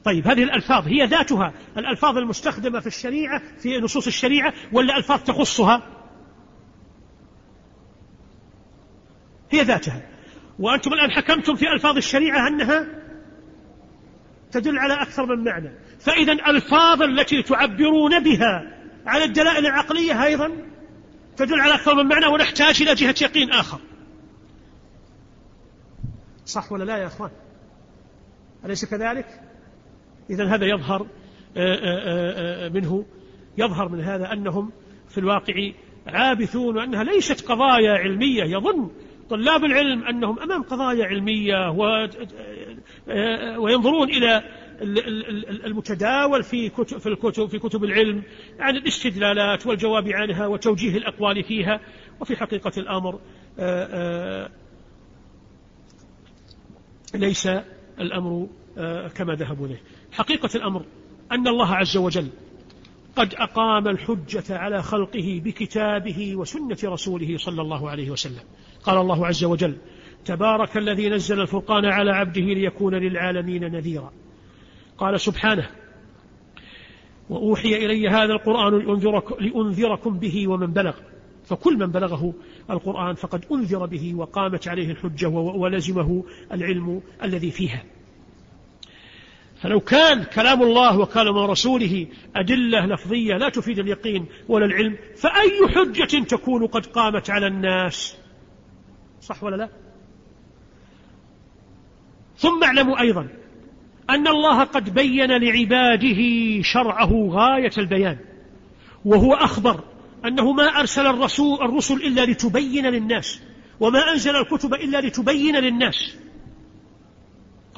طيب 0.04 0.28
هذه 0.28 0.44
الألفاظ 0.44 0.88
هي 0.88 1.06
ذاتها 1.06 1.54
الألفاظ 1.78 2.18
المستخدمة 2.18 2.80
في 2.80 2.88
الشريعة 2.88 3.42
في 3.58 3.80
نصوص 3.80 4.08
الشريعة 4.08 4.54
ولا 4.72 4.98
ألفاظ 4.98 5.24
تخصها؟ 5.24 5.82
هي 9.52 9.62
ذاتها. 9.62 10.02
وأنتم 10.60 10.94
الآن 10.94 11.12
حكمتم 11.12 11.56
في 11.56 11.68
ألفاظ 11.72 11.98
الشريعة 11.98 12.48
أنها 12.48 12.88
تدل 14.52 14.78
على 14.78 14.94
أكثر 14.94 15.26
من 15.36 15.44
معنى. 15.44 15.72
فإذا 16.00 16.32
الألفاظ 16.32 17.02
التي 17.02 17.44
تعبرون 17.44 18.24
بها 18.24 18.80
على 19.06 19.24
الدلائل 19.24 19.66
العقلية 19.66 20.24
أيضا 20.24 20.52
تدل 21.38 21.62
على 21.62 21.76
أكثر 21.76 21.96
من 21.96 22.10
معنى 22.10 22.26
ونحتاج 22.26 22.82
إلى 22.82 22.96
جهة 22.96 23.16
يقين 23.22 23.52
آخر. 23.52 23.80
صح 26.46 26.72
ولا 26.72 26.84
لا 26.84 26.98
يا 26.98 27.08
أخوان؟ 27.08 27.32
أليس 28.66 28.86
كذلك؟ 28.86 29.49
إذا 30.30 30.45
هذا 30.45 30.65
يظهر 30.65 31.07
آه، 31.57 31.76
آه، 31.76 32.65
آه، 32.65 32.69
منه 32.69 33.06
يظهر 33.57 33.89
من 33.89 34.01
هذا 34.01 34.34
أنهم 34.34 34.72
في 35.10 35.18
الواقع 35.18 35.72
عابثون 36.07 36.77
وأنها 36.77 37.03
ليست 37.03 37.47
قضايا 37.47 37.91
علمية. 37.91 38.43
يظن 38.43 38.91
طلاب 39.30 39.65
العلم 39.65 40.03
أنهم 40.03 40.39
أمام 40.39 40.64
قضايا 40.64 41.06
علمية 41.06 41.69
وينظرون 43.57 44.10
إلى 44.10 44.43
المتداول 45.65 46.43
في 46.43 46.69
كتب 46.69 46.97
في 46.97 47.10
الكتب 47.10 47.45
في 47.45 47.60
كتب 47.60 47.84
العلم 47.84 48.23
عن 48.60 48.76
الاستدلالات 48.76 49.68
والجواب 49.68 50.07
عنها 50.07 50.47
وتوجيه 50.47 50.97
الأقوال 50.97 51.43
فيها. 51.43 51.80
وفي 52.22 52.35
حقيقة 52.35 52.72
الأمر 52.77 53.19
ليس 57.15 57.49
الأمر 57.99 58.47
كما 59.15 59.35
ذهبوا 59.35 59.68
إليه. 59.68 59.81
حقيقة 60.11 60.49
الأمر 60.56 60.86
أن 61.31 61.48
الله 61.48 61.76
عز 61.76 61.98
وجل 61.98 62.27
قد 63.15 63.34
أقام 63.34 63.88
الحجة 63.88 64.57
على 64.57 64.84
خلقه 64.84 65.41
بكتابه 65.45 66.36
وسنة 66.36 66.77
رسوله 66.84 67.38
صلى 67.38 67.61
الله 67.61 67.90
عليه 67.90 68.10
وسلم. 68.10 68.44
قال 68.84 68.98
الله 68.98 69.27
عز 69.27 69.44
وجل 69.44 69.77
تبارك 70.26 70.77
الذي 70.77 71.10
نزل 71.10 71.41
الفرقان 71.41 71.86
على 71.86 72.11
عبده 72.11 72.41
ليكون 72.41 72.95
للعالمين 72.95 73.72
نذيرا. 73.72 74.11
قال 74.98 75.19
سبحانه 75.19 75.69
وأوحي 77.30 77.86
إلي 77.86 78.10
هذا 78.10 78.34
القرآن 78.34 78.80
لأنذركم 79.40 80.19
به 80.19 80.48
ومن 80.48 80.68
بلغ. 80.68 80.94
فكل 81.45 81.77
من 81.77 81.88
بلغه 81.88 82.34
القرآن 82.69 83.15
فقد 83.15 83.45
أنذر 83.52 83.86
به 83.86 84.15
وقامت 84.15 84.68
عليه 84.68 84.91
الحجة 84.91 85.27
ولزمه 85.30 86.23
العلم 86.52 87.02
الذي 87.23 87.52
فيها. 87.52 87.84
فلو 89.61 89.80
كان 89.80 90.23
كلام 90.23 90.61
الله 90.61 90.99
وكلام 90.99 91.38
رسوله 91.38 92.07
أدلة 92.36 92.86
لفظية 92.86 93.38
لا 93.38 93.49
تفيد 93.49 93.80
اليقين 93.80 94.26
ولا 94.48 94.65
العلم 94.65 94.98
فأي 95.15 95.68
حجة 95.76 96.23
تكون 96.23 96.68
قد 96.68 96.86
قامت 96.86 97.30
على 97.30 97.48
الناس؟ 97.48 98.18
صح 99.22 99.44
ولا 99.44 99.56
لا؟ 99.56 99.69
ثم 102.38 102.64
اعلموا 102.64 102.99
أيضا 102.99 103.27
أن 104.10 104.27
الله 104.27 104.64
قد 104.64 104.94
بين 104.94 105.31
لعباده 105.31 106.22
شرعه 106.61 107.30
غاية 107.30 107.72
البيان 107.77 108.18
وهو 109.06 109.34
أخبر 109.34 109.84
أنه 110.26 110.52
ما 110.52 110.64
أرسل 110.64 111.07
الرسول 111.07 111.61
الرسل 111.61 111.95
إلا 111.95 112.26
لتبين 112.26 112.86
للناس 112.86 113.41
وما 113.80 114.11
أنزل 114.11 114.36
الكتب 114.36 114.73
إلا 114.73 115.02
لتبين 115.02 115.56
للناس. 115.56 116.18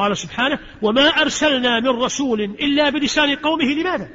قال 0.02 0.18
سبحانه 0.18 0.60
وما 0.82 1.02
أرسلنا 1.02 1.80
من 1.80 1.88
رسول 1.88 2.42
إلا 2.42 2.90
بلسان 2.90 3.36
قومه. 3.36 3.66
لماذا؟ 3.66 4.10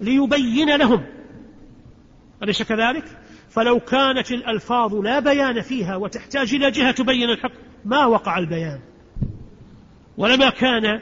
ليبين 0.00 0.76
لهم. 0.76 1.04
أليس 2.42 2.62
كذلك؟ 2.62 3.04
فلو 3.50 3.80
كانت 3.80 4.32
الألفاظ 4.32 4.94
لا 4.94 5.18
بيان 5.18 5.60
فيها 5.60 5.96
وتحتاج 5.96 6.54
إلى 6.54 6.70
جهة 6.70 6.90
تبين 6.90 7.30
الحق 7.30 7.52
ما 7.84 8.06
وقع 8.06 8.38
البيان؟ 8.38 8.80
ولما 10.16 10.50
كان 10.50 11.00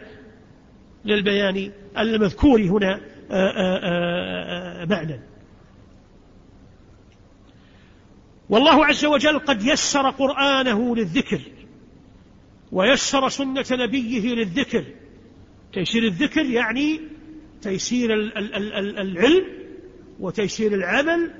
للبيان 1.04 1.72
المذكور 1.98 2.60
هنا 2.60 3.00
معنى. 4.86 5.20
والله 8.50 8.86
عز 8.86 9.04
وجل 9.04 9.38
قد 9.38 9.62
يسر 9.62 10.10
قرآنه 10.10 10.96
للذكر. 10.96 11.40
ويسر 12.72 13.28
سنة 13.28 13.64
نبيه 13.70 14.34
للذكر. 14.34 14.84
تيسير 15.72 16.02
الذكر 16.02 16.44
يعني 16.44 17.00
تيسير 17.62 18.14
العلم 18.14 19.44
وتيسير 20.20 20.74
العمل 20.74 21.30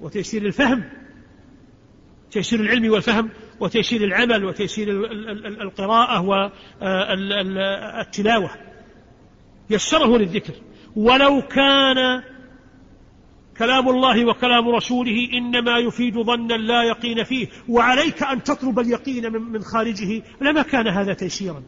وتيسير 0.00 0.46
الفهم. 0.46 0.84
تيسير 2.30 2.60
العلم 2.60 2.90
والفهم 2.90 3.30
وتيسير 3.60 4.04
العمل 4.04 4.44
وتيسير 4.44 4.88
القراءة 5.62 6.22
والتلاوة 6.80 8.50
يسره 9.70 10.18
للذكر. 10.18 10.54
ولو 10.96 11.42
كان 11.42 12.22
كلام 13.58 13.88
الله 13.88 14.26
وكلام 14.28 14.68
رسوله 14.68 15.28
إنما 15.32 15.78
يفيد 15.78 16.18
ظنا 16.18 16.54
لا 16.54 16.82
يقين 16.82 17.24
فيه 17.24 17.48
وعليك 17.68 18.22
أن 18.22 18.42
تطلب 18.42 18.78
اليقين 18.78 19.32
من 19.32 19.62
خارجه. 19.62 20.22
لما 20.40 20.62
كان 20.62 20.88
هذا 20.88 21.14
تيسيرا؟ 21.14 21.62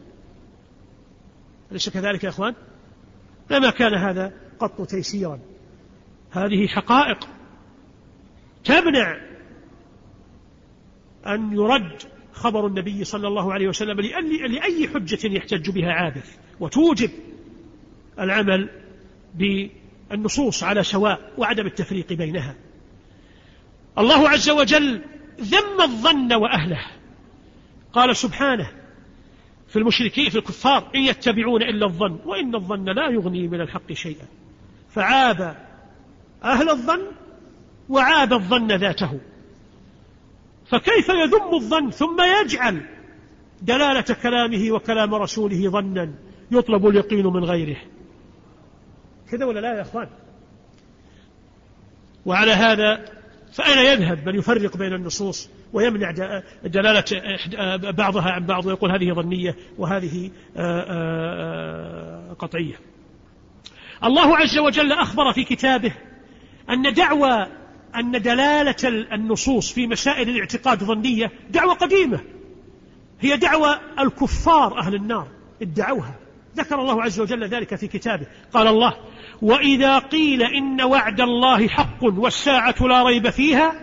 أليس 1.71 1.89
كذلك 1.89 2.23
يا 2.23 2.29
أخوان؟ 2.29 2.53
لما 3.51 3.69
كان 3.69 3.93
هذا 3.93 4.33
قط 4.59 4.81
تيسيرا؟ 4.81 5.39
هذه 6.31 6.67
حقائق 6.67 7.27
تمنع 8.63 9.17
أن 11.27 11.53
يرد 11.53 12.01
خبر 12.33 12.67
النبي 12.67 13.03
صلى 13.03 13.27
الله 13.27 13.53
عليه 13.53 13.67
وسلم 13.67 14.01
لأي 14.01 14.87
حجة 14.93 15.27
يحتج 15.27 15.69
بها 15.69 15.91
عابث 15.91 16.37
وتوجب 16.59 17.09
العمل 18.19 18.69
النصوص 20.11 20.63
على 20.63 20.83
سواء 20.83 21.33
وعدم 21.37 21.65
التفريق 21.65 22.13
بينها. 22.13 22.55
الله 23.97 24.29
عز 24.29 24.49
وجل 24.49 25.01
ذم 25.41 25.81
الظن 25.81 26.33
وأهله. 26.33 26.81
قال 27.93 28.15
سبحانه 28.15 28.71
في 29.67 29.79
المشركين 29.79 30.29
في 30.29 30.37
الكفار 30.37 30.91
إن 30.95 30.99
يتبعون 30.99 31.61
إلا 31.61 31.85
الظن 31.85 32.19
وإن 32.25 32.55
الظن 32.55 32.85
لا 32.85 33.09
يغني 33.09 33.47
من 33.47 33.61
الحق 33.61 33.93
شيئا. 33.93 34.25
فعاب 34.89 35.57
أهل 36.43 36.69
الظن 36.69 37.01
وعاب 37.89 38.33
الظن 38.33 38.71
ذاته. 38.71 39.19
فكيف 40.65 41.09
يذم 41.09 41.53
الظن 41.53 41.89
ثم 41.91 42.17
يجعل 42.41 42.81
دلالة 43.61 44.15
كلامه 44.23 44.71
وكلام 44.71 45.15
رسوله 45.15 45.69
ظنا 45.69 46.13
يطلب 46.51 46.87
اليقين 46.87 47.25
من 47.25 47.43
غيره؟ 47.43 47.77
كذا 49.31 49.45
ولا 49.45 49.59
لا 49.59 49.73
يا 49.73 49.81
أخوان؟ 49.81 50.07
وعلى 52.25 52.51
هذا 52.51 53.05
فأين 53.53 53.77
يذهب 53.77 54.29
من 54.29 54.35
يفرق 54.35 54.77
بين 54.77 54.93
النصوص 54.93 55.49
ويمنع 55.73 56.11
دلالة 56.63 57.03
بعضها 57.91 58.31
عن 58.31 58.45
بعض 58.45 58.65
ويقول 58.65 58.91
هذه 58.91 59.13
ظنية 59.13 59.55
وهذه 59.77 60.31
قطعية. 62.39 62.79
الله 64.03 64.37
عز 64.37 64.57
وجل 64.57 64.91
أخبر 64.91 65.33
في 65.33 65.43
كتابه 65.43 65.93
أن 66.69 66.93
دعوى 66.93 67.47
أن 67.95 68.21
دلالة 68.21 68.75
النصوص 69.13 69.73
في 69.73 69.87
مسائل 69.87 70.29
الاعتقاد 70.29 70.83
ظنية 70.83 71.31
دعوة 71.49 71.73
قديمة. 71.73 72.19
هي 73.19 73.37
دعوة 73.37 73.79
الكفار 73.99 74.79
أهل 74.79 74.95
النار 74.95 75.27
ادعوها. 75.61 76.15
ذكر 76.55 76.81
الله 76.81 77.03
عز 77.03 77.19
وجل 77.19 77.47
ذلك 77.47 77.75
في 77.75 77.87
كتابه. 77.87 78.27
قال 78.53 78.67
الله 78.67 78.93
وإذا 79.41 79.99
قيل 79.99 80.43
إن 80.43 80.81
وعد 80.81 81.21
الله 81.21 81.67
حق 81.67 82.03
والساعة 82.03 82.75
لا 82.81 83.03
ريب 83.03 83.29
فيها 83.29 83.81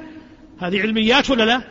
هذه 0.58 0.80
علميات 0.80 1.30
ولا 1.30 1.44
لا؟ 1.44 1.62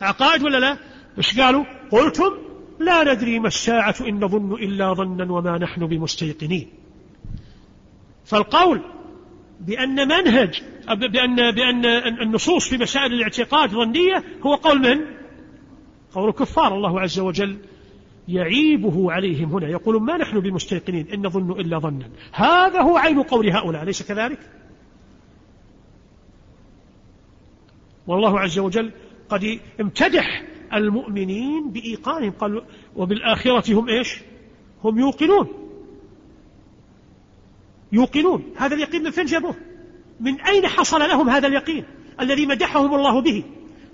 عقائد 0.00 0.42
ولا 0.42 0.58
لا؟ 0.58 0.76
مش 1.18 1.40
قالوا؟ 1.40 1.64
قلتم 1.90 2.32
لا 2.80 3.14
ندري 3.14 3.38
ما 3.38 3.48
الساعة 3.48 3.94
إن 4.00 4.24
نظن 4.24 4.52
إلا 4.52 4.94
ظنا 4.94 5.32
وما 5.32 5.58
نحن 5.58 5.86
بمستيقنين. 5.86 6.68
فالقول 8.24 8.80
بأن 9.60 10.08
منهج 10.08 10.62
بأن 10.88 11.50
بأن 11.50 11.86
النصوص 12.22 12.68
في 12.68 12.78
مسائل 12.78 13.12
الاعتقاد 13.12 13.70
ظنية 13.70 14.24
هو 14.46 14.54
قول 14.54 14.78
من؟ 14.78 15.00
قول 16.14 16.28
الكفار 16.28 16.74
الله 16.74 17.00
عز 17.00 17.20
وجل. 17.20 17.58
يعيبه 18.28 19.12
عليهم 19.12 19.52
هنا. 19.52 19.68
يقول 19.68 20.02
ما 20.02 20.16
نحن 20.16 20.40
بمستيقنين 20.40 21.08
إن 21.12 21.26
نظن 21.26 21.60
إلا 21.60 21.78
ظنا. 21.78 22.10
هذا 22.32 22.80
هو 22.80 22.96
عين 22.96 23.22
قول 23.22 23.50
هؤلاء. 23.50 23.82
أليس 23.82 24.02
كذلك؟ 24.02 24.38
والله 28.06 28.40
عز 28.40 28.58
وجل 28.58 28.92
قد 29.28 29.58
امتدح 29.80 30.44
المؤمنين 30.74 31.70
بإيقانهم. 31.70 32.30
قال 32.30 32.62
وبالآخرة 32.96 33.74
هم 33.74 33.88
إيش؟ 33.88 34.20
هم 34.84 34.98
يوقنون. 34.98 35.48
يوقنون. 37.92 38.44
هذا 38.56 38.74
اليقين 38.74 39.02
من 39.02 39.10
فين 39.10 39.24
جابوه؟ 39.24 39.54
من 40.20 40.40
أين 40.40 40.66
حصل 40.66 41.00
لهم 41.00 41.28
هذا 41.28 41.48
اليقين 41.48 41.84
الذي 42.20 42.46
مدحهم 42.46 42.94
الله 42.94 43.20
به؟ 43.20 43.44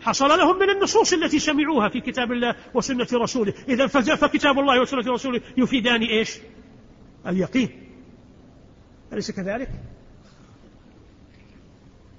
حصل 0.01 0.29
لهم 0.29 0.59
من 0.59 0.71
النصوص 0.71 1.13
التي 1.13 1.39
سمعوها 1.39 1.89
في 1.89 2.01
كتاب 2.01 2.33
الله 2.33 2.55
وسنة 2.75 3.07
رسوله. 3.13 3.55
إذا 3.69 3.87
فكتاب 3.87 4.59
الله 4.59 4.81
وسنة 4.81 5.13
رسوله 5.13 5.41
يفيدان 5.57 6.03
إيش؟ 6.03 6.39
اليقين. 7.27 7.69
أليس 9.13 9.31
كذلك؟ 9.31 9.69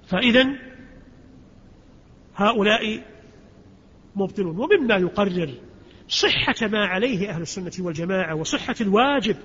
فإذا 0.08 0.46
هؤلاء 2.36 3.02
مبطلون. 4.16 4.58
ومما 4.58 4.96
يقرر 4.96 5.54
صحة 6.08 6.68
ما 6.68 6.86
عليه 6.86 7.30
أهل 7.30 7.42
السنة 7.42 7.72
والجماعة 7.80 8.34
وصحة 8.34 8.74
الواجب 8.80 9.36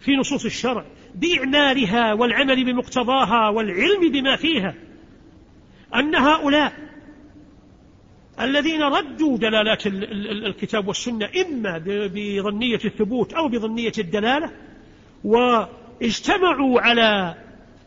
في 0.00 0.16
نصوص 0.16 0.44
الشرع 0.44 0.84
بإعمالها 1.14 2.14
والعمل 2.14 2.64
بمقتضاها 2.64 3.48
والعلم 3.48 4.12
بما 4.12 4.36
فيها 4.36 4.74
أن 5.94 6.14
هؤلاء 6.14 6.85
الذين 8.40 8.82
ردوا 8.82 9.38
دلالات 9.38 9.86
الكتاب 10.46 10.88
والسنة 10.88 11.28
إما 11.46 11.78
بظنية 11.86 12.80
الثبوت 12.84 13.32
أو 13.32 13.48
بظنية 13.48 13.92
الدلالة 13.98 14.50
واجتمعوا 15.24 16.80
على 16.80 17.34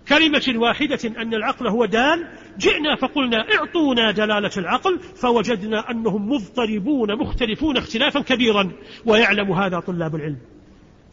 كلمة 0.08 0.54
واحدة 0.56 1.00
أن 1.18 1.34
العقل 1.34 1.68
هو 1.68 1.86
دال 1.86 2.28
جئنا 2.58 2.96
فقلنا 2.96 3.46
اعطونا 3.56 4.12
دلالة 4.12 4.52
العقل 4.58 5.00
فوجدنا 5.00 5.92
أنهم 5.92 6.30
مضطربون 6.30 7.16
مختلفون 7.16 7.78
اختلافا 7.78 8.20
كبيرا 8.22 8.72
ويعلم 9.06 9.52
هذا 9.52 9.80
طلاب 9.80 10.16
العلم. 10.16 10.38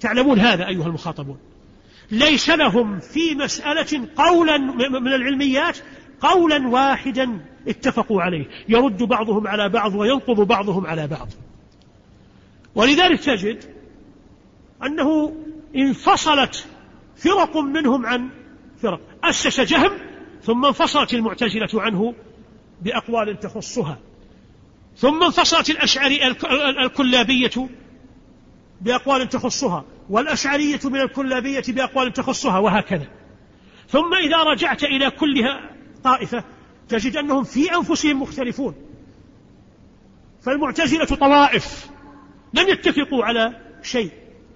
تعلمون 0.01 0.39
هذا 0.39 0.69
أيها 0.69 0.87
المخاطبون. 0.87 1.39
ليس 2.11 2.51
لهم 2.51 2.99
في 3.01 3.35
مسألة 3.35 4.09
قولا 4.17 4.59
من 5.01 5.13
العلميات 5.13 5.79
قولا 6.21 6.69
واحدا 6.69 7.41
اتفقوا 7.69 8.23
عليه. 8.23 8.49
يرد 8.69 9.03
بعضهم 9.03 9.47
على 9.47 9.69
بعض 9.69 9.95
وينقض 9.95 10.41
بعضهم 10.41 10.87
على 10.87 11.07
بعض. 11.07 11.29
ولذلك 12.75 13.21
تجد 13.21 13.65
أنه 14.83 15.37
انفصلت 15.77 16.67
فرق 17.17 17.57
منهم 17.57 18.07
عن 18.07 18.29
فرق. 18.83 19.01
أسس 19.25 19.61
جهم 19.61 19.91
ثم 20.43 20.65
انفصلت 20.65 21.15
المعتزلة 21.15 21.83
عنه 21.83 22.15
بأقوال 22.83 23.41
تخصها. 23.41 23.99
ثم 24.97 25.23
انفصلت 25.23 25.71
الأشعري 25.71 26.27
الكلابية 26.85 27.69
بأقوال 28.81 29.29
تخصها. 29.29 29.85
والأشعرية 30.11 30.81
من 30.85 31.01
الكلابية 31.01 31.65
بأقوال 31.69 32.13
تخصها 32.13 32.59
وهكذا. 32.59 33.07
ثم 33.89 34.15
إذا 34.15 34.37
رجعت 34.37 34.85
إلى 34.85 35.11
كلها 35.11 35.76
طائفة 36.05 36.45
تجد 36.89 37.17
أنهم 37.17 37.45
في 37.45 37.75
أنفسهم 37.77 38.23
مختلفون. 38.23 38.75
فالمعتزلة 40.41 41.05
طوائف 41.05 41.91
لم 42.55 42.69
يتفقوا 42.69 43.25
على 43.25 43.61
شيء. 43.83 44.11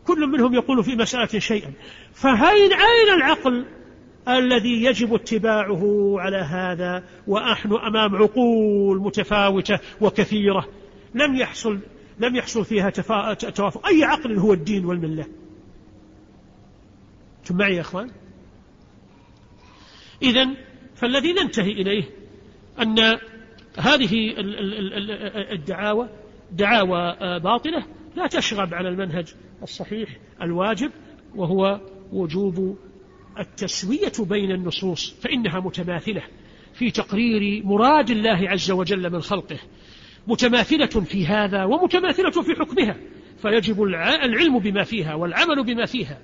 كل 0.06 0.26
منهم 0.26 0.54
يقول 0.54 0.84
في 0.84 0.96
مسألة 0.96 1.38
شيئا. 1.38 1.72
فهين 2.12 2.72
أين 2.72 3.14
العقل 3.16 3.66
الذي 4.28 4.84
يجب 4.84 5.14
اتباعه 5.14 6.14
على 6.18 6.36
هذا 6.36 7.04
ونحن 7.26 7.72
أمام 7.72 8.16
عقول 8.16 8.98
متفاوتة 8.98 9.78
وكثيرة؟ 10.00 10.68
لم 11.14 11.34
يحصل 11.36 11.78
لم 12.18 12.36
يحصل 12.36 12.64
فيها 12.64 12.90
توافق. 13.34 13.86
أي 13.86 14.04
عقل 14.04 14.38
هو 14.38 14.52
الدين 14.52 14.84
والملة؟ 14.84 15.26
معي 17.50 17.76
يا 17.76 17.80
أخوان؟ 17.80 18.10
إذا 20.22 20.48
فالذي 21.00 21.32
ننتهي 21.32 21.72
إليه 21.72 22.04
أن 22.80 23.18
هذه 23.78 24.34
الدعاوى 25.52 26.08
دعاوى 26.52 27.16
باطلة 27.38 27.86
لا 28.16 28.26
تشغب 28.26 28.74
على 28.74 28.88
المنهج 28.88 29.34
الصحيح 29.62 30.16
الواجب 30.42 30.90
وهو 31.36 31.80
وجوب 32.12 32.78
التسوية 33.38 34.12
بين 34.20 34.50
النصوص 34.50 35.14
فإنها 35.20 35.60
متماثلة 35.60 36.22
في 36.74 36.90
تقرير 36.90 37.66
مراد 37.66 38.10
الله 38.10 38.50
عز 38.50 38.70
وجل 38.70 39.12
من 39.12 39.20
خلقه 39.20 39.58
متماثلة 40.26 40.86
في 40.86 41.26
هذا 41.26 41.64
ومتماثلة 41.64 42.30
في 42.30 42.54
حكمها 42.60 42.96
فيجب 43.42 43.82
العلم 43.82 44.58
بما 44.58 44.84
فيها 44.84 45.14
والعمل 45.14 45.64
بما 45.64 45.86
فيها. 45.86 46.18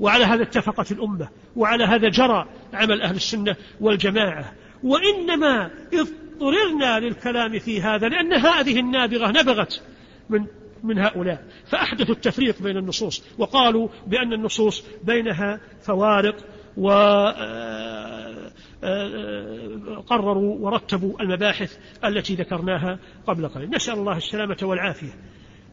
وعلى 0.00 0.24
هذا 0.24 0.42
اتفقت 0.42 0.92
الأمة 0.92 1.28
وعلى 1.56 1.84
هذا 1.84 2.08
جرى 2.08 2.46
عمل 2.72 3.02
أهل 3.02 3.16
السنة 3.16 3.56
والجماعة. 3.80 4.52
وإنما 4.82 5.70
اضطررنا 5.94 7.00
للكلام 7.00 7.58
في 7.58 7.82
هذا 7.82 8.08
لأن 8.08 8.32
هذه 8.32 8.80
النابغة 8.80 9.30
نبغت 9.30 9.82
من 10.30 10.46
من 10.82 10.98
هؤلاء. 10.98 11.44
فأحدثوا 11.66 12.14
التفريق 12.14 12.62
بين 12.62 12.76
النصوص 12.76 13.24
وقالوا 13.38 13.88
بأن 14.06 14.32
النصوص 14.32 14.84
بينها 15.04 15.60
فوارق 15.82 16.36
و 16.76 16.90
آه، 16.90 18.52
آه، 18.84 20.04
قرروا 20.06 20.56
ورتبوا 20.58 21.20
المباحث 21.20 21.78
التي 22.04 22.34
ذكرناها 22.34 22.98
قبل 23.26 23.48
قليل. 23.48 23.70
نسأل 23.70 23.94
الله 23.94 24.16
السلامة 24.16 24.56
والعافية 24.62 25.12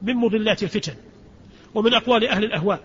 من 0.01 0.15
مضلات 0.15 0.63
الفتن 0.63 0.93
ومن 1.75 1.93
أقوال 1.93 2.27
أهل 2.27 2.43
الأهواء. 2.43 2.79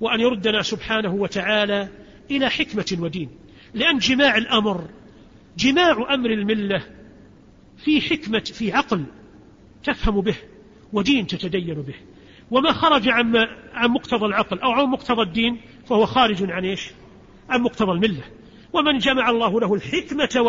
وأن 0.00 0.20
يردنا 0.20 0.62
سبحانه 0.62 1.14
وتعالى 1.14 1.88
إلى 2.30 2.50
حكمة 2.50 2.96
ودين. 3.00 3.30
لأن 3.74 3.98
جماع 3.98 4.36
الأمر 4.36 4.88
جماع 5.56 6.14
أمر 6.14 6.30
الملة 6.30 6.82
في 7.76 8.00
حكمة 8.00 8.38
في 8.40 8.72
عقل 8.72 9.04
تفهم 9.84 10.20
به 10.20 10.36
ودين 10.92 11.26
تتدين 11.26 11.74
به. 11.74 11.94
وما 12.50 12.72
خرج 12.72 13.08
عن 13.08 13.36
عن 13.72 13.90
مقتضى 13.90 14.26
العقل 14.26 14.58
أو 14.58 14.70
عن 14.70 14.84
مقتضى 14.84 15.22
الدين 15.22 15.60
فهو 15.86 16.06
خارج 16.06 16.50
عن 16.50 16.64
إيش؟ 16.64 16.90
عن 17.48 17.60
مقتضى 17.62 17.92
الملة. 17.92 18.24
ومن 18.72 18.98
جمع 18.98 19.30
الله 19.30 19.60
له 19.60 19.74
الحكمة 19.74 20.42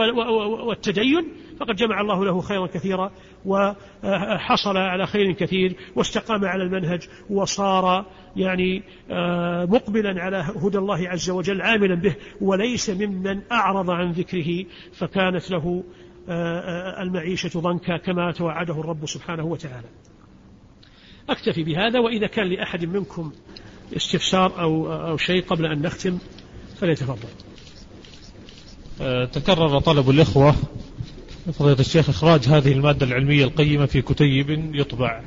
والتدين 0.66 1.28
فقد 1.60 1.76
جمع 1.76 2.02
الله 2.02 2.26
له 2.26 2.42
خيرا 2.42 2.68
كثيرا 2.68 3.12
وحصل 3.46 4.78
على 4.78 5.08
خير 5.08 5.32
كثير 5.32 5.76
واستقام 5.96 6.46
على 6.46 6.64
المنهج 6.64 7.08
وصار 7.30 8.06
يعني 8.36 8.84
آه، 9.12 9.66
مقبلا 9.66 10.22
على 10.22 10.46
هدى 10.64 10.78
الله 10.78 11.10
عز 11.10 11.30
وجل 11.30 11.62
عاملا 11.62 11.96
به 11.96 12.16
وليس 12.42 12.90
ممن 12.90 13.42
أعرض 13.52 13.90
عن 13.90 14.12
ذكره 14.12 14.66
فكانت 14.94 15.52
له 15.52 15.84
آه، 16.30 16.60
آه، 16.60 17.02
المعيشة 17.02 17.60
ضنكا 17.60 17.98
كما 17.98 18.32
توعده 18.32 18.80
الرب 18.80 19.06
سبحانه 19.06 19.46
وتعالى. 19.46 19.88
أكتفي 21.30 21.64
بهذا 21.64 22.00
وإذا 22.00 22.28
كان 22.28 22.48
لأحد 22.48 22.86
منكم 22.86 23.32
استفسار 23.96 24.62
أو, 24.62 24.94
أو 24.94 25.18
شيء 25.18 25.44
قبل 25.44 25.66
أن 25.66 25.82
نختم 25.82 26.18
فليتفضل. 26.76 27.30
تكرر 29.32 29.80
طلب 29.80 30.10
الإخوة. 30.10 30.56
فضيلة 31.46 31.80
الشيخ 31.80 32.10
إخراج 32.10 32.46
هذه 32.48 32.72
المادة 32.72 33.06
العلمية 33.06 33.46
القيمة 33.46 33.86
في 33.86 34.02
كتيب 34.02 34.76
يطبع. 34.76 35.22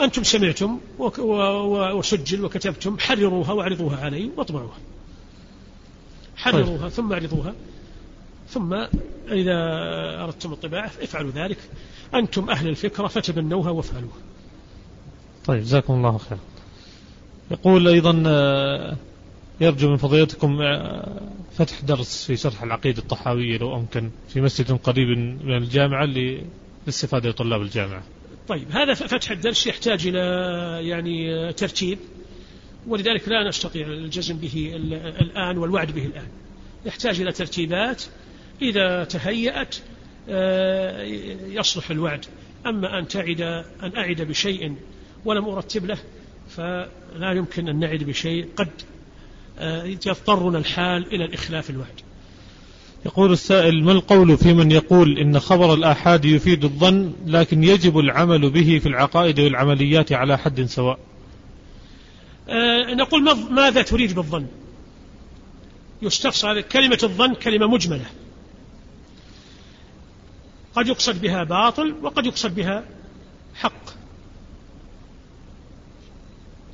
أنتم 0.00 0.22
سمعتم 0.22 0.78
وسجل 0.98 2.44
وكتبتم 2.44 2.98
حرروها 2.98 3.52
واعرضوها 3.52 3.96
علي 3.96 4.30
واطبعوها. 4.36 4.78
حرروها 6.36 6.78
طيب. 6.78 6.88
ثم 6.88 7.12
اعرضوها 7.12 7.54
ثم 8.48 8.74
إذا 9.28 9.56
أردتم 10.24 10.52
الطباعة 10.52 10.90
افعلوا 11.02 11.30
ذلك. 11.30 11.58
أنتم 12.14 12.50
أهل 12.50 12.68
الفكرة 12.68 13.06
فتبنوها 13.06 13.70
وافعلوها. 13.70 14.18
طيب 15.46 15.60
جزاكم 15.60 15.94
الله 15.94 16.18
خير. 16.18 16.38
يقول 17.50 17.88
أيضا 17.88 18.22
آه، 18.26 18.96
يرجو 19.60 19.90
من 19.90 19.96
فضيلتكم 19.96 20.62
آه، 20.62 21.20
فتح 21.52 21.80
درس 21.80 22.24
في 22.24 22.36
شرح 22.36 22.62
العقيدة 22.62 22.98
الطحاوية 22.98 23.58
لو 23.58 23.76
أمكن 23.76 24.10
في 24.28 24.40
مسجد 24.40 24.72
قريب 24.72 25.08
من 25.44 25.56
الجامعة 25.56 26.04
للاستفادة 26.04 27.30
لطلاب 27.30 27.62
الجامعة. 27.62 28.02
طيب 28.48 28.70
هذا 28.70 28.94
فتح 28.94 29.30
الدرس 29.30 29.66
يحتاج 29.66 30.06
إلى 30.06 30.18
يعني 30.88 31.52
ترتيب 31.52 31.98
ولذلك 32.86 33.28
لا 33.28 33.48
نستطيع 33.48 33.86
الجزم 33.86 34.36
به 34.36 34.72
الآن 35.20 35.58
والوعد 35.58 35.90
به 35.90 36.06
الآن. 36.06 36.28
يحتاج 36.86 37.20
إلى 37.20 37.32
ترتيبات 37.32 38.02
إذا 38.62 39.04
تهيأت 39.04 39.76
آه، 40.28 41.02
يصلح 41.46 41.90
الوعد. 41.90 42.24
أما 42.66 42.98
أن 42.98 43.08
تعد 43.08 43.40
أن 43.82 43.96
أعد 43.96 44.22
بشيء 44.22 44.76
ولم 45.24 45.44
أرتب 45.44 45.86
له 45.86 45.98
فلا 46.48 47.32
يمكن 47.32 47.68
أن 47.68 47.78
نعد 47.78 48.04
بشيء 48.04 48.48
قد 48.56 48.68
آه، 48.68 48.99
يضطرنا 50.06 50.58
الحال 50.58 51.14
إلى 51.14 51.24
الإخلاف 51.24 51.70
الوعد 51.70 52.00
يقول 53.06 53.32
السائل 53.32 53.84
ما 53.84 53.92
القول 53.92 54.38
في 54.38 54.54
من 54.54 54.70
يقول 54.70 55.18
إن 55.18 55.40
خبر 55.40 55.74
الآحاد 55.74 56.24
يفيد 56.24 56.64
الظن 56.64 57.12
لكن 57.26 57.64
يجب 57.64 57.98
العمل 57.98 58.50
به 58.50 58.78
في 58.78 58.88
العقائد 58.88 59.40
والعمليات 59.40 60.12
على 60.12 60.38
حد 60.38 60.64
سواء؟ 60.64 60.98
أه 62.48 62.94
نقول 62.94 63.22
ماذا 63.50 63.82
تريد 63.82 64.14
بالظن؟ 64.14 64.46
يستفسر 66.02 66.60
كلمة 66.60 66.98
الظن 67.02 67.34
كلمة 67.34 67.66
مجملة. 67.66 68.06
قد 70.74 70.88
يقصد 70.88 71.20
بها 71.20 71.44
باطل 71.44 71.94
وقد 72.02 72.26
يقصد 72.26 72.54
بها 72.54 72.84
حق. 73.54 73.90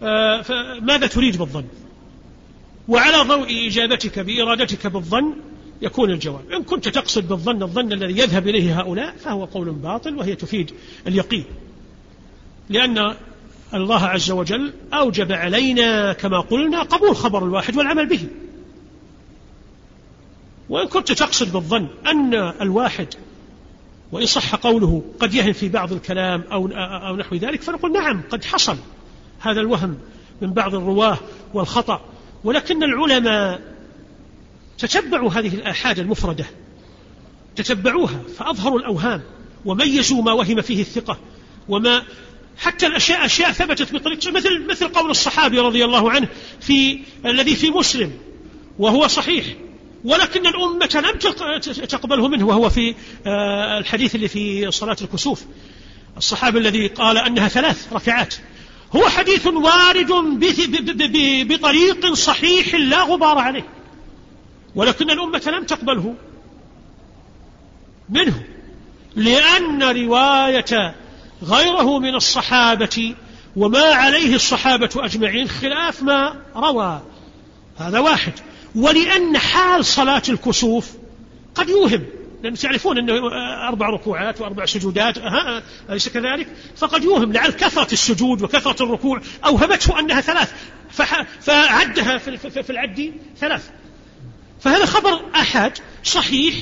أه 0.02 0.42
فماذا 0.42 1.06
تريد 1.06 1.36
بالظن؟ 1.36 1.64
وعلى 2.88 3.16
ضوء 3.16 3.66
إجابتك 3.66 4.18
بإرادتك 4.18 4.86
بالظن 4.86 5.34
يكون 5.82 6.10
الجواب. 6.10 6.50
إن 6.52 6.62
كنت 6.62 6.88
تقصد 6.88 7.28
بالظن 7.28 7.62
الظن 7.62 7.92
الذي 7.92 8.18
يذهب 8.18 8.48
إليه 8.48 8.80
هؤلاء 8.80 9.16
فهو 9.16 9.44
قول 9.44 9.70
باطل 9.70 10.16
وهي 10.16 10.34
تفيد 10.34 10.70
اليقين. 11.06 11.44
لأن 12.68 13.14
الله 13.74 14.06
عز 14.06 14.30
وجل 14.30 14.72
أوجب 14.94 15.32
علينا 15.32 16.12
كما 16.12 16.40
قلنا 16.40 16.82
قبول 16.82 17.16
خبر 17.16 17.44
الواحد 17.44 17.76
والعمل 17.76 18.06
به. 18.06 18.28
وإن 20.68 20.88
كنت 20.88 21.12
تقصد 21.12 21.52
بالظن 21.52 21.88
أن 22.06 22.34
الواحد 22.34 23.08
وإن 24.12 24.26
صح 24.26 24.54
قوله 24.54 25.02
قد 25.20 25.34
يهم 25.34 25.52
في 25.52 25.68
بعض 25.68 25.92
الكلام 25.92 26.44
أو, 26.52 26.68
أو 26.76 27.16
نحو 27.16 27.36
ذلك 27.36 27.62
فنقول 27.62 27.92
نعم 27.92 28.22
قد 28.30 28.44
حصل 28.44 28.76
هذا 29.40 29.60
الوهم 29.60 29.98
من 30.42 30.52
بعض 30.52 30.74
الرواة 30.74 31.18
والخطأ. 31.54 32.00
ولكن 32.46 32.82
العلماء 32.82 33.60
تتبعوا 34.78 35.30
هذه 35.30 35.54
الآحاد 35.54 35.98
المفردة 35.98 36.44
تتبعوها 37.56 38.22
فأظهروا 38.38 38.78
الأوهام 38.78 39.22
وميزوا 39.64 40.22
ما 40.22 40.32
وهم 40.32 40.60
فيه 40.60 40.80
الثقة 40.80 41.18
وما 41.68 42.02
حتى 42.58 42.86
الأشياء 42.86 43.26
أشياء 43.26 43.52
ثبتت 43.52 43.94
بطريقة 43.94 44.30
مثل 44.30 44.66
مثل 44.66 44.88
قول 44.88 45.10
الصحابي 45.10 45.58
رضي 45.58 45.84
الله 45.84 46.10
عنه 46.10 46.28
في 46.60 47.00
الذي 47.26 47.56
في 47.56 47.70
مسلم 47.70 48.12
وهو 48.78 49.06
صحيح 49.06 49.46
ولكن 50.04 50.46
الأمة 50.46 51.04
لم 51.12 51.18
تقبله 51.72 52.28
منه 52.28 52.46
وهو 52.46 52.70
في 52.70 52.94
آه، 53.26 53.78
الحديث 53.78 54.14
اللي 54.14 54.28
في 54.28 54.70
صلاة 54.70 54.96
الكسوف. 55.02 55.44
الصحابي 56.16 56.58
الذي 56.58 56.86
قال 56.86 57.18
أنها 57.18 57.48
ثلاث 57.48 57.92
ركعات 57.92 58.34
هو 58.96 59.08
حديث 59.08 59.46
وارد 59.46 60.10
بطريق 61.44 62.12
صحيح 62.12 62.74
لا 62.74 63.02
غبار 63.02 63.38
عليه. 63.38 63.68
ولكن 64.74 65.10
الأمة 65.10 65.42
لم 65.46 65.64
تقبله. 65.64 66.14
منه. 68.08 68.44
لأن 69.16 69.82
رواية 69.82 70.94
غيره 71.44 71.98
من 71.98 72.14
الصحابة 72.14 73.14
وما 73.56 73.84
عليه 73.84 74.34
الصحابة 74.34 74.90
أجمعين 74.96 75.48
خلاف 75.48 76.02
ما 76.02 76.36
روى. 76.56 77.02
هذا 77.76 77.98
واحد. 77.98 78.32
ولأن 78.74 79.38
حال 79.38 79.84
صلاة 79.84 80.22
الكسوف 80.28 80.90
قد 81.54 81.68
يوهم. 81.68 82.04
لأن 82.42 82.54
تعرفون 82.54 82.98
أنه 82.98 83.14
أربع 83.68 83.88
ركوعات 83.88 84.40
وأربع 84.40 84.64
سجودات 84.64 85.14
أليس 85.90 86.08
كذلك؟ 86.08 86.46
فقد 86.76 87.04
يوهم 87.04 87.32
لعل 87.32 87.50
كثرة 87.50 87.92
السجود 87.92 88.42
وكثرة 88.42 88.82
الركوع 88.84 89.20
أوهمته 89.44 89.98
أنها 89.98 90.20
ثلاث 90.20 90.52
فعدها 91.40 92.18
في 92.18 92.70
العد 92.70 93.12
ثلاث. 93.36 93.70
فهذا 94.60 94.86
خبر 94.86 95.20
أحد 95.34 95.72
صحيح 96.04 96.54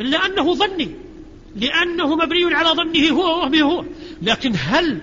إلا 0.00 0.26
أنه 0.26 0.54
ظني 0.54 0.90
لأنه 1.56 2.16
مبني 2.16 2.54
على 2.54 2.68
ظنه 2.68 3.08
هو 3.10 3.40
وهمه 3.40 3.62
هو. 3.62 3.84
لكن 4.22 4.52
هل 4.58 5.00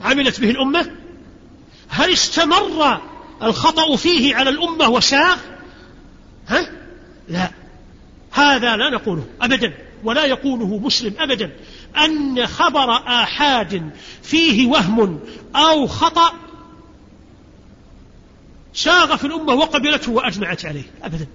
عملت 0.00 0.40
به 0.40 0.50
الأمة؟ 0.50 0.90
هل 1.88 2.12
استمر 2.12 3.00
الخطأ 3.42 3.96
فيه 3.96 4.34
على 4.34 4.50
الأمة 4.50 4.88
وساغ؟ 4.88 5.36
ها؟ 6.48 6.70
لا. 7.28 7.61
هذا 8.32 8.76
لا 8.76 8.90
نقوله 8.90 9.24
أبدا 9.42 9.74
ولا 10.04 10.24
يقوله 10.24 10.78
مسلم 10.78 11.14
أبدا. 11.18 11.52
أن 12.04 12.46
خبر 12.46 12.90
آحاد 12.92 13.90
فيه 14.22 14.66
وهم 14.66 15.20
أو 15.56 15.86
خطأ 15.86 16.32
ساغ 18.74 19.16
في 19.16 19.26
الأمة 19.26 19.54
وقبلته 19.54 20.12
وأجمعت 20.12 20.64
عليه 20.64 20.84
أبدا. 21.02 21.26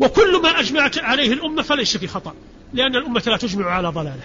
وكل 0.00 0.42
ما 0.42 0.60
أجمعت 0.60 0.98
عليه 0.98 1.32
الأمة 1.32 1.62
فليس 1.62 1.96
في 1.96 2.06
خطأ 2.06 2.34
لأن 2.72 2.96
الأمة 2.96 3.22
لا 3.26 3.36
تجمع 3.36 3.70
على 3.70 3.88
ضلالة. 3.88 4.22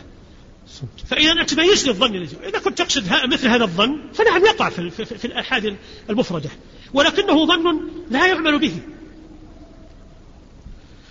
فإذا 1.08 1.32
أنت 1.32 1.54
ميز 1.54 1.88
الظن 1.88 2.16
إذا 2.16 2.60
كنت 2.60 2.78
تقصد 2.78 3.04
مثل 3.26 3.48
هذا 3.48 3.64
الظن 3.64 4.00
فنعم 4.14 4.46
يقع 4.46 4.70
في, 4.70 4.90
في, 4.90 5.06
في 5.06 5.26
الآحاد 5.26 5.78
المفردة. 6.10 6.50
ولكنه 6.94 7.46
ظن 7.46 7.80
لا 8.10 8.28
يعمل 8.28 8.60
به. 8.60 8.80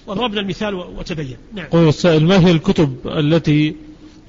وضربنا 0.09 0.41
المثال 0.41 0.75
وتبين. 0.75 1.37
نعم. 1.55 1.67
قول 1.67 1.89
السائل 1.89 2.25
ما 2.25 2.47
هي 2.47 2.51
الكتب 2.51 2.97
التي 3.07 3.77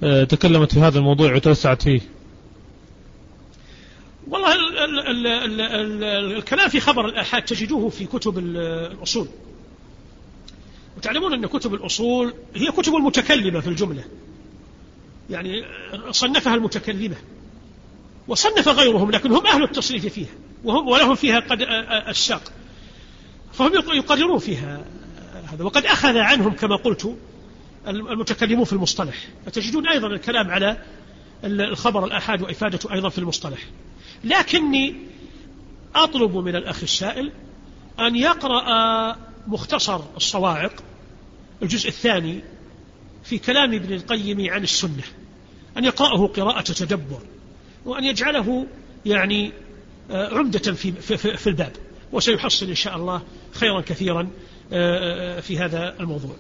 آه، 0.04 0.24
تكلمت 0.24 0.74
في 0.74 0.80
هذا 0.80 1.00
الموضوع 1.00 1.36
وتوسعت 1.36 1.82
فيه؟ 1.82 2.02
والله 4.28 4.56
ال 4.56 4.78
ال 4.78 5.00
ال 5.00 5.28
ال 5.28 6.04
ال 6.04 6.38
الكلام 6.38 6.70
في 6.70 6.80
خبر 6.80 7.06
الآحاد 7.06 7.42
تجدوه 7.42 7.90
في 7.90 8.06
كتب 8.06 8.38
الأصول. 8.38 9.28
وتعلمون 10.98 11.34
أن 11.34 11.46
كتب 11.46 11.74
الأصول 11.74 12.34
هي 12.56 12.72
كتب 12.72 12.96
المتكلمة 12.96 13.60
في 13.60 13.68
الجملة. 13.68 14.04
يعني 15.30 15.64
صنفها 16.12 16.56
المتكلمة. 16.56 17.16
وصنف 18.28 18.68
غيرهم 18.68 19.12
لكن 19.12 19.32
هم 19.32 19.48
أهل 19.48 19.64
التصنيف 19.64 20.06
فيها. 20.06 20.34
وهم 20.64 20.88
ولهم 20.88 21.16
فيها 21.16 21.40
قد 21.40 21.62
الساق. 22.08 22.52
فهم 23.54 23.72
يقررون 23.76 24.40
فيها. 24.40 24.86
هذا. 25.54 25.64
وقد 25.64 25.86
أخذ 25.86 26.18
عنهم 26.18 26.54
كما 26.54 26.76
قلت 26.76 27.18
المتكلمون 27.88 28.66
في 28.66 28.74
المصطلح. 28.74 29.16
فتجدون 29.46 29.88
أيضا 29.88 30.08
الكلام 30.08 30.52
على 30.52 30.78
الخبر 31.44 32.06
الآحاد 32.06 32.42
وإفادته 32.42 32.94
أيضا 32.94 33.10
في 33.10 33.18
المصطلح. 33.18 33.60
لكني 34.24 34.96
أطلب 35.96 36.36
من 36.36 36.56
الأخ 36.56 36.84
السائل 36.84 37.32
أن 38.00 38.16
يقرأ 38.16 39.16
مختصر 39.48 40.02
الصواعق 40.18 40.74
الجزء 41.64 41.88
الثاني 41.90 42.42
في 43.24 43.38
كلام 43.38 43.74
ابن 43.74 43.94
القيم 43.94 44.52
عن 44.52 44.64
السنة 44.64 45.04
أن 45.78 45.86
يقرأه 45.86 46.28
قراءة 46.28 46.62
تدبر 46.62 47.22
وأن 47.86 48.04
يجعله 48.04 48.68
يعني 49.06 49.52
آه، 50.12 50.38
عمدة 50.38 50.74
في, 50.74 50.92
في, 51.38 51.48
الباب. 51.48 51.72
وسيحصل 52.12 52.66
إن 52.66 52.76
شاء 52.76 52.96
الله 52.96 53.22
خيرا 53.54 53.82
كثيرا 53.82 54.30
في 55.42 55.58
هذا 55.60 55.96
الموضوع. 56.00 56.32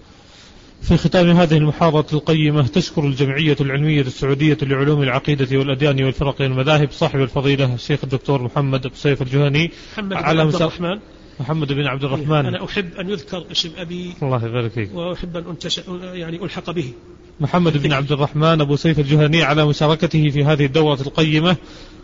في 0.82 0.98
ختام 0.98 1.30
هذه 1.30 1.58
المحاضرة 1.58 2.06
القيمة 2.14 2.68
تشكر 2.68 3.04
الجمعية 3.04 3.56
العلمية 3.62 4.02
السعودية 4.02 4.58
لعلوم 4.62 5.04
العقيدة 5.04 5.58
والأديان 5.58 6.04
والفرق 6.04 6.42
والمذاهب 6.42 6.92
صاحب 6.92 7.20
الفضيلة 7.20 7.74
الشيخ 7.74 8.00
الدكتور 8.04 8.42
محمد 8.42 8.86
أبو 8.86 8.96
سيف 8.96 9.22
الجهني. 9.22 9.72
محمد 9.94 10.14
على 10.14 10.46
بن 10.46 10.48
عبد 10.48 10.56
الرحمن. 10.56 11.00
محمد 11.40 11.74
بن 11.74 11.88
عبد 11.88 12.04
الرحمن. 12.04 12.46
أنا 12.46 12.66
أحب 12.66 12.94
أن 13.00 13.10
يذكر 13.10 13.46
اسم 13.52 13.70
أبي. 13.78 14.14
الله 14.24 14.46
يبارك 14.46 14.72
فيك. 14.72 14.96
وأحب 14.96 15.38
أن 15.38 15.44
أنتس... 15.50 15.82
يعني 16.02 16.44
ألحق 16.44 16.72
به. 16.72 16.94
محمد 17.40 17.84
بن 17.84 17.94
عبد 17.94 18.12
الرحمن 18.12 18.62
أبو 18.62 18.76
سيف 18.76 19.00
الجهني 19.00 19.44
على 19.44 19.66
مشاركته 19.66 20.30
في 20.30 20.44
هذه 20.44 20.66
الدورة 20.66 21.02
القيمة. 21.02 21.56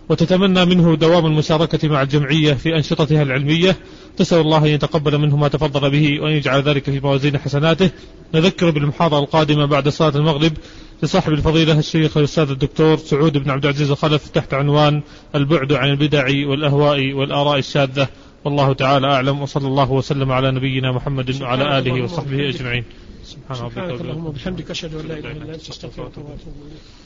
وتتمنى 0.09 0.65
منه 0.65 0.95
دوام 0.95 1.25
المشاركة 1.25 1.87
مع 1.87 2.01
الجمعية 2.01 2.53
في 2.53 2.75
أنشطتها 2.75 3.23
العلمية. 3.23 3.77
تسأل 4.17 4.41
الله 4.41 4.57
أن 4.57 4.65
يتقبل 4.65 5.17
منه 5.17 5.37
ما 5.37 5.47
تفضل 5.47 5.89
به 5.89 6.19
وأن 6.21 6.31
يجعل 6.31 6.61
ذلك 6.61 6.83
في 6.83 6.99
موازين 6.99 7.37
حسناته. 7.37 7.89
نذكر 8.33 8.69
بالمحاضرة 8.69 9.19
القادمة 9.19 9.65
بعد 9.65 9.89
صلاة 9.89 10.17
المغرب 10.17 10.51
لصاحب 11.03 11.31
الفضيلة 11.33 11.79
الشيخ 11.79 12.17
الأستاذ 12.17 12.49
الدكتور 12.49 12.97
سعود 12.97 13.37
بن 13.37 13.49
عبد 13.49 13.65
العزيز 13.65 13.91
الخلف 13.91 14.29
تحت 14.29 14.53
عنوان 14.53 15.01
البعد 15.35 15.73
عن 15.73 15.89
البدع 15.89 16.25
والأهواء 16.25 17.13
والآراء 17.13 17.57
الشاذة. 17.57 18.07
والله 18.45 18.73
تعالى 18.73 19.07
أعلم. 19.07 19.41
وصلى 19.41 19.67
الله 19.67 19.91
وسلم 19.91 20.31
على 20.31 20.51
نبينا 20.51 20.91
محمد 20.91 21.41
وعلى 21.41 21.77
آله 21.77 22.03
وصحبه 22.03 22.49
أجمعين. 22.49 22.83
سبحان 23.23 23.65
ربك 23.65 24.01
اللهم 24.01 24.25
وبحمدك 24.25 24.71
أشهد 24.71 24.95
أن 24.95 25.07
لا 25.07 25.17
إله 25.17 25.31
إلا 25.31 25.55
أنت 25.55 25.69
أستغفرك 25.69 26.17
وأتوب 26.17 26.25
إليك. 26.25 27.04